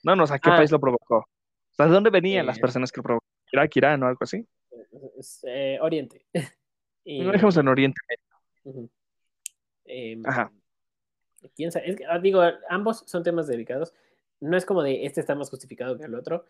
No, 0.02 0.14
no, 0.16 0.24
o 0.24 0.26
sea, 0.26 0.38
¿qué 0.38 0.50
Ah. 0.50 0.56
país 0.56 0.70
lo 0.70 0.78
provocó? 0.80 1.16
O 1.18 1.74
sea, 1.74 1.86
¿de 1.86 1.92
dónde 1.92 2.10
venían 2.10 2.46
las 2.46 2.58
Eh. 2.58 2.60
personas 2.60 2.92
que 2.92 2.98
lo 2.98 3.02
provocaron? 3.04 3.28
¿Irak, 3.52 3.76
Irán 3.76 4.02
o 4.02 4.06
algo 4.06 4.18
así? 4.22 4.46
eh, 5.44 5.78
Oriente. 5.80 6.24
Y- 7.04 7.20
No 7.22 7.32
dejemos 7.32 7.56
en 7.56 7.68
Oriente. 7.68 8.00
Em, 9.84 10.22
Ajá. 10.26 10.52
quién 11.56 11.72
sabe, 11.72 11.88
es 11.90 11.96
que, 11.96 12.04
ah, 12.04 12.18
digo, 12.18 12.42
ambos 12.68 13.02
son 13.06 13.22
temas 13.22 13.46
delicados. 13.46 13.94
No 14.40 14.56
es 14.56 14.66
como 14.66 14.82
de 14.82 15.06
este 15.06 15.20
está 15.20 15.34
más 15.34 15.48
justificado 15.50 15.96
que 15.98 16.04
el 16.04 16.14
otro. 16.14 16.44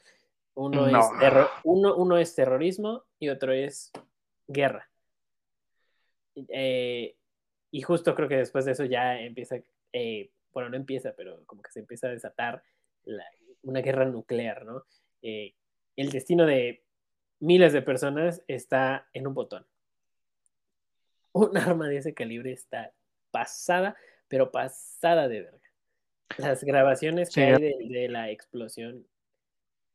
Uno, 0.55 0.89
No. 0.89 0.99
es, 0.99 1.19
terro- 1.21 1.49
uno, 1.65 1.95
uno 1.97 2.19
es 2.19 2.35
terrorismo 2.35 3.05
y 3.21 3.29
otro 3.29 3.53
es 3.53 3.93
guerra. 4.49 4.91
Eh, 6.49 7.17
y 7.71 7.83
justo 7.83 8.15
creo 8.15 8.29
que 8.29 8.37
después 8.39 8.65
de 8.65 8.73
eso 8.73 8.85
ya 8.85 9.21
empieza, 9.21 9.57
eh, 9.93 10.31
bueno, 10.53 10.71
no 10.71 10.77
empieza, 10.77 11.15
pero 11.17 11.45
como 11.47 11.63
que 11.63 11.71
se 11.71 11.81
empieza 11.81 12.07
a 12.09 12.11
desatar 12.11 12.63
la- 13.05 13.25
una 13.63 13.81
guerra 13.81 14.05
nuclear, 14.05 14.65
¿no? 14.65 14.85
Eh, 15.23 15.55
el 15.97 16.11
destino 16.11 16.47
de 16.47 16.85
miles 17.41 17.73
de 17.73 17.83
personas 17.83 18.43
está 18.49 19.09
en 19.13 19.27
un 19.27 19.35
botón. 19.35 19.67
Un 21.33 21.51
arma 21.77 21.89
de 21.89 21.99
ese 21.99 22.15
calibre 22.15 22.53
está 22.53 22.93
pasada, 23.31 23.97
pero 24.29 24.51
pasada 24.51 25.29
de 25.29 25.43
verga. 25.43 25.69
Las 26.39 26.63
grabaciones 26.65 27.29
Sí. 27.29 27.35
que 27.41 27.43
hay 27.47 27.61
de, 27.61 27.77
de 27.89 28.09
la 28.09 28.31
explosión 28.31 29.07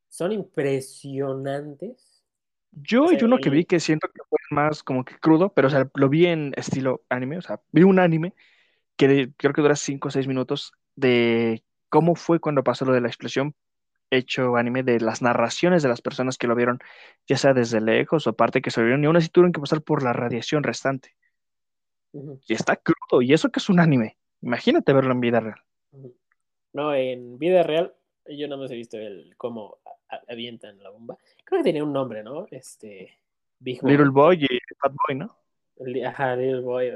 son 0.09 0.31
impresionantes. 0.31 2.23
Yo 2.71 3.03
O 3.03 3.07
sea, 3.07 3.17
hay 3.17 3.23
uno 3.23 3.37
que 3.37 3.49
vi 3.49 3.65
que 3.65 3.79
siento 3.79 4.07
que 4.09 4.21
fue 4.27 4.39
más 4.51 4.83
como 4.83 5.05
que 5.05 5.17
crudo, 5.19 5.53
pero 5.53 5.67
o 5.67 5.71
sea, 5.71 5.89
lo 5.95 6.09
vi 6.09 6.25
en 6.25 6.53
estilo 6.57 7.03
anime, 7.09 7.37
o 7.37 7.41
sea, 7.41 7.61
vi 7.71 7.83
un 7.83 7.99
anime 7.99 8.33
que 8.95 9.31
creo 9.37 9.53
que 9.53 9.61
dura 9.61 9.75
5 9.75 10.07
o 10.07 10.11
6 10.11 10.27
minutos 10.27 10.73
de 10.95 11.63
cómo 11.89 12.15
fue 12.15 12.39
cuando 12.39 12.63
pasó 12.63 12.85
lo 12.85 12.93
de 12.93 13.01
la 13.01 13.07
explosión, 13.07 13.55
hecho 14.09 14.55
anime 14.57 14.83
de 14.83 14.99
las 14.99 15.21
narraciones 15.21 15.83
de 15.83 15.89
las 15.89 16.01
personas 16.01 16.37
que 16.37 16.47
lo 16.47 16.55
vieron, 16.55 16.79
ya 17.27 17.37
sea 17.37 17.53
desde 17.53 17.81
lejos 17.81 18.27
o 18.27 18.31
aparte 18.31 18.61
que 18.61 18.71
se 18.71 18.79
lo 18.79 18.85
vieron, 18.85 19.03
y 19.03 19.07
aún 19.07 19.17
así 19.17 19.29
tuvieron 19.29 19.51
que 19.51 19.61
pasar 19.61 19.81
por 19.81 20.03
la 20.03 20.13
radiación 20.13 20.63
restante. 20.63 21.15
Y 22.47 22.53
está 22.53 22.75
crudo, 22.75 23.21
y 23.21 23.33
eso 23.33 23.49
que 23.49 23.59
es 23.59 23.69
un 23.69 23.79
anime. 23.79 24.17
Imagínate 24.41 24.93
verlo 24.93 25.13
en 25.13 25.19
vida 25.19 25.39
real. 25.39 25.59
No, 26.73 26.93
en 26.93 27.39
vida 27.39 27.63
real, 27.63 27.93
yo 28.27 28.47
no 28.47 28.57
más 28.57 28.71
he 28.71 28.75
visto 28.75 28.97
el 28.97 29.33
cómo 29.37 29.77
avientan 30.27 30.81
la 30.81 30.89
bomba. 30.89 31.17
Creo 31.43 31.59
que 31.59 31.63
tenía 31.63 31.83
un 31.83 31.93
nombre, 31.93 32.23
¿no? 32.23 32.45
Este. 32.51 33.17
Big. 33.59 33.81
Little 33.83 34.09
Boy 34.09 34.43
y 34.43 34.59
Fat 34.79 34.93
Boy, 35.07 35.15
¿no? 35.15 35.35
Ajá, 36.07 36.35
Little 36.35 36.61
Boy. 36.61 36.91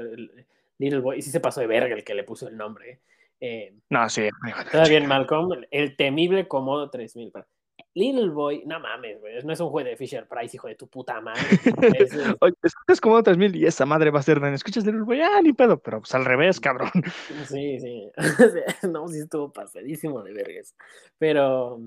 Little 0.78 1.00
Boy. 1.00 1.18
Y 1.18 1.22
sí 1.22 1.30
se 1.30 1.40
pasó 1.40 1.60
de 1.60 1.66
verga 1.66 1.94
el 1.94 2.04
que 2.04 2.14
le 2.14 2.24
puso 2.24 2.48
el 2.48 2.56
nombre. 2.56 2.90
¿eh? 2.90 3.00
Eh, 3.40 3.74
No, 3.90 4.08
sí. 4.08 4.28
Todavía 4.72 4.98
en 4.98 5.06
Malcolm, 5.06 5.64
el 5.70 5.96
temible 5.96 6.48
Comodo 6.48 6.90
3000. 6.90 7.30
pero 7.32 7.46
Little 7.94 8.30
Boy, 8.30 8.62
no 8.66 8.78
mames, 8.80 9.20
güey. 9.20 9.42
No 9.44 9.52
es 9.52 9.60
un 9.60 9.70
juego 9.70 9.88
de 9.88 9.96
Fisher 9.96 10.26
Price, 10.28 10.56
hijo 10.56 10.68
de 10.68 10.74
tu 10.76 10.88
puta 10.88 11.20
madre. 11.20 11.40
Es, 11.98 12.12
es- 12.12 12.34
Oye, 12.40 12.54
escuchas 12.62 13.00
como 13.00 13.22
3000 13.22 13.56
y 13.56 13.66
esa 13.66 13.86
madre 13.86 14.10
va 14.10 14.20
a 14.20 14.22
ser, 14.22 14.42
escuchas 14.44 14.84
Little 14.84 15.02
Boy, 15.02 15.20
ah, 15.20 15.40
ni 15.42 15.52
pedo, 15.52 15.78
pero 15.80 16.00
pues 16.00 16.14
al 16.14 16.24
revés, 16.24 16.60
cabrón. 16.60 16.90
sí, 17.48 17.78
sí. 17.80 18.10
no, 18.88 19.08
sí 19.08 19.18
estuvo 19.20 19.52
pasadísimo 19.52 20.22
de 20.22 20.32
vergas. 20.32 20.76
Pero, 21.18 21.80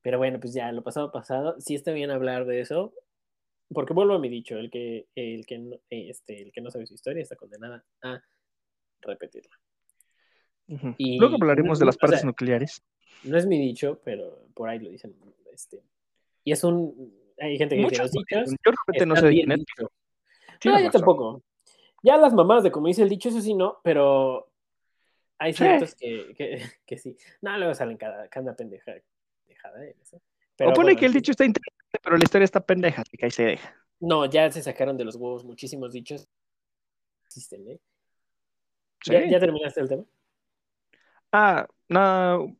pero 0.00 0.18
bueno, 0.18 0.38
pues 0.40 0.54
ya, 0.54 0.70
lo 0.72 0.82
pasado, 0.82 1.10
pasado. 1.10 1.56
Sí 1.60 1.74
está 1.74 1.92
bien 1.92 2.10
hablar 2.10 2.44
de 2.46 2.60
eso. 2.60 2.92
Porque 3.72 3.92
vuelvo 3.94 4.14
a 4.14 4.18
mi 4.18 4.28
dicho, 4.28 4.56
el 4.58 4.70
que, 4.70 5.06
el 5.14 5.46
que, 5.46 5.58
no, 5.58 5.76
este, 5.90 6.42
el 6.42 6.52
que 6.52 6.60
no 6.60 6.70
sabe 6.70 6.86
su 6.86 6.94
historia 6.94 7.22
está 7.22 7.34
condenada 7.36 7.84
a 8.02 8.22
repetirla. 9.00 9.50
Y- 10.98 11.18
Luego 11.18 11.34
hablaremos 11.36 11.78
de 11.78 11.86
las 11.86 11.96
o 11.96 11.98
partes 11.98 12.20
sea, 12.20 12.26
nucleares. 12.26 12.82
No 13.24 13.36
es 13.38 13.46
mi 13.46 13.58
dicho, 13.58 14.00
pero 14.04 14.46
por 14.54 14.68
ahí 14.68 14.78
lo 14.78 14.90
dicen. 14.90 15.14
Este, 15.52 15.82
y 16.44 16.52
es 16.52 16.62
un. 16.64 17.12
Hay 17.38 17.56
gente 17.58 17.76
que 17.76 17.82
dice 17.82 17.98
los 18.02 18.12
dichos. 18.12 18.50
Yo 18.64 18.72
realmente 18.72 19.06
no 19.06 19.16
sé 19.16 19.26
de 19.26 19.32
dichos. 19.32 19.88
No, 20.64 20.80
yo 20.80 20.90
tampoco. 20.90 21.42
Ya 22.02 22.16
las 22.16 22.34
mamás 22.34 22.62
de 22.62 22.70
como 22.70 22.86
dice 22.86 23.02
el 23.02 23.08
dicho, 23.08 23.28
eso 23.30 23.40
sí 23.40 23.54
no, 23.54 23.78
pero 23.82 24.50
hay 25.38 25.52
Sí. 25.52 25.64
ciertos 25.64 25.94
que, 25.94 26.34
que, 26.36 26.58
que 26.86 26.98
sí. 26.98 27.16
No, 27.40 27.56
luego 27.58 27.74
salen 27.74 27.96
cada, 27.96 28.28
cada 28.28 28.54
pendeja, 28.54 28.92
pendejada 29.46 29.84
en 29.86 29.98
eso. 30.00 30.20
Pero 30.56 30.70
o 30.70 30.72
pone 30.72 30.94
bueno, 30.94 31.00
que 31.00 31.06
el 31.06 31.12
sí. 31.12 31.18
dicho 31.18 31.32
está 31.32 31.44
interesante, 31.44 31.98
pero 32.02 32.16
la 32.16 32.24
historia 32.24 32.44
está 32.44 32.60
pendeja, 32.64 33.02
así 33.02 33.16
que 33.16 33.26
ahí 33.26 33.30
se 33.30 33.44
deja. 33.44 33.74
No, 34.00 34.26
ya 34.26 34.50
se 34.50 34.62
sacaron 34.62 34.96
de 34.96 35.04
los 35.04 35.16
huevos 35.16 35.44
muchísimos 35.44 35.92
dichos. 35.92 36.28
Existen, 37.26 37.68
¿eh? 37.68 37.80
Sí. 39.02 39.12
¿Ya, 39.12 39.26
ya 39.28 39.40
terminaste 39.40 39.80
el 39.80 39.88
tema? 39.88 40.04
Ah, 41.32 41.66
no. 41.88 42.56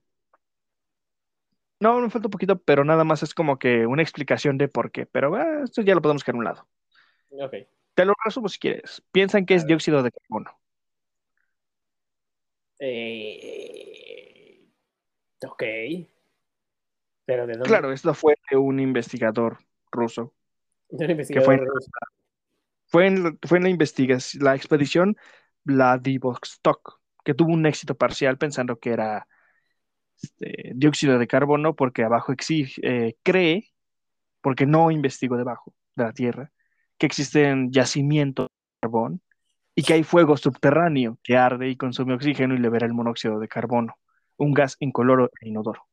No, 1.80 2.00
me 2.00 2.10
falta 2.10 2.28
un 2.28 2.30
poquito, 2.30 2.58
pero 2.62 2.84
nada 2.84 3.04
más 3.04 3.22
es 3.22 3.34
como 3.34 3.58
que 3.58 3.86
una 3.86 4.02
explicación 4.02 4.58
de 4.58 4.68
por 4.68 4.90
qué. 4.90 5.06
Pero 5.06 5.34
ah, 5.36 5.62
esto 5.64 5.82
ya 5.82 5.94
lo 5.94 6.02
podemos 6.02 6.22
dejar 6.22 6.34
a 6.36 6.38
un 6.38 6.44
lado. 6.44 6.68
Ok. 7.30 7.54
Te 7.94 8.04
lo 8.04 8.14
resumo 8.24 8.48
si 8.48 8.58
quieres. 8.58 9.02
Piensan 9.12 9.46
que 9.46 9.54
es 9.54 9.66
dióxido 9.66 10.02
de 10.02 10.10
carbono. 10.12 10.58
Eh, 12.78 14.60
ok. 15.46 15.62
Pero 17.26 17.46
de 17.46 17.54
dónde? 17.54 17.68
Claro, 17.68 17.92
esto 17.92 18.14
fue 18.14 18.36
de 18.50 18.56
un 18.56 18.80
investigador 18.80 19.58
ruso. 19.90 20.34
De 20.90 21.04
un 21.04 21.10
investigador 21.12 21.44
fue- 21.46 21.66
ruso. 21.66 21.90
Fue 22.86 23.06
en, 23.06 23.38
fue 23.42 23.58
en 23.58 23.64
la 23.64 23.70
investigación, 23.70 24.44
la 24.44 24.54
expedición 24.54 25.16
Vladivostok, 25.64 27.00
que 27.24 27.34
tuvo 27.34 27.52
un 27.52 27.66
éxito 27.66 27.96
parcial 27.96 28.38
pensando 28.38 28.78
que 28.78 28.90
era 28.90 29.26
este, 30.22 30.72
dióxido 30.74 31.18
de 31.18 31.26
carbono, 31.26 31.74
porque 31.74 32.04
abajo 32.04 32.32
exige, 32.32 32.80
eh, 32.84 33.16
cree, 33.22 33.72
porque 34.42 34.66
no 34.66 34.90
investigó 34.90 35.36
debajo 35.36 35.74
de 35.96 36.04
la 36.04 36.12
Tierra, 36.12 36.52
que 36.98 37.06
existen 37.06 37.72
yacimientos 37.72 38.46
de 38.48 38.80
carbón 38.82 39.22
y 39.74 39.82
que 39.82 39.94
hay 39.94 40.04
fuego 40.04 40.36
subterráneo 40.36 41.18
que 41.22 41.36
arde 41.36 41.68
y 41.68 41.76
consume 41.76 42.14
oxígeno 42.14 42.54
y 42.54 42.58
libera 42.58 42.86
el 42.86 42.92
monóxido 42.92 43.40
de 43.40 43.48
carbono, 43.48 43.96
un 44.36 44.52
gas 44.52 44.76
incoloro 44.78 45.30
e 45.40 45.48
inodoro. 45.48 45.88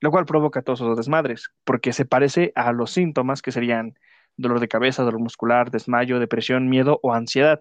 Lo 0.00 0.10
cual 0.10 0.26
provoca 0.26 0.62
todos 0.62 0.80
esos 0.80 0.96
desmadres, 0.96 1.50
porque 1.64 1.92
se 1.92 2.04
parece 2.04 2.52
a 2.54 2.72
los 2.72 2.92
síntomas 2.92 3.42
que 3.42 3.52
serían 3.52 3.98
dolor 4.36 4.60
de 4.60 4.68
cabeza, 4.68 5.02
dolor 5.02 5.20
muscular, 5.20 5.70
desmayo, 5.70 6.20
depresión, 6.20 6.68
miedo 6.68 7.00
o 7.02 7.12
ansiedad. 7.12 7.60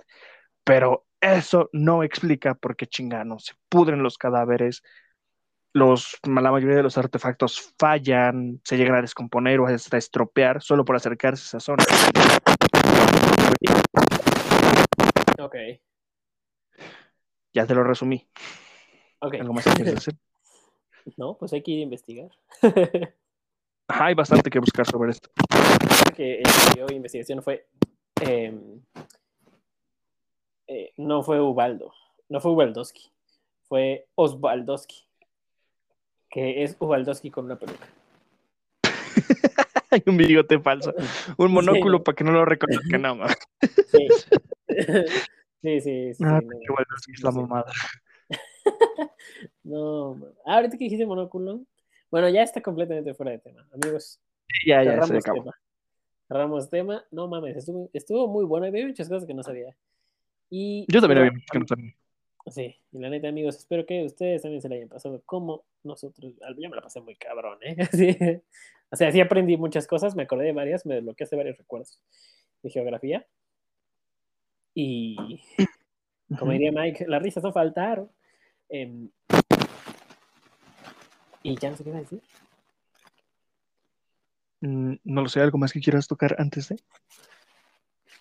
Pero 0.63 1.05
eso 1.19 1.69
no 1.73 2.03
explica 2.03 2.53
por 2.53 2.75
qué 2.75 2.85
chinganos 2.85 3.45
se 3.45 3.53
pudren 3.69 4.03
los 4.03 4.17
cadáveres, 4.17 4.83
los, 5.73 6.17
la 6.23 6.51
mayoría 6.51 6.77
de 6.77 6.83
los 6.83 6.97
artefactos 6.97 7.73
fallan, 7.77 8.61
se 8.63 8.77
llegan 8.77 8.95
a 8.95 9.01
descomponer 9.01 9.59
o 9.59 9.67
hasta 9.67 9.97
estropear 9.97 10.61
solo 10.61 10.85
por 10.85 10.95
acercarse 10.95 11.43
a 11.43 11.47
esa 11.47 11.59
zona. 11.59 11.83
Ok. 15.39 15.55
Ya 17.53 17.65
te 17.65 17.75
lo 17.75 17.83
resumí. 17.83 18.27
Ok. 19.19 19.35
¿Algo 19.35 19.53
más 19.53 19.65
que 19.65 19.71
quieres 19.71 19.95
decir? 19.95 20.15
No, 21.15 21.37
pues 21.37 21.53
hay 21.53 21.61
que 21.63 21.71
ir 21.71 21.79
a 21.79 21.83
investigar. 21.83 22.29
Ajá, 23.87 24.05
hay 24.05 24.13
bastante 24.13 24.49
que 24.49 24.59
buscar 24.59 24.85
sobre 24.85 25.11
esto. 25.11 25.29
que 26.15 26.39
el 26.39 26.43
que 26.43 26.73
dio 26.75 26.87
investigación 26.95 27.41
fue. 27.41 27.65
em, 28.21 28.81
eh, 30.67 30.91
no 30.97 31.23
fue 31.23 31.39
Ubaldo. 31.39 31.93
No 32.29 32.41
fue 32.41 32.51
Ubaldowski. 32.51 33.09
Fue 33.69 34.07
Osvaldowski. 34.15 35.05
Que 36.29 36.63
es 36.63 36.75
Ubaldowski 36.79 37.31
con 37.31 37.45
una 37.45 37.57
peluca. 37.57 37.87
Hay 39.91 40.03
un 40.05 40.17
bigote 40.17 40.59
falso. 40.59 40.93
Un 41.37 41.53
monóculo 41.53 41.99
Sí. 41.99 42.03
para 42.03 42.15
que 42.15 42.23
no 42.25 42.31
lo 42.33 42.43
reconozcan 42.43 43.01
nada 43.01 43.15
más. 43.15 43.37
Sí. 43.61 44.07
sí, 45.61 45.81
sí, 45.81 46.13
sí. 46.13 46.23
Ah, 46.25 46.41
no, 46.43 46.61
igual 46.61 46.85
es 47.13 47.23
la 47.23 47.31
mamada. 47.31 47.71
No. 49.63 50.15
Ah, 50.45 50.55
ahorita 50.55 50.77
que 50.77 50.85
dijiste 50.85 51.05
monóculo. 51.05 51.61
Bueno, 52.09 52.29
ya 52.29 52.41
está 52.43 52.61
completamente 52.61 53.13
fuera 53.13 53.31
de 53.33 53.39
tema. 53.39 53.67
Amigos, 53.73 54.19
Ya, 54.65 54.81
ya, 54.83 54.91
se 54.91 54.95
cerramos 54.97 55.25
acabó. 55.25 55.39
tema. 55.41 55.55
Cerramos 56.27 56.69
tema. 56.69 57.05
No 57.11 57.27
mames, 57.27 57.57
estuvo, 57.57 57.89
estuvo 57.93 58.27
muy 58.27 58.45
bueno. 58.45 58.65
Había 58.65 58.87
muchas 58.87 59.09
cosas 59.09 59.27
que 59.27 59.33
no 59.33 59.43
sabía. 59.43 59.75
Y 60.49 60.85
Yo 60.91 61.01
también 61.01 61.19
había 61.19 61.31
mucho 61.31 61.45
que 61.51 61.59
no 61.59 61.67
sabía. 61.67 61.95
Sí, 62.49 62.75
y 62.93 62.99
la 62.99 63.09
neta, 63.09 63.27
amigos, 63.27 63.57
espero 63.57 63.85
que 63.85 64.05
ustedes 64.05 64.41
también 64.41 64.61
se 64.61 64.69
la 64.69 64.75
hayan 64.75 64.87
pasado 64.87 65.21
como 65.25 65.65
nosotros. 65.83 66.33
Yo 66.57 66.69
me 66.69 66.77
la 66.77 66.81
pasé 66.81 67.01
muy 67.01 67.15
cabrón, 67.15 67.57
¿eh? 67.61 67.75
Sí. 67.91 68.17
O 68.89 68.95
sea, 68.95 69.11
sí 69.11 69.19
aprendí 69.19 69.57
muchas 69.57 69.85
cosas, 69.85 70.15
me 70.15 70.23
acordé 70.23 70.45
de 70.45 70.53
varias, 70.53 70.85
me 70.85 70.95
desbloqueaste 70.95 71.35
varios 71.35 71.57
recuerdos 71.57 72.01
de 72.63 72.69
geografía. 72.69 73.27
Y, 74.73 75.17
como 76.39 76.53
diría 76.53 76.71
Mike, 76.71 77.05
las 77.07 77.21
risas 77.21 77.43
no 77.43 77.51
faltaron. 77.51 78.09
Em, 78.69 79.09
y 81.43 81.55
ya 81.57 81.69
no 81.71 81.77
sé 81.77 81.83
qué 81.83 81.89
iba 81.89 81.99
a 81.99 82.01
decir. 82.01 82.21
Mm, 84.61 84.95
No 85.03 85.21
lo 85.21 85.29
sé, 85.29 85.39
¿algo 85.41 85.57
más 85.57 85.71
que 85.71 85.79
quieras 85.79 86.07
tocar 86.07 86.35
antes 86.39 86.69
de? 86.69 86.77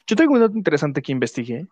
Yo 0.06 0.14
tengo 0.14 0.34
un 0.34 0.40
dato 0.40 0.56
interesante 0.56 1.02
que 1.02 1.12
investigué. 1.12 1.66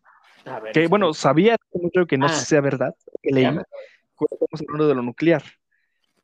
A 0.47 0.59
ver, 0.61 0.73
Que, 0.73 0.89
bueno, 0.89 1.15
sabía 1.15 1.57
mucho 1.73 2.07
que 2.07 2.19
no 2.19 2.27
Ah. 2.27 2.31
sea 2.31 2.61
verdad, 2.61 2.95
que 3.23 3.31
leí 3.31 3.45
estamos 3.45 4.61
hablando 4.61 4.89
de 4.89 4.95
lo 4.95 5.03
nuclear. 5.03 5.43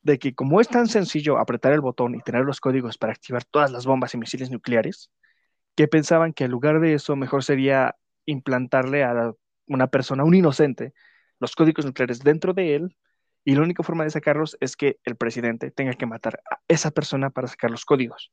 De 0.03 0.19
que 0.19 0.35
como 0.35 0.61
es 0.61 0.69
tan 0.69 0.87
sencillo 0.89 1.39
apretar 1.39 1.73
el 1.73 1.81
botón 1.81 2.15
y 2.15 2.21
tener 2.23 2.45
los 2.45 2.61
códigos 2.61 2.97
para 2.99 3.13
activar 3.13 3.45
todas 3.45 3.71
las 3.71 3.85
bombas 3.87 4.15
y 4.15 4.19
misiles 4.19 4.51
nucleares, 4.51 5.11
que 5.77 5.89
pensaban 5.89 6.33
que 6.33 6.45
en 6.45 6.51
lugar 6.51 6.81
de 6.81 6.95
eso 6.95 7.17
mejor 7.17 7.45
sería 7.45 7.97
implantarle 8.27 9.05
a 9.05 9.13
la- 9.15 9.35
una 9.67 9.87
persona, 9.89 10.25
un 10.25 10.35
inocente, 10.35 10.95
los 11.41 11.57
códigos 11.57 11.85
nucleares 11.85 12.21
dentro 12.21 12.53
de 12.53 12.77
él 12.77 12.97
y 13.45 13.55
la 13.55 13.63
única 13.63 13.83
forma 13.83 14.05
de 14.05 14.11
sacarlos 14.11 14.57
es 14.61 14.77
que 14.77 14.99
el 15.05 15.17
presidente 15.17 15.71
tenga 15.71 15.95
que 15.95 16.07
matar 16.07 16.41
a 16.51 16.61
esa 16.69 16.91
persona 16.91 17.31
para 17.31 17.49
sacar 17.49 17.71
los 17.71 17.85
códigos. 17.85 18.31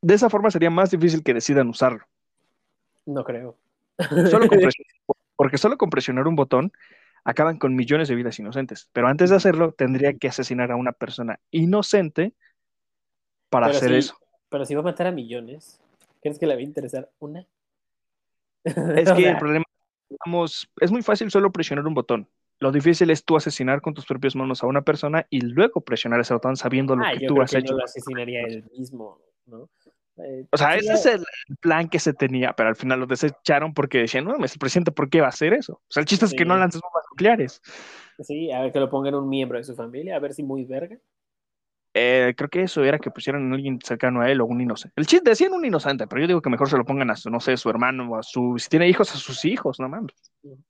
De 0.00 0.14
esa 0.14 0.30
forma 0.30 0.50
sería 0.50 0.70
más 0.70 0.90
difícil 0.90 1.22
que 1.24 1.34
decidan 1.34 1.68
usarlo. 1.68 2.04
no 3.06 3.24
creo. 3.24 3.56
Solo 3.98 4.46
con 4.46 4.58
presionar- 4.60 4.94
porque 5.34 5.58
solo 5.58 5.76
con 5.78 5.90
presionar 5.90 6.28
un 6.28 6.36
botón 6.36 6.72
acaban 7.24 7.58
con 7.58 7.74
millones 7.74 8.08
de 8.08 8.14
vidas 8.14 8.38
inocentes. 8.38 8.88
Pero 8.92 9.08
antes 9.08 9.30
de 9.30 9.36
hacerlo, 9.36 9.72
tendría 9.72 10.14
que 10.14 10.28
asesinar 10.28 10.70
a 10.70 10.76
una 10.76 10.92
persona 10.92 11.40
inocente 11.50 12.32
para 13.50 13.66
Pero 13.66 13.78
hacer 13.78 13.92
eso. 13.92 14.18
Pero 14.50 14.64
si 14.64 14.74
va 14.74 14.80
a 14.80 14.84
matar 14.84 15.08
a 15.08 15.12
millones, 15.12 15.80
¿crees 16.22 16.38
que 16.38 16.46
le 16.46 16.54
va 16.54 16.60
a 16.60 16.64
interesar 16.64 17.10
una? 17.18 17.46
Es 18.64 18.74
que 19.12 19.28
el 19.28 19.38
problema, 19.38 19.64
digamos, 20.08 20.70
es 20.80 20.90
muy 20.90 21.02
fácil 21.02 21.30
solo 21.30 21.52
presionar 21.52 21.86
un 21.86 21.94
botón. 21.94 22.28
Lo 22.60 22.72
difícil 22.72 23.10
es 23.10 23.24
tú 23.24 23.36
asesinar 23.36 23.80
con 23.80 23.94
tus 23.94 24.04
propias 24.06 24.34
manos 24.34 24.62
a 24.62 24.66
una 24.66 24.82
persona 24.82 25.26
y 25.30 25.40
luego 25.42 25.80
presionar 25.80 26.20
ese 26.20 26.34
botón 26.34 26.56
sabiendo 26.56 26.96
lo 26.96 27.04
ah, 27.04 27.12
que 27.14 27.20
yo 27.20 27.28
tú 27.28 27.34
creo 27.34 27.44
has 27.44 27.50
que 27.52 27.58
hecho. 27.58 27.72
no 27.72 27.78
lo 27.78 27.84
asesinaría 27.84 28.40
él 28.42 28.64
mismo, 28.76 29.20
¿no? 29.46 29.68
Eh, 30.16 30.44
O 30.50 30.56
sea, 30.56 30.74
ese 30.76 30.92
es 30.94 31.06
el 31.06 31.24
plan 31.60 31.88
que 31.88 32.00
se 32.00 32.12
tenía, 32.12 32.52
pero 32.54 32.68
al 32.70 32.76
final 32.76 32.98
lo 33.00 33.06
desecharon 33.06 33.72
porque 33.74 33.98
decían, 33.98 34.24
no, 34.24 34.34
el 34.34 34.50
presidente, 34.58 34.90
¿por 34.90 35.08
qué 35.08 35.20
va 35.20 35.26
a 35.26 35.30
hacer 35.30 35.52
eso? 35.54 35.74
O 35.74 35.90
sea, 35.90 36.00
el 36.00 36.06
chiste 36.06 36.24
es 36.24 36.34
que 36.34 36.44
no 36.44 36.54
Sí. 36.54 36.60
lances 36.60 36.80
bombas 36.80 37.04
nucleares. 37.12 37.62
Sí, 38.20 38.50
a 38.50 38.60
ver 38.62 38.72
que 38.72 38.80
lo 38.80 38.90
pongan 38.90 39.14
un 39.14 39.28
miembro 39.28 39.58
de 39.58 39.64
su 39.64 39.74
familia, 39.76 40.16
a 40.16 40.18
ver 40.18 40.34
si 40.34 40.42
muy 40.42 40.64
verga. 40.64 40.98
Eh, 41.94 42.34
creo 42.36 42.48
que 42.48 42.62
eso 42.62 42.84
era 42.84 42.98
que 42.98 43.10
pusieran 43.10 43.50
a 43.50 43.54
alguien 43.54 43.78
cercano 43.82 44.20
a 44.20 44.30
él 44.30 44.40
o 44.40 44.46
un 44.46 44.60
inocente. 44.60 44.94
El 44.96 45.06
chiste 45.06 45.30
decían 45.30 45.52
un 45.52 45.64
inocente, 45.64 46.06
pero 46.06 46.20
yo 46.20 46.28
digo 46.28 46.42
que 46.42 46.50
mejor 46.50 46.68
se 46.68 46.76
lo 46.76 46.84
pongan 46.84 47.10
a 47.10 47.16
su, 47.16 47.30
no 47.30 47.40
sé, 47.40 47.56
su 47.56 47.70
hermano 47.70 48.10
o 48.10 48.16
a 48.16 48.22
su, 48.22 48.56
si 48.58 48.68
tiene 48.68 48.88
hijos, 48.88 49.12
a 49.14 49.18
sus 49.18 49.44
hijos, 49.44 49.80
no 49.80 49.88
mames. 49.88 50.14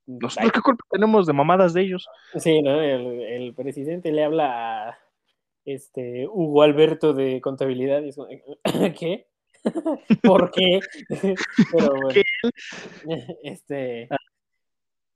Nosotros 0.07 0.51
qué 0.51 0.61
culpa 0.61 0.83
tenemos 0.89 1.27
de 1.27 1.33
mamadas 1.33 1.73
de 1.73 1.81
ellos. 1.81 2.07
Sí, 2.35 2.61
¿no? 2.61 2.81
El, 2.81 3.21
el 3.21 3.53
presidente 3.53 4.11
le 4.11 4.23
habla 4.23 4.89
a 4.89 4.99
este 5.65 6.27
Hugo 6.27 6.63
Alberto 6.63 7.13
de 7.13 7.41
contabilidad 7.41 8.01
y 8.01 8.09
es 8.09 8.17
¿qué? 8.99 9.27
¿Por 10.23 10.51
qué? 10.51 10.79
pero 11.71 11.91
bueno, 11.91 12.09
qué? 12.13 12.23
este, 13.43 14.09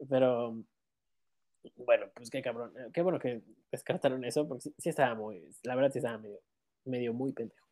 pero 0.10 0.58
bueno, 1.78 2.08
pues 2.14 2.30
qué 2.30 2.42
cabrón, 2.42 2.74
qué 2.94 3.02
bueno 3.02 3.20
que 3.20 3.42
descartaron 3.74 4.24
eso, 4.24 4.48
porque 4.48 4.62
sí, 4.62 4.74
sí 4.78 4.90
estaba 4.90 5.16
muy, 5.16 5.44
la 5.64 5.76
verdad 5.76 5.92
sí 5.92 5.98
estaba 5.98 6.18
medio, 6.20 6.40
medio 6.86 7.14
muy 7.14 7.34
pendejo. 7.34 7.68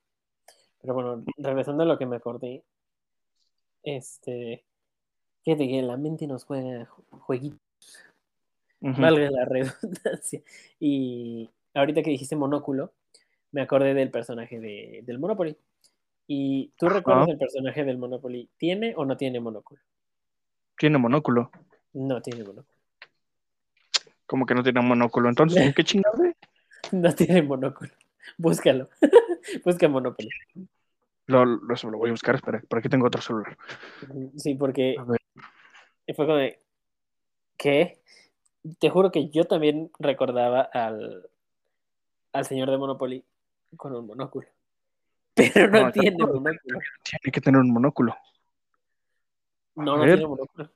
Pero 0.82 0.94
bueno, 0.96 1.24
regresando 1.38 1.84
a 1.84 1.86
lo 1.86 1.98
que 1.98 2.08
me 2.08 2.16
acordé, 2.18 2.64
este, 3.84 4.66
fíjate 5.44 5.68
que 5.68 5.82
la 5.84 5.98
mente 5.98 6.28
nos 6.28 6.44
juega 6.44 6.86
ju- 6.88 7.04
jueguitos 7.20 7.60
valga 9.02 9.30
la 9.30 9.46
redundancia. 9.46 10.42
Y 10.80 11.50
ahorita 11.76 12.02
que 12.02 12.10
dijiste 12.10 12.36
monóculo, 12.36 12.94
me 13.52 13.62
acordé 13.62 13.94
del 13.94 14.10
personaje 14.10 14.60
de, 14.60 15.02
del 15.06 15.20
Monopoly. 15.20 15.56
¿Y 16.26 16.72
tú 16.78 16.88
recuerdas 16.90 17.28
el 17.30 17.38
personaje 17.38 17.84
del 17.84 18.00
Monopoly? 18.00 18.50
¿Tiene 18.58 18.96
o 18.96 19.06
no 19.06 19.18
tiene 19.18 19.40
monóculo? 19.40 19.80
Tiene 20.80 20.98
monóculo. 20.98 21.52
No 21.94 22.22
tiene 22.24 22.44
monóculo. 22.44 22.71
Como 24.32 24.46
que 24.46 24.56
no 24.56 24.64
tiene 24.64 24.80
monóculo. 24.80 25.28
Entonces, 25.28 25.62
¿en 25.62 25.74
qué 25.74 25.84
chingada? 25.84 26.16
No 26.94 27.14
tiene 27.14 27.42
monóculo. 27.42 27.92
Búscalo. 28.38 28.90
Busca 29.66 29.90
Monopoly. 29.90 30.30
Lo, 31.28 31.44
lo, 31.46 31.60
lo 31.92 31.98
voy 31.98 32.10
a 32.10 32.14
buscar, 32.14 32.36
espera, 32.36 32.62
por 32.68 32.80
aquí 32.80 32.88
tengo 32.88 33.08
otro 33.08 33.22
celular. 33.22 33.58
Sí, 34.38 34.56
porque 34.56 34.96
fue 36.16 36.26
como 36.26 36.38
de, 36.38 36.60
¿qué? 37.58 38.02
Te 38.80 38.90
juro 38.90 39.12
que 39.12 39.30
yo 39.30 39.44
también 39.46 39.92
recordaba 40.00 40.62
al, 40.62 41.30
al 42.34 42.46
señor 42.46 42.72
de 42.72 42.78
Monopoly 42.78 43.26
con 43.76 43.94
un 43.96 44.08
monóculo. 44.08 44.48
Pero 45.36 45.68
no, 45.70 45.82
No, 45.82 45.92
tiene 45.92 46.12
monóculo. 46.18 46.80
Tiene 47.04 47.32
que 47.34 47.42
tener 47.42 47.60
un 47.60 47.72
monóculo. 47.74 48.16
No, 49.76 49.94
A 49.94 49.98
no 49.98 50.02
ver. 50.04 50.16
tiene 50.16 50.28
monóculo. 50.28 50.72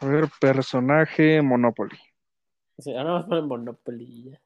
A 0.00 0.06
ver, 0.06 0.24
personaje 0.40 1.42
Monopoly. 1.42 1.98
Sea, 2.78 3.00
ahora 3.00 3.12
más 3.14 3.24
ponen 3.26 3.46
Monopoly 3.46 4.04
y 4.04 4.30
ya. 4.30 4.40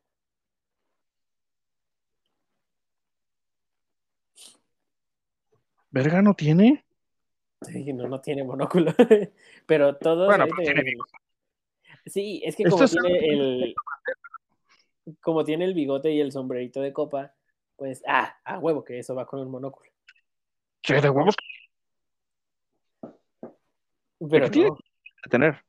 ¿Verga 5.91 6.23
no 6.23 6.35
tiene? 6.35 6.85
Sí, 7.63 7.93
no, 7.93 8.09
no 8.09 8.21
tiene 8.21 8.43
monóculo. 8.45 8.93
Pero 9.67 9.97
todos. 9.97 10.27
Bueno, 10.27 10.45
pero 10.49 10.63
tiene 10.63 10.83
dicen- 10.83 10.99
Sí, 12.07 12.43
es 12.45 12.57
que 12.57 12.65
como 12.65 12.85
tiene 12.87 13.19
el. 13.29 13.75
Como 15.21 15.45
tiene 15.45 15.65
el 15.65 15.75
bigote 15.75 16.11
y 16.13 16.21
el 16.21 16.33
sombrerito 16.33 16.81
de 16.81 16.93
copa, 16.93 17.35
pues. 17.77 18.03
Ah, 18.07 18.37
a 18.45 18.59
huevo, 18.59 18.85
que 18.85 18.99
eso 18.99 19.15
va 19.15 19.27
con 19.27 19.41
un 19.41 19.51
monóculo. 19.51 19.91
Che, 20.83 21.01
de 21.01 21.09
huevos 21.09 21.35
Pero 24.29 24.47
¿Qué 24.47 24.51
tiene? 24.51 24.69
no. 24.71 24.79
Que 25.25 25.31
tener. 25.31 25.65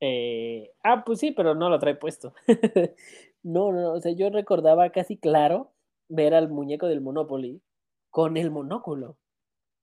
Eh, 0.00 0.70
ah, 0.84 1.02
pues 1.04 1.18
sí, 1.18 1.32
pero 1.32 1.54
no 1.54 1.68
lo 1.68 1.78
trae 1.78 1.96
puesto. 1.96 2.34
no, 3.42 3.72
no, 3.72 3.80
no, 3.80 3.92
o 3.94 4.00
sea, 4.00 4.12
yo 4.12 4.30
recordaba 4.30 4.90
casi 4.90 5.16
claro 5.16 5.72
ver 6.08 6.34
al 6.34 6.48
muñeco 6.48 6.86
del 6.86 7.00
Monopoly 7.00 7.60
con 8.10 8.36
el 8.36 8.50
monóculo. 8.50 9.18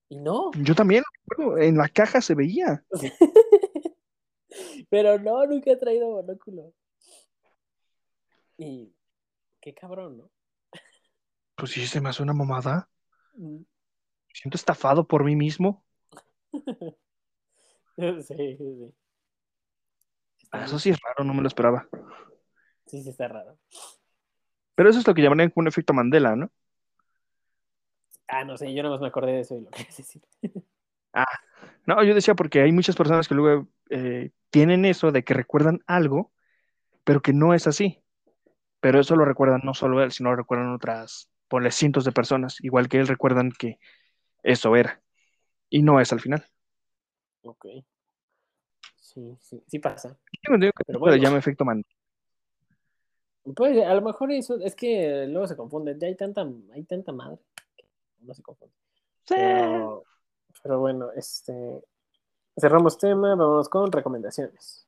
Y 0.07 0.17
no. 0.17 0.51
Yo 0.61 0.75
también, 0.75 1.03
bueno, 1.35 1.57
en 1.57 1.77
la 1.77 1.89
caja 1.89 2.21
se 2.21 2.35
veía. 2.35 2.85
pero 4.89 5.19
no, 5.19 5.45
nunca 5.45 5.71
he 5.71 5.75
traído 5.75 6.11
monóculo. 6.11 6.73
Y 8.57 8.93
qué 9.59 9.73
cabrón, 9.73 10.17
¿no? 10.17 10.31
Pues 11.55 11.71
sí, 11.71 11.85
se 11.87 11.99
me 11.99 12.09
hace 12.09 12.23
una 12.23 12.33
mamada. 12.33 12.89
Mm, 13.33 13.57
Me 13.57 14.33
siento 14.33 14.57
estafado 14.57 15.07
por 15.07 15.23
mí 15.23 15.35
mismo. 15.35 15.83
Sí, 18.23 18.35
sí, 18.37 18.57
sí. 18.57 18.93
Está 20.43 20.57
Ah, 20.59 20.65
Eso 20.65 20.79
sí 20.79 20.89
es 20.89 20.97
raro, 21.01 21.23
no 21.23 21.33
me 21.33 21.41
lo 21.41 21.47
esperaba. 21.47 21.87
sí, 22.87 23.01
sí, 23.03 23.09
está 23.09 23.27
raro. 23.27 23.57
Pero 24.75 24.89
eso 24.89 24.99
es 24.99 25.07
lo 25.07 25.13
que 25.13 25.21
llamarían 25.21 25.51
un 25.55 25.67
efecto 25.67 25.93
Mandela, 25.93 26.35
¿no? 26.35 26.51
Ah, 28.27 28.43
no 28.43 28.57
sé, 28.57 28.73
yo 28.73 28.81
nada 28.83 28.95
más 28.95 29.01
me 29.01 29.07
acordé 29.07 29.33
de 29.33 29.39
eso 29.41 29.55
y 29.55 29.61
lo 29.61 29.69
quería 29.71 29.87
decir. 29.95 30.21
No, 31.85 32.03
yo 32.03 32.15
decía 32.15 32.33
porque 32.35 32.61
hay 32.61 32.71
muchas 32.71 32.95
personas 32.95 33.27
que 33.27 33.35
luego 33.35 33.67
eh, 33.89 34.31
tienen 34.49 34.85
eso 34.85 35.11
de 35.11 35.23
que 35.23 35.33
recuerdan 35.33 35.79
algo, 35.87 36.31
pero 37.03 37.21
que 37.21 37.33
no 37.33 37.53
es 37.53 37.67
así. 37.67 38.03
Pero 38.81 38.99
eso 38.99 39.15
lo 39.15 39.25
recuerdan 39.25 39.61
no 39.63 39.73
solo 39.73 40.03
él, 40.03 40.11
sino 40.11 40.31
lo 40.31 40.37
recuerdan 40.37 40.73
otras, 40.73 41.29
ponle 41.47 41.71
cientos 41.71 42.05
de 42.05 42.11
personas, 42.11 42.57
igual 42.61 42.89
que 42.89 42.99
él 42.99 43.07
recuerdan 43.07 43.51
que 43.51 43.79
eso 44.43 44.75
era. 44.75 45.01
Y 45.69 45.83
no 45.83 45.99
es 46.01 46.13
al 46.13 46.21
final. 46.21 46.45
Ok. 47.45 47.65
Sí, 48.99 49.37
sí, 49.39 49.63
sí 49.67 49.79
pasa. 49.79 50.17
Yo 50.41 50.51
me 50.51 50.57
digo 50.57 50.73
que 50.75 50.83
Pero 50.85 50.99
bueno. 50.99 51.21
llama 51.21 51.37
efecto 51.37 51.63
man. 51.63 51.83
Pues 53.55 53.77
a 53.85 53.93
lo 53.93 54.01
mejor 54.01 54.31
eso 54.31 54.59
es 54.59 54.75
que 54.75 55.27
luego 55.27 55.47
se 55.47 55.55
confunde. 55.55 55.95
Ya 55.99 56.07
hay 56.07 56.15
tanta, 56.15 56.45
hay 56.73 56.83
tanta 56.83 57.11
madre 57.11 57.39
que 57.77 57.85
no 58.21 58.33
se 58.33 58.41
confunde. 58.41 58.73
Pero, 59.27 60.03
pero 60.63 60.79
bueno, 60.79 61.11
este 61.15 61.83
cerramos 62.57 62.97
tema, 62.97 63.35
vamos 63.35 63.69
con 63.69 63.91
recomendaciones. 63.91 64.87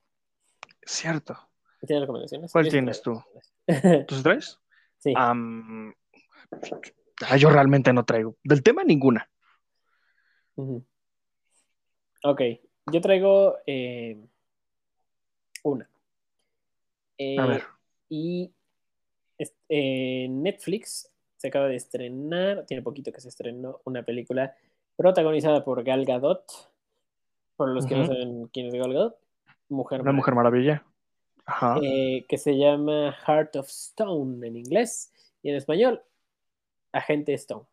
Cierto. 0.83 1.37
¿Tienes 1.85 2.01
recomendaciones? 2.01 2.51
¿Cuál 2.51 2.65
sí 2.65 2.71
tienes 2.71 3.01
tú? 3.01 3.21
¿Tus 4.07 4.23
tres? 4.23 4.59
sí. 4.97 5.13
Ah, 5.15 5.35
yo 7.37 7.49
realmente 7.49 7.93
no 7.93 8.05
traigo. 8.05 8.35
Del 8.43 8.63
tema 8.63 8.83
ninguna. 8.83 9.29
Ujú. 10.55 10.83
Ok, 12.23 12.41
yo 12.91 13.01
traigo 13.01 13.57
eh, 13.65 14.17
una. 15.63 15.89
Eh, 17.17 17.37
A 17.39 17.45
ver. 17.45 17.63
Y 18.09 18.51
en 19.69 20.43
Netflix 20.43 21.11
se 21.37 21.49
acaba 21.49 21.67
de 21.67 21.75
estrenar, 21.75 22.65
tiene 22.65 22.81
poquito 22.81 23.11
que 23.11 23.21
se 23.21 23.29
estrenó, 23.29 23.81
una 23.83 24.03
película 24.03 24.55
protagonizada 24.95 25.63
por 25.63 25.83
Gal 25.83 26.05
Gadot. 26.05 26.43
Por 27.55 27.69
los 27.69 27.85
que 27.85 27.95
no 27.95 28.05
saben 28.05 28.47
quién 28.47 28.67
es 28.67 28.73
Gal 28.73 28.93
Gadot, 28.93 29.17
mujer, 29.69 30.01
Una 30.01 30.11
mujer 30.11 30.35
maravilla. 30.35 30.83
Ajá. 31.45 31.79
eh, 31.81 32.25
que 32.27 32.37
se 32.37 32.57
llama 32.57 33.15
Heart 33.25 33.55
of 33.55 33.69
Stone 33.69 34.45
en 34.45 34.57
inglés 34.57 35.13
y 35.41 35.49
en 35.49 35.55
español, 35.55 36.01
Agente 36.91 37.33
Stone. 37.33 37.65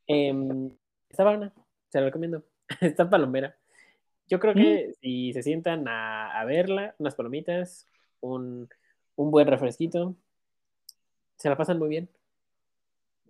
Em, 0.08 0.70
está 1.10 1.24
buena, 1.24 1.52
se 1.96 2.00
la 2.00 2.06
recomiendo. 2.08 2.42
Está 2.82 3.08
palomera. 3.08 3.56
Yo 4.28 4.38
creo 4.38 4.52
que 4.54 4.92
si 5.00 5.32
se 5.32 5.42
sientan 5.42 5.88
a, 5.88 6.38
a 6.38 6.44
verla, 6.44 6.94
unas 6.98 7.14
palomitas, 7.14 7.86
un, 8.20 8.68
un 9.14 9.30
buen 9.30 9.46
refresquito, 9.46 10.14
se 11.36 11.48
la 11.48 11.56
pasan 11.56 11.78
muy 11.78 11.88
bien. 11.88 12.08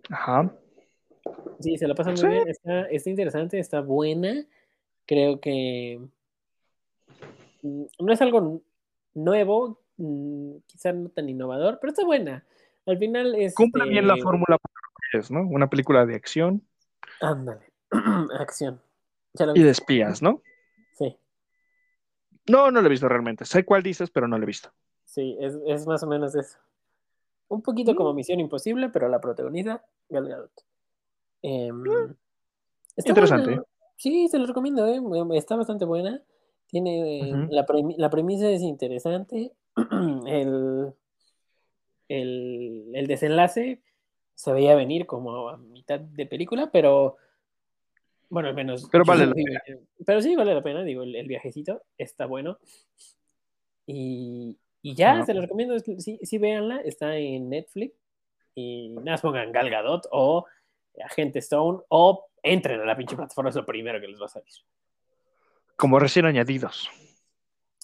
Ajá. 0.09 0.51
Sí, 1.59 1.77
se 1.77 1.87
la 1.87 1.95
pasan 1.95 2.13
muy 2.15 2.21
Sí. 2.21 2.27
bien. 2.27 2.47
Está, 2.49 2.81
está 2.89 3.09
interesante, 3.09 3.59
está 3.59 3.81
buena. 3.81 4.45
Creo 5.05 5.39
que 5.39 6.01
mm, 7.61 7.83
no 7.99 8.11
es 8.11 8.21
algo 8.21 8.61
nuevo, 9.13 9.79
mm, 9.97 10.55
quizá 10.65 10.91
no 10.93 11.09
tan 11.09 11.29
innovador, 11.29 11.77
pero 11.79 11.91
está 11.91 12.03
buena. 12.03 12.43
Al 12.85 12.97
final 12.97 13.35
es. 13.35 13.53
Cumple 13.53 13.85
bien 13.87 14.07
la 14.07 14.13
este, 14.15 14.23
fórmula 14.23 14.57
¿no? 15.29 15.41
Una 15.47 15.69
película 15.69 16.05
de 16.05 16.15
acción 16.15 16.63
Ándale. 17.21 17.66
Acción. 18.39 18.81
¿Ya 19.33 19.45
la 19.45 19.53
y 19.57 19.61
de 19.63 19.69
espías, 19.69 20.21
¿no? 20.21 20.41
Sí. 20.93 21.15
No, 22.47 22.71
no 22.71 22.81
lo 22.81 22.87
he 22.87 22.89
visto 22.91 23.07
realmente. 23.09 23.45
Sé 23.45 23.65
cuál 23.65 23.83
dices, 23.83 24.09
pero 24.09 24.27
no 24.27 24.37
lo 24.37 24.43
he 24.43 24.47
visto. 24.47 24.69
Sí, 25.05 25.37
es, 25.39 25.57
es 25.65 25.85
más 25.87 26.01
o 26.03 26.07
menos 26.07 26.35
eso. 26.35 26.57
Un 27.49 27.61
poquito 27.61 27.95
como 27.95 28.13
Mm. 28.13 28.15
Misión 28.15 28.39
Imposible, 28.39 28.89
pero 28.89 29.07
la 29.09 29.21
protagoniza 29.21 29.83
Gal 30.09 30.27
Gadot. 30.27 30.51
Em, 31.41 31.83
está 32.95 33.09
interesante. 33.11 33.45
buena. 33.45 33.63
Sí, 33.95 34.27
se 34.27 34.37
lo 34.39 34.45
recomiendo, 34.45 34.85
¿eh? 34.87 35.01
Está 35.37 35.55
bastante 35.55 35.85
buena. 35.85 36.21
Tiene 36.67 37.31
eh, 37.31 37.47
la, 37.49 37.65
premi- 37.65 37.95
la 37.97 38.09
premisa 38.09 38.49
es 38.49 38.61
interesante. 38.61 39.53
el, 40.25 40.93
el, 42.09 42.91
el 42.93 43.07
desenlace 43.07 43.81
se 44.35 44.53
veía 44.53 44.75
venir 44.75 45.05
como 45.05 45.49
a 45.49 45.57
mitad 45.57 45.99
de 45.99 46.25
película, 46.25 46.69
pero 46.71 47.17
bueno, 48.29 48.49
al 48.49 48.55
menos. 48.55 48.87
Pero 48.91 49.03
vale 49.05 49.25
la. 49.25 49.33
Pero 50.05 50.21
sí, 50.21 50.35
vale 50.35 50.53
la 50.53 50.63
pena, 50.63 50.83
digo, 50.83 51.03
el, 51.03 51.15
el 51.15 51.27
viajecito 51.27 51.83
está 51.97 52.25
bueno. 52.25 52.59
Y, 53.85 54.57
y 54.81 54.95
ya, 54.95 55.25
se 55.25 55.33
los 55.33 55.43
recomiendo, 55.43 55.79
sí, 55.79 56.19
sí, 56.21 56.37
véanla, 56.37 56.81
está 56.81 57.17
en 57.17 57.49
Netflix. 57.49 57.95
Y 58.53 58.89
nada, 58.89 59.17
pongan 59.17 59.51
Gal 59.51 59.69
Gadot 59.69 60.07
o 60.11 60.45
Agente 61.03 61.39
Stone 61.39 61.79
o 61.89 62.27
entren 62.41 62.81
a 62.81 62.85
la 62.85 62.97
pinche 62.97 63.15
plataforma, 63.15 63.49
es 63.49 63.55
lo 63.55 63.65
primero 63.65 63.99
que 63.99 64.07
les 64.07 64.19
va 64.19 64.25
a 64.25 64.29
salir. 64.29 64.53
Como 65.75 65.99
recién 65.99 66.25
añadidos. 66.25 66.89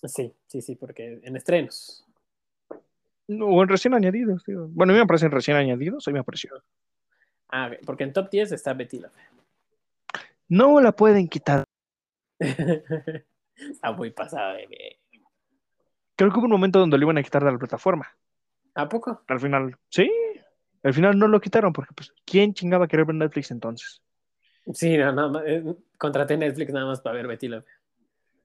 Sí, 0.03 0.33
sí, 0.47 0.61
sí, 0.61 0.75
porque 0.75 1.19
en 1.23 1.35
estrenos. 1.35 2.05
O 3.27 3.63
en 3.63 3.69
recién 3.69 3.93
añadidos, 3.93 4.43
digo. 4.45 4.67
Bueno, 4.69 4.91
a 4.91 4.95
mí 4.95 4.99
me 5.01 5.07
parecen 5.07 5.31
recién 5.31 5.55
añadidos, 5.55 6.07
a 6.07 6.11
mí 6.11 6.15
me 6.15 6.19
apareció. 6.19 6.51
Ah, 7.49 7.71
porque 7.85 8.03
en 8.03 8.13
top 8.13 8.29
10 8.29 8.51
está 8.51 8.73
Betty 8.73 8.99
la 8.99 9.09
Fea. 9.09 9.29
No 10.53 10.79
la 10.79 10.91
pueden 10.91 11.27
quitar. 11.27 11.63
está 12.39 13.91
muy 13.91 14.11
pasada 14.11 14.53
de. 14.53 14.99
Creo 16.15 16.31
que 16.31 16.37
hubo 16.37 16.45
un 16.45 16.51
momento 16.51 16.77
donde 16.77 16.95
lo 16.99 17.05
iban 17.05 17.17
a 17.17 17.23
quitar 17.23 17.43
de 17.43 17.51
la 17.51 17.57
plataforma. 17.57 18.07
¿A 18.75 18.87
poco? 18.87 19.23
Al 19.27 19.39
final, 19.39 19.75
sí. 19.89 20.11
Al 20.83 20.93
final 20.93 21.17
no 21.17 21.27
lo 21.27 21.41
quitaron 21.41 21.73
porque, 21.73 21.95
pues, 21.95 22.13
¿quién 22.23 22.53
chingaba 22.53 22.87
querer 22.87 23.05
ver 23.07 23.15
Netflix 23.15 23.49
entonces? 23.49 24.03
Sí, 24.73 24.95
no, 24.95 25.11
nada 25.11 25.27
más, 25.29 25.43
eh, 25.47 25.63
contraté 25.97 26.37
Netflix 26.37 26.71
nada 26.71 26.85
más 26.85 27.01
para 27.01 27.15
ver 27.15 27.25
Betty 27.25 27.49
Fea. 27.49 27.63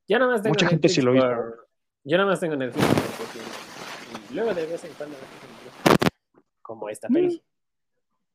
Yo 0.09 0.19
nada 0.19 0.31
más 0.33 0.41
tengo 0.43 0.55
Mucha 0.55 0.67
gente 0.69 0.89
sí 0.89 1.03
lo 1.03 1.15
hizo. 1.15 1.27
por- 1.27 1.69
Yo 2.05 2.17
nada 2.17 2.31
más 2.31 2.41
tengo 2.41 2.57
Netflix 2.57 2.87
porque- 3.19 4.31
y 4.31 4.35
luego 4.35 4.55
de 4.55 4.65
vez 4.67 4.83
en 4.83 4.95
cuando 4.95 5.17
como 6.63 6.89
esta 6.89 7.09
peli. 7.09 7.43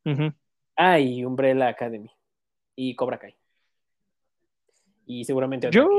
Ujú. 0.06 0.32
Ah, 0.76 1.00
y 1.00 1.26
Umbrella 1.26 1.70
Academy. 1.70 2.12
Y 2.76 2.96
Cobra 2.96 3.18
Kai. 3.18 3.36
Y 5.06 5.26
seguramente 5.26 5.70
Yo- 5.72 5.90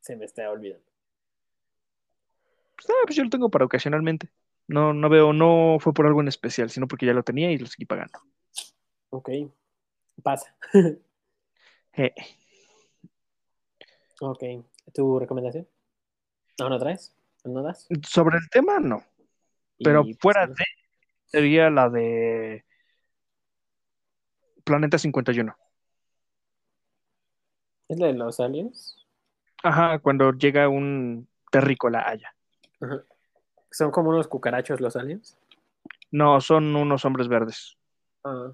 se 0.00 0.16
me 0.16 0.24
está 0.24 0.50
olvidando. 0.50 0.84
Pues, 2.76 2.88
ah, 2.90 3.02
pues 3.04 3.16
yo 3.16 3.24
lo 3.24 3.30
tengo 3.30 3.50
para 3.50 3.64
ocasionalmente. 3.64 4.28
No, 4.68 4.92
no 4.92 5.08
veo, 5.08 5.32
no 5.32 5.78
fue 5.80 5.92
por 5.92 6.06
algo 6.06 6.20
en 6.20 6.28
especial, 6.28 6.70
sino 6.70 6.86
porque 6.88 7.06
ya 7.06 7.12
lo 7.12 7.22
tenía 7.22 7.50
y 7.50 7.58
lo 7.58 7.66
seguí 7.66 7.84
pagando. 7.84 8.18
Ok. 9.10 9.30
Pasa. 10.22 10.56
Eh, 11.94 12.14
Ok. 14.20 14.42
¿Tu 14.94 15.18
recomendación? 15.18 15.68
¿No, 16.58 16.70
no 16.70 16.78
traes? 16.78 17.14
¿No 17.44 17.62
das? 17.62 17.86
sobre 18.08 18.38
el 18.38 18.48
tema, 18.50 18.80
no. 18.80 19.04
Pero 19.82 20.02
Y, 20.06 20.14
fuera 20.14 20.46
pues, 20.46 20.56
de, 20.56 20.64
sería 21.26 21.68
la 21.68 21.90
de 21.90 22.64
Planeta 24.64 24.96
51. 24.96 25.54
¿Es 27.92 27.98
la 27.98 28.06
de 28.06 28.14
los 28.14 28.40
aliens? 28.40 28.96
Ajá, 29.62 29.98
cuando 29.98 30.32
llega 30.32 30.66
un 30.66 31.28
terrícola 31.50 32.08
allá. 32.08 32.34
Ajá. 32.80 33.02
¿Son 33.70 33.90
como 33.90 34.08
unos 34.08 34.28
cucarachos 34.28 34.80
los 34.80 34.96
aliens? 34.96 35.38
No, 36.10 36.40
son 36.40 36.74
unos 36.74 37.04
hombres 37.04 37.28
verdes. 37.28 37.76
Ah. 38.24 38.52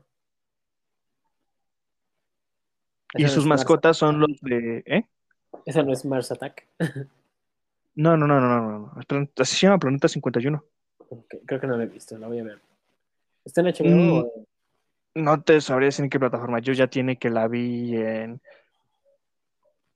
Y 3.15 3.23
no 3.23 3.29
sus 3.29 3.47
Mars- 3.47 3.61
mascotas 3.61 3.97
son 3.97 4.19
los 4.19 4.41
de. 4.41 4.83
¿Eh? 4.87 5.05
Esa 5.67 5.85
no 5.85 5.93
es 5.93 6.05
Mars 6.05 6.33
Attack. 6.33 6.67
No, 7.95 8.17
no, 8.17 8.29
no, 8.29 8.39
no, 8.41 8.49
no. 8.61 8.79
no. 8.79 8.93
Así 9.41 9.57
se 9.57 9.67
llama 9.67 9.81
Planeta 9.81 10.07
51. 10.07 10.65
Ok, 11.09 11.35
Creo 11.45 11.59
que 11.61 11.67
no 11.67 11.77
la 11.77 11.83
he 11.83 11.87
visto, 11.89 12.17
la 12.17 12.29
voy 12.29 12.39
a 12.39 12.45
ver. 12.45 12.61
¿Está 13.45 13.61
en 13.61 13.67
HBO? 13.67 14.25
Mm. 15.17 15.23
No 15.25 15.43
te 15.43 15.61
sabría 15.61 15.87
decir 15.87 16.05
en 16.05 16.09
qué 16.11 16.21
plataforma. 16.21 16.61
Yo 16.61 16.73
ya 16.75 16.87
tiene 16.87 17.17
que 17.19 17.29
la 17.29 17.49
vi 17.49 17.97
en. 17.97 18.41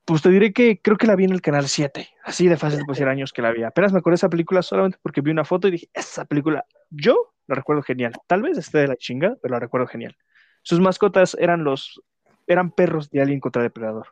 Pues 0.05 0.21
te 0.21 0.31
diré 0.31 0.53
que 0.53 0.81
creo 0.81 0.97
que 0.97 1.07
la 1.07 1.15
vi 1.15 1.25
en 1.25 1.33
el 1.33 1.41
canal 1.41 1.69
7. 1.69 2.09
Así 2.25 2.49
de 2.49 2.57
fácil, 2.57 2.83
pues 2.87 3.01
era 3.01 3.13
años 3.13 3.33
que 3.33 3.43
la 3.43 3.53
vi. 3.53 3.63
Apenas 3.63 3.93
me 3.93 4.01
acordé 4.01 4.15
de 4.15 4.17
esa 4.17 4.29
película 4.29 4.63
solamente 4.63 4.99
porque 5.01 5.21
vi 5.21 5.31
una 5.31 5.45
foto 5.45 5.69
y 5.69 5.73
dije, 5.73 5.89
esa 5.95 6.25
película, 6.25 6.65
yo 6.91 7.33
la 7.47 7.55
recuerdo 7.55 7.83
genial. 7.83 8.13
Tal 8.27 8.43
vez 8.43 8.59
esté 8.59 8.79
de 8.79 8.89
la 8.89 8.97
chinga, 8.97 9.37
pero 9.41 9.53
la 9.53 9.61
recuerdo 9.61 9.87
genial. 9.87 10.17
Sus 10.63 10.81
mascotas 10.81 11.37
eran 11.39 11.65
los. 11.65 12.03
eran 12.47 12.73
perros 12.73 13.11
de 13.11 13.21
Alien 13.21 13.41
contra 13.41 13.63
Depredador. 13.63 14.09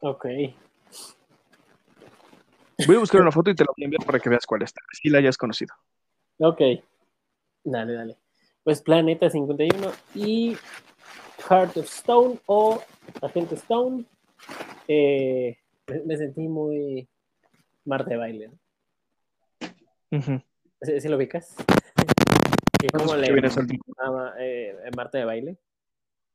Ok. 0.00 0.26
Voy 2.86 2.96
a 2.96 2.98
buscar 2.98 3.20
una 3.20 3.30
foto 3.32 3.50
y 3.50 3.54
te 3.54 3.64
la 3.64 3.72
voy 3.76 3.84
a 3.84 3.86
enviar 3.86 4.04
para 4.04 4.18
que 4.18 4.28
veas 4.28 4.46
cuál 4.46 4.62
es. 4.62 4.72
Si 4.92 5.08
la 5.10 5.18
hayas 5.18 5.36
conocido. 5.36 5.74
Ok. 6.38 6.60
Dale, 7.64 7.92
dale. 7.92 8.18
Pues 8.62 8.82
Planeta 8.82 9.28
51 9.28 9.92
y 10.14 10.56
Heart 11.48 11.76
of 11.76 11.86
Stone 11.86 12.40
o 12.46 12.82
Agente 13.22 13.54
Stone. 13.54 14.04
Eh, 14.88 15.56
me, 16.04 16.16
sentí 16.16 16.48
muy 16.48 17.08
Marte 17.84 18.10
de 18.10 18.16
baile. 18.16 18.48
¿no? 18.48 20.18
Ujú. 20.18 20.42
¿Sí, 20.82 21.00
sí 21.00 21.08
lo 21.08 21.16
ubicas? 21.16 21.56
Escuché 22.82 23.16
le 23.16 23.50
mama 23.96 24.34
eh, 24.38 24.76
Marta 24.96 25.18
de 25.18 25.24
baile. 25.24 25.58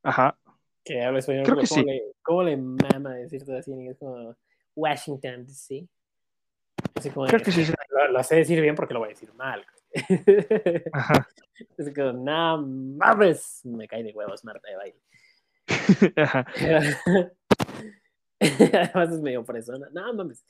Ajá. 0.04 0.38
Que 0.84 1.04
habla 1.04 1.20
español. 1.20 1.44
Creo 1.44 1.58
que 1.58 1.68
¿cómo, 1.68 1.82
sí. 1.82 1.86
le, 1.86 2.04
¿Cómo 2.22 2.44
le 2.44 2.58
mama 2.58 3.16
decir 3.16 3.44
todo 3.44 3.58
así 3.58 3.72
en 3.72 3.82
inglés? 3.82 3.98
Como 4.00 4.36
Washington, 4.76 5.46
DC. 5.46 5.88
Así 7.00 7.10
como, 7.12 7.28
Creo 7.28 7.42
que 7.42 7.52
sí. 7.52 7.66
sí. 7.66 7.74
Lo, 7.90 8.12
lo 8.12 8.24
sé 8.24 8.36
decir 8.36 8.62
bien 8.62 8.76
porque 8.76 8.94
lo 8.94 9.00
voy 9.00 9.08
a 9.08 9.10
decir 9.12 9.34
mal. 9.34 9.66
Ajá. 10.94 11.28
es 11.78 11.94
como, 11.96 12.14
no 12.14 12.62
mames. 12.62 13.62
Me 13.66 13.88
cae 13.88 14.04
de 14.04 14.12
huevos 14.12 14.44
Marta 14.44 14.70
de 14.70 14.76
baile. 14.76 15.00
Ajá. 16.18 16.46
Además 18.40 19.12
es 19.12 19.22
medio 19.22 19.44
persona. 19.44 19.88
No 19.92 20.14
mames. 20.14 20.44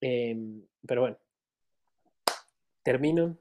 Em, 0.00 0.62
pero 0.86 1.02
bueno. 1.02 1.16
Termino. 2.82 3.36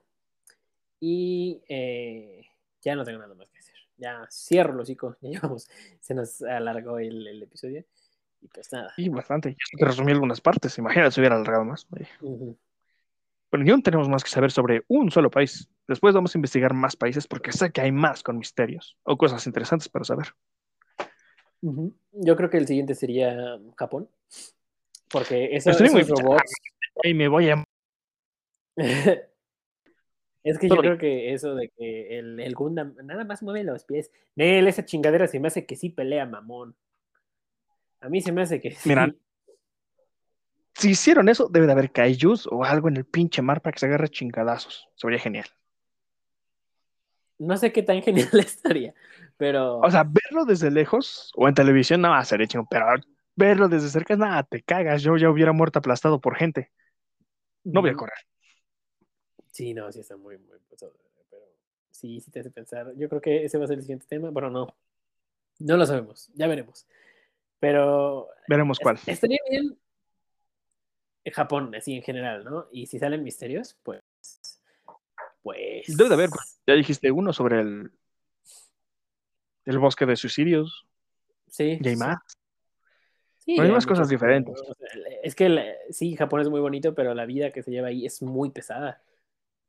Y 0.99 1.61
eh, 1.67 2.45
ya 2.81 2.95
no 2.95 3.03
tengo 3.03 3.19
nada 3.19 3.33
más 3.33 3.49
que 3.49 3.57
decir. 3.57 3.75
Ya 3.97 4.27
cierro 4.29 4.73
el 4.73 4.79
hocico. 4.79 5.17
Ya 5.21 5.29
llevamos. 5.29 5.67
Se 5.99 6.13
nos 6.13 6.41
alargó 6.43 6.99
el, 6.99 7.27
el 7.27 7.43
episodio. 7.43 7.83
Y 8.41 8.47
pues 8.47 8.71
nada. 8.71 8.93
Y 8.97 9.09
bastante. 9.09 9.51
Yo 9.51 9.77
te 9.77 9.85
resumí 9.85 10.11
algunas 10.11 10.41
partes. 10.41 10.77
Imagínate 10.77 11.11
si 11.11 11.19
hubiera 11.21 11.35
alargado 11.35 11.65
más. 11.65 11.87
Bueno, 11.89 13.65
yo 13.65 13.75
no 13.75 13.81
tenemos 13.81 14.07
más 14.07 14.23
que 14.23 14.29
saber 14.29 14.51
sobre 14.51 14.83
un 14.87 15.11
solo 15.11 15.29
país. 15.29 15.69
Después 15.87 16.13
vamos 16.13 16.35
a 16.35 16.37
investigar 16.37 16.73
más 16.73 16.95
países 16.95 17.27
porque 17.27 17.51
sé 17.51 17.71
que 17.71 17.81
hay 17.81 17.91
más 17.91 18.23
con 18.23 18.37
misterios 18.37 18.97
o 19.03 19.17
cosas 19.17 19.45
interesantes 19.47 19.89
para 19.89 20.05
saber. 20.05 20.27
Yo 21.61 22.35
creo 22.35 22.49
que 22.49 22.57
el 22.57 22.67
siguiente 22.67 22.95
sería 22.95 23.59
Japón. 23.75 24.09
Porque 25.11 25.55
eso, 25.55 25.71
Estoy 25.71 25.89
muy- 25.89 26.01
esos 26.01 26.19
robots. 26.21 26.53
Y 27.03 27.13
me 27.13 27.27
voy 27.27 27.49
a... 27.49 27.63
Es 30.41 30.57
que 30.57 30.69
yo 30.69 30.77
creo 30.77 30.97
que 30.97 31.33
eso 31.33 31.53
de 31.53 31.69
que 31.69 32.17
el, 32.17 32.39
el 32.39 32.55
Gundam 32.55 32.95
nada 33.03 33.25
más 33.25 33.43
mueve 33.43 33.65
los 33.65 33.83
pies. 33.83 34.09
Nel, 34.35 34.67
esa 34.67 34.85
chingadera 34.85 35.27
se 35.27 35.37
me 35.39 35.49
hace 35.49 35.65
que 35.65 35.75
sí 35.75 35.89
pelea, 35.89 36.25
mamón. 36.25 36.75
A 38.01 38.09
mí 38.09 38.21
se 38.21 38.31
me 38.31 38.41
hace 38.41 38.59
que 38.59 38.71
sí. 38.71 38.89
Mira. 38.89 39.13
Si 40.75 40.91
hicieron 40.91 41.27
eso, 41.27 41.49
debe 41.49 41.65
de 41.65 41.73
haber 41.73 41.91
kaijus 41.91 42.47
o 42.49 42.63
algo 42.63 42.87
en 42.87 42.97
el 42.97 43.05
pinche 43.05 43.41
mar 43.41 43.61
para 43.61 43.73
que 43.73 43.79
se 43.79 43.85
agarre 43.87 44.07
chingadazos. 44.07 44.87
Sería 44.95 45.19
genial. 45.19 45.45
No 47.37 47.57
sé 47.57 47.71
qué 47.71 47.83
tan 47.83 48.01
genial 48.03 48.29
estaría, 48.33 48.93
pero 49.37 49.79
O 49.79 49.91
sea, 49.91 50.03
verlo 50.03 50.45
desde 50.45 50.71
lejos 50.71 51.31
o 51.35 51.47
en 51.47 51.53
televisión, 51.55 52.01
nada, 52.01 52.23
sería 52.23 52.47
chingón, 52.47 52.67
pero 52.69 52.85
verlo 53.35 53.67
desde 53.67 53.89
cerca, 53.89 54.15
nada, 54.15 54.43
te 54.43 54.61
cagas. 54.61 55.01
Yo 55.01 55.17
ya 55.17 55.29
hubiera 55.29 55.51
muerto 55.51 55.79
aplastado 55.79 56.19
por 56.19 56.35
gente. 56.35 56.71
No 57.63 57.81
voy 57.81 57.91
a 57.91 57.95
correr. 57.95 58.17
Sí, 59.51 59.73
no, 59.73 59.91
sí 59.91 59.99
está 59.99 60.15
muy, 60.15 60.37
muy 60.37 60.57
pesado, 60.69 60.93
pero 61.29 61.43
sí, 61.91 62.19
sí 62.21 62.31
te 62.31 62.39
hace 62.39 62.51
pensar. 62.51 62.93
Yo 62.95 63.09
creo 63.09 63.21
que 63.21 63.43
ese 63.43 63.57
va 63.57 63.65
a 63.65 63.67
ser 63.67 63.77
el 63.77 63.83
siguiente 63.83 64.05
tema. 64.07 64.29
Bueno, 64.29 64.49
no. 64.49 64.67
No 65.59 65.75
lo 65.75 65.85
sabemos, 65.85 66.29
ya 66.35 66.47
veremos. 66.47 66.87
Pero 67.59 68.27
Veremos 68.47 68.79
cuál. 68.79 68.99
estaría 69.05 69.39
bien 69.49 69.77
en 71.25 71.33
Japón, 71.33 71.75
así 71.75 71.95
en 71.95 72.01
general, 72.03 72.43
¿no? 72.45 72.67
Y 72.71 72.85
si 72.87 72.97
salen 72.99 73.23
misterios, 73.23 73.77
pues. 73.83 74.01
Pues. 75.41 75.85
Debe 75.97 76.09
de 76.09 76.13
haber, 76.15 76.29
Ya 76.67 76.73
dijiste 76.75 77.11
uno 77.11 77.33
sobre 77.33 77.61
el, 77.61 77.91
el 79.65 79.79
bosque 79.79 80.05
de 80.05 80.15
suicidios. 80.15 80.85
Sí. 81.49 81.79
Y 81.81 81.87
hay 81.89 81.95
más. 81.95 82.17
Sí, 83.37 83.55
Pero 83.55 83.67
hay 83.67 83.73
más 83.73 83.85
cosas 83.87 84.09
diferentes. 84.09 84.61
es 85.23 85.33
que 85.35 85.49
la- 85.49 85.73
sí, 85.89 86.15
Japón 86.15 86.41
es 86.41 86.49
muy 86.49 86.59
bonito, 86.59 86.93
pero 86.93 87.13
la 87.15 87.25
vida 87.25 87.51
que 87.51 87.63
se 87.63 87.71
lleva 87.71 87.87
ahí 87.87 88.05
es 88.05 88.21
muy 88.21 88.51
pesada. 88.51 89.01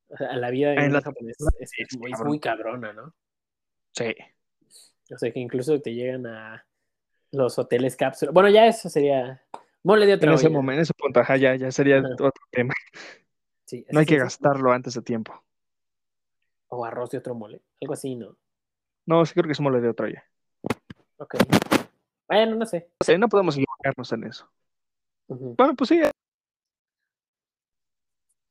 O 0.08 0.16
sea, 0.16 0.36
la 0.36 0.50
vida 0.50 0.72
En 0.74 0.80
en 0.80 0.92
la- 0.92 1.00
japonés 1.00 1.36
es, 1.60 1.70
es 1.78 1.92
es 1.92 1.98
muy, 1.98 2.10
es 2.10 2.16
cabrón. 2.16 2.28
muy 2.28 2.40
cabrona, 2.40 2.92
¿no? 2.92 3.14
Sí. 3.92 4.14
O 5.12 5.18
sea, 5.18 5.32
que 5.32 5.40
incluso 5.40 5.80
te 5.80 5.94
llegan 5.94 6.26
a 6.26 6.66
los 7.32 7.58
hoteles 7.58 7.96
cápsula. 7.96 8.32
Bueno, 8.32 8.48
ya 8.48 8.66
eso 8.66 8.88
sería 8.88 9.42
mole 9.82 10.06
de 10.06 10.12
En 10.12 10.18
otra 10.18 10.34
ese 10.34 10.46
olla. 10.46 10.56
momento, 10.56 10.78
en 10.78 10.82
ese 10.82 10.94
punto, 10.94 11.20
ajá, 11.20 11.36
ya, 11.36 11.54
ya 11.56 11.70
sería 11.70 11.98
otro 11.98 12.32
tema. 12.50 12.74
Sí, 13.64 13.86
No 13.90 14.00
hay 14.00 14.06
que 14.06 14.18
gastarlo 14.18 14.72
antes 14.72 14.94
de 14.94 15.02
tiempo. 15.02 15.44
O 16.68 16.84
arroz 16.84 17.10
de 17.10 17.18
otro 17.18 17.34
mole. 17.34 17.60
Algo 17.80 17.94
así, 17.94 18.14
¿no? 18.16 18.36
No, 19.06 19.24
sí 19.24 19.32
creo 19.32 19.46
que 19.46 19.52
es 19.52 19.60
mole 19.60 19.80
de 19.80 19.88
otra 19.88 20.06
olla. 20.06 20.24
Ok. 21.18 21.36
Bueno, 22.28 22.56
no 22.56 22.66
sé. 22.66 22.88
O 23.00 23.04
sea, 23.04 23.18
no 23.18 23.28
podemos 23.28 23.56
equivocarnos 23.56 24.12
en 24.12 24.24
eso. 24.24 24.50
Bueno, 25.28 25.74
pues 25.76 25.88
sí, 25.88 26.00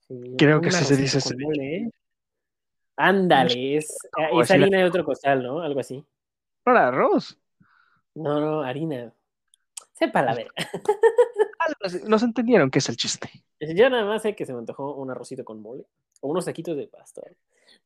Sí, 0.10 0.36
Creo 0.38 0.60
que 0.60 0.70
así 0.70 0.86
se 0.86 0.98
dice 0.98 1.20
ese 1.20 1.36
mole, 1.38 1.78
¿eh? 1.78 1.90
Ándale, 2.96 3.78
es, 3.78 3.96
harina 4.50 4.80
de 4.80 4.84
otro 4.86 5.06
costal, 5.06 5.44
¿no? 5.44 5.62
Algo 5.62 5.80
así. 5.80 6.04
no 6.66 6.72
era 6.72 6.88
arroz. 6.88 7.38
No, 8.16 8.40
no, 8.40 8.62
harina. 8.62 9.14
Sepa 9.94 10.22
la 10.22 10.34
verga. 10.34 10.54
Nos 12.08 12.24
entendieron 12.24 12.72
que 12.72 12.80
es 12.80 12.90
el 12.90 12.98
chiste. 12.98 13.30
Yo 13.60 13.90
nada 13.90 14.06
más 14.06 14.22
sé 14.22 14.36
que 14.36 14.46
se 14.46 14.54
me 14.54 14.60
antojó 14.60 14.96
un 14.96 15.12
arrocito 15.12 15.44
con 15.44 15.62
mole. 15.62 15.86
O 16.22 16.30
unos 16.30 16.46
taquitos 16.46 16.76
de 16.78 16.88
pastor. 16.88 17.36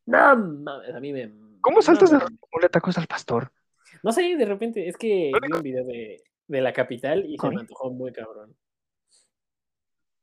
No 0.06 0.36
mames, 0.36 0.94
a 0.94 1.00
mí 1.00 1.12
me. 1.12 1.32
¿Cómo 1.60 1.82
saltas 1.82 2.12
no, 2.12 2.18
de 2.18 2.26
mole 2.52 2.68
tacos 2.68 2.98
al 2.98 3.06
pastor? 3.06 3.50
No 4.02 4.12
sé, 4.12 4.36
de 4.36 4.44
repente, 4.44 4.88
es 4.88 4.96
que 4.96 5.32
vi 5.42 5.56
un 5.56 5.62
video 5.62 5.84
de, 5.84 6.22
de 6.46 6.60
la 6.60 6.72
capital 6.72 7.24
y 7.24 7.38
se 7.38 7.48
me 7.48 7.60
antojó 7.60 7.90
muy 7.90 8.12
cabrón. 8.12 8.54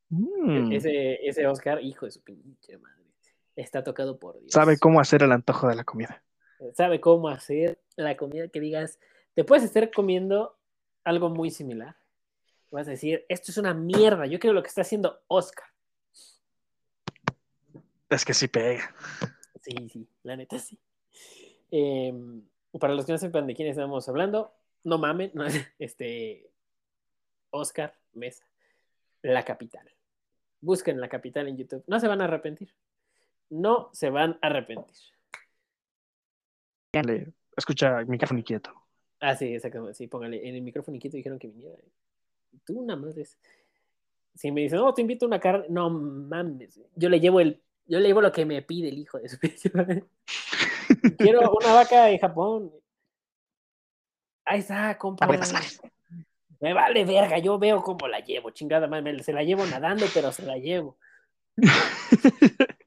Mm. 0.09 0.71
Ese, 0.73 1.25
ese 1.25 1.47
Oscar, 1.47 1.81
hijo 1.81 2.05
de 2.05 2.11
su 2.11 2.21
pinche 2.21 2.77
madre. 2.77 3.05
Está 3.55 3.83
tocado 3.83 4.19
por 4.19 4.39
Dios. 4.39 4.51
Sabe 4.51 4.77
cómo 4.77 4.99
hacer 4.99 5.23
el 5.23 5.31
antojo 5.31 5.67
de 5.67 5.75
la 5.75 5.83
comida. 5.83 6.23
Sabe 6.73 6.99
cómo 6.99 7.29
hacer 7.29 7.79
la 7.95 8.17
comida 8.17 8.47
que 8.49 8.59
digas. 8.59 8.99
Te 9.35 9.43
puedes 9.43 9.63
estar 9.63 9.89
comiendo 9.91 10.57
algo 11.03 11.29
muy 11.29 11.51
similar. 11.51 11.95
Vas 12.69 12.87
a 12.87 12.91
decir, 12.91 13.25
esto 13.29 13.51
es 13.51 13.57
una 13.57 13.73
mierda. 13.73 14.25
Yo 14.25 14.39
quiero 14.39 14.53
lo 14.53 14.61
que 14.61 14.69
está 14.69 14.81
haciendo 14.81 15.21
Oscar. 15.27 15.65
Es 18.09 18.25
que 18.25 18.33
sí 18.33 18.47
pega. 18.47 18.93
Sí, 19.61 19.89
sí, 19.89 20.07
la 20.23 20.35
neta 20.35 20.59
sí. 20.59 20.77
Em, 21.71 22.43
para 22.79 22.93
los 22.93 23.05
que 23.05 23.11
no 23.13 23.17
sepan 23.17 23.47
de 23.47 23.55
quién 23.55 23.67
estamos 23.69 24.07
hablando, 24.09 24.53
no 24.83 24.97
mamen, 24.97 25.31
no, 25.35 25.45
este 25.79 26.49
Oscar 27.51 27.93
Mesa, 28.13 28.45
la 29.21 29.43
capital. 29.45 29.89
Busquen 30.61 30.99
la 30.99 31.09
capital 31.09 31.47
en 31.47 31.57
YouTube. 31.57 31.83
No 31.87 31.99
se 31.99 32.07
van 32.07 32.21
a 32.21 32.25
arrepentir. 32.25 32.73
No 33.49 33.89
se 33.93 34.09
van 34.09 34.37
a 34.41 34.47
arrepentir. 34.47 34.95
Le- 36.93 37.33
Escucha 37.55 37.99
el 37.99 38.07
micrófono 38.07 38.39
inquieto. 38.39 38.80
Ah, 39.21 39.35
sí, 39.35 39.53
exactamente. 39.53 39.93
Sí, 39.93 40.07
póngale. 40.07 40.47
En 40.47 40.55
el 40.55 40.61
micrófono 40.61 40.95
inquieto 40.95 41.15
dijeron 41.15 41.37
que 41.37 41.47
viniera. 41.47 41.77
Tú 42.65 42.79
una 42.79 42.95
madre. 42.95 43.25
Si 44.33 44.51
me 44.51 44.61
dicen, 44.61 44.79
no, 44.79 44.93
te 44.93 45.01
invito 45.01 45.25
a 45.25 45.27
una 45.27 45.39
carne. 45.39 45.67
No 45.69 45.89
mames. 45.89 46.81
Yo 46.95 47.07
le 47.07 47.19
llevo 47.19 47.39
el. 47.39 47.61
Yo 47.85 47.99
le 47.99 48.07
llevo 48.07 48.21
lo 48.21 48.31
que 48.31 48.45
me 48.45 48.61
pide 48.63 48.89
el 48.89 48.97
hijo 48.97 49.19
de 49.19 49.29
su. 49.29 49.37
Quiero 51.17 51.51
una 51.51 51.73
vaca 51.73 52.09
en 52.09 52.19
Japón. 52.19 52.71
Ahí 54.43 54.59
está, 54.59 54.97
compa. 54.97 55.27
Me 56.59 56.73
vale 56.73 57.05
verga, 57.05 57.39
yo 57.39 57.57
veo 57.57 57.81
cómo 57.81 58.07
la 58.07 58.19
llevo, 58.19 58.51
chingada 58.51 58.87
madre. 58.87 59.23
Se 59.23 59.33
la 59.33 59.43
llevo 59.43 59.65
nadando, 59.65 60.05
pero 60.13 60.31
se 60.31 60.45
la 60.45 60.57
llevo. 60.57 60.97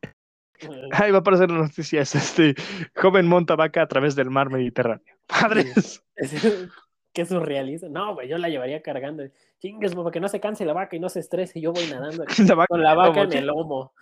Ahí 0.92 1.10
va 1.10 1.18
a 1.18 1.20
aparecer 1.20 1.50
las 1.50 1.68
noticias. 1.68 2.14
Este 2.14 2.54
joven 2.94 3.26
monta 3.26 3.56
vaca 3.56 3.82
a 3.82 3.88
través 3.88 4.14
del 4.14 4.30
mar 4.30 4.50
Mediterráneo. 4.50 5.04
Padres. 5.26 6.02
Qué 7.12 7.24
surrealista. 7.24 7.88
No, 7.88 8.14
güey, 8.14 8.28
yo 8.28 8.38
la 8.38 8.48
llevaría 8.48 8.82
cargando. 8.82 9.24
Chingues, 9.60 9.94
para 9.94 10.10
que 10.10 10.20
no 10.20 10.28
se 10.28 10.40
canse 10.40 10.64
la 10.64 10.72
vaca 10.72 10.96
y 10.96 11.00
no 11.00 11.08
se 11.08 11.20
estrese. 11.20 11.60
Yo 11.60 11.72
voy 11.72 11.86
nadando 11.86 12.22
aquí 12.24 12.42
La 12.42 12.54
vaca 12.54 12.66
con 12.68 12.82
la 12.82 12.94
vaca 12.94 13.22
en 13.22 13.32
el 13.32 13.46
lomo. 13.46 13.92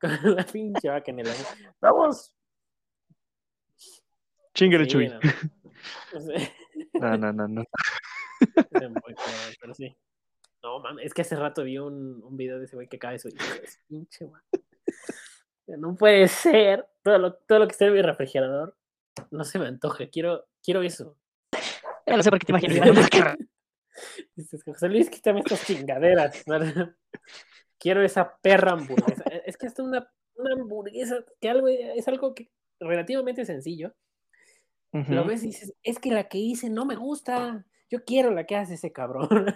Con 0.00 0.36
la 0.36 0.44
pinche 0.44 0.88
vaca 0.88 1.10
en 1.10 1.20
el 1.20 1.26
lomo. 1.26 1.74
¡Vamos! 1.80 2.34
Chingue 4.54 4.78
Sí, 4.84 4.86
Chuy. 4.86 5.08
no. 5.08 5.18
No, 6.94 7.16
no, 7.32 7.48
no, 7.48 7.62
es 7.62 9.56
pero 9.60 9.74
sí. 9.74 9.96
No, 10.62 10.78
mames, 10.80 11.06
es 11.06 11.14
que 11.14 11.22
hace 11.22 11.36
rato 11.36 11.64
vi 11.64 11.78
un, 11.78 12.22
un 12.22 12.36
video 12.36 12.58
de 12.58 12.66
ese 12.66 12.76
güey 12.76 12.88
que 12.88 12.98
cae 12.98 13.18
su 13.18 13.28
hijo 13.28 13.36
de 13.60 13.66
su 13.66 13.78
pinche 13.86 14.26
madre. 14.26 14.44
No 15.78 15.94
puede 15.96 16.28
ser. 16.28 16.86
Todo 17.02 17.18
lo, 17.18 17.34
todo 17.34 17.60
lo 17.60 17.66
que 17.66 17.72
está 17.72 17.86
en 17.86 17.94
mi 17.94 18.02
refrigerador 18.02 18.76
no 19.30 19.44
se 19.44 19.58
me 19.58 19.66
antoja. 19.66 20.08
Quiero, 20.08 20.46
quiero 20.62 20.82
eso. 20.82 21.16
No 22.06 22.22
sé 22.22 22.30
por 22.30 22.38
qué 22.38 22.46
te 22.46 22.52
imaginas. 22.52 22.88
Dices, 24.34 24.62
José 24.64 24.88
Luis, 24.88 25.10
quítame 25.10 25.40
estas 25.40 25.66
chingaderas. 25.66 26.44
¿verdad? 26.46 26.94
Quiero 27.78 28.02
esa 28.02 28.36
perra 28.40 28.72
hamburguesa. 28.72 29.24
E, 29.30 29.42
Es 29.46 29.56
que 29.56 29.66
hasta 29.66 29.82
una, 29.82 30.10
una 30.34 30.54
hamburguesa, 30.54 31.24
que 31.40 31.48
algo, 31.48 31.68
es 31.68 32.06
algo 32.08 32.34
que 32.34 32.50
relativamente 32.78 33.44
sencillo. 33.44 33.94
Ujú. 34.92 35.12
Lo 35.12 35.24
ves 35.24 35.44
y 35.44 35.48
dices, 35.48 35.74
es 35.82 35.98
que 35.98 36.10
la 36.10 36.28
que 36.28 36.38
hice 36.38 36.68
no 36.70 36.84
me 36.84 36.96
gusta. 36.96 37.64
Yo 37.88 38.04
quiero 38.04 38.30
la 38.30 38.44
que 38.44 38.56
hace 38.56 38.74
ese 38.74 38.92
cabrón. 38.92 39.54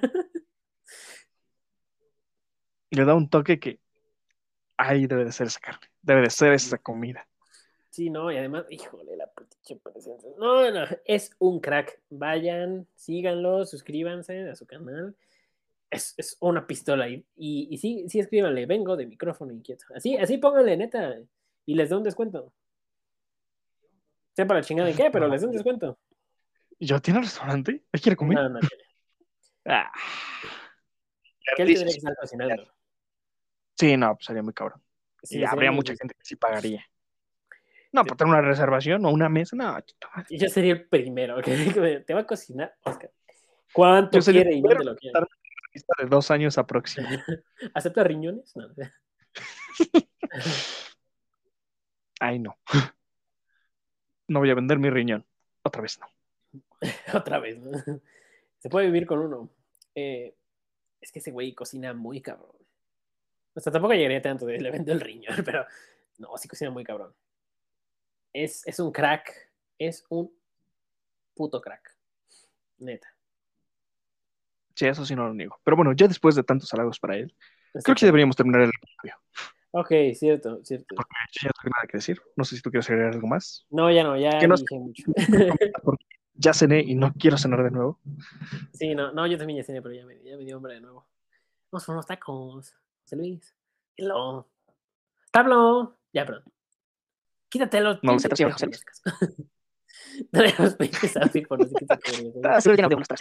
Le 2.90 3.04
da 3.04 3.14
un 3.14 3.28
toque 3.28 3.58
que 3.58 3.80
ahí 4.76 5.06
debe 5.06 5.24
de 5.24 5.32
ser 5.32 5.48
esa 5.48 5.60
carne. 5.60 5.86
Debe 6.04 6.20
de 6.20 6.30
ser 6.30 6.52
esa 6.52 6.76
comida. 6.78 7.26
Sí, 7.88 8.10
no, 8.10 8.30
y 8.30 8.36
además, 8.36 8.66
híjole, 8.68 9.16
la 9.16 9.30
pinche 9.32 9.76
presencia. 9.76 10.28
No, 10.36 10.70
no, 10.70 10.84
es 11.04 11.30
un 11.38 11.60
crack. 11.60 12.00
Vayan, 12.10 12.86
síganlo, 12.94 13.64
suscríbanse 13.64 14.50
a 14.50 14.54
su 14.54 14.66
canal. 14.66 15.16
Es, 15.90 16.12
es 16.16 16.36
una 16.40 16.66
pistola. 16.66 17.08
Y, 17.08 17.24
y, 17.36 17.68
y 17.70 17.78
sí, 17.78 18.04
sí, 18.08 18.18
escríbanle, 18.18 18.66
vengo 18.66 18.96
de 18.96 19.06
micrófono 19.06 19.52
inquieto. 19.52 19.86
Así, 19.94 20.16
así 20.16 20.38
pónganle, 20.38 20.76
neta. 20.76 21.16
Y 21.64 21.74
les 21.74 21.88
doy 21.88 21.98
un 21.98 22.04
descuento. 22.04 22.52
Sé 24.34 24.44
para 24.44 24.60
la 24.60 24.66
chingada 24.66 24.88
de 24.88 24.94
qué, 24.94 25.10
pero 25.10 25.28
les 25.28 25.40
doy 25.40 25.50
un 25.50 25.54
descuento. 25.56 25.98
¿Yo 26.80 27.00
tiene 27.00 27.20
restaurante? 27.20 27.84
¿Me 27.92 28.00
quiere 28.00 28.16
comer? 28.16 28.36
No, 28.36 28.48
no, 28.48 28.60
tiene. 28.60 28.84
Ah. 29.66 29.90
que 31.56 31.62
él 31.62 31.68
tendría 31.68 31.86
que 31.86 31.98
estar 31.98 32.14
cocinando. 32.20 32.70
Sí, 33.78 33.96
no, 33.96 34.14
pues 34.14 34.26
sería 34.26 34.42
muy 34.42 34.52
cabrón. 34.52 34.82
Sí, 35.24 35.38
y 35.38 35.44
habría 35.44 35.72
mucha 35.72 35.94
gente 35.96 36.14
que 36.14 36.24
sí 36.24 36.36
pagaría. 36.36 36.84
No, 37.92 38.04
por 38.04 38.16
tener 38.16 38.32
una 38.34 38.42
reservación 38.42 39.04
o 39.06 39.10
una 39.10 39.28
mesa, 39.28 39.54
no. 39.54 39.78
Y 40.28 40.36
yo 40.36 40.48
sería 40.48 40.72
el 40.72 40.88
primero 40.88 41.36
que 41.42 42.02
te 42.06 42.14
va 42.14 42.20
a 42.20 42.26
cocinar, 42.26 42.74
Oscar. 42.82 43.10
¿Cuánto 43.72 44.18
Yo 44.18 44.32
quiere 44.32 44.54
y 44.54 44.60
dónde 44.60 44.84
lo 44.84 44.96
quiere? 44.96 45.20
Lista 45.72 45.94
de 46.00 46.08
dos 46.08 46.30
años 46.30 46.58
aproximadamente. 46.58 47.44
¿Acepta 47.74 48.04
riñones? 48.04 48.54
No. 48.56 48.68
Ay, 52.20 52.38
no. 52.38 52.56
No 54.28 54.38
voy 54.40 54.50
a 54.50 54.54
vender 54.54 54.78
mi 54.78 54.90
riñón. 54.90 55.26
Otra 55.62 55.82
vez 55.82 55.98
no. 55.98 56.06
Otra 57.12 57.38
vez, 57.38 57.58
¿no? 57.58 57.72
Se 58.58 58.68
puede 58.68 58.86
vivir 58.86 59.06
con 59.06 59.18
uno. 59.20 59.50
Eh, 59.94 60.34
es 61.00 61.12
que 61.12 61.18
ese 61.18 61.30
güey 61.30 61.52
cocina 61.54 61.92
muy 61.94 62.20
cabrón. 62.20 62.56
O 63.54 63.60
sea, 63.60 63.72
tampoco 63.72 63.94
llegaría 63.94 64.20
tanto 64.20 64.46
de 64.46 64.60
le 64.60 64.70
vendo 64.70 64.92
el 64.92 65.00
riñón, 65.00 65.36
pero 65.44 65.64
no, 66.18 66.36
sí 66.36 66.48
cocina 66.48 66.70
muy 66.70 66.84
cabrón. 66.84 67.14
Es, 68.32 68.66
es 68.66 68.78
un 68.80 68.90
crack. 68.92 69.32
Es 69.78 70.04
un 70.08 70.32
puto 71.34 71.60
crack. 71.60 71.96
Neta. 72.78 73.08
Sí, 74.74 74.86
eso 74.86 75.06
sí 75.06 75.14
no 75.14 75.28
lo 75.28 75.34
niego. 75.34 75.60
Pero 75.62 75.76
bueno, 75.76 75.92
ya 75.92 76.08
después 76.08 76.34
de 76.34 76.42
tantos 76.42 76.72
halagos 76.74 76.98
para 76.98 77.16
él, 77.16 77.32
creo 77.72 77.94
que 77.94 78.06
deberíamos 78.06 78.34
terminar 78.36 78.62
el 78.62 78.70
episodio. 78.70 79.14
Ok, 79.70 79.90
cierto, 80.14 80.64
cierto. 80.64 80.94
Porque 80.96 81.14
yo 81.32 81.40
ya 81.42 81.48
no 81.48 81.52
tengo 81.62 81.72
nada 81.76 81.86
que 81.88 81.98
decir. 81.98 82.20
No 82.36 82.44
sé 82.44 82.56
si 82.56 82.62
tú 82.62 82.70
quieres 82.70 82.88
agregar 82.90 83.12
algo 83.14 83.26
más. 83.26 83.66
No, 83.70 83.90
ya 83.90 84.02
no, 84.02 84.16
ya 84.16 84.30
no- 84.46 84.56
dije 84.56 84.78
mucho. 84.78 85.04
Ya 86.36 86.52
cené 86.52 86.80
y 86.80 86.96
no 86.96 87.12
quiero 87.14 87.38
cenar 87.38 87.62
de 87.62 87.70
nuevo. 87.70 88.00
Sí, 88.72 88.92
no, 88.92 89.12
no, 89.12 89.24
yo 89.28 89.38
también 89.38 89.58
ya 89.58 89.62
cené, 89.64 89.80
pero 89.80 89.94
ya 89.94 90.04
me, 90.04 90.20
ya 90.24 90.36
me 90.36 90.44
dio 90.44 90.56
hambre 90.56 90.74
de 90.74 90.80
nuevo. 90.80 91.06
Vamos 91.70 91.84
por 91.86 91.94
unos 91.94 92.06
tacos. 92.06 92.74
José 93.04 93.16
Luis. 93.16 93.54
Hello. 93.96 94.48
Pablo. 95.30 95.96
Ya, 96.12 96.24
perdón. 96.24 96.44
Quítate 97.48 97.80
los. 97.80 98.02
No, 98.02 98.18
se 98.18 98.28
te 98.28 98.44
José 98.50 98.66
Luis. 98.66 98.84
los 100.58 100.74
pinches 100.74 101.16
audífonos, 101.16 101.68
solo 101.68 102.76
tiene 102.76 102.84
audífonos 102.84 103.08
para 103.08 103.20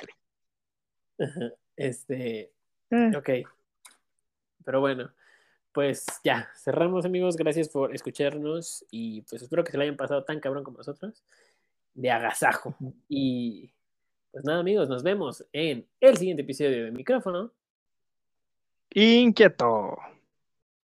Este. 1.76 2.51
Eh, 2.89 3.11
Ok. 3.15 3.30
Pero 4.65 4.80
bueno, 4.80 5.11
pues 5.73 6.05
ya, 6.23 6.49
cerramos 6.55 7.05
amigos. 7.05 7.35
Gracias 7.35 7.68
por 7.68 7.93
escucharnos 7.93 8.85
y 8.89 9.22
pues 9.23 9.41
espero 9.41 9.64
que 9.64 9.72
se 9.72 9.77
lo 9.77 9.84
hayan 9.84 9.97
pasado 9.97 10.23
tan 10.23 10.39
cabrón 10.39 10.64
como 10.64 10.77
nosotros. 10.77 11.23
De 11.93 12.10
agasajo. 12.10 12.76
Y 13.10 13.73
pues 14.31 14.45
nada 14.45 14.60
amigos, 14.60 14.88
nos 14.88 15.03
vemos 15.03 15.45
en 15.51 15.88
el 15.99 16.18
siguiente 16.18 16.43
episodio 16.43 16.85
de 16.85 16.91
Micrófono. 16.91 17.51
Inquieto. 18.95 19.97